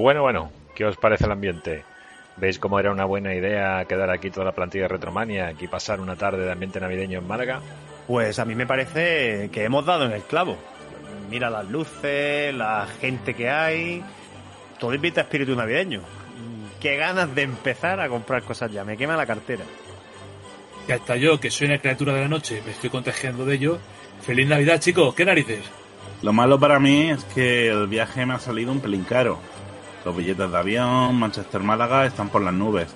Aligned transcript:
Bueno, 0.00 0.22
bueno, 0.22 0.50
¿qué 0.74 0.86
os 0.86 0.96
parece 0.96 1.26
el 1.26 1.32
ambiente? 1.32 1.84
¿Veis 2.38 2.58
cómo 2.58 2.80
era 2.80 2.90
una 2.90 3.04
buena 3.04 3.34
idea 3.34 3.84
quedar 3.84 4.08
aquí 4.08 4.30
toda 4.30 4.46
la 4.46 4.52
plantilla 4.52 4.84
de 4.84 4.88
Retromania 4.88 5.54
y 5.60 5.68
pasar 5.68 6.00
una 6.00 6.16
tarde 6.16 6.42
de 6.42 6.50
ambiente 6.50 6.80
navideño 6.80 7.18
en 7.18 7.28
Málaga? 7.28 7.60
Pues 8.06 8.38
a 8.38 8.46
mí 8.46 8.54
me 8.54 8.66
parece 8.66 9.50
que 9.52 9.62
hemos 9.62 9.84
dado 9.84 10.06
en 10.06 10.12
el 10.12 10.22
clavo. 10.22 10.56
Mira 11.28 11.50
las 11.50 11.68
luces, 11.68 12.54
la 12.54 12.86
gente 12.98 13.34
que 13.34 13.50
hay, 13.50 14.02
todo 14.78 14.94
invita 14.94 15.20
a 15.20 15.24
espíritu 15.24 15.54
navideño. 15.54 16.00
Qué 16.80 16.96
ganas 16.96 17.34
de 17.34 17.42
empezar 17.42 18.00
a 18.00 18.08
comprar 18.08 18.42
cosas 18.42 18.72
ya, 18.72 18.84
me 18.84 18.96
quema 18.96 19.18
la 19.18 19.26
cartera. 19.26 19.64
Y 20.88 20.92
hasta 20.92 21.16
yo, 21.16 21.38
que 21.38 21.50
soy 21.50 21.66
una 21.66 21.78
criatura 21.78 22.14
de 22.14 22.22
la 22.22 22.28
noche, 22.28 22.62
me 22.64 22.72
estoy 22.72 22.88
contagiando 22.88 23.44
de 23.44 23.54
ello. 23.54 23.78
¡Feliz 24.22 24.48
Navidad, 24.48 24.80
chicos! 24.80 25.14
¿Qué 25.14 25.26
narices? 25.26 25.60
Lo 26.22 26.32
malo 26.32 26.58
para 26.58 26.80
mí 26.80 27.10
es 27.10 27.22
que 27.24 27.68
el 27.68 27.86
viaje 27.86 28.24
me 28.24 28.32
ha 28.32 28.38
salido 28.38 28.72
un 28.72 28.80
pelín 28.80 29.04
caro. 29.04 29.38
Los 30.04 30.16
billetes 30.16 30.50
de 30.50 30.56
avión, 30.56 31.16
Manchester-Málaga 31.16 32.06
están 32.06 32.28
por 32.28 32.42
las 32.42 32.54
nubes. 32.54 32.88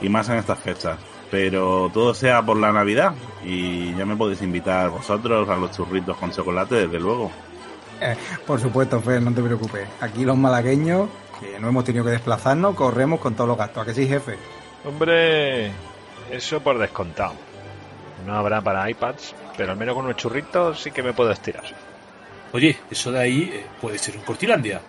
Y 0.00 0.08
más 0.08 0.28
en 0.28 0.36
estas 0.36 0.58
fechas. 0.58 0.98
Pero 1.30 1.90
todo 1.92 2.14
sea 2.14 2.42
por 2.42 2.56
la 2.56 2.72
Navidad. 2.72 3.12
Y 3.44 3.94
ya 3.94 4.06
me 4.06 4.16
podéis 4.16 4.42
invitar 4.42 4.88
vosotros 4.90 5.48
a 5.48 5.56
los 5.56 5.72
churritos 5.72 6.16
con 6.16 6.30
chocolate, 6.30 6.86
desde 6.86 6.98
luego. 6.98 7.30
Eh, 8.00 8.16
por 8.46 8.60
supuesto, 8.60 9.00
Fer, 9.00 9.20
no 9.20 9.32
te 9.32 9.42
preocupes. 9.42 9.88
Aquí 10.00 10.24
los 10.24 10.36
malagueños, 10.36 11.08
que 11.40 11.58
no 11.58 11.68
hemos 11.68 11.84
tenido 11.84 12.04
que 12.04 12.12
desplazarnos, 12.12 12.74
corremos 12.74 13.20
con 13.20 13.34
todos 13.34 13.48
los 13.48 13.58
gastos. 13.58 13.82
¿A 13.82 13.86
que 13.86 13.94
sí, 13.94 14.06
jefe? 14.06 14.38
Hombre, 14.84 15.72
eso 16.30 16.60
por 16.60 16.78
descontado. 16.78 17.34
No 18.26 18.34
habrá 18.34 18.60
para 18.60 18.88
iPads, 18.88 19.34
pero 19.56 19.72
al 19.72 19.78
menos 19.78 19.94
con 19.94 20.04
unos 20.04 20.16
churritos 20.16 20.80
sí 20.80 20.90
que 20.90 21.02
me 21.02 21.12
puedo 21.12 21.30
estirar. 21.30 21.64
Oye, 22.52 22.78
eso 22.90 23.12
de 23.12 23.20
ahí 23.20 23.50
eh, 23.52 23.66
puede 23.80 23.98
ser 23.98 24.16
un 24.16 24.22
Cortilandia. 24.22 24.80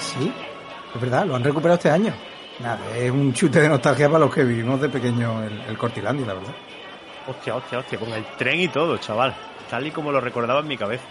Ah, 0.00 0.02
sí. 0.02 0.32
Es 0.94 1.00
verdad, 1.00 1.26
lo 1.26 1.36
han 1.36 1.44
recuperado 1.44 1.76
este 1.76 1.90
año. 1.90 2.14
Nada, 2.60 2.80
es 2.96 3.10
un 3.10 3.34
chute 3.34 3.60
de 3.60 3.68
nostalgia 3.68 4.08
para 4.08 4.20
los 4.20 4.34
que 4.34 4.44
vivimos 4.44 4.80
de 4.80 4.88
pequeño 4.88 5.42
el, 5.42 5.60
el 5.68 5.76
Cortilandia, 5.78 6.26
la 6.26 6.34
verdad. 6.34 6.54
Hostia, 7.26 7.54
hostia, 7.54 7.78
hostia, 7.78 7.98
con 7.98 8.08
el 8.08 8.24
tren 8.38 8.60
y 8.60 8.68
todo, 8.68 8.96
chaval. 8.96 9.34
Tal 9.68 9.86
y 9.86 9.90
como 9.90 10.10
lo 10.10 10.20
recordaba 10.20 10.60
en 10.60 10.68
mi 10.68 10.76
cabeza. 10.78 11.04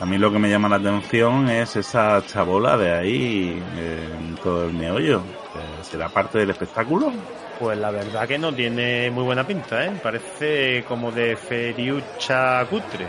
A 0.00 0.04
mí 0.04 0.18
lo 0.18 0.30
que 0.30 0.38
me 0.38 0.50
llama 0.50 0.68
la 0.68 0.76
atención 0.76 1.48
es 1.48 1.76
esa 1.76 2.22
chabola 2.26 2.76
de 2.76 2.92
ahí, 2.92 3.62
eh, 3.78 4.08
en 4.18 4.34
todo 4.36 4.66
el 4.66 4.74
meollo. 4.74 5.20
Eh, 5.20 5.82
¿Será 5.82 6.10
parte 6.10 6.38
del 6.38 6.50
espectáculo? 6.50 7.10
Pues 7.58 7.78
la 7.78 7.90
verdad 7.90 8.28
que 8.28 8.38
no 8.38 8.54
tiene 8.54 9.10
muy 9.10 9.24
buena 9.24 9.46
pinta, 9.46 9.82
¿eh? 9.82 9.92
Parece 10.02 10.84
como 10.86 11.10
de 11.10 11.36
feriucha 11.36 12.66
cutre. 12.66 13.06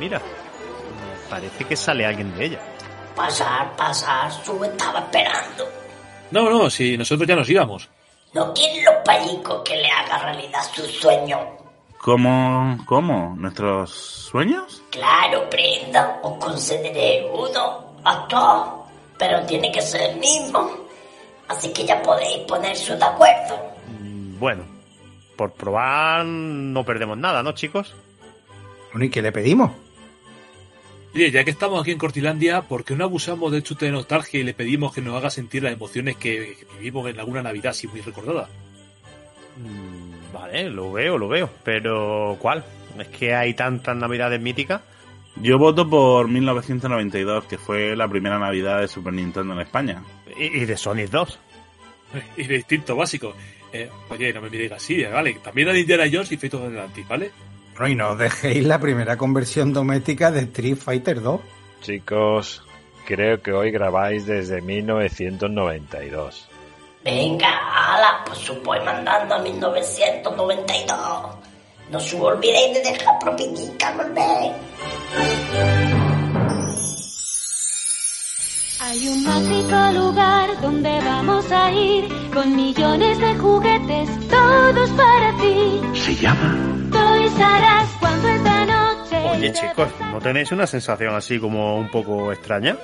Mira, 0.00 0.20
parece 1.30 1.64
que 1.64 1.76
sale 1.76 2.04
alguien 2.04 2.34
de 2.34 2.44
ella. 2.44 2.75
Pasar, 3.16 3.74
pasar, 3.76 4.30
su 4.30 4.62
estaba 4.62 5.00
esperando. 5.00 5.66
No, 6.30 6.50
no, 6.50 6.70
si 6.70 6.96
nosotros 6.98 7.26
ya 7.26 7.34
nos 7.34 7.48
íbamos. 7.48 7.88
¿No 8.34 8.52
quieren 8.52 8.84
los 8.84 8.94
payicos 9.04 9.62
que 9.64 9.76
le 9.76 9.90
haga 9.90 10.18
realidad 10.18 10.60
su 10.74 10.82
sueño? 10.86 11.38
¿Cómo? 11.98 12.76
¿Cómo? 12.84 13.34
¿Nuestros 13.38 13.90
sueños? 13.90 14.82
Claro, 14.90 15.48
prenda, 15.48 16.20
os 16.22 16.36
concederé 16.38 17.26
uno 17.32 17.94
a 18.04 18.28
todos, 18.28 18.68
pero 19.18 19.44
tiene 19.46 19.72
que 19.72 19.80
ser 19.80 20.10
el 20.10 20.18
mismo. 20.18 20.70
Así 21.48 21.72
que 21.72 21.86
ya 21.86 22.02
podéis 22.02 22.40
ponerse 22.46 22.96
de 22.96 23.04
acuerdo. 23.04 23.58
Mm, 23.98 24.38
Bueno, 24.38 24.64
por 25.36 25.52
probar 25.52 26.24
no 26.26 26.84
perdemos 26.84 27.16
nada, 27.16 27.42
¿no, 27.42 27.52
chicos? 27.52 27.94
¿y 29.00 29.10
qué 29.10 29.22
le 29.22 29.32
pedimos? 29.32 29.70
Oye, 31.16 31.30
ya 31.30 31.44
que 31.44 31.50
estamos 31.50 31.80
aquí 31.80 31.92
en 31.92 31.98
Cortilandia, 31.98 32.60
¿por 32.60 32.84
qué 32.84 32.94
no 32.94 33.04
abusamos 33.04 33.50
del 33.50 33.62
chute 33.62 33.86
de 33.86 33.92
nostalgia 33.92 34.38
y 34.38 34.42
le 34.42 34.52
pedimos 34.52 34.92
que 34.92 35.00
nos 35.00 35.16
haga 35.16 35.30
sentir 35.30 35.62
las 35.62 35.72
emociones 35.72 36.16
que, 36.16 36.58
que 36.60 36.66
vivimos 36.76 37.08
en 37.08 37.18
alguna 37.18 37.42
Navidad 37.42 37.70
así 37.70 37.88
muy 37.88 38.02
recordada? 38.02 38.50
Mm, 39.56 40.34
Vale, 40.34 40.68
lo 40.68 40.92
veo, 40.92 41.16
lo 41.16 41.26
veo. 41.26 41.48
Pero, 41.64 42.36
¿cuál? 42.38 42.66
Es 42.98 43.08
que 43.08 43.34
hay 43.34 43.54
tantas 43.54 43.96
navidades 43.96 44.42
míticas. 44.42 44.82
Yo 45.36 45.56
voto 45.56 45.88
por 45.88 46.28
1992, 46.28 47.44
que 47.44 47.56
fue 47.56 47.96
la 47.96 48.06
primera 48.08 48.38
Navidad 48.38 48.82
de 48.82 48.88
Super 48.88 49.14
Nintendo 49.14 49.54
en 49.54 49.60
España. 49.60 50.04
Y, 50.38 50.44
y 50.44 50.66
de 50.66 50.76
Sonic 50.76 51.08
2. 51.08 51.38
Y 52.36 52.44
de 52.44 52.56
instinto 52.56 52.94
básico. 52.94 53.34
Eh, 53.72 53.88
oye, 54.10 54.34
no 54.34 54.42
me 54.42 54.50
miréis 54.50 54.72
así, 54.72 55.02
eh, 55.02 55.08
¿vale? 55.08 55.38
También 55.42 55.70
a 55.70 55.78
Indiana 55.78 56.04
Jones 56.12 56.30
y 56.30 56.34
of 56.34 56.54
Atlantis, 56.62 57.08
¿vale? 57.08 57.30
No, 57.78 57.86
y 57.86 57.94
no 57.94 58.16
dejéis 58.16 58.64
la 58.64 58.78
primera 58.78 59.16
conversión 59.16 59.72
doméstica 59.72 60.30
de 60.30 60.40
Street 60.40 60.76
Fighter 60.76 61.20
2. 61.20 61.40
Chicos, 61.82 62.62
creo 63.04 63.42
que 63.42 63.52
hoy 63.52 63.70
grabáis 63.70 64.26
desde 64.26 64.62
1992. 64.62 66.48
Venga, 67.04 67.48
ala, 67.48 68.24
pues 68.26 68.38
supone 68.38 68.80
mandando 68.80 69.34
a 69.34 69.38
1992. 69.38 70.96
No 71.90 71.98
os 71.98 72.14
olvidéis 72.14 72.74
de 72.74 72.90
dejar 72.90 73.18
propinita, 73.20 73.92
volver. 73.92 74.52
Hay 78.80 79.08
un 79.08 79.24
mágico 79.24 79.92
lugar 79.92 80.60
donde 80.60 81.00
vamos 81.00 81.52
a 81.52 81.72
ir 81.72 82.08
con 82.32 82.56
millones 82.56 83.18
de 83.18 83.34
juguetes, 83.36 84.28
todos 84.28 84.90
para 84.90 85.36
ti. 85.38 85.80
Se 85.94 86.14
llama 86.16 86.85
Noche. 88.66 89.30
Oye, 89.30 89.52
chicos, 89.52 89.88
¿no 90.12 90.20
tenéis 90.20 90.52
una 90.52 90.66
sensación 90.66 91.14
así 91.14 91.38
como 91.38 91.76
un 91.78 91.90
poco 91.90 92.32
extraña? 92.32 92.76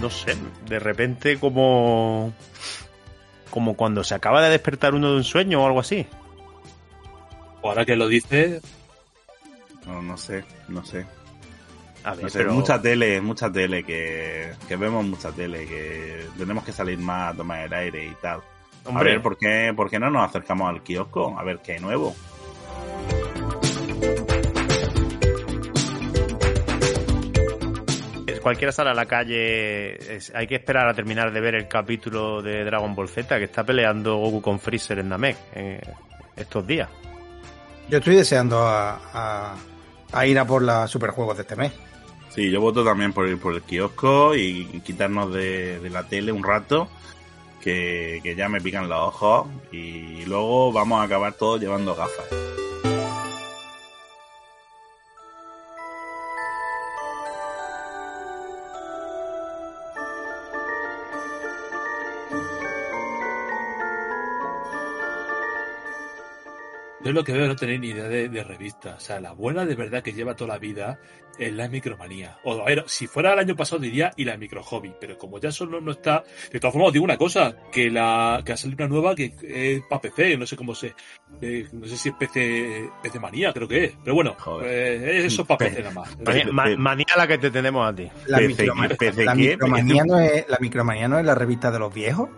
No 0.00 0.10
sé, 0.10 0.36
de 0.66 0.78
repente 0.78 1.38
como... 1.38 2.32
Como 3.50 3.76
cuando 3.76 4.02
se 4.02 4.14
acaba 4.14 4.42
de 4.42 4.50
despertar 4.50 4.94
uno 4.94 5.10
de 5.10 5.16
un 5.18 5.24
sueño 5.24 5.62
o 5.62 5.66
algo 5.66 5.80
así. 5.80 6.06
Ahora 7.62 7.84
que 7.84 7.96
lo 7.96 8.08
dices, 8.08 8.62
No, 9.86 10.02
no 10.02 10.16
sé, 10.16 10.44
no 10.68 10.84
sé. 10.84 11.06
A 12.04 12.14
ver, 12.14 12.24
No 12.24 12.28
sé, 12.30 12.38
pero... 12.38 12.52
mucha 12.54 12.80
tele, 12.82 13.20
mucha 13.20 13.50
tele, 13.52 13.84
que, 13.84 14.52
que 14.66 14.76
vemos 14.76 15.04
mucha 15.04 15.30
tele, 15.30 15.66
que 15.66 16.26
tenemos 16.36 16.64
que 16.64 16.72
salir 16.72 16.98
más 16.98 17.32
a 17.32 17.36
tomar 17.36 17.60
el 17.66 17.72
aire 17.72 18.04
y 18.06 18.14
tal. 18.20 18.40
Hombre. 18.84 19.10
A 19.10 19.12
ver, 19.14 19.22
¿por 19.22 19.38
qué, 19.38 19.72
¿por 19.76 19.88
qué 19.88 19.98
no 20.00 20.10
nos 20.10 20.28
acercamos 20.28 20.68
al 20.68 20.82
kiosco? 20.82 21.38
A 21.38 21.44
ver 21.44 21.58
qué 21.58 21.74
hay 21.74 21.80
nuevo. 21.80 22.14
cualquiera 28.40 28.72
sale 28.72 28.90
a 28.90 28.94
la 28.94 29.06
calle, 29.06 30.16
es- 30.16 30.32
hay 30.34 30.46
que 30.48 30.56
esperar 30.56 30.88
a 30.88 30.94
terminar 30.94 31.32
de 31.32 31.40
ver 31.40 31.54
el 31.54 31.68
capítulo 31.68 32.42
de 32.42 32.64
Dragon 32.64 32.92
Ball 32.94 33.08
Z 33.08 33.38
que 33.38 33.44
está 33.44 33.64
peleando 33.64 34.16
Goku 34.16 34.42
con 34.42 34.58
Freezer 34.58 34.98
en 34.98 35.08
Namek 35.10 35.36
eh, 35.54 35.80
estos 36.34 36.66
días. 36.66 36.88
Yo 37.88 37.98
estoy 37.98 38.16
deseando 38.16 38.58
a, 38.66 39.00
a- 39.12 39.54
a 40.12 40.26
ir 40.26 40.38
a 40.38 40.44
por 40.44 40.60
los 40.62 40.90
superjuegos 40.90 41.36
de 41.36 41.42
este 41.42 41.54
mes. 41.56 41.72
Sí, 42.34 42.50
yo 42.50 42.62
voto 42.62 42.82
también 42.82 43.12
por 43.12 43.28
ir 43.28 43.38
por 43.38 43.54
el 43.54 43.62
kiosco 43.62 44.34
y 44.34 44.64
quitarnos 44.84 45.34
de, 45.34 45.80
de 45.80 45.90
la 45.90 46.04
tele 46.04 46.32
un 46.32 46.42
rato, 46.42 46.88
que, 47.60 48.20
que 48.22 48.34
ya 48.34 48.48
me 48.48 48.60
pican 48.60 48.88
los 48.88 48.98
ojos 48.98 49.48
y 49.70 50.24
luego 50.24 50.72
vamos 50.72 51.00
a 51.00 51.04
acabar 51.04 51.34
todos 51.34 51.60
llevando 51.60 51.94
gafas. 51.94 52.26
Yo 67.04 67.12
lo 67.12 67.24
que 67.24 67.32
veo 67.32 67.42
es 67.42 67.48
no 67.48 67.56
tener 67.56 67.80
ni 67.80 67.88
idea 67.88 68.04
de, 68.08 68.28
de 68.28 68.44
revista. 68.44 68.94
O 68.96 69.00
sea, 69.00 69.20
la 69.20 69.32
buena 69.32 69.64
de 69.66 69.74
verdad 69.74 70.02
que 70.02 70.12
lleva 70.12 70.34
toda 70.36 70.54
la 70.54 70.58
vida 70.58 70.98
es 71.38 71.52
la 71.52 71.66
micromanía. 71.68 72.38
O 72.44 72.60
a 72.60 72.64
ver, 72.64 72.84
si 72.86 73.06
fuera 73.06 73.32
el 73.32 73.38
año 73.38 73.56
pasado 73.56 73.80
diría 73.80 74.12
y 74.16 74.24
la 74.24 74.36
micro 74.36 74.62
hobby, 74.62 74.92
pero 75.00 75.16
como 75.18 75.38
ya 75.40 75.50
solo 75.50 75.80
no 75.80 75.92
está. 75.92 76.22
De 76.52 76.60
todas 76.60 76.72
formas, 76.74 76.88
os 76.88 76.92
digo 76.92 77.04
una 77.04 77.16
cosa: 77.16 77.56
que 77.72 77.90
la 77.90 78.42
que 78.44 78.52
ha 78.52 78.56
salido 78.56 78.84
una 78.84 78.94
nueva 78.94 79.14
que 79.14 79.34
es 79.42 79.82
para 79.88 80.00
PC, 80.02 80.36
no 80.36 80.46
sé 80.46 80.56
cómo 80.56 80.74
se. 80.74 80.94
eh, 81.40 81.66
no 81.72 81.86
sé 81.86 81.96
si 81.96 82.10
es 82.10 82.14
PC, 82.14 82.90
PC 83.02 83.18
manía, 83.18 83.52
creo 83.52 83.66
que 83.66 83.84
es. 83.84 83.94
Pero 84.04 84.14
bueno, 84.14 84.36
eh, 84.62 85.22
eso 85.24 85.42
es 85.42 85.48
para 85.48 85.58
PC 85.58 85.82
nada 85.82 85.94
más. 85.94 86.18
Manía, 86.20 86.44
ma- 86.52 86.76
manía 86.76 87.06
la 87.16 87.26
que 87.26 87.38
te 87.38 87.50
tenemos 87.50 87.88
a 87.90 87.94
ti. 87.94 88.08
La, 88.26 88.38
PC, 88.38 88.64
microma- 88.64 88.88
PC, 88.96 89.24
la 89.24 89.34
micromanía 89.34 90.04
no 90.04 90.18
es, 90.20 90.48
la 90.48 90.58
micromanía 90.60 91.08
no 91.08 91.18
es 91.18 91.24
la 91.24 91.34
revista 91.34 91.70
de 91.70 91.78
los 91.78 91.92
viejos. 91.94 92.28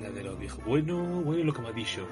La 0.00 0.08
de 0.10 0.22
los 0.22 0.38
viejos. 0.38 0.64
Bueno, 0.64 0.96
bueno, 1.22 1.42
lo 1.44 1.52
que 1.52 1.62
me 1.62 1.68
ha 1.68 1.72
dicho. 1.72 2.06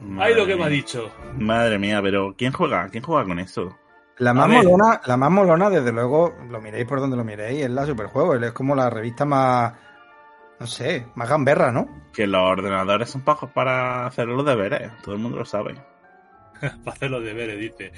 Madre 0.00 0.32
Ay, 0.32 0.34
lo 0.34 0.46
que 0.46 0.56
me 0.56 0.64
ha 0.64 0.68
dicho. 0.68 1.10
Madre 1.36 1.78
mía, 1.78 2.00
pero 2.02 2.34
¿quién 2.36 2.52
juega? 2.52 2.88
¿Quién 2.88 3.02
juega 3.02 3.24
con 3.24 3.38
esto? 3.38 3.76
La 4.18 4.34
más, 4.34 4.48
molona, 4.48 5.00
la 5.06 5.16
más 5.16 5.30
molona, 5.30 5.70
desde 5.70 5.92
luego, 5.92 6.34
lo 6.50 6.60
miréis 6.60 6.86
por 6.86 7.00
donde 7.00 7.16
lo 7.16 7.24
miréis, 7.24 7.64
es 7.64 7.70
la 7.70 7.86
Superjuego. 7.86 8.34
Es 8.34 8.52
como 8.52 8.74
la 8.74 8.90
revista 8.90 9.24
más, 9.24 9.72
no 10.58 10.66
sé, 10.66 11.06
más 11.14 11.28
gamberra, 11.28 11.72
¿no? 11.72 11.88
Que 12.12 12.26
los 12.26 12.42
ordenadores 12.42 13.08
son 13.08 13.22
pajos 13.22 13.50
para 13.50 14.06
hacer 14.06 14.26
los 14.26 14.44
deberes, 14.44 14.90
todo 15.02 15.14
el 15.14 15.20
mundo 15.22 15.38
lo 15.38 15.44
sabe. 15.46 15.74
Para 16.60 16.94
hacer 16.94 17.10
los 17.10 17.24
deberes, 17.24 17.58
dice. 17.58 17.92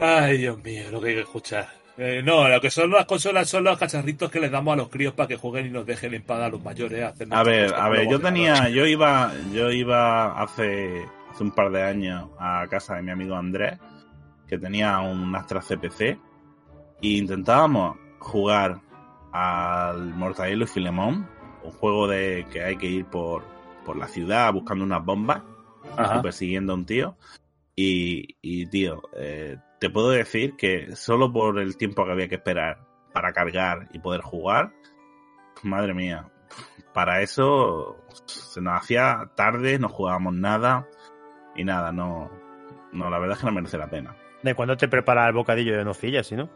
Ay, 0.00 0.38
Dios 0.38 0.60
mío, 0.64 0.90
lo 0.90 1.00
que 1.00 1.10
hay 1.10 1.14
que 1.14 1.20
escuchar. 1.20 1.68
Eh, 1.96 2.22
no, 2.24 2.48
lo 2.48 2.60
que 2.60 2.70
son 2.70 2.90
las 2.90 3.04
consolas 3.04 3.48
son 3.48 3.62
los 3.64 3.78
cacharritos 3.78 4.30
que 4.30 4.40
les 4.40 4.50
damos 4.50 4.72
a 4.72 4.76
los 4.76 4.88
críos 4.88 5.12
para 5.12 5.28
que 5.28 5.36
jueguen 5.36 5.66
y 5.66 5.70
nos 5.70 5.84
dejen 5.84 6.14
en 6.14 6.22
paz 6.22 6.40
a 6.40 6.48
los 6.48 6.62
mayores. 6.62 7.04
hacer 7.04 7.26
A 7.30 7.44
nuestras 7.44 7.46
ver, 7.46 7.74
a 7.74 7.88
ver, 7.88 8.08
yo 8.08 8.18
tenía, 8.18 8.68
yo 8.70 8.86
iba, 8.86 9.32
yo 9.52 9.70
iba 9.70 10.40
hace, 10.40 11.04
hace 11.30 11.44
un 11.44 11.52
par 11.52 11.70
de 11.70 11.82
años 11.82 12.28
a 12.38 12.66
casa 12.68 12.96
de 12.96 13.02
mi 13.02 13.10
amigo 13.10 13.34
Andrés, 13.34 13.78
que 14.46 14.58
tenía 14.58 14.98
un 15.00 15.34
Astra 15.34 15.60
CPC, 15.60 16.00
e 16.00 16.18
intentábamos 17.02 17.96
jugar 18.18 18.80
al 19.32 20.14
Mortadelo 20.14 20.64
y 20.64 20.66
Filemón, 20.66 21.28
un 21.62 21.70
juego 21.72 22.08
de 22.08 22.46
que 22.50 22.62
hay 22.64 22.76
que 22.76 22.86
ir 22.86 23.06
por, 23.06 23.44
por 23.84 23.96
la 23.96 24.08
ciudad 24.08 24.52
buscando 24.52 24.84
unas 24.84 25.04
bombas 25.04 25.42
Ajá. 25.96 26.18
y 26.18 26.22
persiguiendo 26.22 26.72
a 26.72 26.76
un 26.76 26.86
tío. 26.86 27.16
Y, 27.76 28.36
y, 28.42 28.66
tío, 28.66 29.02
eh, 29.16 29.56
te 29.78 29.88
puedo 29.88 30.10
decir 30.10 30.56
que 30.56 30.94
solo 30.96 31.32
por 31.32 31.58
el 31.58 31.76
tiempo 31.76 32.04
que 32.04 32.12
había 32.12 32.28
que 32.28 32.34
esperar 32.34 32.78
para 33.12 33.32
cargar 33.32 33.88
y 33.92 33.98
poder 34.00 34.20
jugar, 34.20 34.72
madre 35.62 35.94
mía, 35.94 36.28
para 36.92 37.22
eso 37.22 37.96
se 38.26 38.60
nos 38.60 38.78
hacía 38.78 39.30
tarde, 39.36 39.78
no 39.78 39.88
jugábamos 39.88 40.34
nada 40.34 40.86
y 41.56 41.64
nada, 41.64 41.92
no, 41.92 42.30
no, 42.92 43.10
la 43.10 43.18
verdad 43.18 43.36
es 43.36 43.40
que 43.40 43.46
no 43.46 43.52
merece 43.52 43.78
la 43.78 43.88
pena. 43.90 44.16
¿De 44.42 44.54
cuándo 44.54 44.76
te 44.76 44.88
prepara 44.88 45.26
el 45.26 45.34
bocadillo 45.34 45.76
de 45.76 45.84
nocilla, 45.84 46.22
si 46.22 46.34
no? 46.36 46.48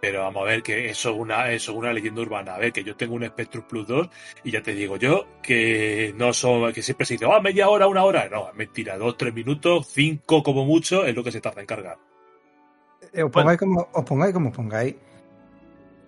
Pero 0.00 0.20
vamos 0.22 0.42
a 0.42 0.46
ver 0.46 0.62
que 0.62 0.90
eso 0.90 1.10
es 1.12 1.16
una, 1.16 1.50
eso 1.50 1.72
es 1.72 1.78
una 1.78 1.92
leyenda 1.92 2.20
urbana. 2.20 2.54
A 2.54 2.58
ver, 2.58 2.72
que 2.72 2.84
yo 2.84 2.94
tengo 2.94 3.14
un 3.14 3.24
Spectrum 3.26 3.64
Plus 3.66 3.86
2 3.86 4.08
y 4.44 4.50
ya 4.50 4.62
te 4.62 4.74
digo 4.74 4.96
yo 4.98 5.26
que 5.42 6.12
no 6.16 6.32
son, 6.34 6.72
que 6.74 6.82
siempre 6.82 7.06
se 7.06 7.14
dice, 7.14 7.26
ah, 7.30 7.40
media 7.40 7.68
hora, 7.70 7.86
una 7.86 8.04
hora. 8.04 8.28
No, 8.28 8.48
es 8.48 8.54
mentira, 8.54 8.98
dos, 8.98 9.16
tres 9.16 9.32
minutos, 9.32 9.86
cinco 9.88 10.42
como 10.42 10.66
mucho 10.66 11.04
es 11.06 11.14
lo 11.16 11.24
que 11.24 11.32
se 11.32 11.40
tarda 11.40 11.62
en 11.62 11.66
cargar. 11.66 11.96
Eh, 13.14 13.22
Os 13.22 13.30
pongáis, 13.30 13.58
como, 13.58 13.88
os 13.92 14.04
pongáis 14.04 14.34
como 14.34 14.50
os 14.50 14.54
pongáis. 14.56 14.94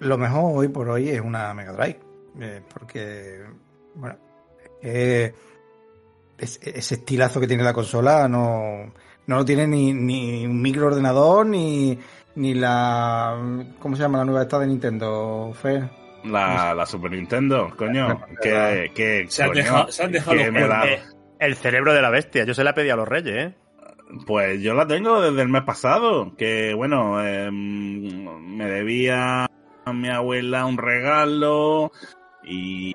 Lo 0.01 0.19
mejor 0.19 0.53
hoy 0.59 0.69
por 0.69 0.89
hoy 0.91 1.09
es 1.09 1.21
una 1.21 1.55
Mega 1.55 1.73
Drive. 1.73 1.99
eh, 2.41 2.61
porque, 2.73 3.45
bueno, 3.95 4.17
eh, 4.83 5.33
es- 6.39 6.61
ese 6.63 6.95
estilazo 6.97 7.41
que 7.41 7.47
tiene 7.49 7.63
la 7.63 7.73
consola 7.73 8.29
no, 8.29 8.93
no 9.27 9.37
lo 9.37 9.45
tiene 9.45 9.67
ni, 9.67 9.93
ni 9.93 10.47
un 10.47 10.61
microordenador 10.63 11.47
ni, 11.47 11.99
ni 12.35 12.55
la. 12.55 13.37
¿Cómo 13.79 13.97
se 13.97 14.03
llama 14.03 14.19
la 14.19 14.25
nueva 14.25 14.43
esta 14.43 14.59
de 14.59 14.67
Nintendo? 14.67 15.53
Fer? 15.61 15.89
La, 16.25 16.75
la 16.75 16.87
Super 16.87 17.13
Nintendo, 17.13 17.73
coño, 17.77 18.21
que, 18.43 18.91
que 18.95 19.27
Se 19.29 19.43
han 19.45 19.51
coño, 19.51 19.63
dejado- 19.63 19.93
se 19.93 20.03
han 20.03 20.13
dejado 20.13 20.37
que 20.37 20.45
los 20.45 20.53
me 20.53 20.61
la- 20.67 20.81
cuernos. 20.81 21.17
El 21.39 21.55
cerebro 21.57 21.93
de 21.95 22.03
la 22.03 22.11
bestia. 22.11 22.45
Yo 22.45 22.55
se 22.55 22.65
la 22.65 22.75
pedí 22.75 22.89
a 22.91 22.97
los 22.97 23.07
reyes, 23.07 23.37
¿eh? 23.37 23.55
Pues 24.27 24.61
yo 24.63 24.73
la 24.75 24.87
tengo 24.87 25.21
desde 25.21 25.43
el 25.43 25.49
mes 25.49 25.63
pasado, 25.63 26.35
que 26.37 26.73
bueno, 26.75 27.21
eh, 27.25 27.51
me 27.51 28.67
debía 28.67 29.45
a 29.85 29.93
mi 29.93 30.09
abuela 30.09 30.65
un 30.65 30.79
regalo 30.79 31.93
y 32.45 32.95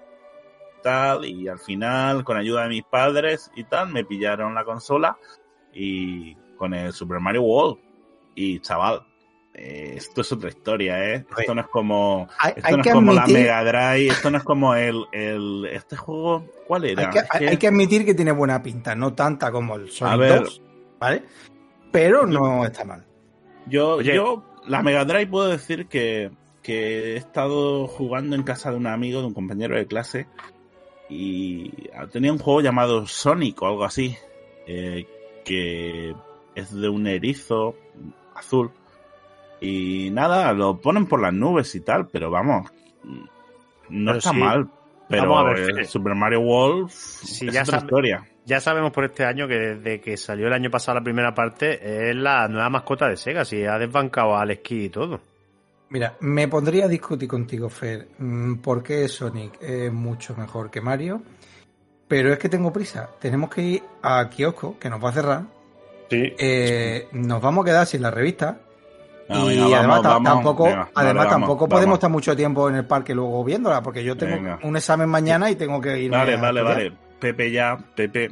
tal, 0.81 1.25
y 1.25 1.47
al 1.47 1.59
final, 1.59 2.23
con 2.23 2.37
ayuda 2.37 2.63
de 2.63 2.69
mis 2.69 2.83
padres 2.83 3.51
y 3.55 3.63
tal, 3.63 3.89
me 3.89 4.03
pillaron 4.05 4.53
la 4.55 4.63
consola 4.63 5.17
y 5.73 6.35
con 6.57 6.73
el 6.73 6.91
Super 6.93 7.19
Mario 7.19 7.43
World. 7.43 7.79
Y 8.35 8.59
chaval, 8.59 9.01
eh, 9.53 9.93
esto 9.97 10.21
es 10.21 10.31
otra 10.31 10.49
historia, 10.49 11.13
¿eh? 11.13 11.25
Esto 11.37 11.53
no 11.55 11.61
es 11.61 11.67
como, 11.67 12.27
Hay, 12.39 12.53
esto 12.55 12.67
hay 12.67 12.75
no 12.75 12.81
es 12.83 12.91
como 12.91 13.13
la 13.13 13.27
Mega 13.27 13.63
Drive, 13.63 14.07
esto 14.07 14.31
no 14.31 14.37
es 14.37 14.43
como 14.43 14.75
el, 14.75 15.05
el, 15.11 15.65
este 15.71 15.97
juego, 15.97 16.45
¿cuál 16.67 16.85
era? 16.85 17.03
hay, 17.07 17.09
que, 17.11 17.19
Es 17.19 17.29
que- 17.39 17.49
hay 17.49 17.57
que 17.57 17.67
admitir 17.67 18.05
que 18.05 18.13
tiene 18.13 18.31
buena 18.31 18.61
pinta. 18.63 18.95
No 18.95 19.13
tanta 19.13 19.51
como 19.51 19.75
el 19.75 19.85
A 19.87 19.91
Sonic 19.91 20.19
ver. 20.19 20.39
2, 20.43 20.61
¿vale? 20.99 21.23
Pero 21.91 22.25
no 22.25 22.63
está 22.65 22.85
mal. 22.85 23.05
Yo, 23.67 23.95
Oye. 23.95 24.15
yo, 24.15 24.43
la 24.67 24.81
Mega 24.81 25.03
Drive 25.03 25.27
puedo 25.27 25.49
decir 25.49 25.87
que, 25.87 26.31
que 26.63 27.13
he 27.13 27.17
estado 27.17 27.87
jugando 27.87 28.35
en 28.35 28.43
casa 28.43 28.71
de 28.71 28.77
un 28.77 28.87
amigo, 28.87 29.19
de 29.19 29.27
un 29.27 29.33
compañero 29.33 29.75
de 29.75 29.85
clase, 29.87 30.27
y 31.11 31.71
tenía 32.11 32.31
un 32.31 32.39
juego 32.39 32.61
llamado 32.61 33.05
Sonic 33.05 33.61
o 33.61 33.67
algo 33.67 33.83
así, 33.83 34.15
eh, 34.65 35.05
que 35.43 36.15
es 36.55 36.73
de 36.73 36.87
un 36.87 37.05
erizo 37.05 37.75
azul. 38.33 38.71
Y 39.59 40.09
nada, 40.11 40.53
lo 40.53 40.79
ponen 40.79 41.05
por 41.07 41.21
las 41.21 41.33
nubes 41.33 41.75
y 41.75 41.81
tal, 41.81 42.07
pero 42.07 42.31
vamos, 42.31 42.71
no 43.89 44.05
Pero 44.05 44.17
está 44.17 44.31
sí. 44.31 44.37
mal. 44.37 44.69
Pero 45.09 45.37
a 45.37 45.43
ver, 45.43 45.59
el 45.59 45.65
Fede. 45.65 45.85
Super 45.85 46.15
Mario 46.15 46.39
World 46.39 46.89
Sí, 46.89 47.47
es 47.47 47.53
ya 47.53 47.63
otra 47.63 47.79
historia. 47.79 48.25
Ya 48.45 48.61
sabemos 48.61 48.91
por 48.93 49.03
este 49.03 49.25
año 49.25 49.45
que 49.47 49.55
desde 49.55 49.99
que 49.99 50.15
salió 50.15 50.47
el 50.47 50.53
año 50.53 50.71
pasado 50.71 50.97
la 50.99 51.03
primera 51.03 51.35
parte 51.35 52.09
es 52.09 52.15
la 52.15 52.47
nueva 52.47 52.69
mascota 52.69 53.09
de 53.09 53.17
Sega. 53.17 53.43
Si 53.43 53.65
ha 53.65 53.77
desbancado 53.77 54.37
al 54.37 54.51
esquí 54.51 54.85
y 54.85 54.89
todo. 54.89 55.19
Mira, 55.91 56.15
me 56.21 56.47
pondría 56.47 56.85
a 56.85 56.87
discutir 56.87 57.27
contigo, 57.27 57.69
Fer, 57.69 58.07
mm, 58.17 58.55
por 58.55 58.81
qué 58.81 59.09
Sonic 59.09 59.61
es 59.61 59.91
mucho 59.91 60.33
mejor 60.37 60.71
que 60.71 60.79
Mario, 60.79 61.21
pero 62.07 62.31
es 62.31 62.39
que 62.39 62.47
tengo 62.47 62.71
prisa. 62.71 63.09
Tenemos 63.19 63.49
que 63.49 63.61
ir 63.61 63.83
a 64.01 64.29
kiosco, 64.29 64.79
que 64.79 64.89
nos 64.89 65.03
va 65.03 65.09
a 65.09 65.11
cerrar. 65.11 65.43
Sí. 66.09 66.33
Eh, 66.39 67.09
nos 67.11 67.41
vamos 67.41 67.63
a 67.63 67.65
quedar 67.65 67.85
sin 67.87 68.01
la 68.01 68.09
revista. 68.09 68.57
Ah, 69.27 69.43
y 69.45 69.59
venga, 69.59 69.79
además, 69.79 70.01
vamos, 70.03 70.29
tampoco, 70.33 70.63
Venga, 70.65 70.89
además 70.95 71.29
tampoco 71.29 71.55
vamos. 71.67 71.69
podemos 71.69 71.93
estar 71.95 72.09
mucho 72.09 72.35
tiempo 72.37 72.69
en 72.69 72.75
el 72.75 72.85
parque 72.85 73.13
luego 73.13 73.43
viéndola, 73.43 73.81
porque 73.83 74.03
yo 74.03 74.15
tengo 74.15 74.35
Venga. 74.35 74.59
un 74.63 74.77
examen 74.77 75.09
mañana 75.09 75.51
y 75.51 75.55
tengo 75.55 75.79
que 75.81 75.99
ir. 76.03 76.11
Vale, 76.11 76.37
vale, 76.37 76.61
vale. 76.61 76.93
Pepe 77.19 77.51
ya, 77.51 77.77
Pepe, 77.95 78.31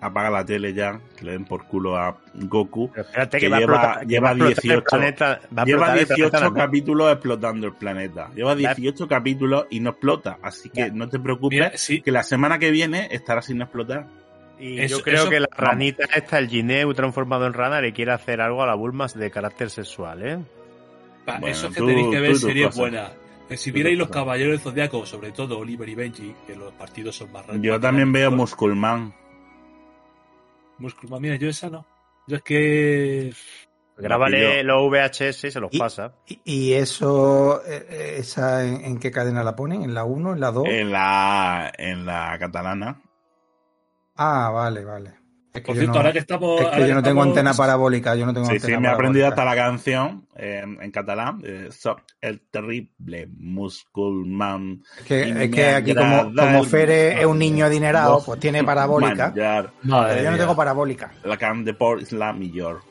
apaga 0.00 0.30
la 0.30 0.44
tele 0.44 0.72
ya, 0.74 1.00
que 1.16 1.24
le 1.24 1.32
den 1.32 1.44
por 1.44 1.64
culo 1.66 1.96
a 1.96 2.16
Goku. 2.34 2.90
Pero 2.92 3.06
espérate 3.06 3.38
Que 3.38 3.46
que, 3.46 3.48
va 3.50 3.56
a 3.56 3.60
lleva- 3.60 3.72
va 3.72 3.80
a 3.98 4.02
explotar 4.02 4.32
el 4.32 4.46
18. 4.46 4.84
planeta. 4.84 5.40
Va 5.56 5.62
a 5.62 5.64
Lleva 5.64 5.78
explotar 5.86 5.98
el 5.98 6.06
18 6.06 6.30
planeta. 6.30 6.54
capítulos 6.66 7.12
explotando 7.12 7.66
el 7.66 7.72
planeta. 7.74 8.30
Lleva 8.34 8.54
18 8.54 9.08
capítulos 9.08 9.66
y 9.70 9.80
no 9.80 9.90
explota. 9.90 10.38
Así 10.42 10.68
que 10.70 10.80
Ya. 10.80 10.88
no 10.90 11.08
te 11.08 11.18
preocupes, 11.18 11.56
Mira, 11.56 11.72
sí, 11.76 12.00
que 12.02 12.10
la 12.10 12.22
semana 12.22 12.58
que 12.58 12.70
viene 12.70 13.08
estará 13.10 13.42
sin 13.42 13.60
explotar. 13.62 14.06
Y 14.58 14.80
Eso- 14.80 14.98
yo 14.98 15.04
creo 15.04 15.22
eso- 15.22 15.30
que 15.30 15.40
la 15.40 15.48
vamos. 15.50 15.70
ranita 15.70 16.04
esta, 16.14 16.38
el 16.38 16.48
Gineu 16.48 16.94
transformado 16.94 17.46
en 17.46 17.52
rana, 17.52 17.80
le 17.80 17.92
quiere 17.92 18.12
hacer 18.12 18.40
algo 18.40 18.62
a 18.62 18.66
la 18.66 18.74
Bulma 18.74 19.06
de 19.14 19.30
carácter 19.30 19.68
sexual, 19.70 20.26
¿eh? 20.26 20.38
pa, 21.26 21.38
Bueno, 21.38 21.48
eso 21.54 21.66
es 21.68 21.74
que 21.74 21.80
tú- 21.80 21.86
tenéis 21.86 22.08
que 22.08 22.20
ver 22.20 22.36
series 22.36 22.74
buenas. 22.76 23.10
Si 23.50 23.70
vierais 23.70 23.96
los 23.98 24.08
caballeros 24.08 24.52
del 24.52 24.60
zodiaco, 24.60 25.06
sobre 25.06 25.30
todo 25.30 25.58
Oliver 25.58 25.88
y 25.88 25.94
Benji, 25.94 26.34
que 26.46 26.56
los 26.56 26.72
partidos 26.72 27.16
son 27.16 27.30
más 27.32 27.44
Yo 27.60 27.78
también 27.78 28.10
veo 28.12 28.30
más 28.30 28.38
Musculman. 28.38 29.12
Musculman. 30.78 31.20
Mira, 31.22 31.36
yo 31.36 31.48
esa 31.48 31.70
no. 31.70 31.86
Yo 32.26 32.36
es 32.36 32.42
que. 32.42 33.32
Grábale 33.98 34.58
yo- 34.58 34.62
los 34.64 34.90
VHS 34.90 35.44
y 35.48 35.50
se 35.50 35.60
los 35.60 35.70
Y- 35.72 35.78
pasa. 35.78 36.12
¿Y, 36.26 36.40
y 36.44 36.72
eso, 36.74 37.62
eh, 37.64 37.86
eh, 37.88 38.14
esa 38.18 38.64
en, 38.64 38.84
en 38.84 38.98
qué 38.98 39.10
cadena 39.10 39.42
la 39.42 39.56
ponen? 39.56 39.82
¿En 39.82 39.94
la 39.94 40.04
1, 40.04 40.34
en 40.34 40.40
la 40.40 40.50
2? 40.50 40.64
En 40.68 40.92
la, 40.92 41.72
en 41.78 42.04
la 42.04 42.36
catalana. 42.38 43.00
Ah, 44.16 44.50
vale, 44.52 44.84
vale. 44.84 45.14
Es 45.56 45.62
que 45.62 45.66
Por 45.66 45.74
yo 45.76 45.80
cierto, 45.80 45.92
no- 45.94 45.98
ahora 46.00 46.12
que 46.12 46.18
estamos. 46.18 46.60
Es 46.60 46.66
que 46.68 46.80
yo 46.88 46.94
no 46.94 47.02
tengo 47.02 47.20
estamos- 47.22 47.26
antena 47.28 47.54
parabólica, 47.54 48.14
yo 48.14 48.26
no 48.26 48.34
tengo 48.34 48.46
Sí, 48.46 48.52
antena 48.56 48.76
sí, 48.76 48.80
me 48.82 48.88
he 48.88 48.90
aprendido 48.90 49.26
hasta 49.28 49.44
la 49.44 49.54
canción 49.56 50.26
eh, 50.36 50.62
en 50.64 50.90
catalán. 50.90 51.40
eh, 51.44 51.68
el 52.20 52.40
terrible 52.50 53.28
Musculman. 53.38 54.82
Es 54.98 55.04
que, 55.04 55.44
es 55.44 55.50
que 55.50 55.66
aquí 55.66 55.94
como, 55.94 56.24
como 56.34 56.58
el- 56.62 56.66
Fer 56.66 56.90
es, 56.90 57.24
un 57.26 57.38
niño 57.38 57.64
adinerado, 57.66 58.22
pues 58.24 58.38
tiene 58.40 58.62
parabólica. 58.64 59.28
Manjar, 59.28 59.70
Pero 59.82 60.22
yo 60.22 60.30
no 60.30 60.36
tengo 60.38 60.56
parabólica. 60.56 61.12
la 61.24 61.36
can 61.36 61.64
de 61.64 61.74
por 61.74 62.00
es 62.00 62.12
la 62.12 62.32
mejor. 62.32 62.82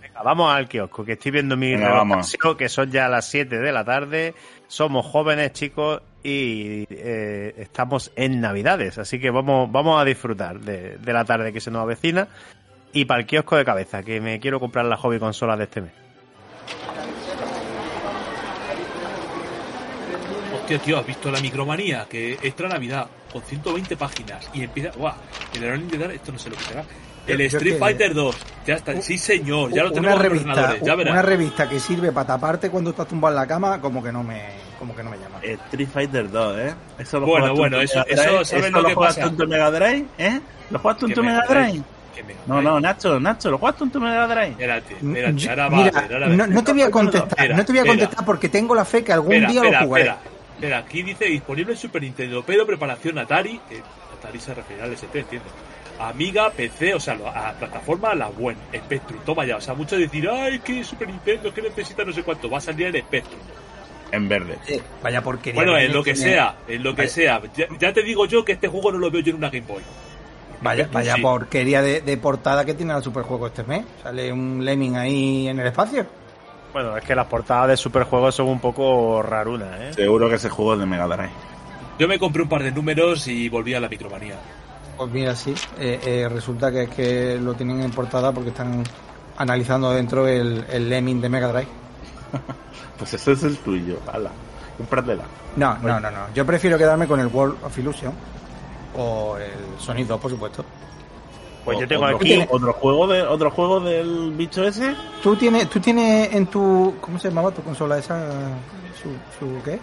Venga, 0.00 0.22
vamos 0.24 0.52
al 0.52 0.68
kiosco, 0.68 1.04
que 1.04 1.12
estoy 1.12 1.30
viendo 1.32 1.56
mi 1.56 1.72
Venga, 1.74 2.04
que 2.56 2.68
son 2.68 2.90
ya 2.90 3.08
las 3.08 3.28
7 3.28 3.58
de 3.58 3.72
la 3.72 3.84
tarde. 3.84 4.34
Somos 4.66 5.06
jóvenes, 5.06 5.52
chicos, 5.52 6.02
y 6.28 6.86
eh, 6.90 7.54
estamos 7.58 8.12
en 8.16 8.40
Navidades. 8.40 8.98
Así 8.98 9.18
que 9.18 9.30
vamos, 9.30 9.70
vamos 9.72 10.00
a 10.00 10.04
disfrutar 10.04 10.60
de, 10.60 10.98
de 10.98 11.12
la 11.12 11.24
tarde 11.24 11.52
que 11.52 11.60
se 11.60 11.70
nos 11.70 11.82
avecina. 11.82 12.28
Y 12.92 13.04
para 13.04 13.20
el 13.20 13.26
kiosco 13.26 13.56
de 13.56 13.64
cabeza, 13.64 14.02
que 14.02 14.20
me 14.20 14.38
quiero 14.40 14.60
comprar 14.60 14.84
la 14.86 14.96
hobby 14.96 15.18
consola 15.18 15.56
de 15.56 15.64
este 15.64 15.80
mes. 15.82 15.92
Hostia, 20.54 20.78
tío, 20.78 20.98
¿has 20.98 21.06
visto 21.06 21.30
la 21.30 21.40
micromanía? 21.40 22.06
Que 22.08 22.32
extra 22.34 22.68
Navidad, 22.68 23.06
con 23.32 23.42
120 23.42 23.96
páginas. 23.96 24.50
Y 24.52 24.62
empieza. 24.64 24.90
¡Guau! 24.96 25.14
El 25.54 25.62
Iron 25.64 25.88
de 25.88 25.98
Dar, 25.98 26.10
esto 26.12 26.32
no 26.32 26.38
sé 26.38 26.50
lo 26.50 26.56
que 26.56 26.62
será. 26.64 26.84
El 27.26 27.40
Street 27.42 27.74
que- 27.74 27.78
Fighter 27.78 28.14
2. 28.14 28.36
Ya 28.66 28.74
está. 28.74 29.00
Sí, 29.02 29.18
señor. 29.18 29.70
Ya 29.72 29.82
lo 29.84 29.90
una 29.90 29.94
tenemos 29.94 30.16
en 30.16 30.22
los 30.22 30.22
revista, 30.32 30.50
ordenadores. 30.50 30.82
Ya 30.82 30.94
verás. 30.94 31.12
una 31.12 31.22
revista 31.22 31.68
que 31.68 31.78
sirve 31.80 32.12
para 32.12 32.26
taparte 32.26 32.70
cuando 32.70 32.90
estás 32.90 33.06
tumbado 33.08 33.34
en 33.34 33.40
la 33.40 33.46
cama, 33.46 33.80
como 33.80 34.02
que 34.02 34.10
no 34.12 34.22
me, 34.22 34.42
como 34.78 34.94
que 34.94 35.02
no 35.02 35.10
me 35.10 35.16
llama. 35.18 35.38
Street 35.42 35.88
Fighter 35.92 36.30
2, 36.30 36.58
¿eh? 36.58 36.74
Eso 36.98 37.20
lo 37.20 37.26
Bueno, 37.26 37.54
bueno, 37.54 37.80
eso- 37.80 38.04
eso, 38.06 38.44
¿sabes 38.44 38.52
¿Eso 38.52 38.70
lo 38.70 38.82
lo 38.82 38.88
que 38.88 38.94
juegas 38.94 39.14
pasa? 39.16 39.26
tú 39.26 39.32
en 39.32 39.36
tu 39.38 39.46
Mega 39.48 39.70
Drive? 39.70 40.06
¿Eh? 40.18 40.40
¿Lo 40.70 40.78
juegas 40.78 40.98
tú 41.00 41.06
en 41.06 41.14
tu 41.14 41.22
Mega 41.22 41.44
Drive. 41.48 41.82
No, 42.46 42.60
no, 42.60 42.80
Nacho, 42.80 43.20
Nacho, 43.20 43.50
¿lo 43.50 43.58
juegas 43.58 43.78
tú 43.78 43.84
en 43.84 43.90
tu 43.90 44.00
Mega 44.00 44.26
Drive? 44.26 44.50
Espérate, 44.50 44.94
espérate. 44.94 45.36
yo- 45.36 45.50
Ahora 45.50 45.68
va 45.68 45.76
a 45.78 45.80
mira, 45.84 46.00
ver, 46.00 46.12
ahora 46.14 46.26
no, 46.28 46.46
no 46.48 46.64
te 46.64 46.72
voy 46.72 46.82
a 46.82 46.90
contestar, 46.90 47.28
Espera, 47.30 47.56
no 47.56 47.64
te 47.64 47.72
voy 47.72 47.78
a 47.78 47.82
espera. 47.82 47.98
contestar 48.00 48.26
porque 48.26 48.48
tengo 48.48 48.74
la 48.74 48.84
fe 48.84 49.04
que 49.04 49.12
algún 49.12 49.32
Espera, 49.34 49.50
día 49.52 49.62
lo 49.80 49.86
jugaré. 49.86 50.04
espera. 50.04 50.20
Mira, 50.60 50.78
aquí 50.78 51.02
dice 51.04 51.26
disponible 51.26 51.72
en 51.74 51.78
Super 51.78 52.02
Nintendo, 52.02 52.42
pero 52.44 52.66
preparación 52.66 53.18
Atari, 53.18 53.60
que 53.68 53.80
Atari 54.18 54.40
se 54.40 54.52
refiere 54.54 54.82
al 54.82 54.92
ST, 54.92 55.16
entiendo. 55.20 55.48
Amiga, 56.00 56.50
PC, 56.50 56.94
o 56.94 57.00
sea, 57.00 57.14
lo- 57.14 57.28
a 57.28 57.52
plataforma 57.52 58.12
la 58.14 58.26
buena, 58.28 58.58
Spectrum, 58.74 59.20
toma 59.24 59.44
ya, 59.44 59.56
o 59.56 59.60
sea, 59.60 59.74
mucho 59.74 59.96
decir, 59.96 60.28
ay, 60.28 60.58
que 60.58 60.82
Super 60.82 61.08
Nintendo, 61.08 61.54
que 61.54 61.62
necesita 61.62 62.04
no 62.04 62.12
sé 62.12 62.22
cuánto, 62.24 62.50
va 62.50 62.58
a 62.58 62.60
salir 62.60 62.86
en 62.94 63.02
Spectrum. 63.02 63.40
En 64.10 64.28
verde. 64.28 64.58
Eh, 64.68 64.80
vaya 65.02 65.22
porquería. 65.22 65.54
Bueno, 65.60 65.76
en 65.78 65.92
lo 65.92 66.02
que 66.02 66.14
tiene- 66.14 66.30
sea, 66.32 66.56
en 66.66 66.82
lo 66.82 66.94
que 66.94 67.02
Vaya. 67.02 67.12
sea. 67.12 67.42
Ya, 67.56 67.66
ya 67.78 67.92
te 67.92 68.02
digo 68.02 68.24
yo 68.26 68.44
que 68.44 68.52
este 68.52 68.68
juego 68.68 68.90
no 68.92 68.98
lo 68.98 69.10
veo 69.10 69.20
yo 69.20 69.30
en 69.30 69.36
una 69.36 69.50
Game 69.50 69.66
Boy. 69.66 69.82
Vaya, 70.60 70.88
vaya 70.92 71.14
sí. 71.14 71.22
porquería 71.22 71.82
de, 71.82 72.00
de 72.00 72.16
portada 72.16 72.64
que 72.64 72.74
tiene 72.74 72.94
el 72.94 73.02
superjuego 73.02 73.46
este 73.46 73.62
mes. 73.64 73.84
Sale 74.02 74.32
un 74.32 74.64
Lemming 74.64 74.96
ahí 74.96 75.48
en 75.48 75.60
el 75.60 75.66
espacio. 75.68 76.04
Bueno, 76.72 76.96
es 76.96 77.04
que 77.04 77.14
las 77.14 77.26
portadas 77.26 77.68
de 77.68 77.76
superjuegos 77.76 78.34
son 78.34 78.48
un 78.48 78.60
poco 78.60 79.22
rarunas, 79.22 79.68
¿eh? 79.80 79.92
Seguro 79.94 80.28
que 80.28 80.34
ese 80.36 80.48
juego 80.48 80.74
es 80.74 80.80
de 80.80 80.86
Mega 80.86 81.06
Drive. 81.06 81.30
Yo 81.98 82.08
me 82.08 82.18
compré 82.18 82.42
un 82.42 82.48
par 82.48 82.62
de 82.62 82.70
números 82.72 83.26
y 83.28 83.48
volví 83.48 83.74
a 83.74 83.80
la 83.80 83.88
micromanía. 83.88 84.34
Pues 84.96 85.10
mira, 85.10 85.34
sí. 85.36 85.54
eh, 85.78 86.00
eh, 86.04 86.28
resulta 86.28 86.70
que 86.72 86.82
es 86.84 86.88
que 86.90 87.38
lo 87.40 87.54
tienen 87.54 87.80
en 87.82 87.90
portada 87.92 88.32
porque 88.32 88.50
están 88.50 88.82
analizando 89.36 89.92
dentro 89.92 90.26
el, 90.26 90.64
el 90.70 90.88
Lemming 90.88 91.20
de 91.20 91.28
Mega 91.28 91.48
Drive. 91.52 91.68
Pues 92.98 93.14
ese 93.14 93.32
es 93.32 93.44
el 93.44 93.56
tuyo, 93.58 94.00
ala. 94.12 94.30
Cómpratela. 94.76 95.22
No, 95.56 95.78
no, 95.78 96.00
no, 96.00 96.10
no. 96.10 96.26
Yo 96.34 96.44
prefiero 96.44 96.76
quedarme 96.76 97.06
con 97.06 97.20
el 97.20 97.28
World 97.28 97.62
of 97.64 97.78
Illusion. 97.78 98.12
O 98.96 99.36
el 99.36 99.78
Sonic 99.80 100.08
2, 100.08 100.20
por 100.20 100.30
supuesto. 100.30 100.64
Pues 101.64 101.78
yo 101.78 101.86
tengo 101.86 102.04
otro, 102.04 102.16
aquí. 102.16 102.46
otro 102.48 102.72
juego 102.72 103.06
de 103.06 103.22
otro 103.22 103.50
juego 103.50 103.78
del 103.80 104.32
bicho 104.32 104.64
ese. 104.64 104.96
¿Tú 105.22 105.36
tienes, 105.36 105.68
tú 105.68 105.78
tienes 105.78 106.34
en 106.34 106.46
tu... 106.46 106.94
¿Cómo 107.00 107.18
se 107.18 107.28
llamaba 107.28 107.50
tu 107.50 107.62
consola 107.62 107.98
esa? 107.98 108.18
¿Su, 109.00 109.10
su 109.38 109.62
qué? 109.62 109.78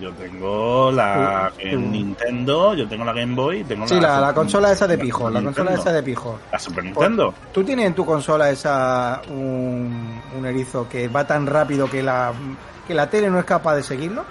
Yo 0.00 0.12
tengo 0.12 0.92
la 0.92 1.50
Uh, 1.56 1.60
en 1.60 1.78
uh. 1.84 1.90
Nintendo, 1.90 2.74
yo 2.74 2.86
tengo 2.88 3.04
la 3.04 3.12
Game 3.12 3.34
Boy, 3.34 3.64
tengo 3.64 3.86
Sí, 3.88 3.94
la, 3.96 4.00
la 4.00 4.18
Super- 4.28 4.34
consola 4.34 4.72
esa 4.72 4.86
de 4.86 4.96
la 4.96 5.02
pijo. 5.02 5.28
La 5.30 5.42
consola 5.42 5.74
esa 5.74 5.92
de 5.92 6.02
pijo. 6.04 6.38
La 6.52 6.58
Super 6.58 6.84
Nintendo. 6.84 7.34
¿Tú 7.52 7.64
tienes 7.64 7.86
en 7.86 7.94
tu 7.94 8.04
consola 8.06 8.48
esa 8.50 9.20
un, 9.28 10.20
un 10.36 10.46
erizo 10.46 10.88
que 10.88 11.08
va 11.08 11.26
tan 11.26 11.46
rápido 11.46 11.90
que 11.90 12.02
la, 12.02 12.32
que 12.86 12.94
la 12.94 13.10
tele 13.10 13.28
no 13.28 13.38
es 13.40 13.44
capaz 13.44 13.74
de 13.74 13.82
seguirlo? 13.82 14.24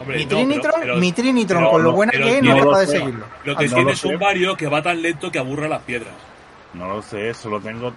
Hombre, 0.00 0.18
Mi 0.18 0.24
no, 0.24 0.28
Trinitron, 0.30 0.62
pero- 0.74 0.80
pero- 0.80 0.96
mi 0.96 1.12
Trinitron, 1.12 1.58
pero 1.62 1.70
con 1.72 1.82
lo 1.82 1.90
no- 1.90 1.96
buena 1.96 2.12
que 2.12 2.36
es, 2.38 2.42
no 2.42 2.54
es 2.56 2.64
capaz 2.64 2.80
de 2.80 2.86
seguirlo. 2.86 3.24
Lo 3.44 3.56
que 3.56 3.64
no 3.66 3.74
tiene 3.74 3.84
lo 3.84 3.90
es 3.92 4.04
un. 4.04 4.18
Mario 4.18 4.56
que 4.56 4.66
va 4.68 4.82
tan 4.82 5.02
lento 5.02 5.30
que 5.30 5.38
aburra 5.38 5.68
las 5.68 5.82
piedras. 5.82 6.12
No 6.74 6.86
lo 6.88 7.02
sé, 7.02 7.32
solo 7.34 7.60
tengo 7.60 7.92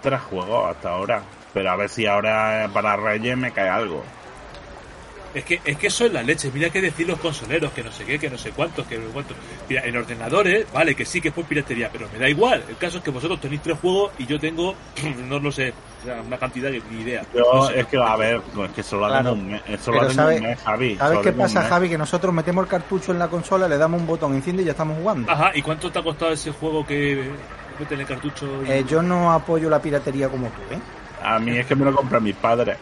tres 0.00 0.20
juegos 0.22 0.70
hasta 0.70 0.90
ahora. 0.90 1.20
Pero 1.54 1.70
a 1.70 1.76
ver 1.76 1.88
si 1.88 2.04
ahora 2.06 2.68
para 2.74 2.96
Reyes 2.96 3.36
me 3.36 3.52
cae 3.52 3.68
algo. 3.68 4.02
Es 5.34 5.44
que, 5.44 5.60
es 5.64 5.76
que 5.78 5.88
eso 5.88 6.06
es 6.06 6.12
la 6.12 6.22
leche. 6.22 6.48
Mira 6.54 6.70
que 6.70 6.80
decir 6.80 7.08
los 7.08 7.18
consoleros, 7.18 7.72
que 7.72 7.82
no 7.82 7.90
sé 7.90 8.04
qué, 8.04 8.20
que 8.20 8.30
no 8.30 8.38
sé 8.38 8.50
cuántos, 8.52 8.86
que 8.86 8.96
no 8.98 9.06
sé 9.08 9.12
cuántos. 9.12 9.36
Mira, 9.68 9.82
en 9.84 9.96
ordenadores, 9.96 10.64
vale, 10.72 10.94
que 10.94 11.04
sí, 11.04 11.20
que 11.20 11.32
fue 11.32 11.42
piratería, 11.42 11.90
pero 11.92 12.08
me 12.12 12.20
da 12.20 12.28
igual. 12.28 12.62
El 12.68 12.76
caso 12.76 12.98
es 12.98 13.04
que 13.04 13.10
vosotros 13.10 13.40
tenéis 13.40 13.60
tres 13.62 13.76
juegos 13.80 14.12
y 14.18 14.26
yo 14.26 14.38
tengo, 14.38 14.76
no 15.26 15.40
lo 15.40 15.50
sé, 15.50 15.72
o 16.02 16.04
sea, 16.06 16.22
una 16.24 16.38
cantidad 16.38 16.70
que 16.70 16.80
ni 16.88 17.02
idea. 17.02 17.24
Yo, 17.34 17.42
No 17.52 17.66
sé. 17.66 17.80
es 17.80 17.86
que, 17.88 17.96
a 18.00 18.14
ver, 18.14 18.40
es 18.64 18.70
que 18.70 18.82
solo 18.84 19.08
Claro. 19.08 19.32
un 19.32 19.48
mes, 19.50 19.62
solo 19.82 20.08
¿sabe- 20.12 20.36
un 20.36 20.42
mes, 20.44 20.60
Javi. 20.62 20.96
¿Sabes 20.96 21.18
qué 21.18 21.32
pasa. 21.32 21.62
Javi? 21.64 21.88
Que 21.88 21.98
nosotros 21.98 22.32
metemos 22.32 22.62
el 22.64 22.70
cartucho 22.70 23.10
en 23.10 23.18
la 23.18 23.26
consola, 23.26 23.66
le 23.66 23.76
damos 23.76 24.00
un 24.00 24.06
botón, 24.06 24.34
enciende 24.34 24.62
y 24.62 24.66
ya 24.66 24.70
estamos 24.70 24.96
jugando. 24.98 25.30
Ajá, 25.32 25.50
¿y 25.52 25.62
cuánto 25.62 25.90
te 25.90 25.98
ha 25.98 26.02
costado 26.04 26.30
ese 26.30 26.52
juego 26.52 26.86
que 26.86 27.28
mete 27.80 27.94
en 27.94 28.00
el 28.02 28.06
cartucho? 28.06 28.46
y- 28.64 28.70
Eh, 28.70 28.84
yo 28.88 29.02
no 29.02 29.32
apoyo 29.32 29.68
la 29.68 29.82
piratería 29.82 30.28
como 30.28 30.46
tú, 30.46 30.62
¿eh? 30.72 30.78
A 31.24 31.38
mí 31.38 31.56
es 31.56 31.66
que 31.66 31.74
me 31.74 31.84
lo 31.84 31.94
compran 31.94 32.22
mis 32.22 32.36
padres. 32.36 32.76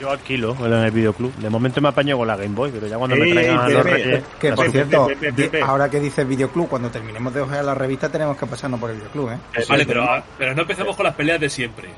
Yo 0.00 0.10
alquilo 0.10 0.56
en 0.66 0.72
el 0.72 0.90
videoclub. 0.90 1.32
De 1.36 1.48
momento 1.48 1.80
me 1.80 1.88
apaño 1.88 2.16
con 2.18 2.26
la 2.26 2.36
Game 2.36 2.54
Boy, 2.54 2.70
pero 2.72 2.86
ya 2.88 2.98
cuando 2.98 3.16
me 3.16 3.26
Ey, 3.26 3.32
traigan 3.32 3.58
Pepe, 3.60 3.72
los 3.72 3.84
reyes. 3.84 4.24
Que 4.40 4.52
por 4.52 4.70
cierto, 4.70 5.08
ahora 5.64 5.88
que 5.88 6.00
dices 6.00 6.26
videoclub, 6.26 6.68
cuando 6.68 6.90
terminemos 6.90 7.32
de 7.32 7.40
ojear 7.40 7.64
la 7.64 7.74
revista 7.74 8.08
tenemos 8.10 8.36
que 8.36 8.44
pasarnos 8.46 8.80
por 8.80 8.90
el 8.90 8.96
videoclub, 8.96 9.30
¿eh? 9.30 9.38
Vale, 9.68 9.86
pero, 9.86 10.02
ah, 10.02 10.22
pero 10.36 10.54
no 10.54 10.62
empecemos 10.62 10.96
con 10.96 11.04
las 11.04 11.14
peleas 11.14 11.40
de 11.40 11.48
siempre. 11.48 11.88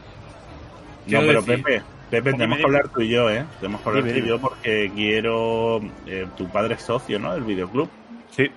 No, 1.06 1.20
pero 1.20 1.40
decir- 1.42 1.62
Pepe, 1.64 1.82
Pepe, 2.10 2.32
tenemos 2.32 2.58
que 2.58 2.64
hablar 2.64 2.88
tú 2.88 3.00
y 3.00 3.08
yo, 3.08 3.30
¿eh? 3.30 3.44
Tenemos 3.60 3.80
que 3.80 3.88
hablar 3.88 4.04
tú 4.04 4.10
y 4.10 4.26
yo 4.26 4.40
porque 4.40 4.92
quiero... 4.94 5.80
eh, 6.06 6.26
tu 6.36 6.48
padre 6.48 6.74
es 6.74 6.82
socio, 6.82 7.18
¿no? 7.18 7.32
Del 7.32 7.44
videoclub. 7.44 7.88
Sí. 8.30 8.50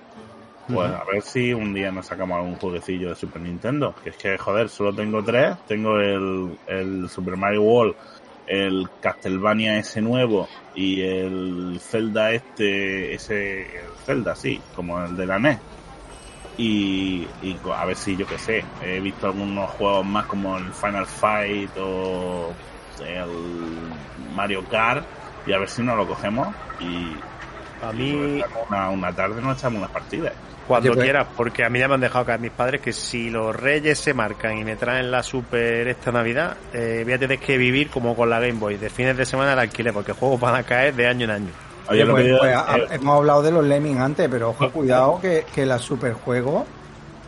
Pues 0.72 0.90
a 0.90 1.04
ver 1.04 1.22
si 1.22 1.52
un 1.52 1.72
día 1.74 1.90
nos 1.90 2.06
sacamos 2.06 2.36
algún 2.36 2.56
jueguecillo 2.56 3.10
de 3.10 3.14
Super 3.14 3.42
Nintendo. 3.42 3.94
Que 4.02 4.10
es 4.10 4.16
que, 4.16 4.38
joder, 4.38 4.68
solo 4.68 4.94
tengo 4.94 5.22
tres. 5.22 5.56
Tengo 5.66 5.98
el, 5.98 6.58
el 6.66 7.08
Super 7.08 7.36
Mario 7.36 7.62
World, 7.62 7.94
el 8.46 8.88
Castlevania 9.00 9.78
ese 9.78 10.00
nuevo 10.00 10.48
y 10.74 11.00
el 11.02 11.78
Zelda 11.80 12.32
este, 12.32 13.14
ese 13.14 13.62
el 13.62 13.92
Zelda, 14.04 14.34
sí, 14.34 14.60
como 14.74 15.02
el 15.04 15.16
de 15.16 15.26
la 15.26 15.38
NES. 15.38 15.58
Y, 16.58 17.26
y 17.42 17.56
a 17.74 17.84
ver 17.84 17.96
si 17.96 18.16
yo 18.16 18.26
qué 18.26 18.36
sé, 18.36 18.64
he 18.82 19.00
visto 19.00 19.28
algunos 19.28 19.70
juegos 19.70 20.04
más 20.04 20.26
como 20.26 20.58
el 20.58 20.72
Final 20.72 21.06
Fight 21.06 21.70
o 21.78 22.52
el 23.06 24.34
Mario 24.34 24.64
Kart 24.68 25.06
y 25.46 25.52
a 25.52 25.58
ver 25.58 25.68
si 25.68 25.82
nos 25.82 25.96
lo 25.96 26.06
cogemos 26.06 26.48
y, 26.80 27.12
A 27.82 27.92
mí, 27.92 28.42
una, 28.68 28.90
una 28.90 29.12
tarde 29.14 29.40
nos 29.40 29.56
echamos 29.58 29.78
unas 29.78 29.90
partidas. 29.90 30.32
cuando 30.68 30.90
Oye, 30.90 30.96
pues- 30.96 31.04
quieras, 31.04 31.26
porque 31.36 31.64
a 31.64 31.70
mí 31.70 31.78
ya 31.78 31.88
me 31.88 31.94
han 31.94 32.00
dejado 32.00 32.24
caer 32.24 32.40
mis 32.40 32.50
padres 32.52 32.80
que 32.80 32.92
si 32.92 33.30
los 33.30 33.54
reyes 33.56 33.98
se 33.98 34.14
marcan 34.14 34.58
y 34.58 34.64
me 34.64 34.76
traen 34.76 35.10
la 35.10 35.22
Super 35.22 35.88
esta 35.88 36.12
Navidad, 36.12 36.56
eh, 36.72 37.00
voy 37.04 37.12
a 37.14 37.18
tener 37.18 37.38
que 37.38 37.56
vivir 37.58 37.88
como 37.90 38.14
con 38.14 38.28
la 38.30 38.38
Game 38.38 38.54
Boy. 38.60 38.76
De 38.76 38.90
fines 38.90 39.16
de 39.16 39.24
semana 39.24 39.54
la 39.56 39.62
alquiler, 39.62 39.92
porque 39.92 40.12
juegos 40.12 40.38
van 40.40 40.54
a 40.56 40.62
caer 40.62 40.94
de 40.94 41.06
año 41.06 41.24
en 41.24 41.30
año. 41.30 41.50
Oye, 41.88 42.06
pues, 42.06 42.36
pues, 42.38 42.52
eh, 42.52 42.86
hemos 42.92 43.16
hablado 43.16 43.42
de 43.42 43.50
los 43.50 43.64
Lemming 43.64 43.98
antes, 43.98 44.28
pero 44.30 44.50
ojo, 44.50 44.70
cuidado 44.70 45.18
que, 45.20 45.44
que 45.52 45.66
la 45.66 45.78
Superjuego 45.78 46.64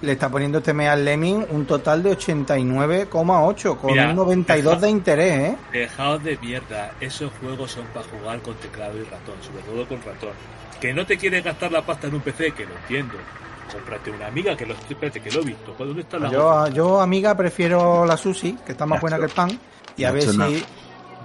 le 0.02 0.12
está 0.12 0.28
poniendo 0.28 0.58
este 0.58 0.74
mes 0.74 0.88
al 0.88 1.04
Lemming 1.04 1.46
un 1.50 1.64
total 1.64 2.02
de 2.02 2.16
89,8 2.18 3.76
con 3.76 3.92
Mira, 3.92 4.10
un 4.10 4.16
92 4.16 4.80
de 4.80 4.90
interés, 4.90 5.52
¿eh? 5.52 5.56
Dejaos 5.72 6.22
de 6.24 6.36
mierda, 6.38 6.92
esos 7.00 7.32
juegos 7.40 7.70
son 7.70 7.86
para 7.86 8.04
jugar 8.06 8.40
con 8.42 8.54
teclado 8.56 8.98
y 8.98 9.04
ratón, 9.04 9.36
sobre 9.40 9.62
todo 9.62 9.86
con 9.86 10.02
ratón. 10.02 10.32
Que 10.80 10.92
no 10.92 11.06
te 11.06 11.16
quieres 11.16 11.44
gastar 11.44 11.70
la 11.70 11.82
pasta 11.82 12.08
en 12.08 12.14
un 12.16 12.20
PC, 12.20 12.50
que 12.50 12.66
lo 12.66 12.74
entiendo. 12.76 13.14
Cómprate 13.72 14.10
una 14.10 14.26
amiga 14.26 14.56
que 14.56 14.66
lo, 14.66 14.74
espérate, 14.74 15.20
que 15.20 15.30
lo 15.30 15.40
he 15.40 15.44
visto. 15.44 15.74
¿Dónde 15.78 16.02
está 16.02 16.18
la 16.18 16.30
Yo, 16.30 16.68
yo, 16.68 17.00
amiga, 17.00 17.36
prefiero 17.36 18.04
la 18.04 18.16
Susi, 18.16 18.58
que 18.66 18.72
está 18.72 18.84
más 18.84 19.00
buena 19.00 19.18
que 19.18 19.24
el 19.24 19.30
pan, 19.30 19.50
y 19.96 20.04
a 20.04 20.10
ver 20.10 20.26
no. 20.34 20.48
si... 20.48 20.64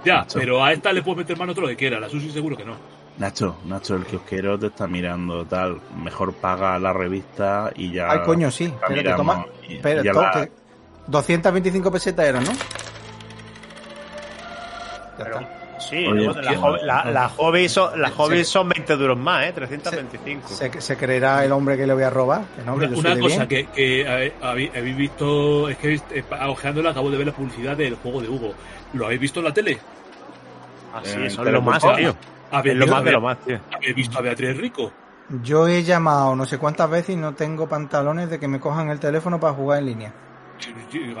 Ya, 0.04 0.18
Nacho. 0.18 0.38
pero 0.38 0.64
a 0.64 0.72
esta 0.72 0.92
le 0.92 1.02
puedes 1.02 1.18
meter 1.18 1.36
mano 1.36 1.52
todo 1.52 1.62
lo 1.62 1.68
que 1.68 1.76
quiera, 1.76 1.98
la 1.98 2.08
Susi 2.08 2.30
seguro 2.30 2.56
que 2.56 2.64
no. 2.64 2.76
Nacho, 3.18 3.56
Nacho, 3.64 3.96
el 3.96 4.04
kiosquero 4.06 4.58
te 4.58 4.66
está 4.68 4.86
mirando, 4.86 5.44
tal. 5.44 5.80
Mejor 6.02 6.32
paga 6.34 6.78
la 6.78 6.92
revista 6.92 7.72
y 7.74 7.92
ya. 7.92 8.10
Ay, 8.10 8.20
coño, 8.24 8.50
sí. 8.50 8.68
la 8.68 8.70
Espérate, 8.74 8.96
miramos 9.02 9.26
toma. 9.26 9.46
y- 9.68 9.74
Espera, 9.74 10.00
y 10.00 10.04
ya 10.04 10.12
to- 10.12 10.22
la- 10.22 10.30
que 10.32 10.52
225 11.08 11.90
pesetas 11.90 12.26
eran, 12.26 12.44
¿no? 12.44 12.52
Ya 12.52 12.58
Pero- 15.24 15.40
está. 15.40 15.54
Sí, 15.80 16.04
Oye, 16.06 16.26
¿no? 16.26 16.32
la, 16.32 16.50
tío, 16.50 16.60
hobby- 16.60 16.82
la, 16.82 17.04
la 17.04 17.28
hobby 17.28 17.68
son, 17.68 18.00
las 18.00 18.10
Sí. 18.10 18.16
hobbies 18.16 18.48
son 18.48 18.68
20 18.68 18.96
duros 18.96 19.16
más, 19.16 19.44
¿eh? 19.46 19.52
325. 19.52 20.48
Se, 20.48 20.80
se 20.80 20.96
creerá 20.96 21.44
el 21.44 21.52
hombre 21.52 21.76
que 21.76 21.86
le 21.86 21.94
voy 21.94 22.02
a 22.02 22.10
robar. 22.10 22.42
Que 22.56 22.62
no, 22.64 22.76
que 22.76 22.86
Una, 22.86 23.16
cosa 23.20 23.44
bien. 23.44 23.66
que, 23.66 23.66
que 24.04 24.32
habéis 24.42 24.96
visto, 24.96 25.68
es 25.68 25.76
que 25.78 25.94
eh, 25.94 26.24
ojeándola 26.48 26.90
acabo 26.90 27.12
de 27.12 27.16
ver 27.18 27.28
la 27.28 27.32
publicidad 27.32 27.76
del 27.76 27.94
juego 27.94 28.20
de 28.20 28.28
Hugo. 28.28 28.54
¿Lo 28.94 29.04
habéis 29.06 29.20
visto 29.20 29.38
en 29.38 29.44
la 29.44 29.54
tele? 29.54 29.78
Así, 30.94 31.10
Eh, 31.16 31.26
eso 31.26 31.44
es 31.46 31.52
lo 31.52 31.62
más, 31.62 31.80
tío. 31.96 32.14
¿Habéis 32.50 32.74
Es 32.74 32.80
lo 32.80 32.86
más 32.86 33.04
de 33.04 33.12
lo 33.12 33.20
más, 33.20 33.38
tío. 33.38 33.58
¿Habéis 33.74 33.94
visto 33.94 34.18
a 34.18 34.22
Beatriz 34.22 34.56
Rico? 34.56 34.92
Yo 35.42 35.68
he 35.68 35.82
llamado 35.82 36.34
no 36.34 36.46
sé 36.46 36.56
cuántas 36.58 36.88
veces 36.88 37.10
y 37.10 37.16
no 37.16 37.34
tengo 37.34 37.68
pantalones 37.68 38.30
de 38.30 38.40
que 38.40 38.48
me 38.48 38.58
cojan 38.60 38.88
el 38.88 38.98
teléfono 38.98 39.38
para 39.38 39.52
jugar 39.52 39.80
en 39.80 39.86
línea. 39.86 40.12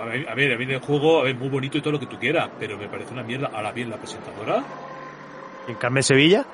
A 0.00 0.04
ver, 0.04 0.28
a 0.28 0.34
ver, 0.34 0.52
a 0.52 0.56
mí 0.58 0.64
el 0.64 0.80
juego 0.80 1.20
a 1.20 1.24
ver, 1.24 1.36
muy 1.36 1.48
bonito 1.48 1.78
y 1.78 1.80
todo 1.82 1.92
lo 1.92 2.00
que 2.00 2.06
tú 2.06 2.18
quieras, 2.18 2.48
pero 2.58 2.76
me 2.78 2.88
parece 2.88 3.12
una 3.12 3.22
mierda. 3.22 3.50
Ahora 3.54 3.70
bien, 3.72 3.90
la 3.90 3.96
presentadora, 3.96 4.62
¿En 5.68 5.74
Carmen 5.74 6.02
Sevilla? 6.02 6.44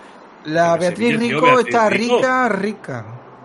La 0.44 0.76
Beatriz 0.76 1.10
Sevilla, 1.10 1.18
tío, 1.20 1.40
Rico 1.40 1.46
Beatriz 1.46 1.66
está 1.74 1.90
Rico. 1.90 2.16
rica, 2.16 2.48
rica. 2.48 3.04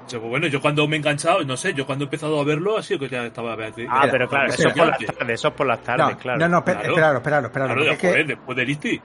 pues 0.09 0.21
bueno, 0.23 0.47
yo 0.47 0.59
cuando 0.59 0.87
me 0.87 0.95
he 0.95 0.99
enganchado, 0.99 1.43
no 1.45 1.55
sé, 1.55 1.73
yo 1.73 1.85
cuando 1.85 2.03
he 2.03 2.07
empezado 2.07 2.41
a 2.41 2.43
verlo 2.43 2.77
ha 2.77 2.83
sido 2.83 2.99
que 2.99 3.07
ya 3.09 3.25
estaba 3.27 3.55
Beatriz. 3.55 3.87
Ah, 3.89 3.99
Mira, 4.01 4.11
pero 4.11 4.27
claro, 4.27 4.47
eso 4.51 4.67
es 4.67 4.73
por 4.73 4.87
las 4.87 4.97
tardes, 4.99 5.29
eso 5.29 5.47
es 5.47 5.53
por 5.53 5.67
las 5.67 5.79
No, 5.79 5.85
tardes, 5.85 6.17
claro. 6.17 6.39
no, 6.39 6.49
no, 6.49 6.57
esperaros, 6.57 6.87
esperaros, 6.87 7.45
esperaros, 7.45 7.75
Claro, 7.75 7.91
es 7.91 7.97
que 7.99 8.23
después 8.25 8.57
del 8.57 8.69
Isti. 8.71 9.01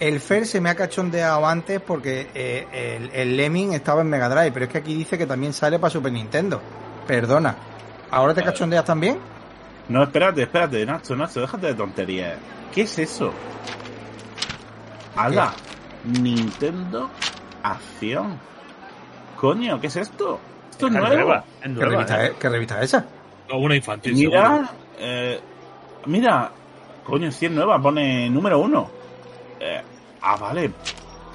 El 0.00 0.20
Fer 0.20 0.46
se 0.46 0.60
me 0.60 0.70
ha 0.70 0.74
cachondeado 0.74 1.44
antes 1.46 1.80
porque 1.80 2.28
eh, 2.34 2.66
el, 2.72 3.10
el 3.12 3.36
Lemming 3.36 3.72
estaba 3.72 4.02
en 4.02 4.08
Mega 4.08 4.28
Drive, 4.28 4.52
pero 4.52 4.66
es 4.66 4.70
que 4.72 4.78
aquí 4.78 4.94
dice 4.94 5.18
que 5.18 5.26
también 5.26 5.52
sale 5.52 5.78
para 5.78 5.90
Super 5.90 6.12
Nintendo. 6.12 6.60
Perdona. 7.06 7.56
¿Ahora 8.10 8.32
te 8.34 8.42
cachondeas 8.42 8.84
también? 8.84 9.18
No, 9.88 10.02
espérate, 10.02 10.42
espérate, 10.42 10.84
Nacho, 10.86 11.16
Nacho, 11.16 11.40
déjate 11.40 11.66
de 11.68 11.74
tonterías. 11.74 12.38
¿Qué 12.74 12.82
es 12.82 12.98
eso? 12.98 13.32
¡Hala! 15.16 15.52
Nintendo 16.04 17.10
Acción. 17.62 18.38
Coño, 19.36 19.80
¿qué 19.80 19.88
es 19.88 19.96
esto? 19.96 20.38
Esto 20.70 20.86
es 20.86 20.94
Es 20.94 20.98
nuevo. 21.00 21.14
nueva, 21.16 21.44
es 21.60 21.62
¿Qué 21.62 21.68
nueva, 21.70 21.90
revista, 21.90 22.24
¿eh? 22.24 22.26
es, 22.28 22.32
¿Qué 22.34 22.48
revista 22.48 22.78
es 22.78 22.84
esa? 22.84 23.04
No, 23.48 23.58
una 23.58 23.76
infantil. 23.76 24.14
Mira, 24.14 24.70
eh, 24.98 25.40
mira, 26.06 26.50
coño, 27.04 27.30
si 27.32 27.46
es 27.46 27.52
nueva, 27.52 27.80
pone 27.80 28.28
número 28.30 28.58
uno. 28.60 28.90
Eh, 29.60 29.82
Ah, 30.20 30.36
vale. 30.36 30.72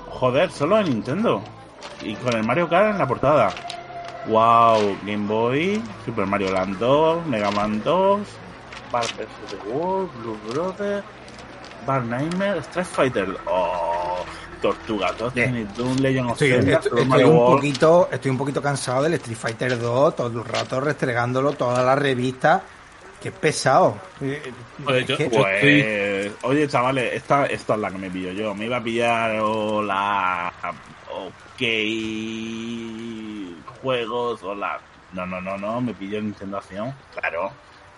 Joder, 0.09 0.51
solo 0.51 0.77
en 0.79 0.85
Nintendo. 0.89 1.41
Y 2.01 2.15
con 2.15 2.35
el 2.35 2.43
Mario 2.43 2.67
Kart 2.67 2.91
en 2.91 2.97
la 2.97 3.07
portada. 3.07 3.49
Wow, 4.27 4.97
Game 5.05 5.27
Boy, 5.27 5.81
Super 6.05 6.25
Mario 6.25 6.51
Land 6.51 6.77
2, 6.79 7.25
Mega 7.27 7.49
Man 7.51 7.81
2, 7.83 8.19
Bar 8.91 9.03
vs. 9.03 9.17
The 9.49 9.69
World, 9.69 10.09
Blue 10.21 10.37
Brother, 10.49 11.03
Bar 11.85 12.03
Nightmare, 12.03 12.59
Street 12.59 12.85
Fighter. 12.85 13.37
Oh, 13.47 14.23
Tortuga 14.61 15.11
Totem, 15.13 15.67
Doom, 15.75 15.97
Legend 15.97 16.25
of 16.31 16.33
Estoy, 16.41 16.49
Zelda, 16.51 16.71
estoy- 16.77 16.89
estoy 16.89 17.05
Mario 17.05 17.27
un 17.29 17.55
poquito, 17.55 18.09
estoy 18.11 18.31
un 18.31 18.37
poquito 18.37 18.61
cansado 18.61 19.03
del 19.03 19.13
Street 19.15 19.37
Fighter 19.37 19.77
2, 19.79 20.15
todo 20.15 20.27
el 20.27 20.45
rato 20.45 20.79
restregándolo, 20.79 21.51
todas 21.53 21.83
las 21.85 21.97
revistas. 21.99 22.61
Qué 23.23 23.31
pesado. 23.31 23.97
Eh, 24.21 24.41
yo- 25.07 25.17
que- 25.17 25.29
yo- 25.29 25.29
Pues, 25.29 26.31
oye, 26.43 26.67
chavales, 26.67 27.13
esta, 27.13 27.45
esta 27.45 27.73
es 27.75 27.79
la 27.79 27.89
que 27.89 27.97
me 27.97 28.09
pillo 28.11 28.31
yo. 28.33 28.53
Me 28.53 28.65
iba 28.65 28.77
a 28.77 28.83
pillar 28.83 29.39
o 29.41 29.81
la 29.81 30.51
OK 31.09 31.61
juegos 33.81 34.43
o 34.43 34.53
la. 34.55 34.79
No, 35.13 35.25
no, 35.25 35.39
no, 35.41 35.57
no, 35.57 35.79
me 35.81 35.93
pillo 35.93 36.21
Nintendo 36.21 36.57
Acción. 36.57 36.93
Claro, 37.17 37.51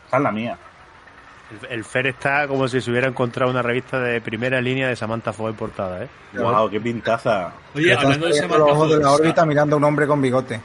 esta 0.06 0.18
es 0.18 0.24
la 0.24 0.32
mía. 0.32 0.58
El, 1.70 1.72
el 1.72 1.84
Fer 1.86 2.08
está 2.08 2.48
como 2.48 2.68
si 2.68 2.82
se 2.82 2.90
hubiera 2.92 3.08
encontrado 3.08 3.52
una 3.52 3.62
revista 3.62 4.00
de 4.00 4.20
primera 4.20 4.60
línea 4.62 4.88
de 4.90 4.96
Samantha 4.96 5.32
Foy 5.32 5.54
portada, 5.54 6.04
¿eh? 6.04 6.10
Wow, 6.34 6.70
qué 6.70 6.82
pintaza. 6.82 7.52
Oye, 7.76 7.94
hablando 7.94 8.28
de 8.28 8.34
ojos 8.42 8.90
de 8.90 8.96
la 8.98 9.04
Samantha 9.04 9.12
órbita 9.12 9.46
mirando 9.46 9.76
a 9.76 9.78
un 9.78 9.84
hombre 9.86 10.08
con 10.08 10.22
bigote. 10.22 10.60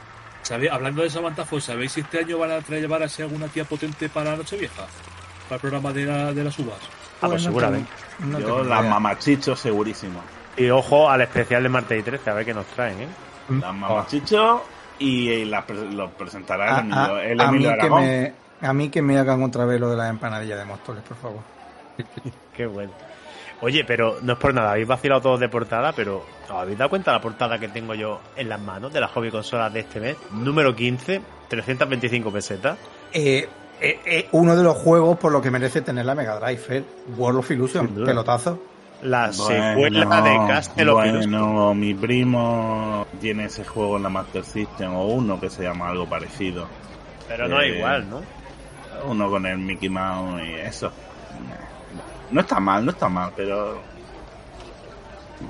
¿Sabéis- 0.51 0.71
hablando 0.71 1.01
de 1.03 1.09
Samantha 1.09 1.45
Foy, 1.45 1.61
¿sabéis 1.61 1.91
si 1.93 2.01
este 2.01 2.19
año 2.19 2.37
van 2.37 2.51
a 2.51 2.59
traer 2.61 2.81
llevar 2.81 3.01
así 3.03 3.21
alguna 3.21 3.47
tía 3.47 3.63
potente 3.65 4.09
para 4.09 4.35
Nochevieja? 4.35 4.83
Para 5.47 5.55
el 5.55 5.61
programa 5.61 5.91
de, 5.93 6.05
la- 6.05 6.33
de 6.33 6.43
las 6.43 6.57
uvas. 6.59 6.77
Ah, 7.21 7.27
pues 7.27 7.31
Pues 7.31 7.43
no 7.43 7.49
seguramente. 7.49 7.89
tengo- 8.19 8.31
no 8.31 8.39
yo, 8.39 8.63
la 8.63 8.79
idea. 8.81 8.89
mamachicho, 8.89 9.55
segurísimo. 9.55 10.21
Y 10.57 10.69
ojo 10.69 11.09
al 11.09 11.21
especial 11.21 11.63
de 11.63 11.69
martes 11.69 11.99
y 11.99 12.03
13, 12.03 12.29
a 12.29 12.33
ver 12.33 12.45
qué 12.45 12.53
nos 12.53 12.65
traen, 12.67 13.01
¿eh? 13.01 13.07
La 13.61 13.71
mamachicho 13.71 14.63
y, 14.99 15.29
y 15.29 15.45
la 15.45 15.65
pre- 15.65 15.91
lo 15.91 16.09
presentará 16.11 16.65
el 16.65 16.71
A, 16.75 16.79
Emilio, 16.79 17.15
a- 17.15 17.23
el 17.23 17.41
a 17.41 17.43
mí 17.45 17.49
Emilio 17.57 17.69
que 17.69 17.73
Aragón. 17.81 18.01
me, 18.03 18.33
a 18.61 18.73
mí 18.73 18.89
que 18.89 19.01
me 19.01 19.17
hagan 19.17 19.43
otra 19.43 19.65
vez 19.65 19.79
lo 19.79 19.89
de 19.89 19.97
las 19.97 20.09
empanadillas 20.09 20.59
de 20.59 20.65
Móstoles, 20.65 21.03
por 21.03 21.17
favor. 21.17 21.39
Qué 22.55 22.65
bueno. 22.65 22.91
Oye, 23.61 23.83
pero 23.85 24.17
no 24.23 24.33
es 24.33 24.39
por 24.39 24.53
nada, 24.53 24.71
habéis 24.71 24.87
vacilado 24.87 25.21
todos 25.21 25.39
de 25.39 25.47
portada, 25.47 25.93
pero 25.93 26.25
¿os 26.45 26.51
habéis 26.51 26.77
dado 26.77 26.89
cuenta 26.89 27.11
de 27.11 27.17
la 27.17 27.21
portada 27.21 27.59
que 27.59 27.67
tengo 27.67 27.93
yo 27.93 28.19
en 28.35 28.49
las 28.49 28.59
manos 28.59 28.91
de 28.91 28.99
las 28.99 29.11
hobby 29.11 29.29
consolas 29.29 29.71
de 29.71 29.81
este 29.81 29.99
mes? 29.99 30.17
Número 30.31 30.75
15, 30.75 31.21
325 31.47 32.31
pesetas. 32.31 32.77
Eh, 33.13 33.47
eh, 33.79 33.99
eh, 34.05 34.27
uno 34.33 34.55
de 34.55 34.63
los 34.63 34.77
juegos 34.77 35.17
por 35.17 35.31
lo 35.31 35.41
que 35.41 35.49
merece 35.49 35.81
tener 35.81 36.05
la 36.05 36.13
Mega 36.13 36.39
Drive, 36.39 36.61
eh, 36.69 36.83
World 37.17 37.39
of 37.39 37.51
Illusion, 37.51 37.87
pelotazo. 37.87 38.61
La 39.01 39.33
secuela 39.33 40.21
de 40.21 40.37
Castle 40.47 40.89
of 40.89 41.05
Illusion. 41.05 41.31
Bueno, 41.31 41.73
mi 41.73 41.95
primo 41.95 43.07
tiene 43.19 43.45
ese 43.45 43.65
juego 43.65 43.97
en 43.97 44.03
la 44.03 44.09
Master 44.09 44.43
System 44.43 44.93
o 44.93 45.05
uno 45.07 45.39
que 45.39 45.49
se 45.49 45.63
llama 45.63 45.89
algo 45.89 46.07
parecido. 46.07 46.67
Pero 47.27 47.47
no 47.47 47.59
es 47.59 47.71
eh, 47.71 47.77
igual, 47.77 48.07
¿no? 48.07 48.21
Uno 49.07 49.29
con 49.31 49.47
el 49.47 49.57
Mickey 49.57 49.89
Mouse 49.89 50.41
y 50.47 50.53
eso. 50.53 50.91
No 52.31 52.41
está 52.41 52.59
mal, 52.59 52.85
no 52.85 52.91
está 52.91 53.09
mal, 53.09 53.31
pero 53.35 53.81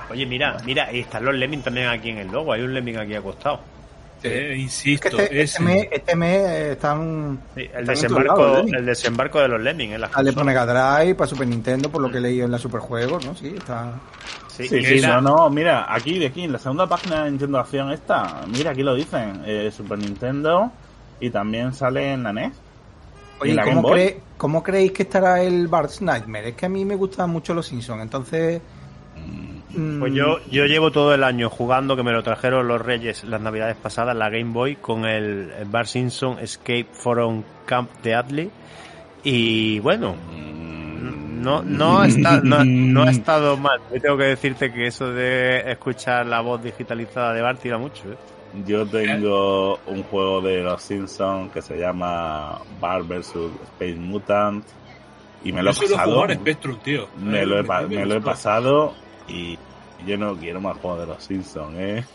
Oye, 0.09 0.25
mira, 0.25 0.57
mira, 0.65 0.91
y 0.91 1.01
están 1.01 1.25
los 1.25 1.35
Lemming 1.35 1.61
también 1.61 1.87
aquí 1.87 2.09
en 2.09 2.19
el 2.19 2.27
logo. 2.27 2.53
Hay 2.53 2.61
un 2.61 2.73
Lemming 2.73 2.97
aquí 2.97 3.13
acostado. 3.15 3.59
Eh, 4.23 4.51
Es 4.53 4.59
insisto, 4.59 5.09
que 5.17 5.23
este, 5.23 5.41
este 5.41 5.63
mes, 5.63 5.87
este 5.91 6.15
mes 6.15 6.37
eh, 6.37 6.71
están 6.73 7.41
Sí, 7.55 7.67
el, 7.73 7.85
desembarco, 7.87 8.55
Lemming. 8.57 8.75
el 8.75 8.85
desembarco 8.85 9.39
de 9.41 9.47
los 9.47 9.61
Lemming 9.61 9.93
en 9.93 10.01
las 10.01 10.11
sale 10.11 10.31
para 10.31 10.45
consolas. 10.45 10.67
Mega 10.67 10.97
Drive, 10.97 11.15
para 11.15 11.27
Super 11.27 11.47
Nintendo, 11.47 11.89
por 11.89 12.01
lo 12.01 12.11
que 12.11 12.19
he 12.19 12.21
leído 12.21 12.45
en 12.45 12.51
la 12.51 12.59
Superjuegos, 12.59 13.25
¿no? 13.25 13.35
Sí, 13.35 13.53
está. 13.57 13.93
Sí, 14.47 14.67
Sí, 14.67 14.83
sí, 14.83 15.01
no, 15.01 15.21
no, 15.21 15.49
mira, 15.49 15.91
aquí, 15.91 16.19
de 16.19 16.27
aquí, 16.27 16.43
en 16.43 16.51
la 16.51 16.59
segunda 16.59 16.87
página 16.87 17.23
de 17.23 17.31
Nintendo 17.31 17.57
Acción 17.59 17.91
esta, 17.91 18.41
mira, 18.47 18.71
aquí 18.71 18.83
lo 18.83 18.93
dicen, 18.93 19.41
eh, 19.45 19.71
Super 19.75 19.97
Nintendo 19.97 20.71
y 21.19 21.29
también 21.31 21.73
sale 21.73 22.13
en 22.13 22.23
la 22.23 22.31
NES. 22.33 22.53
¿Y 23.43 23.51
Oye, 23.51 23.55
¿cómo, 23.63 23.81
cree- 23.93 24.19
¿cómo 24.37 24.63
creéis 24.63 24.91
que 24.91 25.03
estará 25.03 25.41
el 25.41 25.67
Bart's 25.67 26.01
Nightmare? 26.01 26.49
Es 26.49 26.55
que 26.55 26.65
a 26.65 26.69
mí 26.69 26.85
me 26.85 26.95
gustan 26.95 27.29
mucho 27.29 27.53
los 27.53 27.65
Simpsons, 27.67 28.01
entonces. 28.01 28.61
mm, 29.75 29.99
Pues 29.99 30.13
yo, 30.13 30.37
yo 30.51 30.65
llevo 30.65 30.91
todo 30.91 31.13
el 31.13 31.23
año 31.23 31.49
jugando, 31.49 31.95
que 31.95 32.03
me 32.03 32.11
lo 32.11 32.23
trajeron 32.23 32.67
los 32.67 32.81
Reyes 32.81 33.23
las 33.23 33.41
navidades 33.41 33.75
pasadas, 33.77 34.15
la 34.15 34.29
Game 34.29 34.51
Boy, 34.51 34.75
con 34.75 35.05
el, 35.05 35.51
el 35.57 35.65
Bar 35.65 35.87
Simpson 35.87 36.37
Escape 36.39 36.87
from 36.91 37.43
Camp 37.65 37.89
de 38.03 38.15
Adley. 38.15 38.51
Y 39.23 39.79
bueno, 39.79 40.15
no, 41.41 41.63
no, 41.63 41.99
ha 41.99 42.07
esta- 42.07 42.41
no, 42.41 42.63
no 42.63 43.03
ha 43.03 43.11
estado 43.11 43.57
mal. 43.57 43.79
Yo 43.93 44.01
tengo 44.01 44.17
que 44.17 44.23
decirte 44.25 44.71
que 44.71 44.87
eso 44.87 45.11
de 45.11 45.71
escuchar 45.71 46.25
la 46.27 46.41
voz 46.41 46.61
digitalizada 46.63 47.33
de 47.33 47.41
Bart 47.41 47.59
tira 47.61 47.77
mucho. 47.77 48.03
¿eh? 48.11 48.17
Yo 48.65 48.85
tengo 48.85 49.79
un 49.85 50.03
juego 50.03 50.41
de 50.41 50.61
los 50.61 50.81
Simpsons 50.81 51.51
que 51.53 51.61
se 51.61 51.77
llama 51.77 52.59
Bar 52.81 53.03
vs. 53.03 53.33
Space 53.63 53.95
Mutant 53.95 54.65
y 55.43 55.51
me 55.53 55.63
lo 55.63 55.71
he 55.71 55.73
pasado. 55.73 56.13
jugar 56.13 56.33
Spectrum, 56.33 56.77
tío. 56.83 57.07
Me 57.17 57.41
Eh, 57.41 57.45
lo 57.45 57.59
he, 57.59 57.63
pa- 57.63 57.81
me 57.83 58.05
lo 58.05 58.15
he 58.15 58.21
pasado 58.21 58.93
y 59.27 59.57
yo 60.05 60.17
no 60.17 60.35
quiero 60.35 60.59
más 60.59 60.77
juegos 60.79 60.99
de 61.01 61.05
los 61.07 61.23
Simpsons, 61.23 61.75
¿eh? 61.77 62.05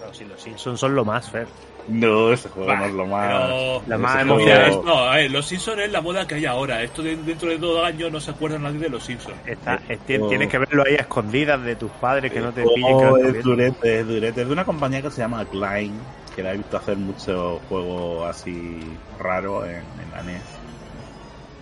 Pero 0.00 0.14
si 0.14 0.24
los 0.24 0.40
Simpsons 0.40 0.80
son 0.80 0.94
lo 0.94 1.04
más, 1.04 1.30
Fer. 1.30 1.46
No, 1.88 2.32
ese 2.32 2.48
juego 2.48 2.68
Bah, 2.68 2.76
no 2.78 2.84
es 2.86 2.92
lo 2.94 3.06
más. 3.06 3.32
pero- 3.46 3.76
ese 3.86 3.96
más 3.98 4.22
emocionante. 4.22 4.70
es- 4.70 4.84
no, 4.84 4.94
a 4.98 5.14
ver, 5.16 5.30
los 5.30 5.46
Simpsons 5.46 5.78
es 5.82 5.92
la 5.92 6.00
moda 6.00 6.26
que 6.26 6.34
hay 6.34 6.44
ahora. 6.46 6.82
Esto 6.82 7.02
de- 7.02 7.16
dentro 7.16 7.48
de 7.48 7.58
dos 7.58 7.84
años 7.84 8.10
no 8.10 8.20
se 8.20 8.30
acuerda 8.32 8.58
nadie 8.58 8.78
de 8.80 8.88
los 8.88 9.04
Simpsons. 9.04 9.36
Está- 9.46 9.80
Eh, 9.88 9.98
es- 10.08 10.20
oh. 10.20 10.28
Tienes 10.28 10.48
que 10.48 10.58
verlo 10.58 10.82
ahí 10.86 10.94
a 10.94 11.02
escondidas 11.02 11.62
de 11.62 11.76
tus 11.76 11.90
padres, 11.92 12.32
que 12.32 12.40
no 12.40 12.52
te 12.52 12.62
pillen. 12.64 12.94
Oh, 12.94 12.98
que 12.98 13.04
no 13.04 13.14
te 13.32 13.38
es 13.38 13.44
durete, 13.44 14.00
es 14.00 14.06
durete. 14.06 14.40
Es 14.42 14.46
de 14.48 14.52
una 14.52 14.64
compañía 14.64 15.00
que 15.02 15.10
se 15.10 15.18
llama 15.22 15.44
Klein, 15.44 15.92
que 16.34 16.42
la 16.42 16.52
he 16.54 16.56
visto 16.56 16.76
hacer 16.76 16.96
muchos 16.96 17.60
juegos 17.68 18.28
así 18.28 18.80
raros 19.20 19.64
en, 19.68 19.76
en 19.76 20.10
la 20.12 20.22
NES. 20.22 20.42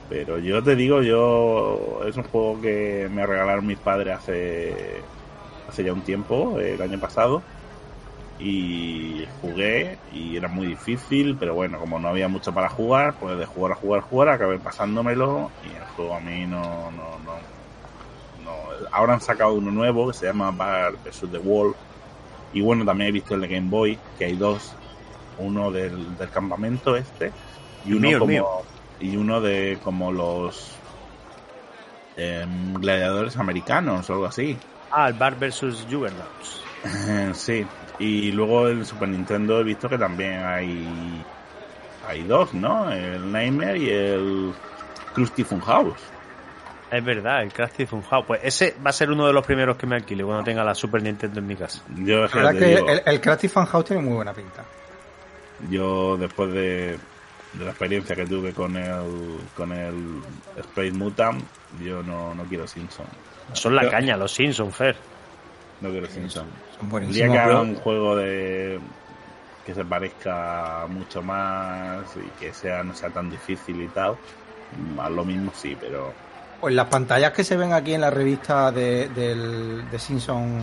Pero 0.08 0.38
yo 0.38 0.62
te 0.62 0.76
digo, 0.76 1.02
yo 1.02 2.00
es 2.06 2.16
un 2.16 2.24
juego 2.24 2.60
que 2.60 3.08
me 3.10 3.26
regalaron 3.26 3.66
mis 3.66 3.78
padres 3.78 4.16
hace 4.18 4.74
hace 5.68 5.82
ya 5.82 5.92
un 5.92 6.02
tiempo, 6.02 6.58
el 6.60 6.80
año 6.80 6.98
pasado, 7.00 7.42
y 8.38 9.26
jugué 9.40 10.00
y 10.04 10.36
era 10.36 10.48
muy 10.48 10.66
difícil, 10.68 11.36
pero 11.38 11.54
bueno, 11.54 11.78
como 11.78 11.98
no 12.00 12.08
había 12.08 12.28
mucho 12.28 12.52
para 12.52 12.68
jugar, 12.68 13.16
pues 13.18 13.38
de 13.38 13.46
jugar 13.46 13.72
a 13.72 13.76
jugar 13.76 14.00
a 14.00 14.02
jugar 14.02 14.28
acabé 14.30 14.58
pasándomelo 14.60 15.54
y 15.60 15.74
el 15.76 15.84
juego 15.86 16.14
a 16.16 16.20
mí 16.20 16.46
no, 16.46 16.90
no, 16.90 17.18
no, 17.20 17.48
no. 18.34 18.52
Ahora 18.92 19.14
han 19.14 19.20
sacado 19.20 19.54
uno 19.54 19.70
nuevo 19.70 20.08
que 20.08 20.14
se 20.14 20.26
llama 20.26 20.50
Bar 20.52 20.98
vs. 21.02 21.30
The 21.30 21.38
Wall 21.38 21.76
y 22.52 22.60
bueno, 22.62 22.84
también 22.84 23.10
he 23.10 23.12
visto 23.12 23.34
el 23.34 23.42
de 23.42 23.48
Game 23.48 23.68
Boy, 23.70 24.04
que 24.16 24.26
hay 24.26 24.36
dos, 24.36 24.80
uno 25.36 25.70
del, 25.72 26.16
del 26.16 26.30
campamento 26.30 26.96
este 26.96 27.36
y 27.82 27.92
uno 27.94 28.08
Mío, 28.08 28.18
como 28.18 28.26
mío. 28.26 28.46
y 28.98 29.16
uno 29.16 29.40
de 29.40 29.80
como 29.82 30.12
los 30.12 30.84
em, 32.16 32.74
gladiadores 32.74 33.36
americanos 33.36 34.08
o 34.10 34.12
algo 34.14 34.26
así. 34.26 34.64
Ah, 34.90 35.08
el 35.08 35.14
Bar 35.14 35.36
versus 35.38 35.84
Juggernauts. 35.86 36.70
Sí, 37.34 37.66
y 37.98 38.32
luego 38.32 38.68
el 38.68 38.84
Super 38.86 39.08
Nintendo 39.08 39.60
he 39.60 39.64
visto 39.64 39.88
que 39.88 39.98
también 39.98 40.44
hay 40.44 41.24
hay 42.06 42.22
dos, 42.24 42.52
¿no? 42.54 42.90
El 42.92 43.30
Nightmare 43.32 43.78
y 43.78 43.88
el 43.90 44.52
Krusty 45.14 45.42
Funhouse. 45.44 45.98
Es 46.90 47.04
verdad, 47.04 47.42
el 47.42 47.52
Krusty 47.52 47.86
Funhouse. 47.86 48.26
Pues 48.26 48.40
ese 48.44 48.76
va 48.84 48.90
a 48.90 48.92
ser 48.92 49.10
uno 49.10 49.26
de 49.26 49.32
los 49.32 49.44
primeros 49.44 49.76
que 49.76 49.86
me 49.86 49.96
alquile 49.96 50.22
cuando 50.24 50.44
tenga 50.44 50.62
la 50.62 50.74
Super 50.74 51.02
Nintendo 51.02 51.40
en 51.40 51.46
mi 51.46 51.56
casa. 51.56 51.82
Yo, 51.96 52.22
La 52.26 52.28
verdad 52.28 52.52
que 52.58 52.64
digo, 52.66 52.88
el, 52.88 53.02
el 53.06 53.20
Crafty 53.20 53.48
Fan 53.48 53.66
House 53.66 53.84
tiene 53.86 54.02
muy 54.02 54.14
buena 54.14 54.32
pinta. 54.32 54.64
yo 55.70 56.16
después 56.18 56.52
de, 56.52 56.98
de 57.54 57.64
la 57.64 57.70
experiencia 57.70 58.14
que 58.14 58.26
tuve 58.26 58.52
con 58.52 58.76
el 58.76 59.38
con 59.56 59.72
el 59.72 60.20
Space 60.58 60.92
Mutant, 60.92 61.42
yo 61.82 62.02
no, 62.02 62.34
no 62.34 62.44
quiero 62.44 62.66
Simpson. 62.66 63.06
Son 63.54 63.74
la 63.74 63.88
caña, 63.88 64.16
los 64.16 64.32
Simpsons, 64.32 64.74
Fer. 64.76 64.96
No 65.80 65.90
quiero 65.90 66.06
Simpson. 66.06 66.46
El 66.92 67.12
día 67.12 67.28
que 67.28 67.38
haga 67.38 67.60
un 67.60 67.74
juego 67.76 68.16
de 68.16 68.78
que 69.66 69.74
se 69.74 69.84
parezca 69.84 70.86
mucho 70.88 71.22
más 71.22 72.02
y 72.16 72.28
que 72.40 72.52
sea 72.52 72.82
no 72.82 72.94
sea 72.94 73.10
tan 73.10 73.30
difícil 73.30 73.80
y 73.82 73.88
tal, 73.88 74.16
más 74.94 75.10
lo 75.10 75.24
mismo 75.24 75.50
sí, 75.54 75.76
pero 75.80 76.12
Pues 76.60 76.74
las 76.74 76.86
pantallas 76.88 77.32
que 77.32 77.44
se 77.44 77.56
ven 77.56 77.72
aquí 77.72 77.94
en 77.94 78.02
la 78.02 78.10
revista 78.10 78.70
de, 78.70 79.08
del, 79.08 79.88
de 79.90 79.98
Simpson 79.98 80.60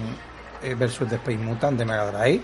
eh, 0.61 0.75
versus 0.75 1.07
The 1.09 1.15
Space 1.15 1.37
Mutant 1.39 1.77
de 1.79 1.85
Mega 1.85 2.11
Drive 2.11 2.41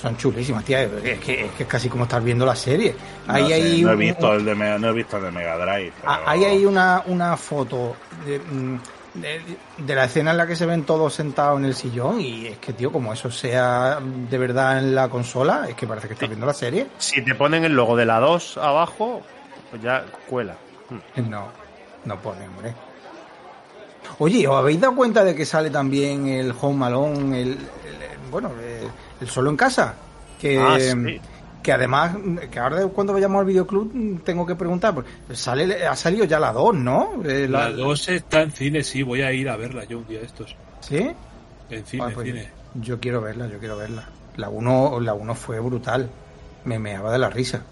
son 0.00 0.14
chulísimas, 0.18 0.62
tía. 0.62 0.82
Es 0.82 1.18
que, 1.20 1.46
es 1.46 1.52
que 1.52 1.62
es 1.62 1.68
casi 1.68 1.88
como 1.88 2.04
estar 2.04 2.22
viendo 2.22 2.44
la 2.44 2.54
serie. 2.54 2.94
Ahí 3.26 3.42
no, 3.44 3.48
sé, 3.48 3.54
hay 3.54 3.82
no 3.82 3.92
he 3.92 3.96
visto 3.96 4.34
el 4.34 4.44
de 4.44 4.54
Mega, 4.54 4.78
no 4.78 4.88
he 4.88 4.92
visto 4.92 5.16
el 5.16 5.22
de 5.22 5.30
Mega 5.30 5.56
Drive. 5.56 5.92
pero- 5.98 6.12
Ah, 6.12 6.20
Ahí 6.26 6.44
hay 6.44 6.66
una, 6.66 7.02
una 7.06 7.34
foto 7.38 7.96
de, 8.26 8.38
mm, 8.38 8.78
de- 9.20 9.40
de 9.78 9.94
la 9.94 10.04
escena 10.04 10.30
en 10.32 10.36
la 10.36 10.46
que 10.46 10.56
se 10.56 10.66
ven 10.66 10.84
todos 10.84 11.14
sentados 11.14 11.58
en 11.58 11.64
el 11.66 11.74
sillón 11.74 12.20
y 12.20 12.46
es 12.46 12.58
que, 12.58 12.72
tío, 12.72 12.90
como 12.92 13.12
eso 13.12 13.30
sea 13.30 13.98
de 14.00 14.38
verdad 14.38 14.78
en 14.78 14.94
la 14.94 15.08
consola, 15.08 15.66
es 15.68 15.74
que 15.74 15.86
parece 15.86 16.06
que 16.08 16.14
estás 16.14 16.28
viendo 16.28 16.46
la 16.46 16.54
serie. 16.54 16.86
Si 16.98 17.22
te 17.22 17.34
ponen 17.34 17.64
el 17.64 17.72
logo 17.74 17.96
de 17.96 18.06
la 18.06 18.20
2 18.20 18.56
abajo, 18.58 19.22
pues 19.70 19.82
ya 19.82 20.04
cuela. 20.28 20.56
No, 21.16 21.48
no 22.04 22.20
pone, 22.20 22.46
hombre. 22.48 22.74
Oye, 24.18 24.46
¿os 24.46 24.56
habéis 24.56 24.80
dado 24.80 24.94
cuenta 24.94 25.24
de 25.24 25.34
que 25.34 25.44
sale 25.44 25.68
también 25.70 26.26
el 26.28 26.54
Home 26.60 26.86
Alone, 26.86 27.42
el, 27.42 27.48
el- 27.50 27.58
bueno, 28.30 28.50
el, 28.52 28.88
el 29.20 29.28
solo 29.28 29.50
en 29.50 29.56
casa? 29.56 29.94
Que, 30.40 30.58
Ah, 30.58 30.76
sí. 30.78 31.20
Que 31.66 31.72
además, 31.72 32.16
que 32.48 32.60
ahora 32.60 32.86
cuando 32.86 33.12
vayamos 33.12 33.40
al 33.40 33.46
videoclub 33.46 34.22
tengo 34.22 34.46
que 34.46 34.54
preguntar, 34.54 34.94
porque 34.94 35.10
sale, 35.32 35.84
ha 35.84 35.96
salido 35.96 36.24
ya 36.24 36.38
la 36.38 36.52
2, 36.52 36.76
¿no? 36.76 37.10
Eh, 37.24 37.48
La 37.50 37.70
2 37.72 38.08
está 38.10 38.42
en 38.42 38.52
cine, 38.52 38.84
sí, 38.84 39.02
voy 39.02 39.22
a 39.22 39.32
ir 39.32 39.48
a 39.48 39.56
verla 39.56 39.82
yo 39.82 39.98
un 39.98 40.06
día 40.06 40.20
de 40.20 40.26
estos. 40.26 40.54
¿Sí? 40.78 41.10
En 41.68 41.84
cine, 41.84 42.04
Ah, 42.04 42.08
en 42.10 42.14
pues 42.14 42.26
cine. 42.28 42.48
Yo 42.74 43.00
quiero 43.00 43.20
verla, 43.20 43.48
yo 43.48 43.58
quiero 43.58 43.76
verla. 43.76 44.04
La 44.36 44.48
1 44.48 45.00
la 45.00 45.14
uno 45.14 45.34
fue 45.34 45.58
brutal. 45.58 46.08
Me 46.64 46.78
meaba 46.78 47.10
de 47.10 47.18
la 47.18 47.30
risa. 47.30 47.62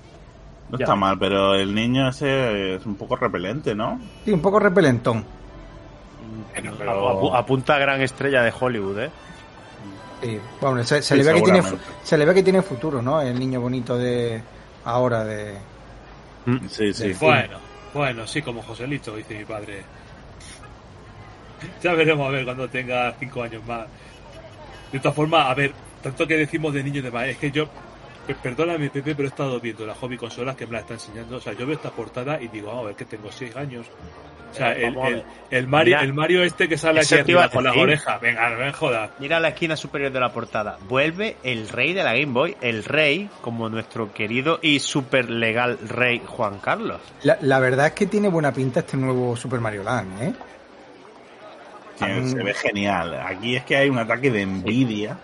No 0.70 0.76
Ya. 0.76 0.86
está 0.86 0.96
mal, 0.96 1.16
pero 1.16 1.54
el 1.54 1.72
niño 1.72 2.08
ese 2.08 2.74
es 2.74 2.86
un 2.86 2.96
poco 2.96 3.14
repelente, 3.14 3.76
¿no? 3.76 4.00
Sí, 4.24 4.32
un 4.32 4.40
poco 4.42 4.58
repelentón. 4.58 5.24
Pero- 6.52 7.32
apunta 7.36 7.76
a 7.76 7.78
gran 7.78 8.00
estrella 8.02 8.42
de 8.42 8.52
Hollywood, 8.58 8.98
¿eh? 8.98 9.10
Sí. 10.22 10.40
Bueno, 10.60 10.84
se, 10.84 11.02
se 11.02 11.02
Sí, 11.02 11.14
le 11.14 11.24
ve 11.24 11.34
que 11.34 11.42
tiene, 11.42 11.60
se 12.02 12.18
le 12.18 12.24
ve 12.24 12.34
que 12.34 12.42
tiene 12.42 12.62
futuro, 12.62 13.02
¿no? 13.02 13.20
El 13.20 13.38
niño 13.38 13.60
bonito 13.60 13.96
de 13.98 14.42
ahora 14.84 15.24
de... 15.24 15.54
Sí, 16.68 16.92
sí. 16.92 17.12
Bueno, 17.20 17.58
bueno, 17.92 18.26
sí, 18.26 18.42
como 18.42 18.62
Joselito, 18.62 19.16
dice 19.16 19.38
mi 19.38 19.44
padre. 19.44 19.82
Ya 21.82 21.94
veremos 21.94 22.28
a 22.28 22.30
ver 22.30 22.44
cuando 22.44 22.68
tenga 22.68 23.12
cinco 23.18 23.42
años 23.42 23.64
más. 23.66 23.86
De 24.92 24.98
todas 25.00 25.14
formas, 25.16 25.46
a 25.46 25.54
ver, 25.54 25.72
tanto 26.02 26.26
que 26.26 26.36
decimos 26.36 26.74
de 26.74 26.82
niños 26.84 27.02
de 27.04 27.10
más, 27.10 27.26
es 27.26 27.38
que 27.38 27.50
yo, 27.50 27.66
pe- 28.26 28.34
perdóname 28.34 28.90
Pepe, 28.90 29.14
pero 29.14 29.28
he 29.28 29.30
estado 29.30 29.58
viendo 29.60 29.86
las 29.86 29.96
hobby 29.98 30.16
consolas 30.18 30.56
que 30.56 30.66
me 30.66 30.72
la 30.72 30.80
está 30.80 30.94
enseñando. 30.94 31.36
O 31.36 31.40
sea, 31.40 31.52
yo 31.54 31.66
veo 31.66 31.76
esta 31.76 31.90
portada 31.90 32.40
y 32.40 32.48
digo, 32.48 32.68
vamos 32.68 32.84
a 32.84 32.86
ver 32.88 32.96
que 32.96 33.04
tengo 33.06 33.32
seis 33.32 33.54
años. 33.56 33.86
O 34.54 34.56
sea, 34.56 34.72
Eh, 34.72 34.86
el, 35.50 35.66
Mario, 35.66 35.96
Mira, 35.96 36.02
el 36.02 36.14
Mario 36.14 36.42
este 36.44 36.68
que 36.68 36.78
sale 36.78 37.00
aquí 37.00 37.14
arriba 37.14 37.48
con 37.48 37.64
las 37.64 37.72
decir. 37.74 37.88
orejas. 37.88 38.20
Venga, 38.20 38.50
no 38.50 38.58
me 38.58 38.72
jodas. 38.72 39.10
Mira 39.18 39.40
la 39.40 39.48
esquina 39.48 39.76
superior 39.76 40.12
de 40.12 40.20
la 40.20 40.32
portada. 40.32 40.78
Vuelve 40.88 41.36
el 41.42 41.68
rey 41.68 41.92
de 41.92 42.02
la 42.04 42.12
Game 42.14 42.32
Boy, 42.32 42.56
el 42.60 42.84
rey, 42.84 43.28
como 43.40 43.68
nuestro 43.68 44.12
querido 44.12 44.58
y 44.62 44.78
super 44.78 45.28
legal 45.28 45.78
rey 45.88 46.22
Juan 46.24 46.58
Carlos. 46.60 47.00
La, 47.22 47.36
la 47.40 47.58
verdad 47.60 47.88
es 47.88 47.92
que 47.92 48.06
tiene 48.06 48.28
buena 48.28 48.52
pinta 48.52 48.80
este 48.80 48.96
nuevo 48.96 49.36
Super 49.36 49.60
Mario 49.60 49.82
Land, 49.82 50.22
¿eh? 50.22 50.32
Se 51.96 52.42
ve 52.42 52.54
genial. 52.54 53.14
Aquí 53.26 53.56
es 53.56 53.64
que 53.64 53.76
hay 53.76 53.88
un 53.88 53.98
ataque 53.98 54.30
de 54.30 54.42
envidia 54.42 55.16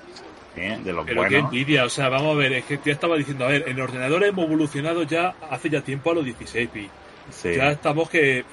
¿eh? 0.56 0.78
de 0.82 0.92
los 0.92 1.04
Pero 1.04 1.22
qué 1.22 1.28
buenos. 1.30 1.44
envidia, 1.52 1.84
o 1.84 1.88
sea, 1.88 2.08
vamos 2.08 2.34
a 2.36 2.38
ver, 2.38 2.52
es 2.52 2.64
que 2.64 2.78
ya 2.84 2.92
estaba 2.92 3.16
diciendo, 3.16 3.44
a 3.44 3.48
ver, 3.48 3.64
en 3.68 3.80
ordenadores 3.80 4.28
hemos 4.28 4.44
evolucionado 4.46 5.02
ya 5.02 5.34
hace 5.50 5.68
ya 5.68 5.80
tiempo 5.82 6.10
a 6.12 6.14
los 6.14 6.24
16 6.24 6.72
bits. 6.72 6.90
Sí. 7.30 7.54
Ya 7.56 7.70
estamos 7.70 8.08
que. 8.08 8.44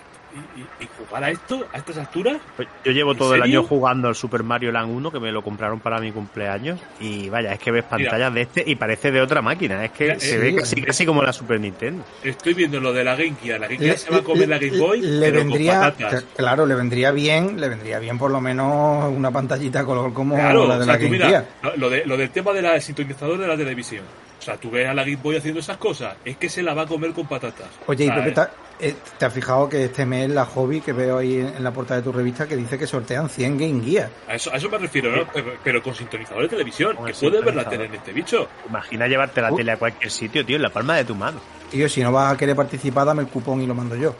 Y, 0.56 0.88
jugar 0.98 1.24
a 1.24 1.30
esto, 1.32 1.66
a 1.74 1.78
estas 1.78 1.98
alturas, 1.98 2.38
Pues 2.56 2.68
Yo 2.84 2.92
llevo 2.92 3.12
¿En 3.14 3.18
todo 3.18 3.36
el 3.36 3.42
año 3.42 3.64
jugando 3.64 4.08
al 4.08 4.16
Super 4.16 4.44
Mario 4.44 4.72
Land 4.72 4.96
1, 4.96 5.12
que 5.12 5.20
me 5.20 5.32
lo 5.32 5.42
compraron 5.44 5.80
para 5.80 6.00
mi 6.00 6.12
cumpleaños. 6.12 6.80
Y 7.00 7.30
vaya, 7.30 7.54
es 7.54 7.60
que 7.60 7.72
ves 7.72 7.84
pantallas 7.84 8.34
de 8.34 8.42
este 8.42 8.64
y 8.66 8.76
parece 8.76 9.12
de 9.12 9.22
otra 9.22 9.42
máquina. 9.42 9.84
Es 9.86 9.92
que 9.92 10.04
Mira, 10.06 10.20
se 10.20 10.36
eh, 10.36 10.40
ve 10.40 10.56
casi, 10.56 10.82
casi 10.82 11.06
como 11.06 11.22
la 11.24 11.34
Super 11.34 11.60
Nintendo. 11.60 12.04
estoy 12.24 12.54
viendo 12.54 12.80
lo 12.80 12.94
de 12.94 13.04
la 13.04 13.16
Game 13.16 13.36
Gear. 13.42 13.60
La 13.60 13.68
Game 13.68 13.80
Gear 13.80 13.92
Le- 13.94 13.98
se 13.98 14.10
va 14.12 14.18
a 14.18 14.24
comer 14.24 14.50
la 14.50 14.58
Game 14.58 14.78
Boy, 14.78 15.02
le 15.02 15.28
pero 15.28 15.40
vendría, 15.40 15.94
con 15.94 16.22
claro, 16.36 16.66
le 16.66 16.76
vendría 16.76 17.12
bien, 17.12 17.60
le 17.60 17.70
vendría 17.70 18.00
bien 18.00 18.18
por 18.18 18.32
lo 18.32 18.42
menos 18.42 19.12
una 19.14 19.32
pantallita 19.32 19.84
color 19.86 20.14
como 20.14 20.36
Claro, 20.36 20.68
la 20.68 20.76
de 20.78 20.82
o 20.82 20.86
sea, 20.86 20.94
la 20.94 21.00
Game 21.00 21.12
mira, 21.12 21.28
Gear. 21.30 21.46
lo, 21.78 21.90
de, 21.90 22.06
lo 22.06 22.18
del 22.18 22.30
tema 22.30 22.52
del 22.54 22.82
sintonizador 22.82 23.38
de 23.38 23.48
la 23.48 23.58
televisión. 23.58 24.04
O 24.40 24.42
sea, 24.48 24.56
tú 24.58 24.70
ves 24.70 24.88
a 24.88 24.94
la 24.94 25.04
Game 25.04 25.18
Boy 25.18 25.36
haciendo 25.38 25.60
esas 25.60 25.78
cosas, 25.78 26.16
es 26.24 26.38
que 26.38 26.48
se 26.48 26.62
la 26.64 26.74
va 26.74 26.84
a 26.84 26.86
comer 26.86 27.12
con 27.12 27.28
patatas. 27.28 27.68
Oye, 27.88 28.06
y 28.06 28.10
O 28.10 28.14
sea, 28.14 28.24
Pepe, 28.24 28.42
¿te- 28.80 28.90
eh, 28.90 28.96
¿te 29.18 29.26
has 29.26 29.34
fijado 29.34 29.68
que 29.70 29.86
este 29.86 30.06
mes 30.06 30.30
la 30.30 30.46
hobby 30.46 30.82
que 30.82 30.94
veo 30.94 31.18
ahí 31.18 31.40
en, 31.40 31.48
en 31.48 31.64
la 31.64 31.72
portada 31.72 32.00
de 32.00 32.04
tu 32.04 32.12
revista 32.12 32.48
que 32.48 32.56
dice 32.56 32.78
que 32.78 32.88
sortean 32.88 33.30
100 33.30 33.58
Game 33.58 33.84
Gear? 33.84 34.10
a 34.28 34.36
eso, 34.36 34.52
a 34.54 34.58
eso 34.58 34.70
me 34.70 34.78
refiero, 34.78 35.16
¿no? 35.16 35.28
Pero, 35.34 35.54
pero 35.64 35.82
con 35.84 35.96
sintonizador 35.96 36.44
de 36.44 36.50
televisión, 36.50 36.96
Con 36.96 37.06
que 37.06 37.14
puedes 37.14 37.44
ver 37.44 37.56
la 37.56 37.68
tele 37.70 37.86
en 37.86 37.96
este 37.96 38.14
bicho. 38.14 38.48
Imagina 38.68 39.08
llevarte 39.08 39.42
la 39.42 39.52
Uh. 39.52 39.56
tele 39.58 39.72
a 39.72 39.78
cualquier 39.78 40.12
sitio, 40.12 40.46
tío, 40.46 40.56
en 40.58 40.62
la 40.62 40.70
palma 40.70 40.96
de 40.98 41.06
tu 41.06 41.16
mano. 41.16 41.40
Tío, 41.72 41.88
si 41.90 42.02
no 42.02 42.12
vas 42.12 42.34
a 42.34 42.38
querer 42.38 42.56
participar, 42.56 43.06
dame 43.06 43.22
el 43.24 43.28
cupón 43.28 43.62
y 43.62 43.68
lo 43.68 43.74
mando 43.76 43.96
yo. 43.96 44.16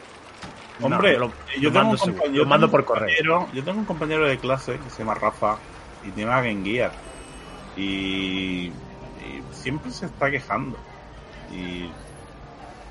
Hombre, 0.80 1.12
No, 1.12 1.12
yo 1.14 1.18
lo- 1.18 1.26
yo, 1.28 1.32
lo 1.70 1.72
tengo 1.72 1.72
mando 1.96 2.24
un 2.28 2.34
yo 2.34 2.44
mando 2.46 2.70
por 2.70 2.84
correo. 2.84 3.48
Yo 3.52 3.64
tengo 3.64 3.78
un 3.80 3.84
compañero 3.84 4.28
de 4.28 4.38
clase 4.38 4.78
que 4.78 4.90
se 4.90 4.98
llama 4.98 5.14
Rafa 5.14 5.56
y 6.06 6.10
tiene 6.10 6.30
una 6.30 6.40
Game 6.40 6.64
Gear. 6.64 6.92
Y, 7.76 8.66
y 8.66 8.72
siempre 9.52 9.90
se 9.90 10.06
está 10.06 10.30
quejando. 10.30 10.76
Y 11.52 11.88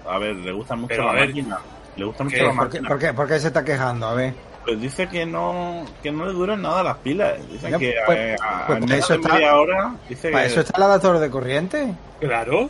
a 0.10 0.18
ver, 0.18 0.36
le 0.36 0.52
gusta 0.52 0.76
mucho 0.76 0.88
Pero, 0.90 1.06
la 1.06 1.12
a 1.12 1.14
ver, 1.16 1.28
máquina. 1.28 1.58
Le 1.96 2.06
gusta 2.06 2.24
mucho 2.24 2.36
¿qué? 2.36 2.44
la 2.44 2.50
¿Por 2.50 2.56
qué, 2.58 2.64
máquina. 2.82 2.90
por 2.90 3.00
qué- 3.00 3.14
por 3.14 3.28
qué 3.28 3.40
se 3.40 3.48
está 3.48 3.64
quejando? 3.66 4.08
A 4.08 4.14
ver. 4.14 4.34
Pues 4.66 4.82
dice 4.82 5.08
que 5.08 5.26
no, 5.26 5.86
que 6.04 6.12
no 6.12 6.26
le 6.26 6.34
duran 6.34 6.62
nada 6.62 6.84
las 6.84 6.98
pilas. 6.98 7.36
Dice 7.50 7.68
que 7.78 7.96
pues- 8.06 8.18
eh, 8.18 8.36
a, 8.42 8.68
pues 8.68 8.92
a 8.92 8.96
eso 8.98 9.14
está- 9.16 9.34
media 9.34 9.56
hora 9.56 9.96
dice 10.10 10.30
¿Para 10.30 10.44
que 10.44 10.50
eso 10.52 10.60
está 10.62 10.78
el 10.78 10.84
adaptador 10.84 11.20
de 11.20 11.30
corriente? 11.30 11.94
Claro, 12.20 12.70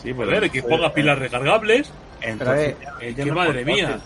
sí, 0.00 0.14
pero 0.14 0.26
joder, 0.30 0.42
que 0.50 0.60
dice- 0.62 0.68
pongas 0.68 0.92
pilas 0.92 1.18
recargables. 1.18 1.90
entonces, 2.20 2.76
Pero, 3.00 3.20
Eh, 3.22 3.24
no 3.26 3.34
madre 3.34 3.64
mía. 3.64 3.98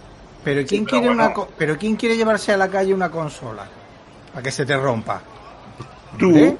Pero 0.43 0.67
¿quién, 0.67 0.85
pero 0.85 0.99
quiere 0.99 1.13
una 1.15 1.29
bueno. 1.29 1.49
pero 1.59 1.77
¿quién 1.77 1.97
quiere 1.97 2.17
llevarse 2.17 2.53
a 2.53 2.57
la 2.57 2.69
calle 2.69 2.95
una 2.95 3.11
consola? 3.11 3.65
Para 4.33 4.43
que 4.43 4.51
se 4.51 4.65
te 4.65 4.77
rompa. 4.77 5.21
Tú. 6.19 6.35
¿Eh? 6.37 6.57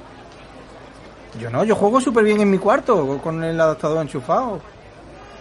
Yo 1.41 1.51
no, 1.51 1.65
yo 1.65 1.75
juego 1.77 2.01
súper 2.01 2.25
bien 2.25 2.41
en 2.41 2.51
mi 2.51 2.59
cuarto 2.59 3.19
con 3.23 3.43
el 3.45 3.59
adaptador 3.61 4.03
enchufado. 4.03 4.61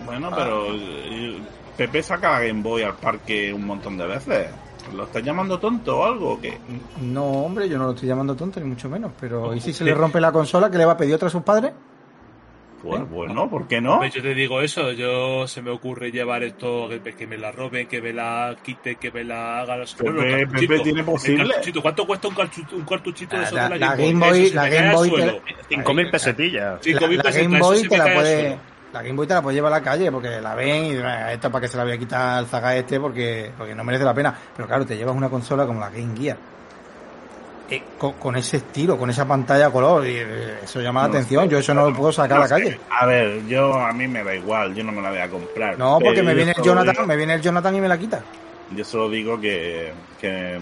Bueno, 0.05 0.29
Ah. 0.31 0.36
pero 0.36 0.65
eh, 0.73 1.38
Pepe 1.75 2.01
saca 2.03 2.31
la 2.33 2.41
Game 2.41 2.62
Boy 2.62 2.83
al 2.83 2.95
parque 2.95 3.53
un 3.53 3.65
montón 3.65 3.97
de 3.97 4.05
veces. 4.07 4.47
¿Lo 4.95 5.03
estás 5.03 5.21
llamando 5.21 5.60
tonto 5.60 5.99
o 5.99 6.05
algo? 6.05 6.33
o 6.33 6.39
qué? 6.41 6.57
No, 7.01 7.25
hombre, 7.25 7.67
yo 7.67 7.77
no 7.77 7.86
lo 7.86 7.91
estoy 7.91 8.07
llamando 8.07 8.36
tonto, 8.36 8.60
ni 8.62 8.65
mucho 8.67 8.88
menos. 8.89 9.12
Pero 9.19 9.53
¿y 9.53 9.60
si 9.60 9.73
se 9.73 9.83
le 9.83 9.93
rompe 9.93 10.21
la 10.21 10.31
consola 10.31 10.71
que 10.71 10.77
le 10.77 10.86
va 10.86 10.93
a 10.93 10.97
pedir 10.97 11.13
otra 11.15 11.27
a 11.27 11.31
sus 11.31 11.43
padres? 11.43 11.73
Pues 12.81 13.10
bueno, 13.10 13.49
¿por 13.49 13.67
qué 13.67 13.81
no? 13.81 13.97
Pues 13.97 14.13
yo 14.13 14.21
te 14.21 14.33
digo 14.36 14.62
eso, 14.62 14.91
yo 14.93 15.47
se 15.47 15.62
me 15.63 15.71
ocurre 15.71 16.12
llevar 16.12 16.43
esto, 16.43 16.88
que, 16.88 17.01
que 17.15 17.25
me 17.27 17.36
la 17.38 17.51
roben, 17.51 17.88
que 17.88 17.99
me 18.01 18.13
la 18.13 18.55
quiten, 18.63 18.95
que 18.97 19.12
me 19.12 19.23
la 19.23 19.62
hagan 19.62 19.79
los 19.79 19.95
Pepe- 19.95 20.12
los. 20.12 20.51
Pepe 20.62 20.79
tiene 20.81 21.03
posible. 21.03 21.47
cartuchito, 21.49 21.81
¿Cuánto 21.81 22.05
cuesta 22.07 22.27
un, 22.27 22.36
cartu- 22.36 22.73
un 22.73 22.86
cartuchito 22.86 23.36
de 23.36 23.43
esos 23.43 23.53
la- 23.55 23.69
de 23.69 23.79
la, 23.79 23.88
la 23.88 23.95
Game 23.95 24.12
Game 24.13 24.25
Boy? 24.29 24.43
Eso 24.45 24.55
la 24.55 24.63
me 24.63 24.69
Game 24.69 24.93
Boy 24.93 25.10
te- 25.10 25.15
suelo. 25.17 25.39
5.000 25.69 26.12
pesetillas. 26.12 26.79
Cinco 26.81 26.99
La, 27.01 27.07
mil 27.07 27.17
la 27.17 27.23
pesetas, 27.23 27.43
Game 27.47 27.57
eso 27.57 27.67
Boy 27.67 27.88
te 27.89 27.97
la 27.97 28.13
puede, 28.13 28.39
suelo. 28.41 28.57
La 28.93 29.02
Game 29.04 29.15
Boy 29.15 29.28
te 29.28 29.34
la 29.34 29.41
puede 29.41 29.56
llevar 29.56 29.73
a 29.73 29.78
la 29.78 29.84
calle 29.84 30.12
porque 30.12 30.39
la 30.41 30.56
ven 30.56 30.86
y 30.86 30.95
"Ah, 30.97 31.34
esta 31.34 31.50
para 31.50 31.62
que 31.62 31.67
se 31.67 31.78
la 31.78 31.84
voy 31.84 31.93
a 31.93 31.97
quitar 31.97 32.38
al 32.39 32.47
zaga 32.47 32.76
este 32.76 33.00
porque, 33.00 33.52
porque 33.58 33.76
no 33.76 33.84
merece 33.84 34.04
la 34.06 34.13
pena. 34.13 34.34
Pero 34.56 34.67
claro, 34.67 34.86
te 34.86 34.95
llevas 34.97 35.15
una 35.15 35.30
consola 35.30 35.65
como 35.65 35.80
la 35.80 35.89
Game 35.89 36.15
Gear. 36.17 36.38
eh, 37.69 37.84
con, 37.97 38.13
con 38.13 38.36
ese 38.38 38.58
estilo, 38.58 38.97
con 38.97 39.10
esa 39.10 39.28
pantalla 39.28 39.67
a 39.67 39.71
color, 39.71 40.08
y 40.08 40.15
eh, 40.15 40.60
eso 40.63 40.80
llama 40.80 41.02
la 41.02 41.08
atención. 41.08 41.43
sé. 41.43 41.50
Yo 41.50 41.58
eso 41.58 41.73
no 41.73 41.89
lo 41.89 41.93
puedo 41.93 42.13
sacar 42.13 42.38
a 42.38 42.41
la 42.41 42.47
sé. 42.47 42.54
calle. 42.54 42.80
A 42.89 43.06
ver, 43.06 43.45
yo 43.45 43.73
a 43.73 43.91
mí 43.91 44.08
me 44.08 44.23
da 44.23 44.34
igual, 44.34 44.73
yo 44.73 44.86
no 44.86 44.93
me 44.93 45.02
la 45.02 45.10
voy 45.10 45.19
a 45.19 45.28
comprar. 45.30 45.78
No, 45.78 46.00
porque 46.00 46.23
me 46.23 46.34
viene 46.34 46.54
el 46.56 46.63
Jonathan, 46.63 46.93
digo- 46.95 47.06
me 47.08 47.17
viene 47.17 47.34
el 47.34 47.41
Jonathan 47.41 47.76
y 47.76 47.82
me 47.82 47.89
la 47.89 47.97
quita. 47.97 48.21
Yo 48.71 48.86
solo 48.86 49.10
digo 49.10 49.38
que, 49.41 49.91
que 50.21 50.60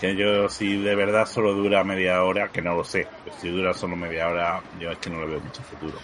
que 0.00 0.14
yo 0.16 0.48
si 0.48 0.80
de 0.80 0.94
verdad 0.94 1.26
solo 1.26 1.52
dura 1.54 1.82
media 1.84 2.22
hora, 2.22 2.48
que 2.48 2.62
no 2.62 2.74
lo 2.76 2.84
sé, 2.84 3.06
pero 3.24 3.36
si 3.38 3.48
dura 3.50 3.74
solo 3.74 3.96
media 3.96 4.28
hora, 4.28 4.60
yo 4.80 4.90
es 4.92 4.98
que 4.98 5.10
no 5.10 5.20
le 5.20 5.26
veo 5.26 5.40
mucho 5.40 5.62
futuro. 5.62 5.98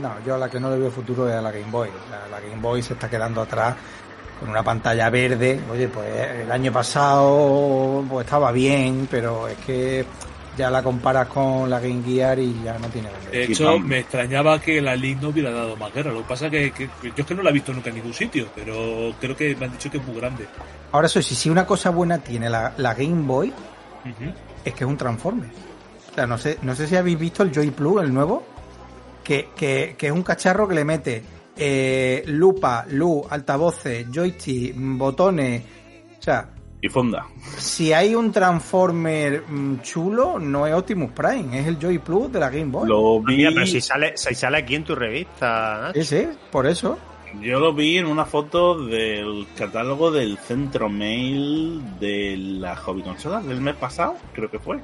No, 0.00 0.12
yo 0.26 0.34
a 0.34 0.38
la 0.38 0.48
que 0.50 0.60
no 0.60 0.70
le 0.70 0.78
veo 0.78 0.90
futuro 0.90 1.28
es 1.28 1.34
a 1.34 1.40
la 1.42 1.50
Game 1.50 1.70
Boy. 1.70 1.88
La, 2.10 2.28
la 2.28 2.40
Game 2.40 2.60
Boy 2.60 2.82
se 2.82 2.92
está 2.94 3.08
quedando 3.08 3.40
atrás 3.42 3.74
con 4.38 4.48
una 4.50 4.62
pantalla 4.62 5.08
verde. 5.10 5.60
Oye, 5.70 5.88
pues 5.88 6.06
el 6.42 6.50
año 6.52 6.72
pasado 6.72 8.04
pues 8.08 8.24
estaba 8.26 8.52
bien, 8.52 9.08
pero 9.10 9.48
es 9.48 9.56
que 9.58 10.04
ya 10.56 10.70
la 10.70 10.82
comparas 10.82 11.28
con 11.28 11.70
la 11.70 11.78
Game 11.80 12.02
Gear 12.04 12.38
y 12.38 12.62
ya 12.64 12.78
no 12.78 12.88
tiene 12.88 13.08
De 13.08 13.14
verde. 13.30 13.46
Sí, 13.46 13.52
hecho, 13.52 13.78
me 13.78 14.00
extrañaba 14.00 14.60
que 14.60 14.80
la 14.80 14.94
Link 14.96 15.22
no 15.22 15.28
hubiera 15.28 15.50
dado 15.50 15.76
más 15.76 15.92
guerra. 15.94 16.12
Lo 16.12 16.18
que 16.22 16.28
pasa 16.28 16.46
es 16.46 16.50
que, 16.50 16.72
que- 16.72 16.90
yo 17.02 17.12
es 17.16 17.24
que 17.26 17.34
no 17.34 17.42
la 17.42 17.50
he 17.50 17.52
visto 17.52 17.72
nunca 17.72 17.88
en 17.90 17.96
ningún 17.96 18.14
sitio, 18.14 18.48
pero 18.54 19.12
creo 19.20 19.36
que 19.36 19.54
me 19.56 19.66
han 19.66 19.72
dicho 19.72 19.90
que 19.90 19.98
es 19.98 20.06
muy 20.06 20.16
grande. 20.16 20.46
Ahora 20.92 21.06
eso 21.06 21.20
sí, 21.22 21.34
si 21.34 21.48
una 21.50 21.64
cosa 21.66 21.90
buena 21.90 22.18
tiene 22.18 22.48
la, 22.50 22.72
la 22.76 22.94
Game 22.94 23.22
Boy 23.26 23.52
es 24.64 24.74
que 24.74 24.84
es 24.84 24.88
un 24.90 24.96
Transformer. 24.96 25.48
O 26.10 26.14
sea, 26.14 26.26
no 26.26 26.38
sé, 26.38 26.58
no 26.62 26.74
sé 26.74 26.86
si 26.86 26.96
habéis 26.96 27.18
visto 27.18 27.42
el 27.42 27.52
Joy 27.52 27.70
Plus, 27.70 28.02
el 28.02 28.12
nuevo, 28.12 28.42
que, 29.28 29.50
que, 29.54 29.94
que 29.98 30.06
es 30.06 30.12
un 30.12 30.22
cacharro 30.22 30.66
que 30.66 30.74
le 30.74 30.86
mete 30.86 31.22
eh, 31.54 32.22
lupa, 32.28 32.86
luz, 32.88 33.26
altavoces, 33.28 34.06
joystick, 34.10 34.74
botones. 34.74 35.62
O 36.18 36.22
sea, 36.22 36.48
Y 36.80 36.88
fonda. 36.88 37.26
si 37.58 37.92
hay 37.92 38.14
un 38.14 38.32
Transformer 38.32 39.42
mm, 39.46 39.80
chulo, 39.82 40.38
no 40.38 40.66
es 40.66 40.72
Optimus 40.72 41.10
Prime, 41.12 41.60
es 41.60 41.66
el 41.66 41.78
Joy 41.78 41.98
Plus 41.98 42.32
de 42.32 42.40
la 42.40 42.48
Game 42.48 42.70
Boy. 42.72 42.88
Lo 42.88 43.20
vi, 43.20 43.36
Mira, 43.36 43.50
pero 43.52 43.66
si 43.66 43.82
sale, 43.82 44.16
si 44.16 44.34
sale 44.34 44.56
aquí 44.58 44.76
en 44.76 44.84
tu 44.84 44.94
revista, 44.94 45.80
Nacho. 45.82 45.98
Ese, 46.00 46.30
por 46.50 46.66
eso. 46.66 46.96
yo 47.42 47.60
lo 47.60 47.74
vi 47.74 47.98
en 47.98 48.06
una 48.06 48.24
foto 48.24 48.82
del 48.86 49.46
catálogo 49.58 50.10
del 50.10 50.38
centro 50.38 50.88
mail 50.88 51.82
de 52.00 52.34
la 52.38 52.76
hobby 52.76 53.02
consola 53.02 53.40
del 53.42 53.60
mes 53.60 53.74
pasado, 53.76 54.14
creo 54.32 54.50
que 54.50 54.58
fue. 54.58 54.78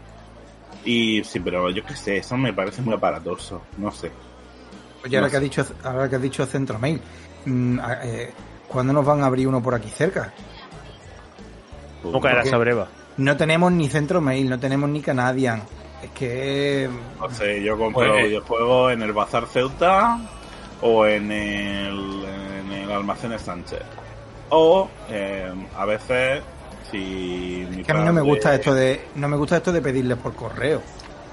Y 0.85 1.25
sí, 1.25 1.41
pero 1.41 1.71
yo 1.71 1.83
qué 1.83 1.97
sé, 1.97 2.19
eso 2.19 2.37
me 2.37 2.53
parece 2.53 2.83
muy 2.83 2.93
aparatoso, 2.95 3.63
no 3.79 3.91
sé. 3.91 4.11
Oye, 5.05 5.17
ahora 5.17 5.27
No 5.27 5.31
que, 5.31 5.37
has 5.37 5.43
dicho, 5.43 5.67
ahora 5.85 6.09
que 6.09 6.17
has 6.17 6.23
dicho 6.23 6.47
Centro 6.47 6.79
Mail, 6.79 7.01
mm, 7.45 7.79
eh, 8.03 8.33
¿cuándo 8.69 8.93
nos 8.93 9.05
van 9.05 9.23
a 9.23 9.27
abrir 9.27 9.47
uno 9.47 9.63
por 9.63 9.75
aquí 9.75 9.91
cerca? 9.91 10.33
¿Cómo 12.03 12.21
caerá 12.21 12.39
porque- 12.39 12.49
esa 12.49 12.59
breva? 12.59 12.89
No 13.17 13.37
tenemos 13.37 13.71
ni 13.73 13.89
Centro 13.89 14.21
Mail, 14.21 14.49
no 14.49 14.59
tenemos 14.59 14.89
ni 14.91 15.01
Canadian. 15.01 15.63
Es 16.03 16.11
que... 16.11 16.91
No 17.21 17.31
sé, 17.31 17.63
yo 17.63 17.79
compro 17.79 18.09
Pues- 18.13 18.25
videojuegos 18.27 18.93
en 18.93 19.03
el 19.03 19.13
Bazar 19.13 19.47
Ceuta 19.47 20.19
o 20.83 21.07
en 21.07 21.31
el, 21.31 22.25
en 22.67 22.73
el 22.73 22.91
Almacén 22.93 23.39
Sánchez. 23.39 23.81
O 24.51 24.89
eh, 25.09 25.51
a 25.77 25.85
veces, 25.87 26.43
si 26.91 27.67
mi 27.71 27.83
que 27.83 27.93
a 27.93 27.95
mí 27.95 28.05
no 28.05 28.13
me 28.13 28.21
gusta 28.21 28.55
esto 28.55 28.75
de 28.75 29.07
no 29.15 29.29
me 29.29 29.37
gusta 29.37 29.57
esto 29.57 29.73
de 29.73 29.81
pedirles 29.81 30.19
por 30.19 30.35
correo. 30.35 30.83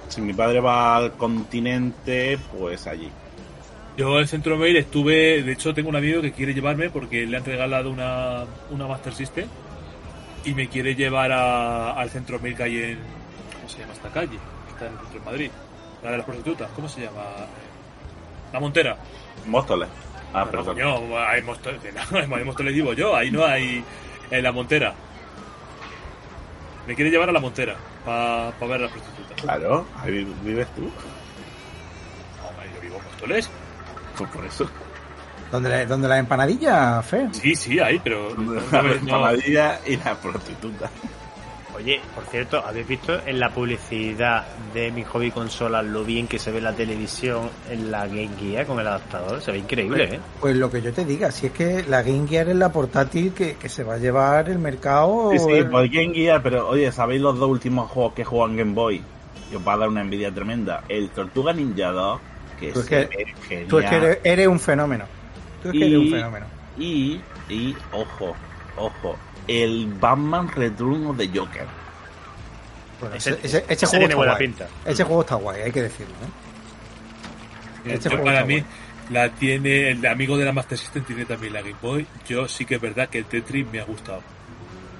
Si 0.07 0.21
mi 0.21 0.34
padre 0.34 0.60
va 0.62 0.95
al 0.95 1.13
continente, 1.13 2.38
pues 2.57 2.88
allí. 2.88 3.12
Yo 3.97 4.19
en 4.19 4.27
Centro 4.27 4.58
Mail 4.58 4.77
estuve, 4.77 5.43
de 5.43 5.51
hecho 5.51 5.73
tengo 5.73 5.89
un 5.89 5.95
amigo 5.95 6.21
que 6.21 6.32
quiere 6.32 6.54
llevarme 6.54 6.89
porque 6.89 7.25
le 7.25 7.38
han 7.38 7.45
regalado 7.45 7.91
una, 7.91 8.45
una 8.69 8.88
Master 8.88 9.13
System 9.13 9.47
y 10.45 10.54
me 10.54 10.67
quiere 10.69 10.95
llevar 10.95 11.32
a- 11.32 11.91
al 11.93 12.10
Centro 12.10 12.39
Mail 12.39 12.56
que 12.56 12.63
hay 12.63 12.77
en, 12.77 12.99
¿cómo 13.58 13.69
se 13.69 13.80
llama 13.80 13.93
esta 13.93 14.10
calle? 14.10 14.38
Está 14.69 14.88
en 14.88 14.93
el 14.93 14.99
centro 14.99 15.19
de 15.19 15.25
Madrid. 15.25 15.51
La 16.04 16.12
de 16.12 16.17
las 16.17 16.25
prostitutas, 16.25 16.69
¿cómo 16.75 16.88
se 16.89 17.01
llama? 17.01 17.21
La 18.54 18.60
Montera. 18.60 18.97
Móstoles. 19.45 19.88
Ah, 20.34 20.47
Pero, 20.49 20.63
perdón. 20.63 20.75
coño, 21.04 21.19
hay 21.19 21.41
Móstoles, 21.43 21.80
no, 22.12 22.36
hay 22.36 22.43
Móstoles 22.45 22.73
digo 22.73 22.93
yo, 22.93 23.15
ahí 23.15 23.30
no 23.30 23.45
hay 23.45 23.84
en 24.32 24.43
la 24.43 24.51
Montera. 24.51 24.93
Me 26.88 26.95
quiere 26.95 27.12
llevar 27.12 27.30
a 27.30 27.34
la 27.34 27.39
Montera 27.39 27.75
para 28.06 28.51
ver 28.62 28.73
a 28.73 28.77
las 28.84 28.91
prostitutas. 28.91 29.41
Claro, 29.41 29.86
ahí 29.97 30.12
vi- 30.12 30.34
vives 30.43 30.67
tú. 30.75 30.89
Hombre, 32.47 32.65
yo 32.73 32.82
vivo 32.82 32.97
en 32.97 33.04
Móstoles. 33.04 33.49
Pues 34.23 34.36
por 34.36 34.45
eso. 34.45 34.69
¿Dónde 35.51 35.69
la, 35.69 35.86
dónde 35.86 36.07
la 36.07 36.17
empanadilla, 36.19 37.01
Fer? 37.01 37.27
Sí, 37.34 37.55
sí, 37.55 37.79
hay, 37.79 37.99
pero 37.99 38.29
La 38.71 38.81
no- 38.81 38.84
no- 38.84 38.91
empanadilla 38.93 39.79
y 39.86 39.97
la 39.97 40.15
prostituta. 40.15 40.89
Oye, 41.75 41.99
por 42.13 42.25
cierto, 42.25 42.63
¿habéis 42.63 42.88
visto 42.88 43.17
en 43.25 43.39
la 43.39 43.49
publicidad 43.49 44.45
de 44.73 44.91
mi 44.91 45.03
hobby 45.03 45.31
consola 45.31 45.81
lo 45.81 46.03
bien 46.03 46.27
que 46.27 46.38
se 46.38 46.51
ve 46.51 46.62
la 46.62 46.73
televisión 46.73 47.49
en 47.69 47.89
la 47.89 48.05
Game 48.07 48.29
Gear 48.39 48.65
con 48.67 48.79
el 48.79 48.88
adaptador? 48.88 49.41
Se 49.41 49.51
ve 49.51 49.57
increíble, 49.60 50.03
¿eh? 50.15 50.19
Pues 50.39 50.55
lo 50.57 50.69
que 50.69 50.81
yo 50.81 50.93
te 50.93 51.05
diga, 51.05 51.31
si 51.31 51.47
es 51.47 51.53
que 51.53 51.84
la 51.88 52.03
Game 52.03 52.27
Gear 52.27 52.49
es 52.49 52.55
la 52.57 52.71
portátil 52.71 53.34
que, 53.34 53.55
que 53.55 53.67
se 53.69 53.84
va 53.84 53.95
a 53.95 53.97
llevar 53.97 54.49
el 54.49 54.60
mercado. 54.60 55.31
Sí, 55.31 55.39
sí, 55.39 55.51
el- 55.51 55.69
por 55.69 55.88
Game 55.89 56.13
Gear, 56.13 56.43
pero 56.43 56.67
oye, 56.69 56.91
¿sabéis 56.91 57.21
los 57.21 57.39
dos 57.39 57.49
últimos 57.49 57.89
juegos 57.89 58.13
que 58.13 58.25
juegan 58.25 58.57
Game 58.57 58.73
Boy? 58.73 59.01
Y 59.51 59.55
os 59.55 59.67
va 59.67 59.73
a 59.73 59.77
dar 59.77 59.89
una 59.89 60.01
envidia 60.01 60.31
tremenda. 60.31 60.84
El 60.88 61.10
Tortuga 61.10 61.51
Ninja 61.53 61.89
2, 61.91 62.21
que 62.62 62.71
Tú 62.71 62.80
es 62.80 62.86
que- 62.86 62.95
ve 62.95 63.34
genial. 63.47 63.67
Tú 63.67 63.80
es 63.80 63.89
que 63.89 63.95
eres, 63.97 64.17
eres 64.24 64.47
un 64.47 64.60
fenómeno. 64.60 65.06
Tú 65.62 65.67
es 65.69 65.74
que 65.74 65.86
eres 65.86 65.97
un 66.00 66.06
Y- 66.06 66.12
fenómeno. 66.12 66.45
Y, 66.78 67.21
y, 67.50 67.76
ojo, 67.91 68.36
ojo, 68.78 69.17
el 69.47 69.88
Batman 70.00 70.47
Return 70.50 71.17
the 71.17 71.28
Joker. 71.28 71.65
Bueno, 73.02 73.15
Ese- 73.15 73.32
ese, 73.32 73.39
ese- 73.43 73.58
ese 73.67 73.74
ese 73.74 73.86
juego 73.88 73.89
tiene 74.00 74.06
está 74.06 74.15
buena 74.15 74.32
guay. 74.34 74.47
pinta. 74.47 74.67
Ese 74.86 75.04
juego 75.04 75.21
está 75.21 75.36
guay, 75.36 75.62
hay 75.63 75.71
que 75.71 75.82
decirlo. 75.82 76.13
¿eh? 77.86 77.93
Este 77.93 78.10
juego 78.10 78.24
para 78.26 78.45
mí 78.45 78.60
guay. 78.60 78.65
la 79.10 79.30
tiene 79.30 79.89
el 79.89 80.06
amigo 80.06 80.38
de 80.38 80.45
la 80.45 80.52
Master 80.54 80.78
System 80.78 81.04
tiene 81.04 81.26
también 81.26 81.54
la 81.54 81.62
Game 81.62 81.76
Boy 81.82 82.06
yo 82.28 82.47
sí 82.47 82.63
que 82.63 82.76
es 82.76 82.82
verdad 82.82 83.10
que 83.10 83.17
el 83.17 83.26
Tetris 83.26 83.65
me 83.71 83.80
ha 83.80 83.84
gustado 83.86 84.21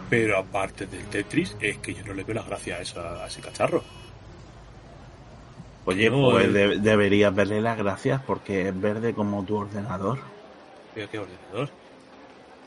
pero 0.10 0.38
aparte 0.39 0.88
del 0.88 1.06
Tetris 1.06 1.56
es 1.62 1.78
que 1.78 1.93
yo 1.93 2.04
no 2.04 2.13
le 2.13 2.24
veo 2.24 2.34
las 2.36 2.47
gracias 2.47 2.80
a, 2.80 2.82
esa- 2.82 3.24
a 3.24 3.28
ese 3.28 3.39
cacharro 3.41 3.84
Oye, 5.86 6.12
pues 6.12 6.54
de- 6.54 6.78
deberías 6.80 7.34
verle 7.34 7.62
las 7.62 7.78
gracias 7.78 8.22
porque 8.26 8.67
es 8.70 8.80
verde 8.82 9.13
como 9.13 9.44
tu 9.44 9.58
ordenador. 9.58 10.20
Pero 10.94 11.10
qué 11.10 11.20
ordenador 11.20 11.70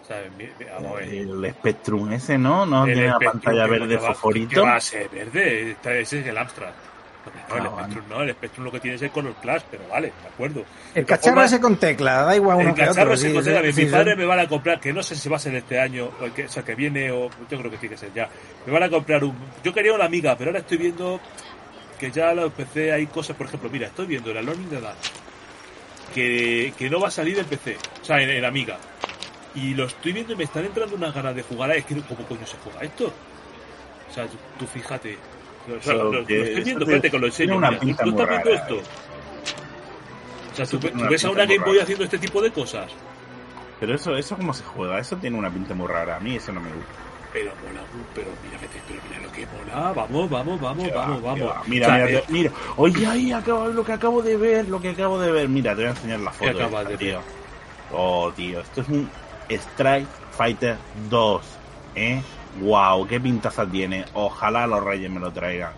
o 0.02 0.06
sea, 0.06 0.18
mi- 0.36 0.44
mi- 0.44 0.70
vamos 0.70 0.92
a 0.92 0.94
ver. 0.96 1.08
El 1.14 1.50
Spectrum 1.54 2.12
ese, 2.12 2.36
¿no? 2.36 2.66
No 2.66 2.84
El 2.84 2.92
tiene 2.92 3.08
la 3.08 3.18
pantalla 3.18 3.64
¿qué- 3.64 3.70
verde 3.70 3.96
va- 3.96 4.08
fosforito. 4.08 4.50
¿Qué 4.50 4.60
va 4.60 4.76
a 4.76 4.80
ser 4.80 5.08
verde? 5.08 5.76
Ese 5.82 6.20
es 6.20 6.26
el 6.26 6.36
Amstrad. 6.36 6.72
No, 7.48 7.56
el 7.56 7.62
Ah. 7.66 7.70
Spectrum 7.78 8.04
no, 8.10 8.22
el 8.22 8.30
Spectrum 8.32 8.64
lo 8.66 8.70
que 8.72 8.80
tiene 8.80 8.96
es 8.96 9.02
el 9.02 9.10
Color 9.10 9.32
Clash, 9.40 9.62
pero 9.70 9.84
vale, 9.88 10.08
de 10.08 10.28
acuerdo. 10.28 10.62
El 10.94 11.06
cacharro 11.06 11.42
ese 11.42 11.58
con 11.58 11.76
tecla, 11.78 12.22
da 12.24 12.36
igual 12.36 12.58
uno 12.58 12.68
el 12.68 12.74
cacharro 12.74 13.16
se 13.16 13.28
sí, 13.28 13.32
considera 13.34 13.60
sí, 13.60 13.62
bien. 13.64 13.74
sí, 13.76 13.84
Mi 13.86 13.90
padre 13.90 14.12
sí. 14.12 14.18
me 14.18 14.24
van 14.26 14.40
a 14.40 14.46
comprar, 14.46 14.78
que 14.78 14.92
no 14.92 15.02
sé 15.02 15.16
si 15.16 15.30
va 15.30 15.36
a 15.36 15.40
ser 15.40 15.54
este 15.54 15.80
año, 15.80 16.10
o, 16.20 16.24
el 16.26 16.32
que, 16.32 16.44
o 16.44 16.48
sea, 16.50 16.62
que 16.62 16.74
viene, 16.74 17.10
o 17.10 17.30
yo 17.50 17.58
creo 17.58 17.70
que 17.70 17.78
tiene 17.78 17.94
que 17.94 17.98
ser 17.98 18.12
ya. 18.12 18.28
Me 18.66 18.72
van 18.74 18.82
a 18.82 18.90
comprar 18.90 19.24
un. 19.24 19.34
Yo 19.62 19.72
quería 19.72 19.94
una 19.94 20.04
amiga, 20.04 20.36
pero 20.36 20.50
ahora 20.50 20.58
estoy 20.60 20.76
viendo 20.76 21.18
que 22.04 22.10
ya 22.10 22.34
lo 22.34 22.44
empecé. 22.46 22.92
Hay 22.92 23.06
cosas, 23.06 23.36
por 23.36 23.46
ejemplo, 23.46 23.70
mira, 23.70 23.86
estoy 23.86 24.06
viendo 24.06 24.30
Alone 24.30 24.62
in 24.62 24.68
the 24.70 24.80
Dark, 24.80 24.96
que, 26.14 26.72
que 26.78 26.90
no 26.90 27.00
va 27.00 27.08
a 27.08 27.10
salir 27.10 27.38
en 27.38 27.46
PC, 27.46 27.76
o 28.02 28.04
sea, 28.04 28.20
en, 28.20 28.30
en 28.30 28.44
Amiga. 28.44 28.78
Y 29.54 29.74
lo 29.74 29.84
estoy 29.84 30.12
viendo 30.12 30.32
y 30.32 30.36
me 30.36 30.44
están 30.44 30.64
entrando 30.64 30.96
unas 30.96 31.14
ganas 31.14 31.34
de 31.34 31.42
jugar. 31.42 31.70
a- 31.70 31.76
Es 31.76 31.84
que, 31.84 31.94
¿cómo 32.02 32.24
coño 32.26 32.46
se 32.46 32.56
juega 32.58 32.80
esto? 32.80 33.06
O 34.10 34.12
sea, 34.14 34.26
tú, 34.26 34.36
tú 34.58 34.66
fíjate. 34.66 35.16
O 35.66 35.70
sea, 35.82 35.94
Eso 35.94 36.04
lo, 36.12 36.20
estoy 36.20 36.62
viendo, 36.62 36.84
espérate, 36.84 37.10
que 37.10 37.18
lo 37.18 37.26
enseño. 37.26 37.56
mira, 37.56 37.78
¿tú- 37.78 37.86
pinta 37.86 38.02
¿Tú 38.04 38.10
estás 38.10 38.28
viendo 38.28 38.50
esto? 38.50 38.74
eh. 38.76 38.82
O 40.52 40.56
sea, 40.56 40.66
¿tú, 40.66 40.78
tú 40.78 40.88
ves 41.08 41.24
a 41.24 41.30
una 41.30 41.46
Game 41.46 41.58
Boy 41.64 41.78
haciendo 41.78 42.04
este 42.04 42.18
tipo 42.18 42.40
de 42.42 42.50
cosas? 42.52 42.90
Pero 43.80 43.94
eso, 43.94 44.16
eso 44.16 44.36
cómo 44.36 44.52
se 44.54 44.62
juega, 44.62 44.98
eso 45.00 45.16
tiene 45.16 45.36
una 45.38 45.50
pinta 45.50 45.74
muy 45.74 45.88
rara. 45.88 46.16
A 46.16 46.20
mí 46.20 46.36
eso 46.36 46.52
no 46.52 46.60
me 46.60 46.70
gusta. 46.72 46.92
Pero 47.34 47.50
mola, 47.66 47.80
pero 48.14 48.28
mira, 48.44 48.58
pero 48.86 49.00
mira 49.08 49.20
lo 49.20 49.32
que 49.32 49.44
mola. 49.46 49.92
Vamos, 49.92 50.30
vamos, 50.30 50.60
vamos, 50.60 50.86
va, 50.88 50.94
vamos, 50.94 51.22
vamos. 51.22 51.48
va. 51.50 51.62
Mira, 51.66 51.86
O 51.88 51.90
sea, 51.90 52.06
mira, 52.06 52.18
eh, 52.20 52.24
mira. 52.28 52.50
Oye, 52.76 53.06
ahí 53.08 53.32
acabo, 53.32 53.66
lo 53.66 53.84
que 53.84 53.92
acabo 53.92 54.22
de 54.22 54.36
ver, 54.36 54.68
lo 54.68 54.80
que 54.80 54.90
acabo 54.90 55.18
de 55.18 55.32
ver. 55.32 55.48
Mira, 55.48 55.72
te 55.72 55.78
voy 55.78 55.86
a 55.86 55.90
enseñar 55.90 56.20
la 56.20 56.30
foto. 56.30 56.60
esta, 56.60 56.84
de 56.84 56.96
tío. 56.96 57.18
Oh, 57.92 58.30
tío, 58.36 58.60
esto 58.60 58.82
es 58.82 58.88
un 58.88 59.10
Strike 59.50 60.06
Fighter 60.30 60.76
2. 61.10 61.42
¿Eh? 61.96 62.22
Wow, 62.60 63.04
qué 63.08 63.18
pintaza 63.18 63.66
tiene. 63.66 64.04
Ojalá 64.14 64.68
los 64.68 64.84
reyes 64.84 65.10
me 65.10 65.18
lo 65.18 65.32
traigan. 65.32 65.72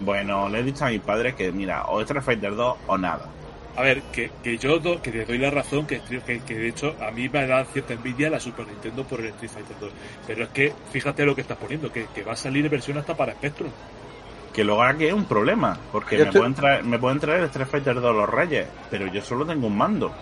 Bueno, 0.00 0.48
le 0.48 0.60
he 0.60 0.62
dicho 0.62 0.86
a 0.86 0.88
mis 0.88 1.02
padres 1.02 1.34
que, 1.34 1.52
mira, 1.52 1.84
o 1.84 2.00
Strike 2.00 2.24
Fighter 2.24 2.56
2 2.56 2.76
o 2.86 2.96
nada. 2.96 3.28
A 3.76 3.82
ver, 3.82 4.02
que, 4.12 4.30
que 4.42 4.56
yo 4.58 4.78
do- 4.78 5.02
que 5.02 5.10
le 5.10 5.24
doy 5.24 5.38
la 5.38 5.50
razón, 5.50 5.86
que, 5.86 6.00
que, 6.00 6.40
que 6.40 6.54
de 6.54 6.68
hecho 6.68 6.94
a 7.00 7.10
mí 7.10 7.28
me 7.28 7.46
da 7.46 7.64
cierta 7.64 7.94
envidia 7.94 8.30
la 8.30 8.38
Super 8.40 8.66
Nintendo 8.66 9.02
por 9.04 9.20
el 9.20 9.26
Street 9.26 9.50
Fighter 9.50 9.76
2. 9.80 9.90
Pero 10.26 10.44
es 10.44 10.48
que 10.50 10.72
fíjate 10.92 11.24
lo 11.26 11.34
que 11.34 11.40
estás 11.40 11.56
poniendo, 11.58 11.90
que, 11.92 12.06
que 12.14 12.22
va 12.22 12.32
a 12.32 12.36
salir 12.36 12.68
versión 12.68 12.98
hasta 12.98 13.16
para 13.16 13.32
Spectrum. 13.32 13.70
Que 14.52 14.62
luego 14.62 14.82
aquí 14.84 15.06
es 15.06 15.12
un 15.12 15.24
problema, 15.24 15.76
porque 15.90 16.16
me, 16.16 16.22
estoy- 16.24 16.38
pueden 16.40 16.54
traer, 16.54 16.84
me 16.84 16.98
pueden 16.98 17.18
traer 17.18 17.40
el 17.40 17.46
Street 17.46 17.66
Fighter 17.66 18.00
2 18.00 18.14
los 18.14 18.28
reyes, 18.28 18.66
pero 18.90 19.06
yo 19.08 19.20
solo 19.20 19.44
tengo 19.44 19.66
un 19.66 19.76
mando. 19.76 20.12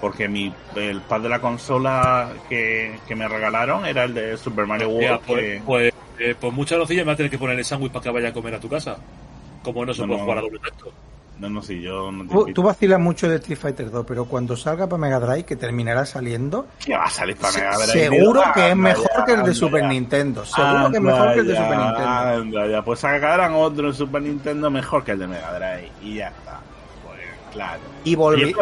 Porque 0.00 0.28
mi, 0.28 0.52
el 0.76 1.00
pad 1.00 1.20
de 1.22 1.28
la 1.30 1.40
consola 1.40 2.28
que, 2.48 2.98
que 3.08 3.14
me 3.16 3.26
regalaron 3.26 3.86
era 3.86 4.04
el 4.04 4.12
de 4.12 4.36
Super 4.36 4.66
Mario 4.66 4.90
World. 4.90 5.20
Pues, 5.26 5.40
que- 5.40 5.62
pues, 5.64 5.94
eh, 6.18 6.34
pues 6.38 6.52
muchas 6.52 6.78
nocillas 6.78 7.04
me 7.04 7.08
va 7.08 7.12
a 7.14 7.16
tener 7.16 7.30
que 7.30 7.38
poner 7.38 7.58
el 7.58 7.64
sándwich 7.64 7.90
para 7.92 8.02
que 8.02 8.10
vaya 8.10 8.28
a 8.28 8.32
comer 8.34 8.54
a 8.54 8.60
tu 8.60 8.68
casa. 8.68 8.98
Como 9.62 9.86
no 9.86 9.94
se 9.94 10.02
No, 10.02 10.08
puede 10.08 10.18
no. 10.18 10.24
jugar 10.24 10.38
a 10.38 10.40
doble 10.42 10.58
tacto. 10.58 10.92
No, 11.38 11.50
no, 11.50 11.60
si 11.62 11.80
yo 11.82 12.12
no 12.12 12.44
te 12.46 12.52
Tú, 12.52 12.62
vacilas 12.62 13.00
mucho 13.00 13.28
de 13.28 13.36
Street 13.36 13.58
Fighter 13.58 13.90
2, 13.90 14.04
pero 14.06 14.24
cuando 14.26 14.56
salga 14.56 14.86
para 14.86 14.98
Mega 15.00 15.18
Drive, 15.18 15.42
que 15.44 15.56
terminará 15.56 16.06
saliendo, 16.06 16.66
¿Qué 16.84 16.96
va 16.96 17.04
a 17.04 17.10
salir 17.10 17.36
para 17.36 17.52
Mega 17.54 17.76
Drive? 17.76 17.86
seguro 17.92 18.42
que 18.54 18.70
es 18.70 18.76
mejor 18.76 19.10
ya, 19.18 19.24
que 19.24 19.30
el 19.32 19.36
de 19.38 19.42
anda 19.42 19.54
Super 19.54 19.80
ya. 19.82 19.88
Nintendo. 19.88 20.44
Seguro 20.44 20.90
que 20.90 20.96
es 20.96 21.02
mejor 21.02 21.34
que 21.34 21.40
el 21.40 21.46
de 21.48 21.56
Super 21.56 21.76
Nintendo. 21.78 22.08
anda 22.08 22.66
ya. 22.68 22.82
Pues 22.82 23.00
sacarán 23.00 23.54
otro 23.54 23.88
en 23.88 23.94
Super 23.94 24.22
Nintendo 24.22 24.70
mejor 24.70 25.02
que 25.02 25.10
el 25.12 25.18
de 25.18 25.26
Mega 25.26 25.52
Drive. 25.58 25.90
Y 26.02 26.14
ya 26.16 26.28
está. 26.28 26.60
Pues 27.04 27.20
claro. 27.52 27.80
Y 28.04 28.14
volví. 28.14 28.54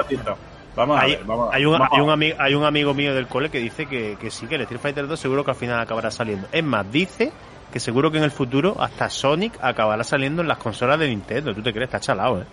Vamos 0.75 0.99
a 0.99 1.03
Hay, 1.03 1.17
ver, 1.17 1.25
vamos 1.27 1.49
a 1.49 1.51
ver. 1.51 1.57
hay 1.59 1.67
un, 1.67 1.73
Vamos 1.73 1.89
hay, 1.93 2.01
un 2.01 2.07
ver. 2.07 2.17
ami- 2.17 2.37
hay 2.39 2.55
un 2.55 2.65
amigo 2.65 2.95
mío 2.95 3.15
del 3.15 3.27
cole 3.27 3.51
que 3.51 3.59
dice 3.59 3.85
que, 3.85 4.17
que 4.19 4.31
sí, 4.31 4.47
que 4.47 4.55
el 4.55 4.63
Street 4.63 4.81
Fighter 4.81 5.07
2 5.07 5.21
seguro 5.21 5.45
que 5.45 5.51
al 5.51 5.57
final 5.59 5.79
acabará 5.79 6.11
saliendo. 6.11 6.49
Es 6.51 6.65
más, 6.65 6.91
dice 6.91 7.31
que 7.71 7.79
seguro 7.79 8.11
que 8.11 8.17
en 8.19 8.25
el 8.25 8.31
futuro 8.31 8.77
hasta 8.81 9.11
Sonic 9.11 9.53
acabará 9.63 10.03
saliendo 10.05 10.41
en 10.41 10.49
las 10.49 10.57
consolas 10.57 10.99
de 10.99 11.09
Nintendo. 11.09 11.55
¿Tú 11.55 11.63
te 11.63 11.73
crees? 11.75 11.89
Está 11.89 12.01
chalado, 12.01 12.41
¿eh? 12.41 12.45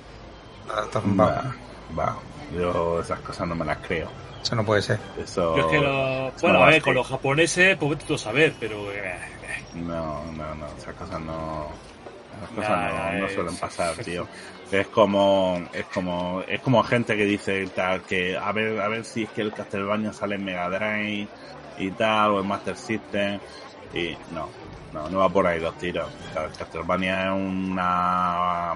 Ah. 0.70 0.88
Va, 1.20 1.56
va. 1.98 2.18
Yo 2.50 3.00
esas 3.00 3.22
cosas 3.22 3.48
no 3.48 3.56
me 3.56 3.66
las 3.66 3.80
creo. 3.82 4.12
Eso 4.42 4.56
no 4.56 4.66
puede 4.66 4.82
ser. 4.82 5.00
Eso. 5.16 5.56
Yo 5.56 5.62
es 5.62 5.68
que 5.68 5.80
lo- 5.80 6.34
bueno, 6.42 6.60
no 6.60 6.64
a 6.66 6.70
ver, 6.70 6.82
con 6.82 6.94
los 6.96 7.08
japoneses, 7.08 7.78
pues 7.78 7.90
vete 7.92 8.06
tú 8.06 8.16
a 8.16 8.18
saber, 8.18 8.56
pero. 8.60 8.92
eh, 8.92 9.00
eh, 9.42 9.48
No, 9.72 10.32
no, 10.32 10.56
no, 10.56 10.76
esas 10.76 10.96
cosas 10.96 11.22
no. 11.22 11.80
Esas 12.32 12.52
cosas 12.52 12.70
Nah, 12.70 13.12
no, 13.12 13.20
no 13.20 13.26
es- 13.26 13.34
suelen 13.34 13.58
pasar, 13.58 13.98
tío. 14.04 14.30
Es 14.72 14.90
como, 14.90 15.60
es 15.72 15.88
como, 15.88 16.42
es 16.44 16.62
como 16.62 16.84
gente 16.84 17.16
que 17.18 17.26
dice 17.26 17.68
tal, 17.70 18.04
que 18.06 18.38
a 18.38 18.52
ver, 18.52 18.80
a 18.80 18.88
ver 18.90 19.06
si 19.06 19.24
es 19.24 19.32
que 19.32 19.42
el 19.42 19.54
Castlevania 19.54 20.14
sale 20.14 20.36
en 20.36 20.44
Mega 20.44 20.70
Drive 20.70 21.32
y 21.76 21.92
tal, 21.96 22.32
o 22.32 22.40
en 22.42 22.48
Master 22.48 22.78
System, 22.78 23.42
y 23.92 24.18
no, 24.28 24.56
no, 24.92 25.10
no 25.10 25.20
va 25.20 25.32
por 25.32 25.48
ahí 25.48 25.60
los 25.60 25.76
tiros. 25.78 26.14
El 26.36 26.54
Castlevania 26.54 27.26
es 27.28 27.32
una, 27.34 28.74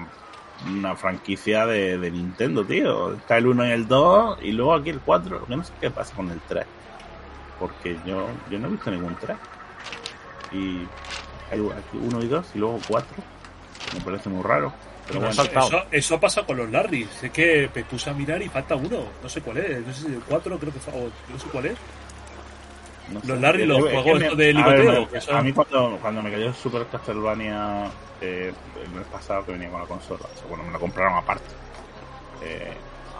una 0.66 0.96
franquicia 0.96 1.66
de, 1.66 1.98
de 1.98 2.10
Nintendo, 2.10 2.64
tío. 2.64 3.14
Está 3.14 3.38
el 3.38 3.46
1 3.46 3.66
y 3.66 3.70
el 3.70 3.88
2, 3.88 4.38
y 4.42 4.52
luego 4.52 4.74
aquí 4.74 4.90
el 4.90 5.00
4. 5.00 5.46
Yo 5.48 5.56
no 5.56 5.64
sé 5.64 5.72
qué 5.80 5.90
pasa 5.90 6.14
con 6.14 6.30
el 6.30 6.40
3. 6.40 6.64
Porque 7.58 7.96
yo, 8.04 8.28
yo 8.50 8.58
no 8.58 8.68
he 8.68 8.70
visto 8.70 8.90
ningún 8.90 9.14
3 9.16 9.36
y 10.54 10.86
hay 11.50 11.60
aquí 11.60 11.98
uno 12.00 12.22
y 12.22 12.28
dos 12.28 12.46
y 12.54 12.58
luego 12.58 12.78
cuatro. 12.88 13.22
Me 13.92 14.00
parece 14.00 14.28
muy 14.28 14.42
raro. 14.42 14.72
Pero 15.06 15.20
bueno, 15.20 15.34
saltado. 15.34 15.66
Eso, 15.66 15.84
eso 15.90 16.20
pasa 16.20 16.42
con 16.44 16.56
los 16.56 16.70
Larrys. 16.70 17.22
Es 17.22 17.30
que 17.30 17.68
me 17.74 17.84
puse 17.84 18.08
a 18.10 18.14
mirar 18.14 18.40
y 18.40 18.48
falta 18.48 18.74
uno. 18.74 19.04
No 19.22 19.28
sé 19.28 19.42
cuál 19.42 19.58
es. 19.58 19.86
No 19.86 19.92
sé 19.92 20.00
si 20.00 20.06
el 20.06 20.22
4 20.22 20.58
creo 20.58 20.72
que 20.72 20.78
o 20.90 21.10
no 21.30 21.38
sé 21.38 21.46
cuál 21.52 21.66
es. 21.66 21.78
No 23.12 23.20
sé. 23.20 23.26
Los 23.26 23.40
Larry, 23.40 23.66
los 23.66 23.78
Es 23.78 23.84
que 23.84 23.90
juegos 24.02 24.36
de 24.36 24.50
a 25.16 25.20
son- 25.20 25.36
A 25.36 25.42
mí 25.42 25.52
cuando, 25.52 25.98
cuando 26.00 26.22
me 26.22 26.30
cayó 26.30 26.46
el 26.46 26.54
Super 26.54 26.86
Castlevania 26.86 27.90
eh, 28.20 28.52
el 28.82 28.90
mes 28.90 29.06
pasado 29.08 29.44
que 29.44 29.52
venía 29.52 29.68
con 29.70 29.80
la 29.80 29.86
consola, 29.86 30.20
o 30.32 30.38
sea, 30.38 30.46
bueno, 30.48 30.64
me 30.64 30.72
lo 30.72 30.80
compraron 30.80 31.14
aparte. 31.18 31.44
Eh, 32.42 32.72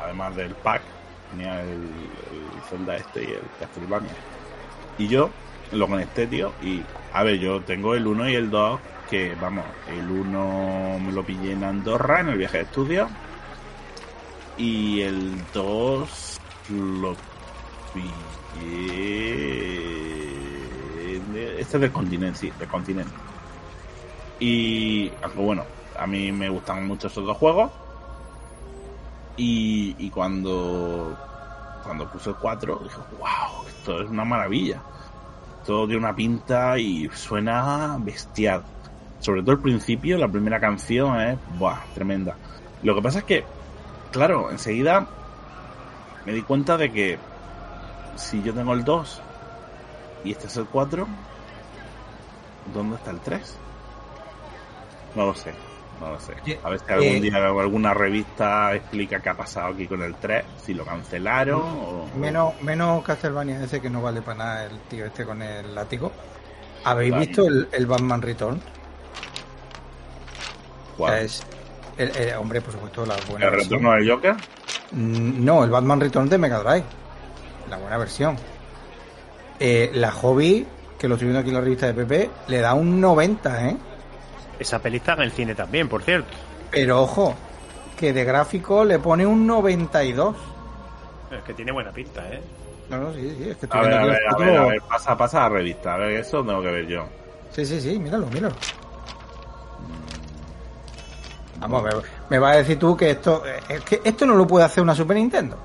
además 0.03 0.35
del 0.37 0.55
pack, 0.55 0.83
tenía 1.31 1.61
el, 1.63 1.69
el 1.73 2.63
Zelda 2.71 2.97
este 2.97 3.23
y 3.25 3.27
el 3.33 3.43
Castlevania. 3.61 4.11
Y 4.99 5.09
yo 5.09 5.31
lo 5.73 5.89
conecté, 5.89 6.27
tío, 6.27 6.53
y 6.63 6.83
a 7.13 7.23
ver, 7.23 7.39
yo 7.39 7.61
tengo 7.63 7.95
el 7.95 8.07
1 8.07 8.29
y 8.31 8.35
el 8.35 8.51
2, 8.51 8.81
que 9.11 9.35
vamos, 9.41 9.65
el 9.89 10.09
1 10.11 10.99
me 11.01 11.13
lo 11.13 11.23
pillé 11.25 11.53
en 11.53 11.65
Andorra 11.65 12.21
en 12.21 12.29
el 12.29 12.39
viaje 12.39 12.59
de 12.59 12.65
estudio, 12.65 13.09
y 14.57 15.01
el 15.01 15.33
2 15.53 16.41
lo 16.71 17.15
pillé. 17.93 18.09
Este 21.65 21.79
es 21.79 21.81
del 21.81 21.93
continente, 21.93 22.39
sí, 22.39 22.53
del 22.59 22.69
continente. 22.69 23.13
Y, 24.39 25.11
aunque 25.23 25.41
bueno, 25.41 25.65
a 25.99 26.07
mí 26.07 26.31
me 26.31 26.49
gustan 26.49 26.87
mucho 26.87 27.07
esos 27.07 27.25
dos 27.25 27.37
juegos. 27.37 27.71
Y, 29.37 29.97
y 29.99 30.11
cuando, 30.11 31.17
cuando 31.83 32.09
puse 32.11 32.31
el 32.31 32.37
4, 32.37 32.81
dije, 32.85 32.97
wow, 33.19 33.67
esto 33.67 34.03
es 34.03 34.11
una 34.11 34.25
maravilla. 34.25 34.83
Todo 35.67 35.87
tiene 35.87 36.01
una 36.01 36.15
pinta 36.15 36.79
y 36.79 37.09
suena 37.15 37.97
bestial. 37.99 38.63
Sobre 39.21 39.41
todo 39.41 39.53
el 39.53 39.61
principio, 39.61 40.19
la 40.19 40.29
primera 40.29 40.61
canción 40.61 41.19
es, 41.21 41.39
tremenda. 41.95 42.37
Lo 42.83 42.95
que 42.95 43.03
pasa 43.03 43.21
es 43.21 43.25
que, 43.25 43.45
claro, 44.13 44.51
enseguida 44.51 45.07
me 46.27 46.33
di 46.33 46.43
cuenta 46.43 46.77
de 46.77 46.93
que 46.93 47.19
si 48.17 48.43
yo 48.43 48.53
tengo 48.55 48.73
el 48.73 48.85
2 48.85 49.21
y 50.25 50.33
este 50.33 50.47
es 50.47 50.57
el 50.57 50.67
4, 50.67 51.07
¿dónde 52.75 52.97
está 52.97 53.11
el 53.11 53.21
3? 53.21 53.57
No 55.15 55.27
lo 55.27 55.35
sé, 55.35 55.53
no 56.01 56.11
lo 56.11 56.19
sé. 56.21 56.35
A 56.65 56.71
ver 56.71 56.81
si 56.81 56.93
algún 56.93 57.07
Eh, 57.17 57.21
día 57.21 57.37
alguna 57.37 57.95
revista 57.95 58.75
explica 58.75 59.21
qué 59.21 59.29
ha 59.29 59.35
pasado 59.35 59.69
aquí 59.75 59.87
con 59.87 60.03
el 60.03 60.15
3, 60.17 60.45
si 60.65 60.75
lo 60.75 60.85
cancelaron 60.85 61.61
o... 61.63 62.07
Menos, 62.19 62.61
menos 62.63 63.03
Castlevania 63.05 63.63
ese 63.63 63.81
que 63.81 63.91
no 63.91 64.03
vale 64.03 64.23
para 64.23 64.39
nada 64.39 64.65
el 64.65 64.79
tío 64.89 65.07
este 65.07 65.25
con 65.25 65.41
el 65.43 65.75
látigo. 65.75 66.11
¿Habéis 66.85 67.17
visto 67.17 67.47
el, 67.47 67.69
el 67.73 67.87
Batman 67.87 68.21
Return? 68.23 68.61
¿Cuál? 70.97 71.13
sea, 71.13 71.21
es 71.23 71.43
el, 71.97 72.11
el- 72.17 72.35
hombre, 72.37 72.61
por 72.61 72.73
supuesto, 72.73 73.07
la 73.07 73.17
buena 73.29 73.47
¿El 73.47 73.53
retorno 73.53 73.93
del 73.93 74.11
Joker? 74.11 74.35
Mm, 74.93 75.45
No, 75.45 75.65
el 75.65 75.71
Batman 75.71 76.01
Return 76.01 76.29
de 76.29 76.39
Mega 76.39 76.59
Drive. 76.61 76.85
La 77.71 77.79
buena 77.79 77.99
versión. 77.99 78.37
Eh, 79.59 79.91
la 79.95 80.11
Hobby, 80.11 80.67
que 80.99 81.09
lo 81.09 81.15
estoy 81.15 81.29
viendo 81.29 81.41
aquí 81.41 81.49
en 81.51 81.55
la 81.55 81.61
revista 81.61 81.87
de 81.87 81.95
PP, 81.95 82.31
le 82.49 82.61
da 82.61 82.75
un 82.75 83.01
90, 83.01 83.69
¿eh? 83.69 83.77
Esa 84.59 84.79
peli 84.81 84.99
está 84.99 85.15
en 85.15 85.23
el 85.23 85.33
cine 85.33 85.55
también, 85.55 85.89
por 85.89 86.03
cierto. 86.03 86.29
Pero 86.71 87.03
ojo, 87.03 87.35
que 87.99 88.13
de 88.13 88.25
gráfico 88.25 88.85
le 88.85 88.99
pone 88.99 89.27
un 89.27 89.47
92. 89.47 90.37
Es 91.31 91.43
que 91.43 91.55
tiene 91.55 91.73
buena 91.73 91.93
pinta, 91.93 92.23
¿eh? 92.31 92.41
No, 92.91 92.99
no, 92.99 93.13
sí, 93.15 93.35
sí, 93.39 93.49
es 93.49 93.57
que 93.57 93.67
estoy 93.67 93.81
A 93.81 93.83
ver, 93.83 93.93
a 93.95 94.05
ver, 94.05 94.21
a 94.29 94.37
ver, 94.37 94.57
a 94.57 94.67
ver, 94.67 94.83
pasa, 94.83 95.17
pasa 95.17 95.47
a 95.47 95.49
la 95.49 95.57
revista, 95.57 95.95
a 95.95 95.97
ver, 95.97 96.11
eso 96.13 96.45
tengo 96.45 96.61
que 96.61 96.71
ver 96.71 96.87
yo. 96.87 97.07
Sí, 97.51 97.65
sí, 97.65 97.81
sí, 97.81 97.99
míralo, 97.99 98.27
míralo. 98.27 98.55
Vamos, 101.61 101.83
me, 101.83 101.91
me 102.29 102.39
vas 102.39 102.55
a 102.55 102.59
decir 102.59 102.79
tú 102.79 102.97
que 102.97 103.11
esto 103.11 103.43
es 103.69 103.81
que 103.83 104.01
esto 104.05 104.27
no 104.27 104.35
lo 104.35 104.47
puede 104.47 104.67
hacer 104.67 104.83
una 104.83 104.95
Super 104.95 105.17
Nintendo. 105.17 105.57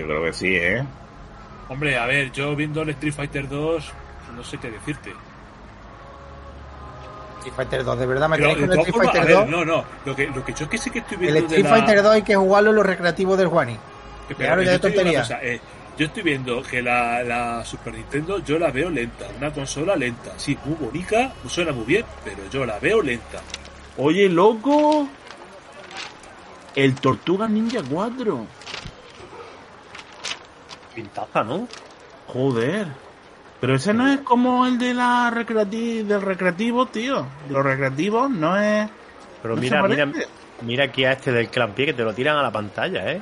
Yo 0.00 0.06
creo 0.06 0.24
que 0.24 0.32
sí, 0.32 0.56
¿eh? 0.56 0.82
Hombre, 1.68 1.98
a 1.98 2.06
ver, 2.06 2.32
yo 2.32 2.56
viendo 2.56 2.80
el 2.80 2.88
Street 2.88 3.12
Fighter 3.12 3.46
2, 3.46 3.92
no 4.34 4.42
sé 4.42 4.56
qué 4.56 4.70
decirte. 4.70 5.12
Street 7.36 7.54
Fighter 7.54 7.84
2, 7.84 7.98
de 7.98 8.06
verdad 8.06 8.28
me 8.30 8.38
de 8.38 8.42
con 8.42 8.64
el 8.64 8.78
Street 8.78 8.94
Fighter 8.94 9.26
ver, 9.26 9.34
2. 9.34 9.48
no, 9.48 9.64
no. 9.66 9.84
Lo 10.06 10.16
que, 10.16 10.26
lo 10.28 10.42
que 10.42 10.54
yo 10.54 10.64
es 10.64 10.70
que 10.70 10.78
sí 10.78 10.90
que 10.90 11.00
estoy 11.00 11.16
El 11.16 11.20
viendo 11.20 11.40
de 11.40 11.46
Street 11.48 11.64
la... 11.64 11.70
Fighter 11.70 12.02
2 12.02 12.12
hay 12.14 12.22
que 12.22 12.34
jugarlo 12.34 12.70
en 12.70 12.76
los 12.76 12.86
recreativos 12.86 13.36
del 13.36 13.48
Juani. 13.48 13.76
Que 14.26 14.42
ya 14.42 14.56
yo 14.56 14.70
de 14.70 14.78
tontería. 14.78 15.20
cosa, 15.20 15.38
eh, 15.42 15.60
yo 15.98 16.06
estoy 16.06 16.22
viendo 16.22 16.62
que 16.62 16.80
la, 16.80 17.22
la 17.22 17.62
Super 17.62 17.92
Nintendo 17.92 18.38
yo 18.38 18.58
la 18.58 18.70
veo 18.70 18.88
lenta, 18.88 19.26
una 19.36 19.52
consola 19.52 19.96
lenta, 19.96 20.32
sí, 20.38 20.56
muy 20.64 20.76
bonita, 20.76 21.34
suena 21.46 21.72
muy 21.72 21.84
bien, 21.84 22.06
pero 22.24 22.38
yo 22.50 22.64
la 22.64 22.78
veo 22.78 23.02
lenta. 23.02 23.42
Oye, 23.98 24.30
loco. 24.30 25.06
El 26.74 26.94
Tortuga 26.94 27.46
Ninja 27.46 27.80
4. 27.86 28.46
Pintaza, 30.94 31.42
¿no? 31.44 31.68
Joder. 32.26 32.88
Pero 33.60 33.74
ese 33.74 33.92
no 33.92 34.08
es 34.08 34.20
como 34.20 34.66
el 34.66 34.78
de 34.78 34.94
la 34.94 35.30
recreati 35.30 36.02
del 36.02 36.22
recreativo, 36.22 36.86
tío. 36.86 37.26
De 37.46 37.52
los 37.52 37.64
recreativos 37.64 38.30
no 38.30 38.56
es. 38.56 38.88
Pero 39.42 39.54
¿No 39.54 39.60
mira, 39.60 39.82
mira, 39.82 40.10
mira 40.62 40.84
aquí 40.84 41.04
a 41.04 41.12
este 41.12 41.32
del 41.32 41.48
clan 41.48 41.72
pie 41.72 41.86
que 41.86 41.94
te 41.94 42.02
lo 42.02 42.14
tiran 42.14 42.36
a 42.36 42.42
la 42.42 42.50
pantalla, 42.50 43.12
¿eh? 43.12 43.20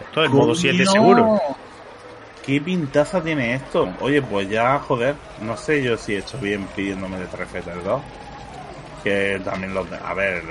Esto 0.00 0.24
es 0.24 0.30
modo 0.30 0.54
7 0.54 0.86
seguro. 0.86 1.40
¿Qué 2.44 2.60
pintaza 2.60 3.22
tiene 3.22 3.54
esto? 3.54 3.92
Oye, 4.00 4.22
pues 4.22 4.48
ya, 4.48 4.78
joder, 4.78 5.14
no 5.42 5.56
sé 5.56 5.82
yo 5.82 5.96
si 5.96 6.14
he 6.14 6.18
hecho 6.18 6.38
bien 6.38 6.66
pidiéndome 6.74 7.18
de 7.18 7.26
Fighter 7.26 7.82
2. 7.82 8.00
Que 9.04 9.40
también 9.44 9.74
lo... 9.74 9.86
A 10.04 10.14
ver, 10.14 10.42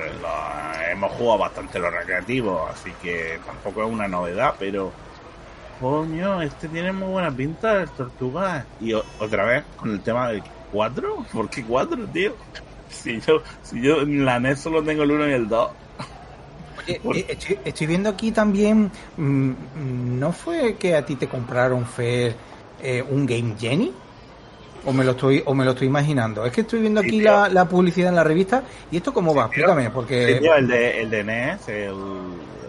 hemos 0.92 1.12
jugado 1.14 1.40
bastante 1.40 1.80
los 1.80 1.92
recreativos, 1.92 2.70
así 2.72 2.92
que 3.02 3.40
tampoco 3.46 3.84
es 3.84 3.92
una 3.92 4.08
novedad, 4.08 4.56
pero... 4.60 4.92
Coño, 5.80 6.42
este 6.42 6.68
tiene 6.68 6.92
muy 6.92 7.10
buena 7.10 7.32
pinta, 7.32 7.82
el 7.82 7.90
Tortuga. 7.90 8.66
Y 8.82 8.94
otra 8.94 9.46
vez, 9.46 9.64
con 9.78 9.92
el 9.92 10.02
tema 10.02 10.30
del 10.30 10.42
4. 10.72 11.26
¿Por 11.32 11.50
qué 11.50 11.64
4, 11.64 12.06
tío? 12.08 12.34
Si 12.90 13.20
yo, 13.22 13.42
si 13.62 13.82
yo 13.82 14.02
en 14.02 14.26
la 14.26 14.40
NES 14.40 14.60
solo 14.60 14.84
tengo 14.84 15.04
el 15.04 15.12
1 15.12 15.30
y 15.30 15.34
el 15.34 15.48
2. 15.48 15.72
Oye, 17.04 17.20
eh, 17.20 17.26
estoy, 17.30 17.60
estoy 17.64 17.88
viendo 17.88 18.10
aquí 18.10 18.32
también. 18.32 18.92
mm, 19.18 19.52
¿No 20.20 20.32
fue 20.32 20.76
que 20.76 20.96
a 20.96 21.06
ti 21.06 21.16
te 21.16 21.28
compraron, 21.28 21.86
Fer, 21.86 22.36
eh, 22.82 23.04
un 23.08 23.26
Game 23.26 23.56
Genie? 23.60 23.92
¿O 24.86 24.94
me, 24.94 25.04
lo 25.04 25.12
estoy, 25.12 25.44
¿O 25.46 25.54
me 25.54 25.66
lo 25.66 25.72
estoy 25.72 25.88
imaginando? 25.88 26.46
Es 26.46 26.54
que 26.54 26.62
estoy 26.62 26.80
viendo 26.80 27.02
aquí 27.02 27.20
la, 27.20 27.50
la 27.50 27.68
publicidad 27.68 28.10
en 28.10 28.16
la 28.16 28.24
revista. 28.24 28.64
¿Y 28.90 28.98
esto 28.98 29.14
cómo 29.14 29.36
va? 29.36 29.44
Sí. 29.46 29.60
Explícame, 29.60 29.90
porque. 29.90 30.36
Sí, 30.36 30.40
tío, 30.40 30.56
el 30.56 30.68
de, 30.68 31.02
el 31.02 31.10
de 31.10 31.24
NES, 31.26 31.68
el, 31.68 31.94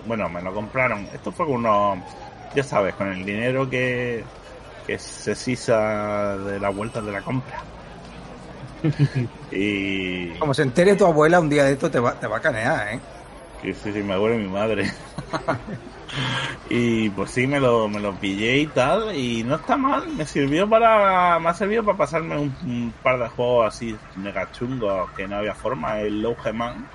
bueno, 0.05 0.29
me 0.29 0.43
lo 0.43 0.53
compraron. 0.53 1.07
Esto 1.15 1.31
fue 1.31 1.47
con 1.47 1.57
unos, 1.57 1.99
ya 2.55 2.63
sabes, 2.63 2.95
con 2.95 3.09
el 3.09 3.25
dinero 3.25 3.69
que, 3.69 4.25
que 4.87 4.99
se 4.99 5.35
sisa 5.35 6.37
de 6.39 6.59
las 6.59 6.75
vueltas 6.75 7.05
de 7.05 7.13
la 7.13 7.23
compra. 7.23 7.63
y 9.51 10.29
Como 10.39 10.55
se 10.55 10.63
entere 10.63 10.97
tu 10.97 11.07
abuela 11.07 11.41
un 11.41 11.49
día 11.49 11.65
de 11.65 11.73
esto, 11.73 11.91
te 11.91 11.99
va, 11.99 12.15
te 12.15 12.27
va 12.27 12.39
a 12.39 12.41
canear, 12.41 12.95
¿eh? 12.95 13.01
que 13.63 13.75
sí, 13.75 13.93
sí, 13.93 14.03
me 14.03 14.15
acuerdo 14.15 14.37
de 14.37 14.45
mi 14.45 14.51
madre. 14.51 14.91
y 16.71 17.11
pues 17.11 17.33
sí, 17.33 17.47
me 17.47 17.59
lo, 17.61 17.89
me 17.89 18.01
lo 18.01 18.15
pillé 18.15 18.59
y 18.59 18.67
tal, 18.69 19.15
y 19.17 19.43
no 19.43 19.57
está 19.57 19.77
mal, 19.77 20.09
me 20.09 20.25
sirvió 20.25 20.69
para, 20.69 21.39
me 21.39 21.49
ha 21.49 21.55
servido 21.55 21.85
para 21.85 21.99
pasarme 21.99 22.39
un, 22.39 22.55
un 22.65 22.95
par 23.03 23.19
de 23.19 23.29
juegos 23.29 23.75
así 23.75 23.97
mega 24.17 24.51
chungos 24.53 25.11
que 25.13 25.27
no 25.27 25.37
había 25.37 25.55
forma, 25.55 26.01
el 26.01 26.23
Low 26.23 26.37
Man 26.55 26.87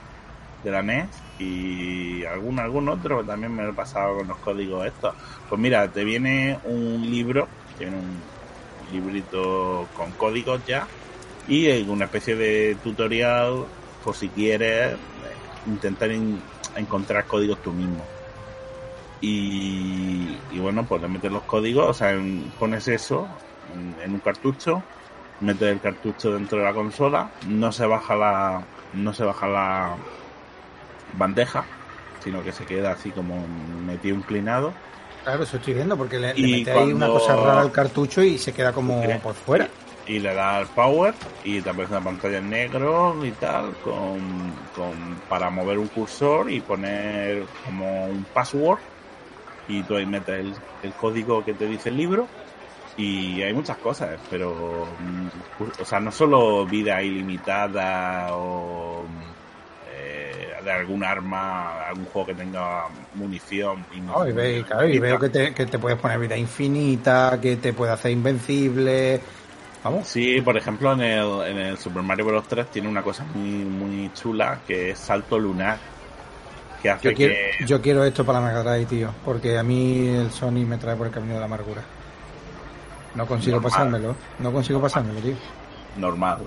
de 0.63 0.71
la 0.71 0.81
NES 0.81 1.07
y 1.39 2.23
algún, 2.25 2.59
algún 2.59 2.87
otro 2.89 3.23
también 3.23 3.53
me 3.53 3.63
lo 3.63 3.71
he 3.71 3.73
pasado 3.73 4.17
con 4.17 4.27
los 4.27 4.37
códigos 4.37 4.85
estos. 4.85 5.13
Pues 5.49 5.59
mira, 5.59 5.87
te 5.89 6.03
viene 6.03 6.57
un 6.63 7.01
libro, 7.01 7.47
tiene 7.77 7.97
un 7.97 8.21
librito 8.91 9.87
con 9.95 10.11
códigos 10.11 10.65
ya 10.65 10.87
y 11.47 11.81
una 11.83 12.05
especie 12.05 12.35
de 12.35 12.77
tutorial 12.83 13.65
por 14.03 14.15
si 14.15 14.29
quieres 14.29 14.95
intentar 15.67 16.11
en- 16.11 16.41
encontrar 16.75 17.25
códigos 17.25 17.61
tú 17.61 17.71
mismo. 17.71 18.03
Y, 19.21 20.37
y 20.51 20.59
bueno, 20.59 20.85
pues 20.85 21.01
le 21.01 21.07
metes 21.07 21.31
los 21.31 21.43
códigos, 21.43 21.89
o 21.89 21.93
sea, 21.93 22.11
en- 22.11 22.51
pones 22.59 22.87
eso 22.87 23.27
en 24.03 24.13
un 24.13 24.19
cartucho, 24.19 24.83
metes 25.39 25.71
el 25.71 25.79
cartucho 25.79 26.33
dentro 26.33 26.59
de 26.59 26.65
la 26.65 26.73
consola, 26.73 27.31
no 27.47 27.71
se 27.71 27.85
baja 27.85 28.15
la, 28.15 28.61
no 28.93 29.13
se 29.13 29.23
baja 29.23 29.47
la 29.47 29.95
bandeja, 31.13 31.65
sino 32.23 32.43
que 32.43 32.51
se 32.51 32.65
queda 32.65 32.91
así 32.91 33.09
como 33.11 33.35
metido 33.85 34.15
inclinado. 34.15 34.73
Claro, 35.23 35.43
eso 35.43 35.57
estoy 35.57 35.73
viendo, 35.73 35.97
porque 35.97 36.19
le, 36.19 36.33
mete 36.33 36.71
ahí 36.71 36.91
una 36.91 37.07
cosa 37.07 37.35
rara 37.35 37.61
al 37.61 37.71
cartucho 37.71 38.21
y 38.21 38.37
se 38.37 38.51
queda 38.51 38.73
como 38.73 39.01
por 39.21 39.33
fuera. 39.33 39.69
y 40.05 40.19
le 40.19 40.33
das 40.33 40.67
power 40.69 41.13
y 41.45 41.59
aparece 41.59 41.93
una 41.93 42.03
pantalla 42.03 42.39
en 42.39 42.49
negro 42.49 43.25
y 43.25 43.31
tal 43.31 43.73
con, 43.81 44.51
con 44.75 45.21
para 45.29 45.49
mover 45.49 45.79
un 45.79 45.87
cursor 45.87 46.51
y 46.51 46.59
poner 46.59 47.45
como 47.63 48.05
un 48.07 48.25
password 48.25 48.79
y 49.69 49.81
tú 49.83 49.95
ahí 49.95 50.05
metes 50.05 50.39
el, 50.39 50.53
el 50.81 50.93
código 50.93 51.43
que 51.45 51.53
te 51.53 51.67
dice 51.67 51.87
el 51.87 51.97
libro 51.97 52.27
y 52.97 53.41
hay 53.41 53.53
muchas 53.53 53.77
cosas 53.77 54.19
pero 54.29 54.85
mm, 54.99 55.27
o 55.79 55.85
sea 55.85 56.01
no 56.01 56.11
solo 56.11 56.65
vida 56.65 57.01
ilimitada 57.01 58.35
o 58.35 59.05
de 60.63 60.71
algún 60.71 61.03
arma, 61.03 61.87
algún 61.87 62.05
juego 62.05 62.27
que 62.27 62.35
tenga 62.35 62.85
munición. 63.15 63.85
Y 63.95 63.99
No, 64.01 64.27
y, 64.27 64.31
ve- 64.31 64.63
claro, 64.67 64.87
y 64.87 64.99
veo 64.99 65.19
que 65.19 65.29
te, 65.29 65.53
que 65.53 65.65
te 65.65 65.79
puedes 65.79 65.99
poner 65.99 66.19
vida 66.19 66.37
infinita, 66.37 67.39
que 67.41 67.57
te 67.57 67.73
puede 67.73 67.91
hacer 67.91 68.11
invencible. 68.11 69.21
Vamos. 69.83 70.07
Sí, 70.07 70.39
por 70.41 70.55
ejemplo, 70.57 70.93
en 70.93 71.01
el, 71.01 71.41
en 71.47 71.57
el 71.57 71.77
Super 71.77 72.01
Mario 72.03 72.25
Bros. 72.25 72.47
3 72.47 72.71
tiene 72.71 72.87
una 72.87 73.01
cosa 73.03 73.25
muy, 73.35 73.49
muy 73.65 74.11
chula 74.13 74.59
que 74.65 74.91
es 74.91 74.99
salto 74.99 75.37
lunar. 75.37 75.77
Que 76.81 76.89
hace 76.89 77.09
Yo 77.09 77.15
quiero, 77.15 77.33
que. 77.33 77.65
yo 77.65 77.81
quiero 77.81 78.03
esto 78.03 78.25
para 78.25 78.39
la 78.41 78.47
Mega 78.47 78.63
Drive, 78.63 78.85
tío, 78.87 79.09
porque 79.25 79.57
a 79.57 79.63
mí 79.63 80.07
el 80.07 80.31
Sony 80.31 80.65
me 80.65 80.77
trae 80.77 80.95
por 80.95 81.07
el 81.07 81.13
camino 81.13 81.33
de 81.33 81.39
la 81.39 81.45
amargura. 81.45 81.81
No 83.15 83.25
consigo 83.25 83.57
Normal. 83.57 83.71
pasármelo, 83.71 84.15
no 84.39 84.51
consigo 84.51 84.81
pasármelo, 84.81 85.19
tío. 85.19 85.35
Normal. 85.97 86.39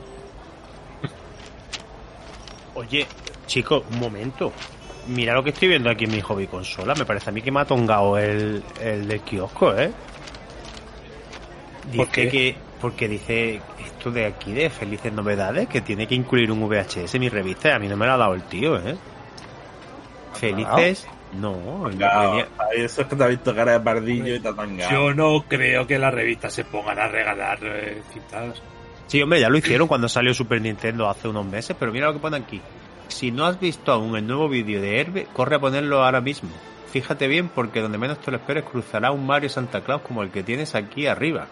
Oye, 2.75 3.07
chicos, 3.47 3.85
un 3.91 3.99
momento. 3.99 4.53
Mira 5.09 5.35
lo 5.35 5.45
que 5.45 5.51
estoy 5.51 5.69
viendo 5.69 5.89
aquí 5.89 6.05
en 6.05 6.13
mi 6.13 6.21
hobby 6.21 6.47
consola. 6.47 6.95
Me 6.95 7.05
parece 7.05 7.31
a 7.31 7.33
mí 7.33 7.43
que 7.43 7.51
me 7.51 7.61
ha 7.61 7.65
tongado 7.65 8.19
el, 8.19 8.63
el 8.81 9.07
del 9.07 9.21
kiosco, 9.21 9.75
¿eh? 9.77 9.93
Dice 11.87 11.97
¿Por 11.97 12.09
qué? 12.09 12.29
que. 12.29 12.57
Porque 12.81 13.09
dice 13.09 13.61
esto 13.85 14.11
de 14.11 14.27
aquí 14.27 14.53
de 14.53 14.69
Felices 14.69 15.13
Novedades 15.13 15.67
que 15.67 15.81
tiene 15.81 16.07
que 16.07 16.15
incluir 16.15 16.53
un 16.53 16.69
VHS 16.69 17.15
en 17.15 17.21
mi 17.21 17.29
revista 17.31 17.71
y 17.71 17.73
a 17.73 17.79
mí 17.79 17.89
no 17.89 17.97
me 17.97 18.05
lo 18.05 18.13
ha 18.13 18.17
dado 18.19 18.35
el 18.35 18.43
tío, 18.43 18.77
¿eh? 18.77 18.97
Felices. 20.35 21.07
No, 21.33 21.91
Claro, 21.97 22.47
eso 22.75 23.03
es 23.03 23.07
que 23.09 23.17
te 23.17 23.25
ha 23.25 23.27
visto 23.27 23.55
cara 23.55 23.73
de 23.73 23.81
pardillo 23.81 24.35
y 24.35 24.41
te 24.41 24.49
ha 24.49 24.55
tangado. 24.55 24.91
Yo 24.91 25.15
no 25.15 25.45
creo 25.49 25.87
que 25.87 25.99
las 25.99 26.15
revistas 26.15 26.53
se 26.53 26.65
pongan 26.65 26.99
a 26.99 27.09
regalar 27.09 27.59
eh, 27.63 28.03
cintas. 28.13 28.63
Sí, 29.07 29.21
hombre, 29.23 29.41
ya 29.41 29.49
lo 29.49 29.59
hicieron 29.59 29.89
cuando 29.89 30.09
salió 30.09 30.33
Super 30.35 30.61
Nintendo 30.61 31.09
hace 31.09 31.29
unos 31.29 31.45
meses, 31.47 31.77
pero 31.79 31.93
mira 31.93 32.07
lo 32.07 32.15
que 32.15 32.19
pone 32.21 32.37
aquí. 32.37 32.61
Si 33.17 33.31
no 33.31 33.47
has 33.47 33.59
visto 33.59 33.93
aún 33.93 34.15
el 34.15 34.27
nuevo 34.27 34.47
vídeo 34.47 34.79
de 34.79 35.01
Herbe, 35.01 35.27
corre 35.33 35.57
a 35.57 35.59
ponerlo 35.59 36.05
ahora 36.05 36.21
mismo. 36.21 36.51
Fíjate 36.93 37.29
bien 37.29 37.49
porque 37.49 37.81
donde 37.81 37.97
menos 37.97 38.21
te 38.21 38.31
lo 38.31 38.37
esperes 38.37 38.65
cruzará 38.65 39.11
un 39.11 39.25
Mario 39.27 39.49
Santa 39.49 39.81
Claus 39.81 40.03
como 40.03 40.23
el 40.23 40.31
que 40.31 40.43
tienes 40.43 40.75
aquí 40.75 41.07
arriba. 41.07 41.47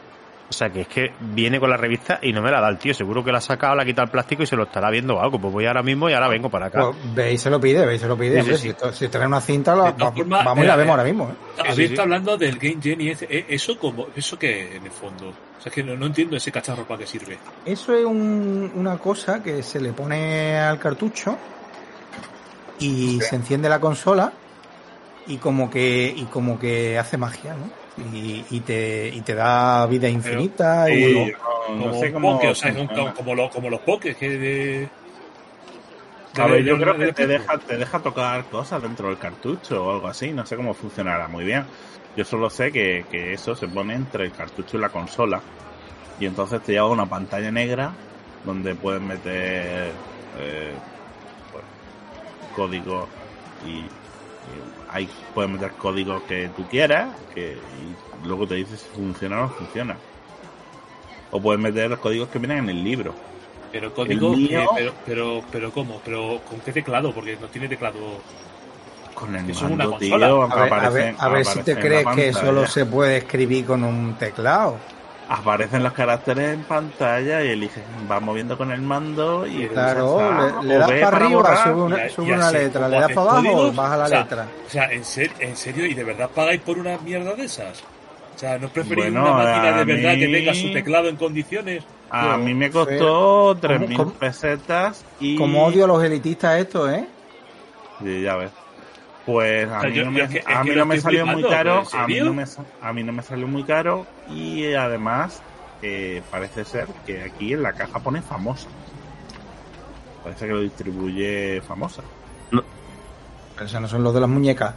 O 0.46 0.52
sea 0.52 0.68
que 0.70 0.82
es 0.82 0.88
que 0.88 1.12
viene 1.20 1.58
con 1.58 1.70
la 1.70 1.76
revista 1.76 2.18
y 2.22 2.32
no 2.32 2.42
me 2.42 2.50
la 2.50 2.60
da 2.60 2.68
el 2.68 2.76
tío. 2.78 2.92
Seguro 2.94 3.24
que 3.24 3.32
la 3.32 3.38
ha 3.38 3.40
sacado, 3.40 3.74
la 3.74 3.82
ha 3.82 3.86
quitado 3.86 4.04
el 4.04 4.10
plástico 4.10 4.42
y 4.42 4.46
se 4.46 4.54
lo 4.54 4.64
estará 4.64 4.90
viendo 4.90 5.16
o 5.16 5.20
algo. 5.20 5.38
Pues 5.40 5.52
voy 5.52 5.66
ahora 5.66 5.82
mismo 5.82 6.08
y 6.08 6.12
ahora 6.12 6.28
vengo 6.28 6.50
para 6.50 6.66
acá. 6.66 6.82
Pues 6.92 6.96
veis, 7.14 7.40
se 7.40 7.48
lo 7.50 7.58
pide, 7.60 7.84
veis, 7.86 8.00
se 8.02 8.06
lo 8.06 8.16
pide. 8.16 8.34
Sí, 8.36 8.36
sí, 8.36 8.40
hombre, 8.40 8.56
sí. 8.56 8.62
Si, 8.62 8.68
esto- 8.68 8.92
si 8.92 9.08
trae 9.08 9.26
una 9.26 9.40
cinta, 9.40 9.74
la- 9.74 9.90
va- 9.92 10.10
vamos 10.44 10.64
y 10.64 10.66
la 10.66 10.74
eh, 10.74 10.76
vemos 10.76 10.90
ahora 10.90 11.04
mismo. 11.04 11.24
¿eh? 11.30 11.60
Habéis 11.60 11.74
sí, 11.74 11.80
sí. 11.80 11.82
estado 11.94 12.02
hablando 12.02 12.36
del 12.36 12.58
Game 12.58 12.76
Gen 12.80 13.00
y 13.00 13.08
ese- 13.08 13.26
eh, 13.30 13.46
eso 13.48 13.78
como 13.78 14.06
eso 14.14 14.38
que 14.38 14.76
en 14.76 14.84
el 14.84 14.92
fondo. 14.92 15.28
O 15.30 15.60
sea, 15.60 15.70
es 15.70 15.72
que 15.72 15.82
no, 15.82 15.96
no 15.96 16.06
entiendo 16.06 16.36
ese 16.36 16.52
cacharro 16.52 16.84
para 16.84 17.00
qué 17.00 17.06
sirve. 17.06 17.38
Eso 17.64 17.94
es 17.96 18.04
un- 18.04 18.70
una 18.76 18.98
cosa 18.98 19.42
que 19.42 19.62
se 19.62 19.80
le 19.80 19.92
pone 19.92 20.58
al 20.58 20.78
cartucho 20.78 21.36
y 22.78 23.20
se 23.22 23.36
enciende 23.36 23.68
la 23.68 23.80
consola 23.80 24.32
y 25.26 25.38
como 25.38 25.70
que 25.70 26.12
y 26.14 26.24
como 26.24 26.58
que 26.58 26.98
hace 26.98 27.16
magia, 27.16 27.54
¿no? 27.54 27.70
Y, 27.96 28.46
y 28.56 28.60
te, 28.62 29.08
y 29.14 29.22
te 29.22 29.34
da 29.34 29.86
vida 29.86 30.08
infinita 30.08 30.90
y 30.90 31.02
Sí, 31.02 31.30
no, 31.74 31.92
sé 31.92 32.12
cómo. 32.12 32.38
poke, 32.38 32.48
o 32.48 32.54
sea, 32.54 32.72
como, 32.74 33.12
como 33.12 33.34
los, 33.34 33.50
como 33.50 33.70
los 33.70 33.80
pokés 33.84 34.16
que 34.16 34.28
de... 34.38 34.90
A 36.36 36.48
ver, 36.48 36.64
yo 36.64 36.78
creo 36.78 36.96
que 36.96 37.08
te 37.12 37.26
de- 37.28 37.28
deja, 37.28 37.58
te 37.64 37.76
deja 37.76 38.02
tocar 38.02 38.48
cosas 38.48 38.82
dentro 38.82 39.08
del 39.08 39.18
cartucho 39.18 39.84
o 39.84 39.90
algo 39.92 40.08
así. 40.08 40.32
No 40.32 40.44
sé 40.46 40.56
cómo 40.56 40.74
funcionará 40.74 41.28
muy 41.28 41.44
bien. 41.44 41.68
Yo 42.14 42.24
solo 42.24 42.50
sé 42.50 42.72
que, 42.72 43.06
que 43.08 43.32
eso 43.34 43.54
se 43.54 43.68
pone 43.68 43.94
entre 43.94 44.24
el 44.24 44.32
cartucho 44.32 44.76
y 44.76 44.80
la 44.80 44.90
consola. 44.90 45.46
Y 46.16 46.26
entonces 46.26 46.62
te 46.62 46.72
lleva 46.72 46.88
una 46.90 47.08
pantalla 47.08 47.52
negra 47.52 47.98
donde 48.42 48.76
puedes 48.76 49.02
meter 49.02 50.02
eh, 50.34 50.82
pues, 51.50 51.66
códigos 52.50 53.12
y, 53.60 53.88
y 54.02 54.03
ahí 54.94 55.08
puedes 55.34 55.50
meter 55.50 55.72
códigos 55.72 56.22
que 56.22 56.48
tú 56.56 56.62
quieras 56.70 57.08
que, 57.34 57.56
y 57.80 58.26
luego 58.26 58.46
te 58.46 58.54
dice 58.54 58.76
si 58.76 58.88
funciona 58.94 59.38
o 59.38 59.42
no 59.42 59.48
funciona. 59.50 59.96
O 61.30 61.40
puedes 61.40 61.60
meter 61.60 61.90
los 61.90 61.98
códigos 61.98 62.28
que 62.28 62.38
vienen 62.38 62.58
en 62.58 62.70
el 62.70 62.84
libro. 62.84 63.12
Pero 63.72 63.92
código, 63.92 64.34
El 64.34 64.38
mío- 64.38 64.60
eh, 64.60 64.68
pero, 64.76 64.92
pero, 65.04 65.42
pero 65.50 65.72
¿cómo? 65.72 66.00
Pero 66.04 66.40
¿con 66.48 66.60
qué 66.60 66.72
teclado? 66.72 67.12
Porque 67.12 67.36
no 67.40 67.48
tiene 67.48 67.68
teclado. 67.68 67.98
Con 69.14 69.34
el 69.34 69.42
una 69.44 69.84
mando, 69.84 69.98
tío, 69.98 70.42
a 70.42 70.64
ver, 70.64 70.72
a 70.74 70.90
ver, 70.90 71.14
a 71.18 71.28
ver 71.28 71.44
si 71.44 71.58
te 71.62 71.74
crees 71.76 72.06
que 72.14 72.32
solo 72.32 72.66
se 72.66 72.86
puede 72.86 73.16
escribir 73.18 73.64
con 73.66 73.82
un 73.84 74.14
teclado. 74.14 74.78
Aparecen 75.26 75.82
los 75.82 75.92
caracteres 75.94 76.52
en 76.52 76.64
pantalla 76.64 77.42
y 77.42 77.48
eliges, 77.48 77.82
vas 78.06 78.20
moviendo 78.20 78.58
con 78.58 78.70
el 78.72 78.82
mando 78.82 79.46
y 79.46 79.66
Claro, 79.68 80.20
A, 80.20 80.60
le, 80.62 80.68
le 80.68 80.74
das 80.78 80.90
para 80.90 81.16
arriba, 81.16 81.30
borrar. 81.40 81.56
sube 81.64 81.82
una, 81.82 82.08
sube 82.10 82.26
y 82.26 82.52
letra, 82.52 82.80
¿cómo 82.82 82.88
le 82.90 83.00
das 83.00 83.12
para 83.12 83.30
abajo, 83.30 83.72
baja 83.72 83.96
la 83.96 84.04
O 84.04 84.08
sea, 84.08 84.18
letra. 84.20 84.46
O 84.66 84.70
sea, 84.70 84.92
¿en, 84.92 85.04
ser- 85.04 85.32
¿en 85.40 85.56
serio? 85.56 85.86
¿Y 85.86 85.94
de 85.94 86.04
verdad 86.04 86.28
pagáis 86.34 86.60
por 86.60 86.78
una 86.78 86.98
mierda 86.98 87.32
de 87.34 87.44
esas? 87.44 87.82
O 88.34 88.38
sea, 88.38 88.58
¿no 88.58 88.68
preferís 88.68 88.96
Bueno, 89.04 89.22
una 89.22 89.32
máquina 89.44 89.72
de 89.78 89.84
verdad 89.84 90.14
que 90.14 90.28
tenga 90.28 90.54
su 90.54 90.72
teclado 90.72 91.08
en 91.08 91.16
condiciones? 91.16 91.84
A 92.10 92.36
mí 92.36 92.52
me 92.52 92.70
costó 92.70 93.56
3.000 93.56 93.96
cómo- 93.96 94.12
pesetas 94.12 95.04
y... 95.20 95.36
Como 95.36 95.64
odio 95.64 95.84
a 95.84 95.88
los 95.88 96.04
elitistas 96.04 96.58
estos, 96.60 96.90
¿eh? 96.92 97.06
Sí, 98.02 98.20
ya 98.22 98.36
ves. 98.36 98.50
Pues 99.26 99.68
a 99.70 99.82
mí 99.84 99.94
yo- 99.94 100.04
no 100.04 100.10
me, 100.10 100.20
no 100.22 101.00
salió 101.00 101.26
muy 101.26 101.42
caro, 101.44 101.84
¿en 101.92 101.98
a 102.00 102.06
mí 102.06 102.20
no 102.20 102.34
me, 102.34 102.46
sa- 102.46 102.64
a 102.82 102.92
mí 102.92 103.02
no 103.02 103.12
me 103.12 103.22
salió 103.22 103.46
muy 103.46 103.64
caro 103.64 104.06
y 104.28 104.64
eh, 104.64 104.76
además 104.76 105.40
eh, 105.82 106.22
parece 106.30 106.64
ser 106.64 106.86
que 107.06 107.22
aquí 107.22 107.52
en 107.54 107.62
la 107.62 107.72
caja 107.72 107.98
pone 108.00 108.20
famosa. 108.20 108.68
Parece 110.22 110.46
que 110.46 110.52
lo 110.52 110.60
distribuye 110.60 111.60
famosa, 111.62 112.02
Pero 112.50 113.66
esos 113.66 113.80
no 113.80 113.88
son 113.88 114.02
los 114.02 114.12
de 114.14 114.20
las 114.20 114.28
muñecas. 114.28 114.74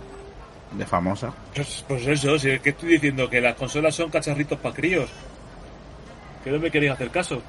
de 0.71 0.85
famosa. 0.85 1.33
Pues, 1.55 1.83
pues 1.87 2.05
eso, 2.07 2.37
si 2.37 2.49
es 2.51 2.59
que 2.61 2.69
estoy 2.71 2.89
diciendo 2.89 3.29
que 3.29 3.39
las 3.41 3.55
consolas 3.55 3.95
son 3.95 4.09
cacharritos 4.09 4.59
para 4.59 4.75
críos. 4.75 5.09
Que 6.43 6.51
no 6.51 6.59
me 6.59 6.69
queréis 6.69 6.91
hacer 6.93 7.09
caso. 7.09 7.41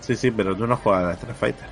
Sí, 0.00 0.16
sí, 0.16 0.30
pero 0.30 0.54
tú 0.56 0.66
no 0.66 0.76
juegas 0.76 1.04
a 1.04 1.12
Street 1.12 1.34
Fighter. 1.38 1.66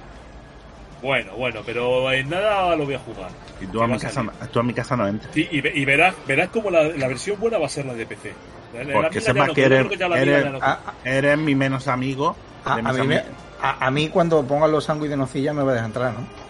Bueno, 1.03 1.33
bueno, 1.37 1.61
pero 1.67 2.11
en 2.13 2.29
nada 2.31 2.77
lo 2.77 2.85
voy 2.85 2.95
a 2.95 2.99
jugar. 2.99 3.31
Y 3.61 3.67
tú 3.67 3.81
a, 3.83 3.87
mi 3.87 3.95
a 3.95 3.99
casa, 3.99 4.25
tú 4.53 4.59
a 4.61 4.63
mi 4.63 4.75
casa 4.75 4.97
no 4.97 5.07
entras. 5.07 5.33
Sí, 5.33 5.49
y, 5.51 5.61
ve- 5.61 5.73
y 5.75 5.85
verás, 5.85 6.15
verás 6.27 6.49
como 6.49 6.71
la, 6.71 6.83
la 6.85 7.09
versión 7.09 7.39
buena 7.39 7.59
va 7.59 7.67
a 7.67 7.69
ser 7.69 7.87
la 7.87 7.95
de 7.95 8.05
PC. 8.07 8.33
La- 8.75 8.85
la 8.85 8.93
Porque 8.93 9.21
sepas 9.21 9.49
no, 9.49 9.55
que 9.55 9.65
eres, 9.65 9.87
que 9.89 9.95
eres, 9.95 10.45
ya 10.45 10.51
no- 10.51 10.59
A, 10.61 10.79
eres 11.05 11.39
mi 11.39 11.55
menos 11.55 11.87
amigo. 11.89 12.37
a- 12.65 12.77
mis 12.77 13.07
mí 13.07 13.17
a- 13.63 13.87
a 13.87 13.91
mí 13.91 14.09
cuando 14.09 14.43
pongan 14.45 14.73
los 14.73 14.85
sándwiches 14.85 15.11
de 15.13 15.17
nocilla 15.17 15.53
me 15.53 15.63
va 15.63 15.71
a 15.71 15.75
dejar 15.75 15.87
entrar, 15.89 16.13
¿no? 16.15 16.45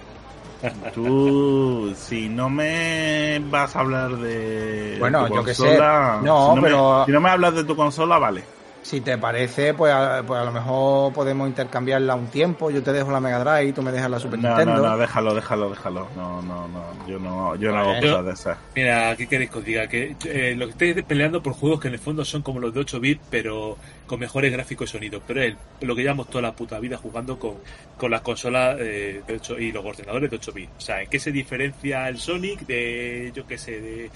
Tú, 0.95 1.95
si 1.95 2.29
no 2.31 2.49
me 2.49 3.39
vas 3.51 3.77
a 3.77 3.81
hablar 3.81 4.17
de 4.17 4.97
Bueno, 4.99 5.27
tu 5.29 5.35
yo 5.37 5.45
qué 5.45 5.55
sé. 5.55 5.63
consola, 5.63 6.21
No, 6.23 6.55
si 6.55 6.61
pero- 6.63 7.05
si 7.05 7.13
no 7.13 7.21
me 7.21 7.29
hablas 7.31 7.55
de 7.55 7.65
tu 7.65 7.77
consola, 7.77 8.19
vale. 8.19 8.45
Si 8.85 9.01
te 9.01 9.17
parece, 9.17 9.73
pues 9.73 9.91
a, 9.95 10.23
pues 10.27 10.39
a 10.39 10.45
lo 10.45 10.53
mejor 10.53 11.11
podemos 11.15 11.49
intercambiarla 11.49 12.15
un 12.15 12.27
tiempo. 12.27 12.71
Yo 12.71 12.83
te 12.83 12.93
dejo 12.93 13.11
la 13.11 13.19
Mega 13.19 13.43
Drive, 13.43 13.73
tú 13.73 13.81
me 13.81 13.91
dejas 13.91 14.11
la 14.11 14.21
Super 14.21 14.39
No, 14.39 14.49
Nintendo. 14.51 14.77
no, 14.77 14.91
no, 14.91 14.99
déjalo, 14.99 15.35
déjalo, 15.35 15.71
déjalo. 15.71 16.07
No, 16.15 16.43
no, 16.43 16.69
no. 16.69 16.85
Yo 17.09 17.19
no, 17.19 17.57
yo 17.57 17.73
no 17.73 17.79
hago 17.79 17.95
cosas 17.99 18.25
de 18.27 18.33
esas. 18.33 18.59
Mira, 18.77 19.17
¿qué 19.17 19.27
queréis 19.27 19.51
que 19.51 19.59
os 19.59 19.65
diga? 19.65 19.87
Que 19.87 20.15
eh, 20.27 20.55
lo 20.55 20.67
que 20.67 20.73
estáis 20.73 21.03
peleando 21.07 21.43
por 21.43 21.55
juegos 21.55 21.81
que 21.81 21.89
en 21.89 21.95
el 21.95 22.01
fondo 22.01 22.27
son 22.27 22.43
como 22.43 22.61
los 22.61 22.75
de 22.75 22.81
8 22.81 23.01
bits, 23.01 23.23
pero 23.31 23.79
con 24.07 24.21
mejores 24.21 24.53
gráficos 24.53 24.91
y 24.91 24.93
sonidos. 24.93 25.23
Pero 25.27 25.43
es 25.43 25.55
lo 25.81 25.97
que 25.97 26.03
llevamos 26.03 26.29
toda 26.29 26.43
la 26.43 26.53
puta 26.53 26.79
vida 26.79 26.99
jugando 26.99 27.39
con, 27.39 27.55
con 27.97 28.11
las 28.11 28.21
consolas 28.21 28.77
eh, 28.81 29.23
de 29.27 29.35
8 29.35 29.61
y 29.61 29.73
los 29.73 29.83
ordenadores 29.83 30.31
de 30.31 30.37
8 30.37 30.53
bits. 30.53 30.73
O 30.77 30.81
sea, 30.83 31.01
¿en 31.01 31.09
qué 31.09 31.19
se 31.19 31.33
diferencia 31.33 32.07
el 32.07 32.19
Sonic 32.19 32.67
de, 32.67 33.33
yo 33.35 33.47
qué 33.47 33.57
sé, 33.57 33.81
de, 33.81 34.11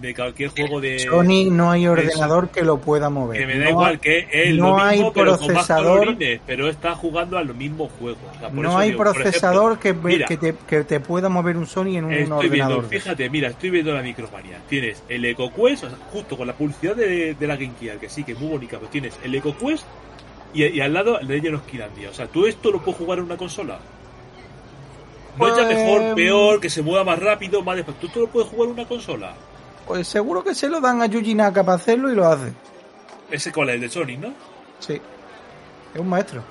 de 0.00 0.14
cualquier 0.14 0.50
juego 0.50 0.80
de... 0.80 1.00
Sony 1.00 1.50
no 1.50 1.72
hay 1.72 1.88
ordenador 1.88 2.50
que 2.50 2.62
lo 2.62 2.78
pueda 2.78 3.10
mover. 3.10 3.40
Que 3.40 3.46
me 3.46 3.58
da 3.58 3.64
No 3.64 3.70
igual 3.70 3.98
que 3.98 4.28
es 4.32 4.54
no 4.54 4.68
lo 4.68 4.74
mismo, 4.76 4.80
hay 4.84 4.98
pero 5.12 5.36
con 5.38 5.52
más 5.52 5.68
procesador- 5.68 6.40
pero 6.46 6.68
está 6.68 6.94
jugando 6.94 7.36
a 7.36 7.42
los 7.42 7.56
mismos 7.56 7.90
juegos. 7.98 8.20
O 8.36 8.38
sea, 8.38 8.48
por 8.48 8.58
no 8.64 8.78
hay 8.78 8.90
digo, 8.92 9.02
procesador 9.02 9.72
ejemplo, 9.72 9.80
que, 9.82 9.92
ve- 9.92 10.12
mira, 10.14 10.26
que, 10.26 10.36
te, 10.36 10.54
que 10.68 10.84
te 10.84 11.00
pueda 11.00 11.28
mover 11.28 11.56
un 11.56 11.66
Sony 11.66 11.96
en 11.96 12.04
un 12.04 12.12
Estoy 12.12 12.48
viendo, 12.48 12.76
ordenador. 12.76 12.88
fíjate, 12.88 13.28
mira, 13.28 13.48
estoy 13.48 13.70
viendo 13.70 13.92
la 13.92 14.02
Micromanía. 14.02 14.58
Tienes 14.68 15.02
el 15.08 15.24
EcoQuest, 15.24 15.84
o 15.84 15.88
sea, 15.90 15.98
justo 16.12 16.36
con 16.36 16.46
la 16.46 16.52
publicidad 16.52 16.94
de, 16.94 17.34
de 17.34 17.46
la 17.48 17.56
Game 17.56 17.72
Gear, 17.80 17.98
que 17.98 18.08
sí, 18.08 18.22
que 18.22 18.32
es 18.32 18.38
muy 18.38 18.50
bonita, 18.50 18.78
pero 18.78 18.88
tienes 18.90 19.18
el 19.24 19.34
EcoQuest 19.34 19.84
y, 20.54 20.64
y 20.64 20.80
al 20.80 20.92
lado 20.94 21.18
el 21.18 21.26
Legend 21.26 21.56
of 21.56 21.62
Kirandia. 21.66 22.10
O 22.10 22.14
sea, 22.14 22.28
¿tú 22.28 22.46
esto 22.46 22.70
lo 22.70 22.80
puedes 22.80 22.98
jugar 22.98 23.18
en 23.18 23.24
una 23.24 23.36
consola? 23.36 23.80
No 25.38 25.46
es 25.48 25.56
ya 25.56 25.64
Pues, 25.66 25.76
mejor, 25.76 26.14
peor, 26.14 26.60
que 26.60 26.70
se 26.70 26.82
mueva 26.82 27.04
más 27.04 27.18
rápido, 27.18 27.62
más 27.62 27.76
despacio. 27.76 28.00
¿Tú 28.00 28.06
esto 28.08 28.20
lo 28.20 28.26
puedes 28.28 28.48
jugar 28.48 28.68
en 28.68 28.74
una 28.74 28.84
consola? 28.86 29.34
Pues 29.88 30.06
seguro 30.06 30.44
que 30.44 30.54
se 30.54 30.68
lo 30.68 30.80
dan 30.80 31.02
a 31.02 31.06
Yuji 31.06 31.34
Naka 31.34 31.64
para 31.64 31.76
hacerlo 31.76 32.12
y 32.12 32.14
lo 32.14 32.28
hace. 32.28 32.52
Ese 33.30 33.50
cuál 33.52 33.70
es, 33.70 33.74
el 33.76 33.80
de 33.82 33.88
Sonic, 33.88 34.20
¿no? 34.20 34.32
Sí. 34.78 35.00
Es 35.94 36.00
un 36.00 36.08
maestro. 36.08 36.42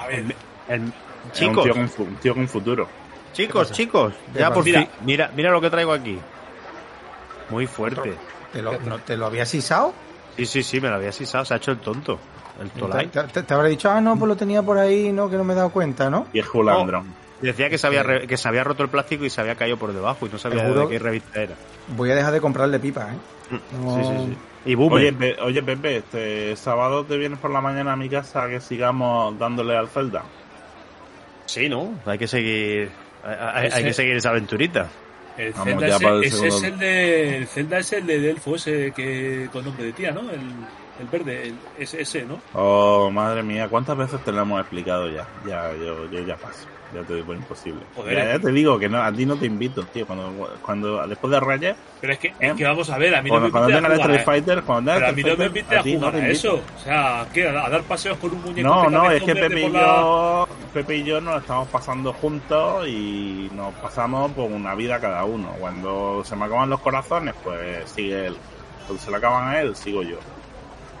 A 0.00 0.06
ver, 0.06 0.18
El- 0.20 0.34
el- 0.68 0.82
Es 0.82 0.82
un 0.82 0.92
chicos, 1.32 1.64
tío, 1.64 1.72
con, 1.74 1.82
un 2.06 2.16
tío 2.16 2.34
con 2.34 2.48
futuro. 2.48 2.88
chicos, 3.32 3.72
chicos, 3.72 4.12
¿Qué 4.32 4.40
ya 4.40 4.52
por 4.52 4.64
Mira. 4.64 4.80
fin. 4.80 4.88
Mira, 5.04 5.30
mira 5.34 5.50
lo 5.50 5.60
que 5.60 5.70
traigo 5.70 5.92
aquí. 5.92 6.18
Muy 7.50 7.66
fuerte. 7.66 8.14
¿Te 8.52 8.60
lo, 8.62 8.78
no, 8.80 8.98
¿te 8.98 9.16
lo 9.16 9.26
había 9.26 9.46
sisado? 9.46 9.92
Sí, 10.36 10.46
sí, 10.46 10.62
sí, 10.62 10.80
me 10.80 10.88
lo 10.88 10.96
había 10.96 11.12
sisado, 11.12 11.44
se 11.44 11.54
ha 11.54 11.56
hecho 11.56 11.70
el 11.72 11.78
tonto. 11.78 12.18
El 12.60 12.70
Tolai. 12.70 13.08
te, 13.08 13.42
te 13.42 13.54
habrá 13.54 13.68
dicho, 13.68 13.90
ah, 13.90 14.00
no, 14.00 14.16
pues 14.18 14.28
lo 14.28 14.36
tenía 14.36 14.62
por 14.62 14.76
ahí, 14.78 15.10
no, 15.12 15.28
que 15.30 15.36
no 15.36 15.44
me 15.44 15.54
he 15.54 15.56
dado 15.56 15.70
cuenta, 15.70 16.10
¿no? 16.10 16.26
Y 16.32 16.38
es 16.40 16.46
Julandron. 16.46 17.14
Decía 17.46 17.68
que 17.70 17.78
se, 17.78 17.86
había, 17.86 18.02
re- 18.02 18.26
que 18.26 18.36
se 18.36 18.48
había 18.48 18.64
roto 18.64 18.82
el 18.82 18.88
plástico 18.88 19.24
y 19.24 19.30
se 19.30 19.40
había 19.40 19.54
caído 19.56 19.76
por 19.76 19.92
debajo 19.92 20.26
y 20.26 20.28
no 20.30 20.38
sabía 20.38 20.62
de 20.64 20.88
qué 20.88 20.98
revista 20.98 21.42
era. 21.42 21.54
Voy 21.88 22.10
a 22.10 22.14
dejar 22.14 22.32
de 22.32 22.40
comprarle 22.40 22.78
pipa, 22.78 23.08
¿eh? 23.12 23.16
No- 23.50 23.94
Sí, 23.96 24.04
sí, 24.04 24.30
sí. 24.32 24.38
Y 24.64 24.74
Boomer. 24.76 24.98
Oye, 24.98 25.12
Pe- 25.12 25.36
oye, 25.42 25.62
Pepe, 25.62 25.96
este 25.98 26.54
sábado 26.56 27.04
te 27.04 27.16
vienes 27.16 27.38
por 27.40 27.50
la 27.50 27.60
mañana 27.60 27.92
a 27.92 27.96
mi 27.96 28.08
casa 28.08 28.44
a 28.44 28.48
que 28.48 28.60
sigamos 28.60 29.36
dándole 29.38 29.76
al 29.76 29.88
Zelda. 29.88 30.22
Sí, 31.46 31.68
¿no? 31.68 31.94
Hay 32.06 32.18
que 32.18 32.28
seguir. 32.28 32.90
Hay, 33.24 33.34
hay- 33.40 33.66
Ese- 33.68 33.76
hay 33.78 33.84
que 33.84 33.92
seguir 33.92 34.16
esa 34.16 34.30
aventurita. 34.30 34.88
El 35.36 35.52
Vamos 35.54 35.66
Zelda, 35.80 35.86
ese, 35.86 36.06
el 36.06 36.24
es 36.52 36.62
el 36.62 36.78
de, 36.78 37.36
el 37.38 37.46
Zelda 37.46 37.78
es 37.78 37.92
el 37.94 38.06
de 38.06 38.20
Delfo, 38.20 38.54
ese 38.56 38.92
que 38.92 39.48
con 39.52 39.64
nombre 39.64 39.84
de 39.86 39.92
tía, 39.94 40.12
¿no? 40.12 40.20
El, 40.30 40.40
el 41.00 41.06
verde, 41.10 41.48
el, 41.48 41.54
ese, 41.78 42.02
ese, 42.02 42.24
¿no? 42.24 42.38
Oh, 42.52 43.10
madre 43.10 43.42
mía, 43.42 43.66
¿cuántas 43.68 43.96
veces 43.96 44.22
te 44.22 44.30
lo 44.30 44.42
hemos 44.42 44.60
explicado 44.60 45.08
ya? 45.10 45.26
Ya, 45.46 45.72
yo, 45.72 46.08
yo 46.10 46.20
ya 46.20 46.36
paso. 46.36 46.66
Ya 46.94 47.02
te 47.04 47.14
digo, 47.14 47.32
imposible. 47.32 47.80
Joder, 47.96 48.16
ya, 48.16 48.24
ya 48.24 48.34
eh. 48.34 48.38
te 48.38 48.52
digo 48.52 48.78
que 48.78 48.88
no, 48.88 49.02
a 49.02 49.10
ti 49.10 49.24
no 49.24 49.36
te 49.36 49.46
invito, 49.46 49.82
tío. 49.84 50.06
Cuando, 50.06 50.58
cuando 50.60 51.06
después 51.06 51.30
de 51.30 51.40
Reyes, 51.40 51.76
Pero 52.00 52.12
es 52.12 52.18
que, 52.18 52.28
¿Eh? 52.28 52.34
es 52.40 52.52
que 52.52 52.64
vamos 52.64 52.90
a 52.90 52.98
ver, 52.98 53.14
a 53.14 53.22
mí 53.22 53.30
no 53.30 53.34
cuando, 53.34 53.46
me 53.46 53.52
cuando 53.52 53.68
tenga 53.68 53.94
Street 53.94 54.20
¿eh? 54.20 54.24
Fighter, 54.24 54.62
cuando 54.62 54.92
tenga 54.92 55.06
Pero 55.06 55.12
a 55.12 55.12
mí 55.16 55.22
no 55.22 55.36
me 55.36 55.46
invite 55.46 55.76
a 55.76 55.82
jugar 55.82 56.16
a 56.16 56.28
eso. 56.28 56.60
O 56.76 56.78
sea, 56.78 57.26
¿qué? 57.32 57.48
¿A 57.48 57.68
dar 57.70 57.82
paseos 57.84 58.18
con 58.18 58.32
un 58.32 58.42
muñeco 58.42 58.68
No, 58.68 58.90
no, 58.90 59.10
es 59.10 59.22
que 59.22 59.34
Pepe 59.34 59.60
y 59.60 59.62
por 59.64 59.72
la- 59.72 59.80
yo, 59.80 60.48
Pepe 60.74 60.96
y 60.96 61.04
yo 61.04 61.20
nos 61.20 61.40
estamos 61.40 61.68
pasando 61.68 62.12
juntos 62.12 62.86
y 62.86 63.48
nos 63.54 63.72
pasamos 63.74 64.30
por 64.32 64.50
una 64.50 64.74
vida 64.74 65.00
cada 65.00 65.24
uno. 65.24 65.48
Cuando 65.58 66.22
se 66.24 66.36
me 66.36 66.44
acaban 66.44 66.68
los 66.68 66.80
corazones, 66.80 67.34
pues 67.42 67.88
sigue 67.90 68.26
él. 68.26 68.36
Cuando 68.86 69.02
se 69.02 69.10
le 69.10 69.16
acaban 69.16 69.48
a 69.48 69.60
él, 69.60 69.74
sigo 69.74 70.02
yo. 70.02 70.18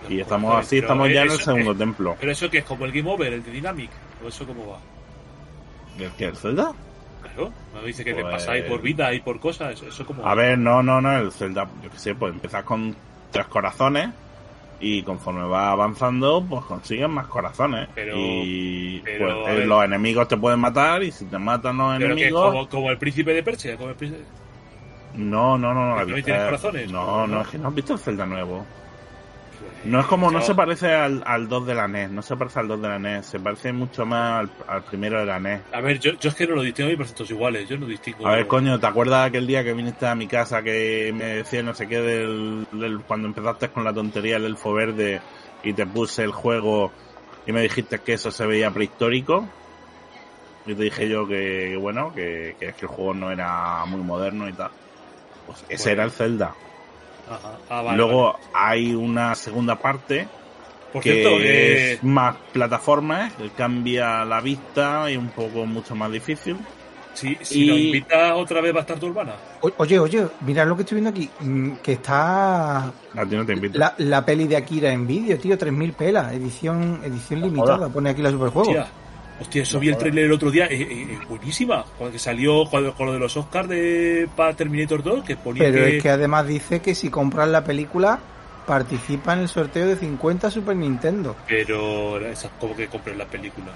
Y 0.08 0.20
estamos 0.20 0.50
Joder, 0.50 0.64
así, 0.64 0.78
estamos 0.78 1.08
ya 1.10 1.22
en 1.22 1.30
el 1.30 1.38
segundo 1.38 1.72
eh, 1.72 1.76
templo. 1.76 2.16
Pero 2.18 2.32
eso 2.32 2.50
que 2.50 2.58
es 2.58 2.64
como 2.64 2.84
el 2.86 2.92
Game 2.92 3.08
Over, 3.10 3.32
el 3.34 3.44
de 3.44 3.50
Dynamic, 3.52 3.90
o 4.24 4.28
eso 4.28 4.46
cómo 4.46 4.66
va. 4.68 4.78
¿El 5.98 6.10
que 6.12 6.24
el 6.26 6.36
Zelda? 6.36 6.72
Claro, 7.22 7.52
me 7.74 7.86
dice 7.86 8.04
que 8.04 8.14
te 8.14 8.22
Pues- 8.22 8.34
pasáis 8.34 8.64
por 8.64 8.80
vida 8.82 9.12
y 9.14 9.20
por 9.20 9.38
cosas, 9.40 9.80
eso, 9.82 10.04
cómo 10.06 10.26
A 10.26 10.34
ver, 10.34 10.58
no, 10.58 10.82
no, 10.82 11.00
no, 11.00 11.18
el 11.18 11.30
Zelda, 11.32 11.66
yo 11.82 11.90
qué 11.90 11.98
sé, 11.98 12.14
pues 12.14 12.32
empiezas 12.34 12.64
con 12.64 12.94
tres 13.30 13.46
corazones 13.46 14.10
y 14.80 15.02
conforme 15.02 15.44
vas 15.46 15.68
avanzando, 15.72 16.44
pues 16.44 16.64
consigues 16.64 17.08
más 17.08 17.26
corazones. 17.28 17.88
Pero- 17.94 18.14
y 18.16 19.00
pero, 19.04 19.42
pues, 19.44 19.58
eh, 19.60 19.66
los 19.66 19.84
enemigos 19.84 20.26
te 20.28 20.36
pueden 20.36 20.58
matar 20.58 21.02
y 21.04 21.12
si 21.12 21.24
te 21.26 21.38
matan 21.38 21.78
los 21.78 21.98
Pero 21.98 22.16
que 22.16 22.30
como, 22.30 22.68
como 22.68 22.90
el 22.90 22.98
príncipe 22.98 23.32
de 23.32 23.42
Persia, 23.42 23.76
como 23.76 23.90
el 23.90 23.94
príncipe... 23.96 24.24
No, 25.14 25.56
no, 25.58 25.72
no, 25.74 25.90
no. 25.90 25.96
la 25.96 26.02
¿Que 26.04 26.10
no 26.10 26.16
vista- 26.16 26.26
tienes 26.26 26.44
corazones? 26.46 26.90
No, 26.90 27.26
no, 27.26 27.42
es 27.42 27.48
que 27.48 27.58
no 27.58 27.68
has 27.68 27.74
visto 27.74 27.92
el 27.92 27.98
Zelda 27.98 28.26
nuevo. 28.26 28.64
No 29.84 30.00
es 30.00 30.06
como, 30.06 30.30
no 30.30 30.40
se 30.40 30.54
parece 30.54 30.92
al, 30.94 31.22
al 31.26 31.48
2 31.48 31.66
de 31.66 31.74
la 31.74 31.88
NES, 31.88 32.10
no 32.10 32.22
se 32.22 32.36
parece 32.36 32.60
al 32.60 32.68
2 32.68 32.80
de 32.82 32.88
la 32.88 32.98
NES, 33.00 33.26
se 33.26 33.40
parece 33.40 33.72
mucho 33.72 34.06
más 34.06 34.40
al, 34.40 34.50
al 34.68 34.82
primero 34.84 35.18
de 35.18 35.26
la 35.26 35.40
NES. 35.40 35.60
A 35.72 35.80
ver, 35.80 35.98
yo, 35.98 36.12
yo 36.12 36.28
es 36.28 36.34
que 36.36 36.46
no 36.46 36.54
lo 36.54 36.62
distingo, 36.62 36.88
hay 36.90 36.96
preceptos 36.96 37.28
iguales, 37.30 37.68
yo 37.68 37.76
no 37.76 37.86
distingo... 37.86 38.26
A 38.28 38.36
ver, 38.36 38.46
coño, 38.46 38.78
¿te 38.78 38.86
acuerdas 38.86 39.26
aquel 39.26 39.46
día 39.46 39.64
que 39.64 39.72
viniste 39.72 40.06
a 40.06 40.14
mi 40.14 40.28
casa 40.28 40.62
que 40.62 41.12
me 41.14 41.24
decía 41.24 41.62
no 41.64 41.74
sé 41.74 41.88
qué 41.88 42.00
del, 42.00 42.64
del- 42.70 43.00
cuando 43.00 43.26
empezaste 43.26 43.70
con 43.70 43.82
la 43.82 43.92
tontería 43.92 44.34
del 44.34 44.44
elfo 44.46 44.72
verde 44.72 45.20
y 45.64 45.72
te 45.72 45.84
puse 45.84 46.22
el 46.22 46.30
juego 46.32 46.92
y 47.44 47.50
me 47.52 47.62
dijiste 47.62 47.98
que 47.98 48.12
eso 48.12 48.30
se 48.30 48.46
veía 48.46 48.70
prehistórico? 48.70 49.48
Y 50.64 50.74
te 50.74 50.82
dije 50.84 51.08
yo 51.08 51.26
que, 51.26 51.70
que 51.72 51.76
bueno, 51.76 52.12
que, 52.14 52.54
que 52.60 52.68
es 52.68 52.74
que 52.76 52.82
el 52.86 52.88
juego 52.88 53.14
no 53.14 53.32
era 53.32 53.84
muy 53.86 54.00
moderno 54.00 54.48
y 54.48 54.52
tal. 54.52 54.70
Pues 55.44 55.64
ese 55.68 55.90
Bueno. 55.90 55.92
era 55.92 56.04
el 56.04 56.10
Zelda. 56.12 56.54
Ajá. 57.30 57.52
Ah, 57.70 57.82
vale, 57.82 57.96
Luego 57.98 58.32
vale. 58.32 58.44
hay 58.54 58.94
una 58.94 59.34
segunda 59.34 59.76
parte 59.76 60.26
Por 60.92 61.02
que 61.02 61.12
cierto, 61.12 61.30
eh, 61.40 61.92
es 61.94 62.04
más 62.04 62.36
plataformas, 62.52 63.32
que 63.34 63.48
cambia 63.50 64.24
la 64.24 64.40
vista 64.40 65.10
y 65.10 65.16
un 65.16 65.28
poco 65.28 65.64
mucho 65.66 65.94
más 65.94 66.10
difícil. 66.12 66.56
si, 67.14 67.36
si 67.42 67.64
y- 67.64 67.66
nos 67.68 67.78
invitas 67.78 68.32
otra 68.34 68.60
vez 68.62 68.74
va 68.74 68.78
a 68.78 68.80
estar 68.82 68.98
tu 68.98 69.06
hermana. 69.06 69.32
O- 69.60 69.70
Oye, 69.78 69.98
oye, 69.98 70.26
mirad 70.40 70.66
lo 70.66 70.74
que 70.76 70.82
estoy 70.82 70.96
viendo 71.00 71.10
aquí, 71.10 71.28
mm, 71.40 71.72
que 71.82 71.92
está 71.92 72.78
A 72.86 72.92
ti 73.28 73.36
no 73.36 73.44
te 73.46 73.52
invito. 73.52 73.78
la, 73.78 73.94
la 73.98 74.24
peli 74.24 74.46
de 74.48 74.56
Akira 74.56 74.90
en 74.92 75.06
vídeo, 75.06 75.38
tío, 75.38 75.56
3.000 75.58 75.92
pelas, 75.92 76.32
edición 76.32 77.00
edición 77.04 77.40
limitada, 77.42 77.88
pone 77.90 78.08
aquí 78.10 78.22
la 78.22 78.30
superjuego. 78.30 78.70
Hostia, 78.70 78.86
hostia, 79.42 79.62
eso 79.62 79.78
vi 79.78 79.88
el 79.88 79.96
trailer 79.96 80.24
el 80.24 80.32
otro 80.32 80.50
día, 80.50 80.66
eh, 80.66 80.80
eh, 80.80 81.06
eh, 81.10 81.18
buenísima. 81.28 81.84
Cuando 81.98 82.12
que 82.12 82.18
salió 82.18 82.64
cuando- 82.70 82.94
con 82.94 83.06
lo 83.06 83.12
de 83.12 83.18
los 83.18 83.36
Oscars 83.36 83.68
de 83.68 84.28
para 84.34 84.54
Terminator 84.54 85.02
2, 85.02 85.24
que 85.24 85.36
ponía 85.36 85.64
Pero 85.64 85.84
que, 85.84 85.96
es 85.96 86.02
que 86.02 86.08
además 86.08 86.46
dice 86.46 86.80
que 86.80 86.94
si 86.94 87.10
compras 87.10 87.48
la 87.48 87.62
película, 87.62 88.18
participa 88.66 89.34
en 89.34 89.40
el 89.40 89.48
sorteo 89.48 89.86
de 89.86 89.96
50 89.96 90.50
Super 90.50 90.76
Nintendo. 90.76 91.36
Pero 91.46 92.18
esas 92.26 92.50
como 92.58 92.74
que 92.74 92.86
compres 92.86 93.16
la 93.16 93.26
película. 93.26 93.72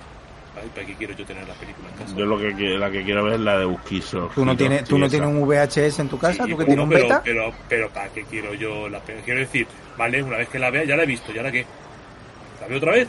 Ay, 0.61 0.71
¿Para 0.75 0.87
qué 0.87 0.95
quiero 0.95 1.13
yo 1.13 1.25
tener 1.27 1.47
la 1.47 1.53
película 1.55 1.89
en 1.91 1.97
casa? 1.99 2.17
Yo 2.17 2.25
lo 2.25 2.39
que 2.39 2.51
la 2.79 2.91
que 2.91 3.05
quiero 3.05 3.25
ver 3.25 3.35
es 3.35 3.41
la 3.41 3.59
de 3.59 3.67
Busquiso. 3.67 4.31
Tú 4.35 4.45
no 4.45 4.57
tienes, 4.57 4.85
tú 4.85 4.99
no 4.99 5.09
tienes 5.09 5.29
un 5.29 5.43
VHS 5.47 6.01
en 6.01 6.09
tu 6.09 6.19
casa, 6.19 6.45
Sí, 6.45 6.51
tú 6.51 6.57
que 6.57 6.65
tienes 6.65 6.83
un 6.83 6.89
pero, 6.89 7.05
beta. 7.05 7.21
Pero, 7.23 7.53
pero, 7.69 7.91
¿para 7.91 8.09
qué 8.09 8.23
quiero 8.25 8.55
yo 8.55 8.89
la 8.89 9.01
Quiero 9.01 9.41
decir, 9.41 9.67
vale, 9.99 10.23
una 10.23 10.39
vez 10.39 10.49
que 10.49 10.59
la 10.59 10.71
vea, 10.71 10.85
ya 10.85 10.97
la 10.97 11.03
he 11.03 11.07
visto, 11.07 11.31
¿y 11.33 11.37
ahora 11.37 11.53
qué? 11.53 11.67
¿La 12.61 12.69
veo 12.69 12.79
otra 12.79 12.93
vez? 12.93 13.09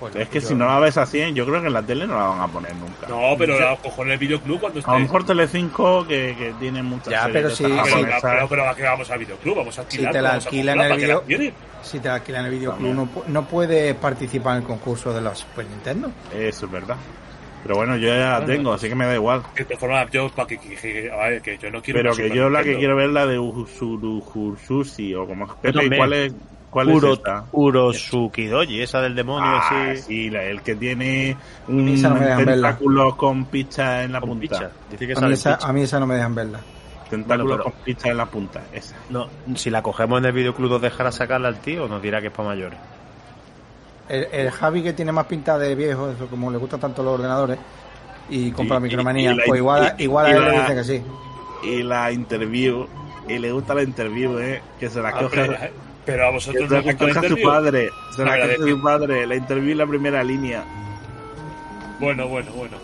Pues 0.00 0.16
Es 0.16 0.28
que 0.28 0.40
si 0.40 0.54
no 0.54 0.66
la 0.66 0.78
ves 0.80 0.96
así, 0.96 1.20
yo 1.34 1.46
creo 1.46 1.60
que 1.60 1.68
en 1.68 1.72
la 1.72 1.82
tele 1.82 2.06
no 2.06 2.18
la 2.18 2.24
van 2.26 2.40
a 2.40 2.48
poner 2.48 2.74
nunca. 2.74 3.06
No, 3.08 3.36
pero 3.38 3.58
la 3.58 3.76
cojo 3.76 4.02
en 4.02 4.10
el 4.10 4.18
videoclub 4.18 4.60
cuando 4.60 4.80
esté. 4.80 4.90
A 4.90 4.94
lo 4.94 5.00
mejor 5.00 5.24
Telecinco, 5.24 6.06
que, 6.06 6.34
que 6.36 6.52
tiene 6.58 6.82
muchas 6.82 7.08
Ya, 7.10 7.28
pero 7.32 7.48
Ah, 7.48 7.82
pero, 7.84 8.06
pero, 8.20 8.48
pero, 8.48 8.68
¿a 8.68 8.74
qué 8.74 8.82
vamos 8.82 9.10
al 9.10 9.18
videoclub? 9.20 9.56
Vamos 9.56 9.78
a 9.78 9.82
alquilar. 9.82 10.12
te 10.12 10.20
la 10.22 10.32
alquilan 10.34 10.76
en 10.76 10.82
el 10.82 10.88
¿para 10.88 11.00
qué 11.00 11.06
la 11.06 11.14
video- 11.14 11.22
quieren? 11.26 11.54
Si 11.82 12.00
te 12.00 12.08
alquilan 12.08 12.44
el 12.46 12.50
videoclub, 12.50 12.94
no, 12.94 13.08
no 13.28 13.44
puedes 13.46 13.94
participar 13.94 14.56
en 14.56 14.62
el 14.62 14.66
concurso 14.68 15.12
de 15.12 15.20
la 15.20 15.34
Super 15.34 15.66
Nintendo. 15.66 16.10
Eso 16.34 16.66
es 16.66 16.72
verdad. 16.72 16.96
Pero 17.62 17.76
bueno, 17.76 17.96
yo 17.96 18.08
ya 18.08 18.38
la 18.40 18.44
tengo, 18.44 18.72
así 18.74 18.88
que 18.88 18.94
me 18.94 19.06
da 19.06 19.14
igual. 19.14 19.42
De 19.54 19.64
todas 19.64 19.78
formas, 19.80 20.10
yo, 20.10 20.28
para 20.30 20.48
que, 20.48 20.58
que- 20.58 20.76
que- 20.76 21.10
a 21.10 21.28
ver, 21.28 21.40
que 21.40 21.56
yo 21.56 21.70
no 21.70 21.80
quiero. 21.80 22.00
Pero 22.02 22.14
que 22.14 22.28
yo 22.34 22.50
la 22.50 22.62
que 22.62 22.76
quiero 22.76 22.94
ver 22.96 23.06
es 23.06 23.12
la 23.12 23.26
de 23.26 23.38
Usurujusushi 23.38 25.14
o 25.14 25.26
como 25.26 25.46
Pepe, 25.46 25.72
también. 25.72 25.96
¿cuál 25.96 26.12
es, 26.12 26.34
cuál 26.74 26.88
es 26.90 26.96
Uro, 26.96 27.12
esta? 27.14 27.44
Urosuki 27.52 28.46
Doji, 28.48 28.82
esa 28.82 29.00
del 29.00 29.14
demonio 29.14 29.48
Ah, 29.48 29.90
así. 29.92 30.02
sí, 30.02 30.30
la- 30.30 30.42
el 30.42 30.60
que 30.60 30.74
tiene 30.74 31.36
un 31.68 31.86
tentáculo 32.02 33.16
con 33.16 33.44
picha 33.46 34.02
en 34.02 34.12
la 34.12 34.20
con 34.20 34.30
punta. 34.30 34.42
picha. 34.42 34.70
Dice 34.90 35.06
que 35.06 35.12
A 35.14 35.20
mí, 35.20 35.32
esa, 35.32 35.56
picha. 35.56 35.68
a 35.68 35.72
mí 35.72 35.82
esa 35.82 36.00
no 36.00 36.06
me 36.06 36.16
dejan 36.16 36.34
verla. 36.34 36.58
Tentáculo 37.08 37.44
Bueno, 37.44 37.62
pero- 37.64 37.74
con 37.76 37.84
picha 37.84 38.10
en 38.10 38.16
la 38.16 38.26
punta, 38.26 38.62
esa. 38.72 38.96
No, 39.08 39.28
si 39.54 39.70
la 39.70 39.82
cogemos 39.82 40.18
en 40.18 40.24
el 40.24 40.32
videoclub, 40.32 40.68
¿nos 40.72 40.82
dejará 40.82 41.12
sacarla 41.12 41.48
al 41.48 41.60
tío 41.60 41.84
o 41.84 41.88
nos 41.88 42.02
dirá 42.02 42.20
que 42.20 42.26
es 42.26 42.32
para 42.32 42.48
mayores? 42.48 42.78
El, 44.08 44.26
el 44.32 44.50
Javi 44.50 44.82
que 44.82 44.92
tiene 44.92 45.12
más 45.12 45.26
pinta 45.26 45.56
de 45.56 45.74
viejo, 45.74 46.10
eso 46.10 46.26
como 46.26 46.50
le 46.50 46.58
gustan 46.58 46.80
tanto 46.80 47.02
los 47.02 47.14
ordenadores 47.14 47.58
y 48.28 48.50
compra 48.50 48.78
Y- 48.78 48.80
micromanía, 48.80 49.30
y- 49.30 49.34
y 49.34 49.36
la- 49.38 49.44
pues 49.46 49.58
igual, 49.58 49.94
igual 49.98 50.26
a 50.26 50.30
él 50.30 50.44
le 50.44 50.50
dice 50.60 50.74
que 50.74 50.84
sí. 50.84 51.02
Y 51.62 51.82
la 51.82 52.10
interview, 52.12 52.86
y 53.28 53.38
le 53.38 53.52
gusta 53.52 53.74
la 53.74 53.82
interview, 53.82 54.38
eh, 54.38 54.60
que 54.78 54.90
se 54.90 55.00
la 55.00 55.08
Ah, 55.10 55.12
coge, 55.20 55.70
pero, 56.04 56.26
a 56.26 56.30
vosotros 56.30 56.70
no 56.70 56.78
os 56.78 56.84
la 56.84 56.92
gusta 56.92 57.04
la 57.04 57.10
a 57.10 57.14
su 57.14 57.20
interview. 57.20 57.48
padre, 57.48 57.90
se 58.14 58.24
la 58.24 58.36
ver, 58.36 58.58
su 58.58 58.82
padre, 58.82 59.26
la 59.26 59.36
interview 59.36 59.72
en 59.72 59.78
la 59.78 59.86
primera 59.86 60.22
línea. 60.24 60.64
Bueno, 62.00 62.28
bueno, 62.28 62.52
bueno. 62.52 62.76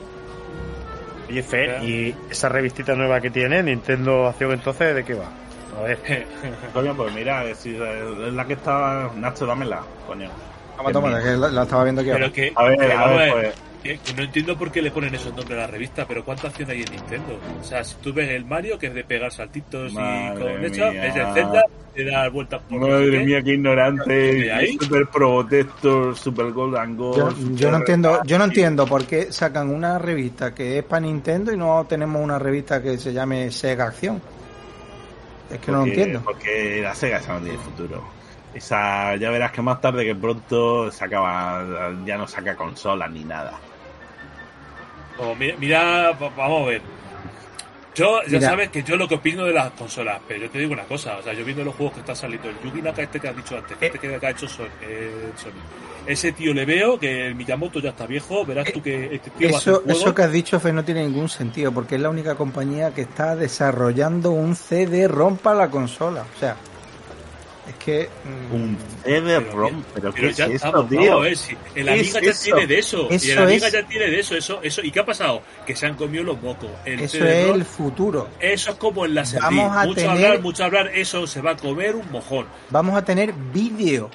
Oye, 1.28 1.42
Fer, 1.42 1.82
¿y 1.82 2.14
esa 2.30 2.48
revistita 2.48 2.94
nueva 2.94 3.20
que 3.20 3.30
tiene, 3.30 3.62
Nintendo 3.62 4.26
Acción 4.26 4.52
entonces, 4.52 4.94
de 4.94 5.04
qué 5.04 5.14
va? 5.14 5.28
A 5.78 5.82
ver. 5.82 6.26
Coño, 6.72 6.96
pues 6.96 7.12
mira, 7.14 7.44
es, 7.44 7.64
es 7.64 8.32
la 8.32 8.44
que 8.44 8.54
estaba, 8.54 9.10
Nacho, 9.16 9.46
dámela, 9.46 9.82
coño. 10.06 10.28
Toma, 10.76 10.92
toma, 10.92 11.22
que 11.22 11.36
la, 11.36 11.50
la 11.50 11.62
estaba 11.62 11.84
viendo 11.84 12.00
aquí. 12.00 12.10
Pero 12.12 12.32
que, 12.32 12.52
A 12.54 12.64
ver, 12.64 12.80
a 12.80 12.86
ver, 12.86 13.30
a 13.30 13.32
pues, 13.32 13.54
que- 13.82 13.98
que 13.98 14.12
no 14.14 14.22
entiendo 14.22 14.56
por 14.58 14.70
qué 14.70 14.82
le 14.82 14.90
ponen 14.90 15.14
esos 15.14 15.34
nombres 15.34 15.58
a 15.58 15.62
la 15.62 15.66
revista, 15.66 16.04
pero 16.06 16.24
¿cuánta 16.24 16.48
acción 16.48 16.70
hay 16.70 16.82
en 16.82 16.90
Nintendo? 16.92 17.38
O 17.60 17.64
sea, 17.64 17.82
si 17.84 17.94
tú 17.96 18.12
ves 18.12 18.28
el 18.30 18.44
Mario, 18.44 18.78
que 18.78 18.88
es 18.88 18.94
de 18.94 19.04
pegar 19.04 19.32
saltitos 19.32 19.92
y 19.92 19.94
con 19.94 20.60
mía. 20.60 21.06
es 21.08 21.16
el 21.16 21.32
Zelda, 21.34 21.62
de 21.94 22.04
dar 22.04 22.30
vueltas 22.30 22.62
por 22.68 22.80
Madre 22.80 23.10
qué. 23.10 23.18
mía, 23.24 23.42
qué 23.42 23.52
ignorante. 23.54 24.76
Super 24.80 25.06
Protector, 25.06 26.16
Super 26.16 26.50
Golden 26.52 26.96
Gold. 26.96 27.16
Yo, 27.18 27.54
yo 27.54 27.70
no 27.70 27.78
entiendo, 27.78 28.20
yo 28.24 28.38
no 28.38 28.44
entiendo 28.44 28.86
por 28.86 29.04
qué 29.06 29.32
sacan 29.32 29.70
una 29.70 29.98
revista 29.98 30.54
que 30.54 30.78
es 30.78 30.84
para 30.84 31.00
Nintendo 31.00 31.52
y 31.52 31.56
no 31.56 31.84
tenemos 31.88 32.22
una 32.22 32.38
revista 32.38 32.82
que 32.82 32.98
se 32.98 33.12
llame 33.12 33.50
Sega 33.50 33.86
Acción. 33.86 34.20
Es 35.50 35.58
que 35.58 35.72
no 35.72 35.78
lo 35.78 35.86
entiendo. 35.86 36.20
Porque 36.22 36.80
la 36.82 36.94
Sega 36.94 37.18
esa 37.18 37.32
no 37.34 37.40
tiene 37.40 37.58
futuro. 37.58 38.04
Esa, 38.54 39.16
ya 39.16 39.30
verás 39.30 39.52
que 39.52 39.62
más 39.62 39.80
tarde 39.80 40.04
que 40.04 40.14
pronto 40.14 40.90
se 40.90 41.04
acaba, 41.04 41.92
ya 42.04 42.16
no 42.18 42.26
saca 42.28 42.54
consolas 42.56 43.10
ni 43.10 43.24
nada. 43.24 43.58
Como, 45.16 45.34
mira, 45.36 45.56
mira, 45.58 46.10
va- 46.12 46.30
vamos 46.36 46.62
a 46.62 46.66
ver. 46.70 46.82
Yo, 47.94 48.22
ya 48.22 48.38
Mira. 48.38 48.48
sabes 48.50 48.68
que 48.70 48.82
yo 48.84 48.96
lo 48.96 49.08
que 49.08 49.16
opino 49.16 49.44
de 49.44 49.52
las 49.52 49.72
consolas, 49.72 50.20
pero 50.26 50.40
yo 50.42 50.48
te 50.50 50.60
digo 50.60 50.72
una 50.72 50.84
cosa, 50.84 51.16
o 51.18 51.22
sea, 51.22 51.32
yo 51.34 51.44
viendo 51.44 51.64
los 51.64 51.74
juegos 51.74 51.94
que 51.94 52.00
están 52.00 52.14
saliendo, 52.14 52.48
el 52.48 52.54
Yugi 52.64 52.80
Naka 52.82 53.02
este 53.02 53.18
que 53.18 53.28
has 53.28 53.36
dicho 53.36 53.56
antes, 53.58 53.76
que 53.76 53.86
este 53.86 53.98
que 53.98 54.26
ha 54.26 54.30
hecho 54.30 54.48
Son- 54.48 54.68
eh, 54.80 55.32
Sony, 55.36 55.50
ese 56.06 56.30
tío 56.32 56.54
le 56.54 56.64
veo 56.64 56.98
que 57.00 57.26
el 57.26 57.34
Miyamoto 57.34 57.80
ya 57.80 57.90
está 57.90 58.06
viejo, 58.06 58.46
verás 58.46 58.72
tú 58.72 58.80
que 58.80 59.12
este 59.16 59.30
tío 59.30 59.50
va 59.50 59.56
a 59.56 59.60
Eso, 59.60 59.74
juegos. 59.82 60.00
eso 60.00 60.14
que 60.14 60.22
has 60.22 60.32
dicho, 60.32 60.60
Fe, 60.60 60.72
no 60.72 60.84
tiene 60.84 61.02
ningún 61.02 61.28
sentido, 61.28 61.72
porque 61.72 61.96
es 61.96 62.00
la 62.00 62.10
única 62.10 62.36
compañía 62.36 62.94
que 62.94 63.02
está 63.02 63.34
desarrollando 63.34 64.30
un 64.30 64.54
CD-ROM 64.54 65.36
para 65.38 65.56
la 65.58 65.68
consola. 65.70 66.24
O 66.34 66.38
sea, 66.38 66.56
Es 67.70 67.76
que. 67.76 68.08
mm, 68.24 68.54
Un 68.54 68.76
CD-ROM, 69.04 69.82
pero, 69.94 70.12
Pero 70.12 70.28
¿qué 70.28 70.32
ya 70.34 70.46
es 70.46 70.50
estamos, 70.56 70.84
esto, 70.84 70.96
tío? 71.00 71.18
vamos, 71.20 71.38
si 71.38 71.52
el 71.74 71.84
¿Qué 71.86 71.90
Amiga 71.90 72.02
es 72.02 72.12
ya 72.12 72.20
eso? 72.30 72.42
tiene 72.44 72.66
de 72.66 72.78
eso. 72.78 73.08
y 73.10 73.30
el 73.30 73.38
Amiga 73.38 73.66
es- 73.68 73.72
ya 73.72 73.86
tiene 73.86 74.06
de 74.06 74.20
eso, 74.20 74.34
eso, 74.36 74.60
eso. 74.62 74.82
¿Y 74.82 74.90
qué 74.90 75.00
ha 75.00 75.04
pasado? 75.06 75.42
Que 75.66 75.76
se 75.76 75.86
han 75.86 75.94
comido 75.94 76.24
los 76.24 76.42
mocos. 76.42 76.70
El 76.84 77.00
eso 77.00 77.24
es 77.24 77.46
el 77.54 77.64
futuro. 77.64 78.28
Eso 78.40 78.70
es 78.72 78.76
como 78.76 79.04
en 79.06 79.14
la 79.14 79.24
serie. 79.24 79.44
Vamos 79.44 79.76
a 79.76 79.82
mucho 79.86 79.94
tener- 79.94 80.10
hablar, 80.10 80.40
mucho 80.40 80.64
hablar, 80.64 80.90
eso 80.94 81.26
se 81.26 81.40
va 81.40 81.52
a 81.52 81.56
comer 81.56 81.94
un 81.96 82.10
mojón. 82.10 82.46
Vamos 82.70 82.96
a 82.96 83.04
tener 83.04 83.32
vídeo. 83.52 84.10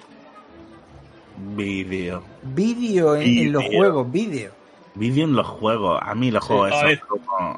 Vídeo. 1.56 2.24
Vídeo 2.43 3.16
en, 3.16 3.22
en 3.24 3.51
los 3.51 3.64
juegos, 3.66 4.12
vídeo. 4.12 4.51
Vídeo 4.95 5.26
en 5.26 5.34
los 5.36 5.45
juegos. 5.47 5.99
A 6.01 6.16
mí 6.16 6.32
los 6.32 6.43
juegos 6.43 6.72
a 6.72 6.89
esos 6.89 7.06
como-. 7.08 7.58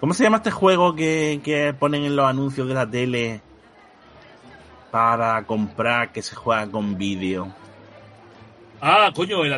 ¿Cómo 0.00 0.14
se 0.14 0.22
llama 0.24 0.38
este 0.38 0.50
juego 0.50 0.94
que, 0.94 1.40
que 1.44 1.74
ponen 1.74 2.04
en 2.04 2.16
los 2.16 2.26
anuncios 2.26 2.66
de 2.68 2.74
la 2.74 2.90
tele 2.90 3.42
para 4.90 5.42
comprar 5.44 6.10
que 6.12 6.22
se 6.22 6.34
juega 6.34 6.66
con 6.66 6.96
vídeo? 6.98 7.48
Ah, 8.80 9.10
coño, 9.14 9.44
el. 9.44 9.52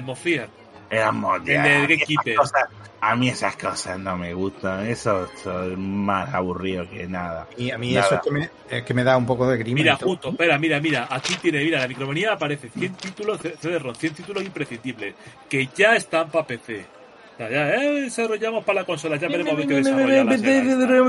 Éramos 0.91 1.39
El 1.39 1.45
de 1.45 1.59
a 1.59 1.87
mí 1.87 1.95
esas 1.95 2.37
cosas- 2.37 2.69
A 3.05 3.17
mí 3.17 3.29
esas 3.31 3.57
cosas 3.57 3.99
no 3.99 4.17
me 4.17 4.33
gustan. 4.33 4.87
Eso, 4.87 5.27
eso 5.35 5.73
es 5.73 5.77
más 5.79 6.33
aburrido 6.33 6.89
que 6.89 7.07
nada. 7.09 7.49
Y 7.57 7.73
a 7.73 7.79
mí 7.79 7.95
Nada. 7.95 8.07
eso 8.07 8.15
es 8.17 8.21
que, 8.21 8.31
me, 8.31 8.51
es 8.71 8.83
que 8.85 8.95
me 8.95 9.03
da 9.03 9.17
un 9.17 9.27
poco 9.27 9.49
de 9.49 9.57
grima. 9.59 9.75
Mira, 9.75 9.97
justo, 9.97 10.29
espera, 10.29 10.57
mira, 10.57 10.79
mira, 10.81 11.09
aquí 11.11 11.35
tiene, 11.43 11.65
mira, 11.65 11.81
la 11.81 11.89
micromanía 11.89 12.35
aparece 12.35 12.69
100 12.69 12.95
títulos, 12.95 13.41
CD-ROM, 13.41 13.95
100 13.97 14.15
títulos 14.15 14.45
imprescindibles, 14.45 15.15
que 15.49 15.69
ya 15.75 15.97
están 15.97 16.29
para 16.31 16.47
PC. 16.47 16.85
O 17.35 17.37
sea, 17.39 17.51
ya 17.51 17.75
eh, 17.75 18.03
desarrollamos 18.03 18.65
para 18.65 18.81
la 18.83 18.87
consola, 18.87 19.17
ya 19.17 19.27
veremos 19.27 19.55
a 19.55 19.57
ver 19.57 19.67
qué 19.67 19.75
desarrolla 19.77 20.25
la. 20.25 20.37
Pero 20.37 21.01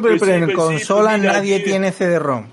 Pues 0.00 0.22
en 0.30 0.44
pues 0.44 0.56
consola 0.56 1.10
pues 1.10 1.22
nadie 1.22 1.60
tiene 1.60 1.92
CD-ROM. 1.92 2.46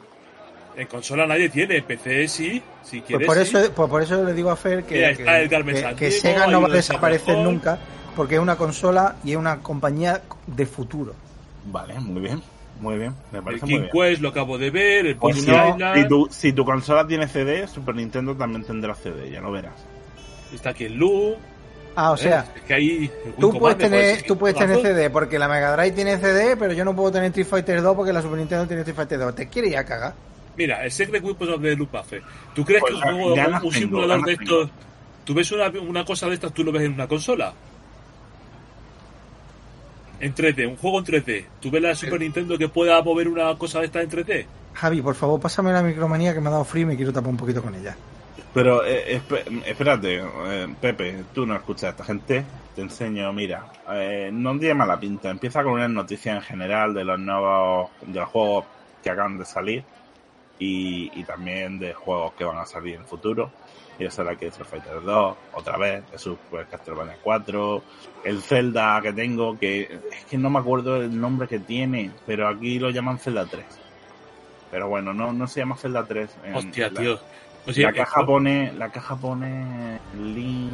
En 0.76 0.88
consola 0.88 1.26
nadie 1.28 1.50
tiene, 1.50 1.78
en 1.78 1.84
PC 1.84 2.28
sí, 2.28 2.62
si 2.84 3.02
Pues 3.02 3.08
quieres 3.08 3.28
por, 3.28 3.36
sí. 3.36 3.42
eso, 3.58 3.72
pues 3.74 3.90
por 3.90 4.02
eso 4.02 4.24
le 4.24 4.34
digo 4.34 4.50
a 4.50 4.56
Fer 4.56 4.84
que, 4.86 4.96
Mira, 5.66 5.96
que, 5.96 6.12
Sega 6.12 6.48
no 6.48 6.62
va 6.62 6.68
a 6.68 6.72
desaparecer 6.72 7.38
nunca 7.38 7.78
porque 8.16 8.36
es 8.36 8.42
una 8.42 8.56
consola 8.56 9.16
y 9.24 9.32
es 9.32 9.38
una 9.38 9.60
compañía 9.60 10.22
de 10.48 10.66
futuro. 10.66 11.14
Vale, 11.66 12.00
muy 12.00 12.22
bien. 12.22 12.42
Muy 12.80 12.98
bien. 12.98 13.14
Me 13.32 13.40
El 13.40 13.44
muy 13.44 13.60
King 13.60 13.68
bien. 13.68 13.90
Quest 13.92 14.22
lo 14.22 14.30
acabo 14.30 14.58
de 14.58 14.70
ver, 14.70 15.06
el 15.06 15.18
Pues 15.18 15.36
Pony 15.44 15.44
si, 15.44 16.02
si, 16.02 16.08
tu, 16.08 16.28
si 16.32 16.54
tu 16.54 16.64
consola 16.64 17.06
tiene 17.06 17.28
CD, 17.28 17.68
Super 17.68 17.96
Nintendo 17.96 18.36
también 18.36 18.64
tendrá 18.64 18.96
CD, 18.96 19.30
ya 19.30 19.42
lo 19.42 19.52
verás. 19.52 19.74
está 20.54 20.70
aquí 20.70 20.86
el 20.86 20.94
Lu. 20.96 21.36
Ah, 21.96 22.12
o 22.12 22.16
¿eh? 22.16 22.20
sea, 22.20 22.46
Es 22.56 22.62
que 22.62 22.74
ahí 22.74 23.12
tú 23.38 23.52
puedes 23.58 23.78
tener, 23.78 24.14
pues, 24.16 24.26
tú 24.26 24.38
puedes 24.38 24.56
tener. 24.58 24.82
CD 24.82 25.10
porque 25.10 25.38
la 25.38 25.50
Mega 25.50 25.76
Drive 25.76 25.92
tiene 25.92 26.18
CD, 26.20 26.56
pero 26.56 26.72
yo 26.72 26.86
no 26.86 26.96
puedo 26.96 27.12
tener 27.12 27.28
Street 27.28 27.48
Fighter 27.48 27.82
2 27.82 27.96
porque 27.98 28.14
la 28.14 28.22
Super 28.22 28.38
Nintendo 28.38 28.66
tiene 28.66 28.82
Street 28.84 28.96
Fighter 28.96 29.20
2. 29.20 29.36
¿Te 29.36 29.48
quiere 29.50 29.68
ir 29.68 29.78
a 29.78 29.84
cagar? 29.84 30.14
Mira, 30.60 30.84
el 30.84 30.92
Secret 30.92 31.24
Weapons 31.24 31.52
of 31.52 31.62
the 31.62 31.74
Luftwaffe. 31.74 32.22
¿Tú 32.54 32.66
crees 32.66 32.82
Pues 32.82 32.92
que 32.92 32.98
un 32.98 33.04
juego, 33.16 33.28
un 33.34 33.36
tengo, 33.36 33.72
simulador 33.72 34.26
de 34.26 34.34
estos, 34.34 34.70
tú 35.24 35.34
ves 35.34 35.50
una, 35.54 35.70
una 35.70 36.04
cosa 36.04 36.28
de 36.28 36.34
estas, 36.34 36.54
tú 36.54 36.66
lo 36.66 36.74
ves 36.74 36.82
en 36.82 36.96
una 36.96 37.08
consola? 37.08 37.54
En 40.20 40.36
3D, 40.36 40.68
un 40.68 40.76
juego 40.76 41.00
en 41.00 41.06
3D. 41.06 41.46
¿Tú 41.62 41.72
ves 41.72 41.82
la 41.82 41.96
Super 41.96 42.20
Nintendo 42.20 42.58
que 42.58 42.68
pueda 42.68 43.02
mover 43.02 43.30
una 43.30 43.58
cosa 43.58 43.80
de 43.80 43.86
estas 43.86 44.04
en 44.04 44.10
3D? 44.10 44.46
Javi, 44.74 45.02
por 45.02 45.16
favor, 45.16 45.40
pásame 45.40 45.72
la 45.72 45.82
micromanía 45.82 46.34
que 46.34 46.42
me 46.42 46.50
ha 46.50 46.52
dado 46.52 46.66
frío 46.66 46.84
y 46.84 46.88
me 46.88 46.98
quiero 46.98 47.14
tapar 47.14 47.30
un 47.30 47.38
poquito 47.38 47.62
con 47.62 47.74
ella. 47.76 47.96
Pero 48.54 48.86
eh, 48.86 49.22
espérate, 49.66 50.18
eh, 50.18 50.68
Pepe, 50.82 51.24
tú 51.34 51.46
no 51.46 51.56
escuchas 51.56 51.84
a 51.86 51.90
esta 51.92 52.04
gente. 52.04 52.44
Te 52.76 52.82
enseño, 52.82 53.32
mira, 53.32 53.64
eh, 53.94 54.30
no 54.34 54.60
tiene 54.60 54.74
mala 54.74 55.00
pinta. 55.00 55.30
Empieza 55.30 55.64
con 55.64 55.72
una 55.72 55.88
noticia 55.88 56.36
en 56.36 56.42
general 56.42 56.94
de 56.94 57.06
los 57.06 57.18
nuevos, 57.18 57.92
de 58.02 58.20
los 58.20 58.28
juegos 58.28 58.66
que 59.02 59.10
acaban 59.10 59.38
de 59.38 59.46
salir 59.46 59.86
y, 60.60 61.10
y 61.20 61.24
también 61.24 61.80
de 61.80 61.94
juegos 61.94 62.34
que 62.34 62.44
van 62.44 62.58
a 62.58 62.66
salir 62.66 62.96
en 62.96 63.02
el 63.02 63.08
futuro. 63.08 63.52
Y 63.98 64.06
eso 64.06 64.22
era 64.22 64.36
que 64.36 64.48
Street 64.48 64.68
Fighter 64.70 65.02
2, 65.02 65.38
otra 65.54 65.78
vez, 65.78 66.04
el 66.14 66.20
Super 66.20 66.66
Castlevania 66.68 67.18
4, 67.22 67.84
el 68.24 68.42
Zelda 68.42 69.00
que 69.02 69.12
tengo, 69.12 69.58
que 69.60 69.82
es 70.12 70.26
que 70.30 70.38
no 70.38 70.50
me 70.50 70.60
acuerdo 70.60 70.98
el 70.98 71.20
nombre 71.20 71.48
que 71.50 71.60
tiene, 71.60 72.12
pero 72.26 72.48
aquí 72.48 72.80
lo 72.80 72.90
llaman 72.92 73.18
Zelda 73.20 73.46
3. 73.46 73.66
Pero 74.72 74.88
bueno, 74.88 75.14
no, 75.14 75.34
no 75.34 75.48
se 75.48 75.60
llama 75.62 75.76
Zelda 75.76 76.06
3. 76.06 76.30
en 76.46 76.56
Hostia, 76.56 76.90
la- 76.92 77.02
tío. 77.02 77.20
O 77.68 77.74
sea, 77.74 77.88
la 77.88 77.94
caja 77.94 78.26
pone, 78.26 78.72
la 78.74 78.90
caja 78.90 79.16
pone 79.18 80.00
Link, 80.18 80.72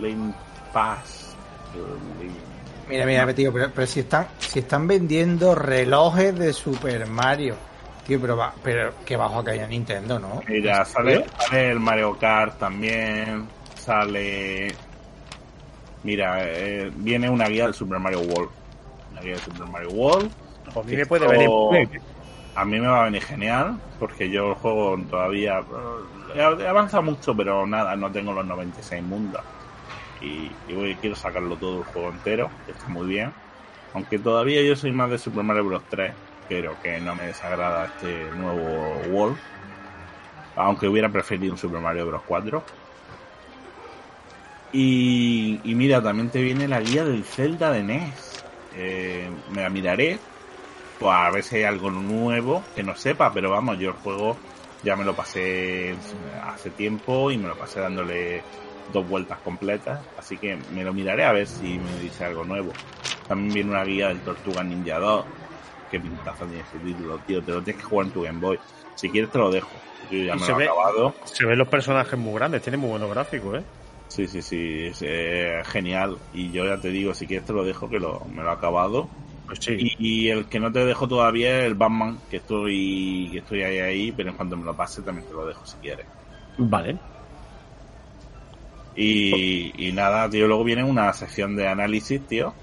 Link 0.00 0.34
Pass. 0.72 1.36
Link- 2.20 2.32
Mira, 2.88 3.06
mira, 3.06 3.32
tío, 3.32 3.52
pero, 3.52 3.70
pero 3.72 3.86
si 3.86 4.00
están, 4.00 4.26
si 4.38 4.58
están 4.58 4.86
vendiendo 4.88 5.54
relojes 5.54 6.36
de 6.36 6.52
Super 6.52 7.06
Mario, 7.06 7.54
tío, 8.06 8.20
pero 8.20 8.36
va, 8.36 8.52
pero 8.62 8.92
que 9.04 9.16
bajo 9.16 9.42
que 9.44 9.52
haya 9.52 9.66
Nintendo, 9.66 10.18
¿no? 10.18 10.40
Mira, 10.48 10.84
sale, 10.84 11.24
sale 11.38 11.70
el 11.70 11.80
Mario 11.80 12.16
Kart 12.18 12.58
también, 12.58 13.46
sale... 13.74 14.74
Mira, 16.04 16.38
eh, 16.40 16.90
viene 16.96 17.30
una 17.30 17.46
guía 17.46 17.64
del 17.64 17.74
Super 17.74 17.98
Mario 18.00 18.20
World. 18.20 18.50
Una 19.12 19.20
guía 19.20 19.32
del 19.32 19.40
Super 19.40 19.66
Mario 19.68 19.90
World. 19.90 20.30
A 20.74 20.82
mí 20.82 20.96
me 20.96 21.06
puede 21.06 21.26
esto- 21.26 21.70
venir. 21.70 22.00
A 22.54 22.64
mí 22.66 22.78
me 22.80 22.86
va 22.86 23.02
a 23.02 23.04
venir 23.04 23.22
genial, 23.22 23.78
porque 23.98 24.28
yo 24.28 24.48
el 24.50 24.54
juego 24.54 24.98
todavía 25.08 25.60
eh, 26.34 26.56
he 26.60 26.66
avanzado 26.66 27.02
mucho, 27.04 27.34
pero 27.34 27.66
nada, 27.66 27.96
no 27.96 28.10
tengo 28.12 28.32
los 28.32 28.44
96 28.44 29.02
mundos. 29.02 29.40
Y, 30.20 30.50
y 30.68 30.74
voy, 30.74 30.94
quiero 30.96 31.16
sacarlo 31.16 31.56
todo 31.56 31.78
el 31.78 31.84
juego 31.84 32.10
entero, 32.10 32.50
que 32.66 32.72
está 32.72 32.88
muy 32.88 33.06
bien. 33.06 33.32
Aunque 33.94 34.18
todavía 34.18 34.60
yo 34.62 34.76
soy 34.76 34.92
más 34.92 35.08
de 35.10 35.18
Super 35.18 35.42
Mario 35.44 35.64
Bros. 35.64 35.82
3, 35.88 36.12
pero 36.52 36.76
que 36.82 37.00
no 37.00 37.14
me 37.14 37.28
desagrada 37.28 37.86
este 37.86 38.30
nuevo 38.36 39.00
World. 39.08 39.38
Aunque 40.54 40.86
hubiera 40.86 41.08
preferido 41.08 41.54
un 41.54 41.58
Super 41.58 41.80
Mario 41.80 42.06
Bros. 42.06 42.20
4. 42.26 42.62
Y, 44.74 45.60
y 45.64 45.74
mira, 45.74 46.02
también 46.02 46.28
te 46.28 46.42
viene 46.42 46.68
la 46.68 46.80
guía 46.80 47.04
del 47.04 47.24
Zelda 47.24 47.72
de 47.72 47.82
NES. 47.82 48.44
Eh, 48.76 49.30
me 49.50 49.62
la 49.62 49.70
miraré, 49.70 50.18
pues 50.98 51.10
a 51.10 51.30
ver 51.30 51.42
si 51.42 51.56
hay 51.56 51.64
algo 51.64 51.90
nuevo 51.90 52.62
que 52.74 52.82
no 52.82 52.94
sepa, 52.96 53.32
pero 53.32 53.50
vamos, 53.50 53.78
yo 53.78 53.90
el 53.90 53.96
juego 53.96 54.36
ya 54.82 54.94
me 54.94 55.04
lo 55.04 55.14
pasé 55.14 55.94
hace 56.44 56.68
tiempo 56.70 57.30
y 57.30 57.38
me 57.38 57.48
lo 57.48 57.56
pasé 57.56 57.80
dándole 57.80 58.42
dos 58.92 59.06
vueltas 59.08 59.38
completas, 59.38 60.00
así 60.18 60.36
que 60.36 60.58
me 60.74 60.84
lo 60.84 60.92
miraré 60.92 61.24
a 61.24 61.32
ver 61.32 61.46
si 61.46 61.78
me 61.78 61.98
dice 62.00 62.24
algo 62.24 62.44
nuevo. 62.44 62.72
También 63.28 63.54
viene 63.54 63.70
una 63.70 63.84
guía 63.84 64.08
del 64.08 64.20
Tortuga 64.20 64.62
Ninja 64.64 64.98
2, 64.98 65.24
que 65.92 66.00
pintaza 66.00 66.46
tiene 66.48 66.62
ese 66.64 66.80
título, 66.80 67.22
tío, 67.22 67.44
te 67.44 67.52
lo 67.52 67.62
tienes 67.62 67.80
que 67.82 67.88
jugar 67.88 68.06
en 68.08 68.12
tu 68.12 68.22
Game 68.22 68.40
Boy. 68.40 68.58
Si 68.94 69.10
quieres 69.12 69.30
te 69.30 69.38
lo 69.38 69.50
dejo, 69.52 69.86
yo 70.00 70.18
ya 70.24 70.34
Y 70.34 70.38
me 70.38 70.46
se 70.46 70.52
lo 70.52 70.54
he 70.54 70.56
ve- 70.56 70.70
acabado. 70.70 71.14
Se 71.22 71.46
ven 71.46 71.58
los 71.58 71.68
personajes 71.68 72.18
muy 72.18 72.34
grandes, 72.34 72.62
tiene 72.62 72.76
muy 72.78 72.88
buenos 72.90 73.10
gráficos, 73.10 73.60
¿eh? 73.60 73.66
Sí, 74.06 74.28
sí, 74.28 74.42
sí, 74.42 74.56
es 74.88 74.98
eh, 75.02 75.62
genial. 75.64 76.22
Y 76.30 76.52
yo 76.52 76.66
ya 76.66 76.78
te 76.78 76.88
digo, 76.90 77.14
si 77.14 77.26
quieres 77.26 77.46
te 77.46 77.52
lo 77.54 77.64
dejo, 77.64 77.88
que 77.88 77.98
lo, 77.98 78.20
me 78.26 78.42
lo 78.42 78.50
he 78.50 78.52
acabado. 78.52 79.14
Pues 79.46 79.58
sí. 79.62 79.78
Y, 79.78 80.26
y 80.28 80.30
el 80.30 80.48
que 80.48 80.60
no 80.60 80.72
te 80.72 80.84
dejo 80.84 81.08
todavía 81.08 81.60
es 81.60 81.66
el 81.66 81.74
Batman, 81.76 82.22
que 82.28 82.38
estoy, 82.38 83.30
que 83.32 83.38
estoy 83.40 83.62
ahí, 83.62 83.78
ahí, 83.78 84.12
pero 84.12 84.30
en 84.30 84.36
cuanto 84.36 84.56
me 84.56 84.64
lo 84.64 84.76
pase 84.76 85.02
también 85.02 85.26
te 85.26 85.34
lo 85.34 85.46
dejo 85.46 85.66
si 85.66 85.78
quieres. 85.80 86.08
Vale. 86.58 87.02
Y, 88.94 89.88
y 89.88 89.92
nada, 89.92 90.28
tío, 90.30 90.46
luego 90.46 90.64
viene 90.64 90.82
una 90.84 91.12
sección 91.12 91.56
de 91.56 91.68
análisis, 91.68 92.26
tío. 92.26 92.58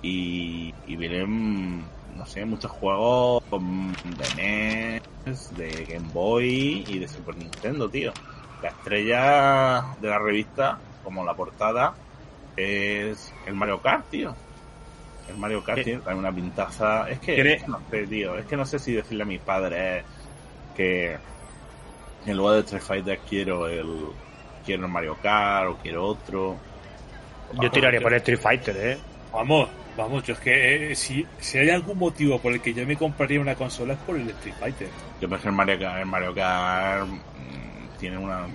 Y, 0.00 0.76
y 0.82 0.96
vienen, 0.96 1.95
no 2.16 2.26
sé, 2.26 2.44
muchos 2.44 2.70
juegos 2.70 3.42
de 3.50 5.00
NES, 5.24 5.56
de 5.56 5.84
Game 5.84 6.08
Boy 6.12 6.84
y 6.88 6.98
de 6.98 7.08
Super 7.08 7.36
Nintendo, 7.36 7.88
tío. 7.88 8.12
La 8.62 8.70
estrella 8.70 9.84
de 10.00 10.08
la 10.08 10.18
revista, 10.18 10.78
como 11.04 11.24
la 11.24 11.34
portada, 11.34 11.94
es 12.56 13.32
el 13.46 13.54
Mario 13.54 13.80
Kart, 13.80 14.08
tío. 14.10 14.34
El 15.28 15.36
Mario 15.36 15.62
Kart 15.62 15.78
¿Qué? 15.78 15.84
tiene 15.84 15.98
también 16.00 16.20
una 16.20 16.32
pintaza. 16.34 17.08
Es 17.10 17.18
que, 17.18 17.34
¿Tiene- 17.34 17.54
es 17.54 17.62
que 17.64 17.68
no 17.68 17.80
sé, 17.90 18.06
tío. 18.06 18.38
Es 18.38 18.46
que 18.46 18.56
no 18.56 18.64
sé 18.64 18.78
si 18.78 18.92
decirle 18.92 19.22
a 19.24 19.26
mis 19.26 19.40
padres 19.40 20.04
que 20.76 21.16
en 22.26 22.36
lugar 22.36 22.54
de 22.54 22.60
Street 22.60 22.82
Fighter 22.82 23.18
quiero 23.28 23.66
el 23.68 24.06
quiero 24.64 24.86
el 24.86 24.90
Mario 24.92 25.16
Kart 25.22 25.68
o 25.70 25.76
quiero 25.76 26.04
otro. 26.06 26.56
Yo 27.60 27.70
tiraría 27.70 28.00
por 28.00 28.12
el 28.12 28.18
Street 28.18 28.38
Fighter, 28.40 28.76
¿eh? 28.76 28.98
Vamos, 29.32 29.68
vamos, 29.96 30.22
yo 30.24 30.34
es 30.34 30.40
que 30.40 30.92
eh, 30.92 30.94
si, 30.94 31.24
si 31.38 31.58
hay 31.58 31.70
algún 31.70 31.98
motivo 31.98 32.38
por 32.38 32.52
el 32.52 32.60
que 32.60 32.74
yo 32.74 32.86
me 32.86 32.96
compraría 32.96 33.40
una 33.40 33.54
consola 33.54 33.94
es 33.94 33.98
por 34.00 34.16
el 34.16 34.28
Street 34.30 34.54
Fighter. 34.60 34.88
Yo 35.20 35.28
pensé 35.28 35.48
el 35.48 35.54
Mario 35.54 35.78
Kart, 35.78 35.98
el 36.00 36.06
Mario 36.06 36.34
Kart 36.34 37.06
mm, 37.06 37.98
tiene 37.98 38.18
una 38.18 38.46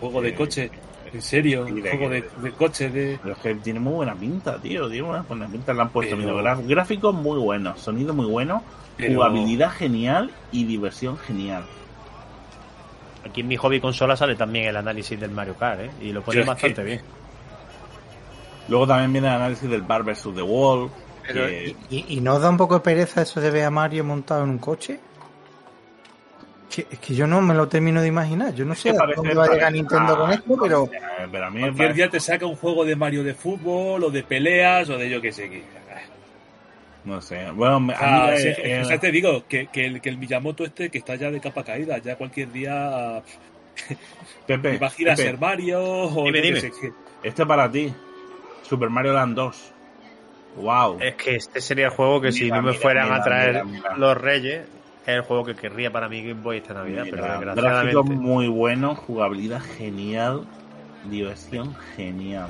Juego 0.00 0.20
de 0.20 0.28
eh, 0.28 0.34
coche, 0.34 0.70
en 1.12 1.22
serio, 1.22 1.64
juego 1.66 2.10
de, 2.10 2.22
de 2.42 2.52
coche, 2.52 2.90
de... 2.90 3.18
Pero 3.22 3.34
es 3.34 3.40
que 3.40 3.54
tiene 3.56 3.80
muy 3.80 3.94
buena 3.94 4.14
pinta, 4.14 4.60
tío. 4.60 4.88
Tiene 4.90 5.06
muy 5.08 5.20
buena 5.26 5.46
pinta. 5.48 5.72
Le 5.72 5.80
han 5.82 5.88
puesto 5.88 6.16
Pero- 6.16 6.62
gráficos 6.66 7.14
muy 7.14 7.38
buenos, 7.38 7.80
sonido 7.80 8.12
muy 8.12 8.26
bueno, 8.26 8.62
Pero- 8.98 9.14
jugabilidad 9.14 9.70
genial 9.72 10.30
y 10.52 10.64
diversión 10.64 11.16
genial. 11.18 11.64
Aquí 13.24 13.40
en 13.40 13.48
mi 13.48 13.56
hobby 13.56 13.80
consola 13.80 14.16
sale 14.16 14.36
también 14.36 14.66
el 14.66 14.76
análisis 14.76 15.18
del 15.18 15.30
Mario 15.30 15.54
Kart, 15.56 15.80
¿eh? 15.80 15.90
Y 16.00 16.12
lo 16.12 16.22
pone 16.22 16.42
bastante 16.44 16.74
que- 16.76 16.82
bien. 16.84 17.00
Luego 18.68 18.86
también 18.86 19.12
viene 19.12 19.28
el 19.28 19.34
análisis 19.34 19.68
del 19.70 19.82
Bar 19.82 20.02
vs. 20.02 20.28
The 20.34 20.42
Wall. 20.42 20.90
Pero, 21.26 21.46
que- 21.46 21.76
¿y, 21.90 21.96
y, 21.96 22.04
y 22.18 22.20
no 22.20 22.34
os 22.34 22.42
da 22.42 22.50
un 22.50 22.56
poco 22.56 22.74
de 22.74 22.80
pereza 22.80 23.22
eso 23.22 23.40
de 23.40 23.50
ver 23.50 23.64
a 23.64 23.70
Mario 23.70 24.04
montado 24.04 24.44
en 24.44 24.50
un 24.50 24.58
coche? 24.58 25.00
que, 26.68 26.86
es 26.90 26.98
que 26.98 27.14
yo 27.14 27.26
no 27.26 27.40
me 27.40 27.54
lo 27.54 27.68
termino 27.68 28.02
de 28.02 28.08
imaginar. 28.08 28.52
Yo 28.54 28.64
no 28.64 28.74
sé 28.74 28.90
que 28.92 28.96
a 28.98 29.06
dónde 29.16 29.34
va 29.34 29.44
a 29.44 29.48
llegar 29.48 29.72
Nintendo 29.72 30.16
con 30.18 30.30
ah, 30.30 30.34
esto, 30.34 30.58
pero 30.60 30.90
Pero 31.32 31.46
a 31.46 31.50
mí 31.50 31.56
me 31.56 31.60
Cualquier 31.62 31.76
parece- 31.76 31.94
día 31.94 32.10
te 32.10 32.20
saca 32.20 32.44
un 32.46 32.56
juego 32.56 32.84
de 32.84 32.96
Mario 32.96 33.22
de 33.24 33.34
fútbol 33.34 34.04
o 34.04 34.10
de 34.10 34.22
peleas 34.22 34.90
o 34.90 34.98
de 34.98 35.08
yo 35.08 35.20
qué 35.22 35.32
sé 35.32 35.48
qué. 35.48 35.62
No 37.04 37.20
sé. 37.22 37.50
Bueno, 37.52 37.78
me- 37.80 37.94
a 37.94 37.98
mí, 37.98 38.04
Ah, 38.04 38.34
eh, 38.34 38.38
sí, 38.38 38.48
eh, 38.62 38.82
ya 38.86 38.98
te 38.98 39.10
digo 39.12 39.44
que, 39.48 39.68
que 39.68 39.86
el, 39.86 40.00
que 40.00 40.08
el 40.08 40.18
Miyamoto 40.18 40.64
este 40.64 40.90
que 40.90 40.98
está 40.98 41.14
ya 41.14 41.30
de 41.30 41.40
capa 41.40 41.62
caída, 41.64 41.98
ya 41.98 42.16
cualquier 42.16 42.50
día 42.52 43.22
Pepe, 44.46 44.76
va 44.82 44.88
a 44.88 44.90
girar 44.90 45.14
a 45.14 45.16
ser 45.16 45.38
Mario 45.38 45.80
o 45.82 46.24
Dime, 46.24 46.40
dime. 46.42 46.60
sé 46.60 46.72
qué. 46.80 46.90
este 47.22 47.46
para 47.46 47.70
ti. 47.70 47.94
Super 48.68 48.90
Mario 48.90 49.12
Land 49.14 49.34
2. 49.36 49.72
Wow. 50.56 50.98
Es 51.00 51.14
que 51.16 51.36
este 51.36 51.60
sería 51.60 51.86
el 51.86 51.90
juego 51.92 52.20
que 52.20 52.32
si 52.32 52.50
no 52.50 52.62
me 52.62 52.70
mira, 52.70 52.80
fueran 52.80 53.04
mira, 53.04 53.16
a 53.16 53.22
traer 53.22 53.64
mira, 53.64 53.64
mira. 53.90 53.96
los 53.96 54.16
Reyes, 54.16 54.62
es 55.02 55.08
el 55.08 55.20
juego 55.22 55.44
que 55.44 55.54
querría 55.54 55.90
para 55.92 56.08
mi 56.08 56.22
Game 56.22 56.40
Boy 56.42 56.58
esta 56.58 56.72
Navidad, 56.74 57.04
pero 57.10 57.22
Mira, 57.22 57.34
desgraciadamente 57.38 57.92
gráficos 57.94 58.16
muy 58.16 58.48
buenos, 58.48 58.98
jugabilidad 58.98 59.60
genial, 59.60 60.46
diversión 61.10 61.74
genial. 61.94 62.48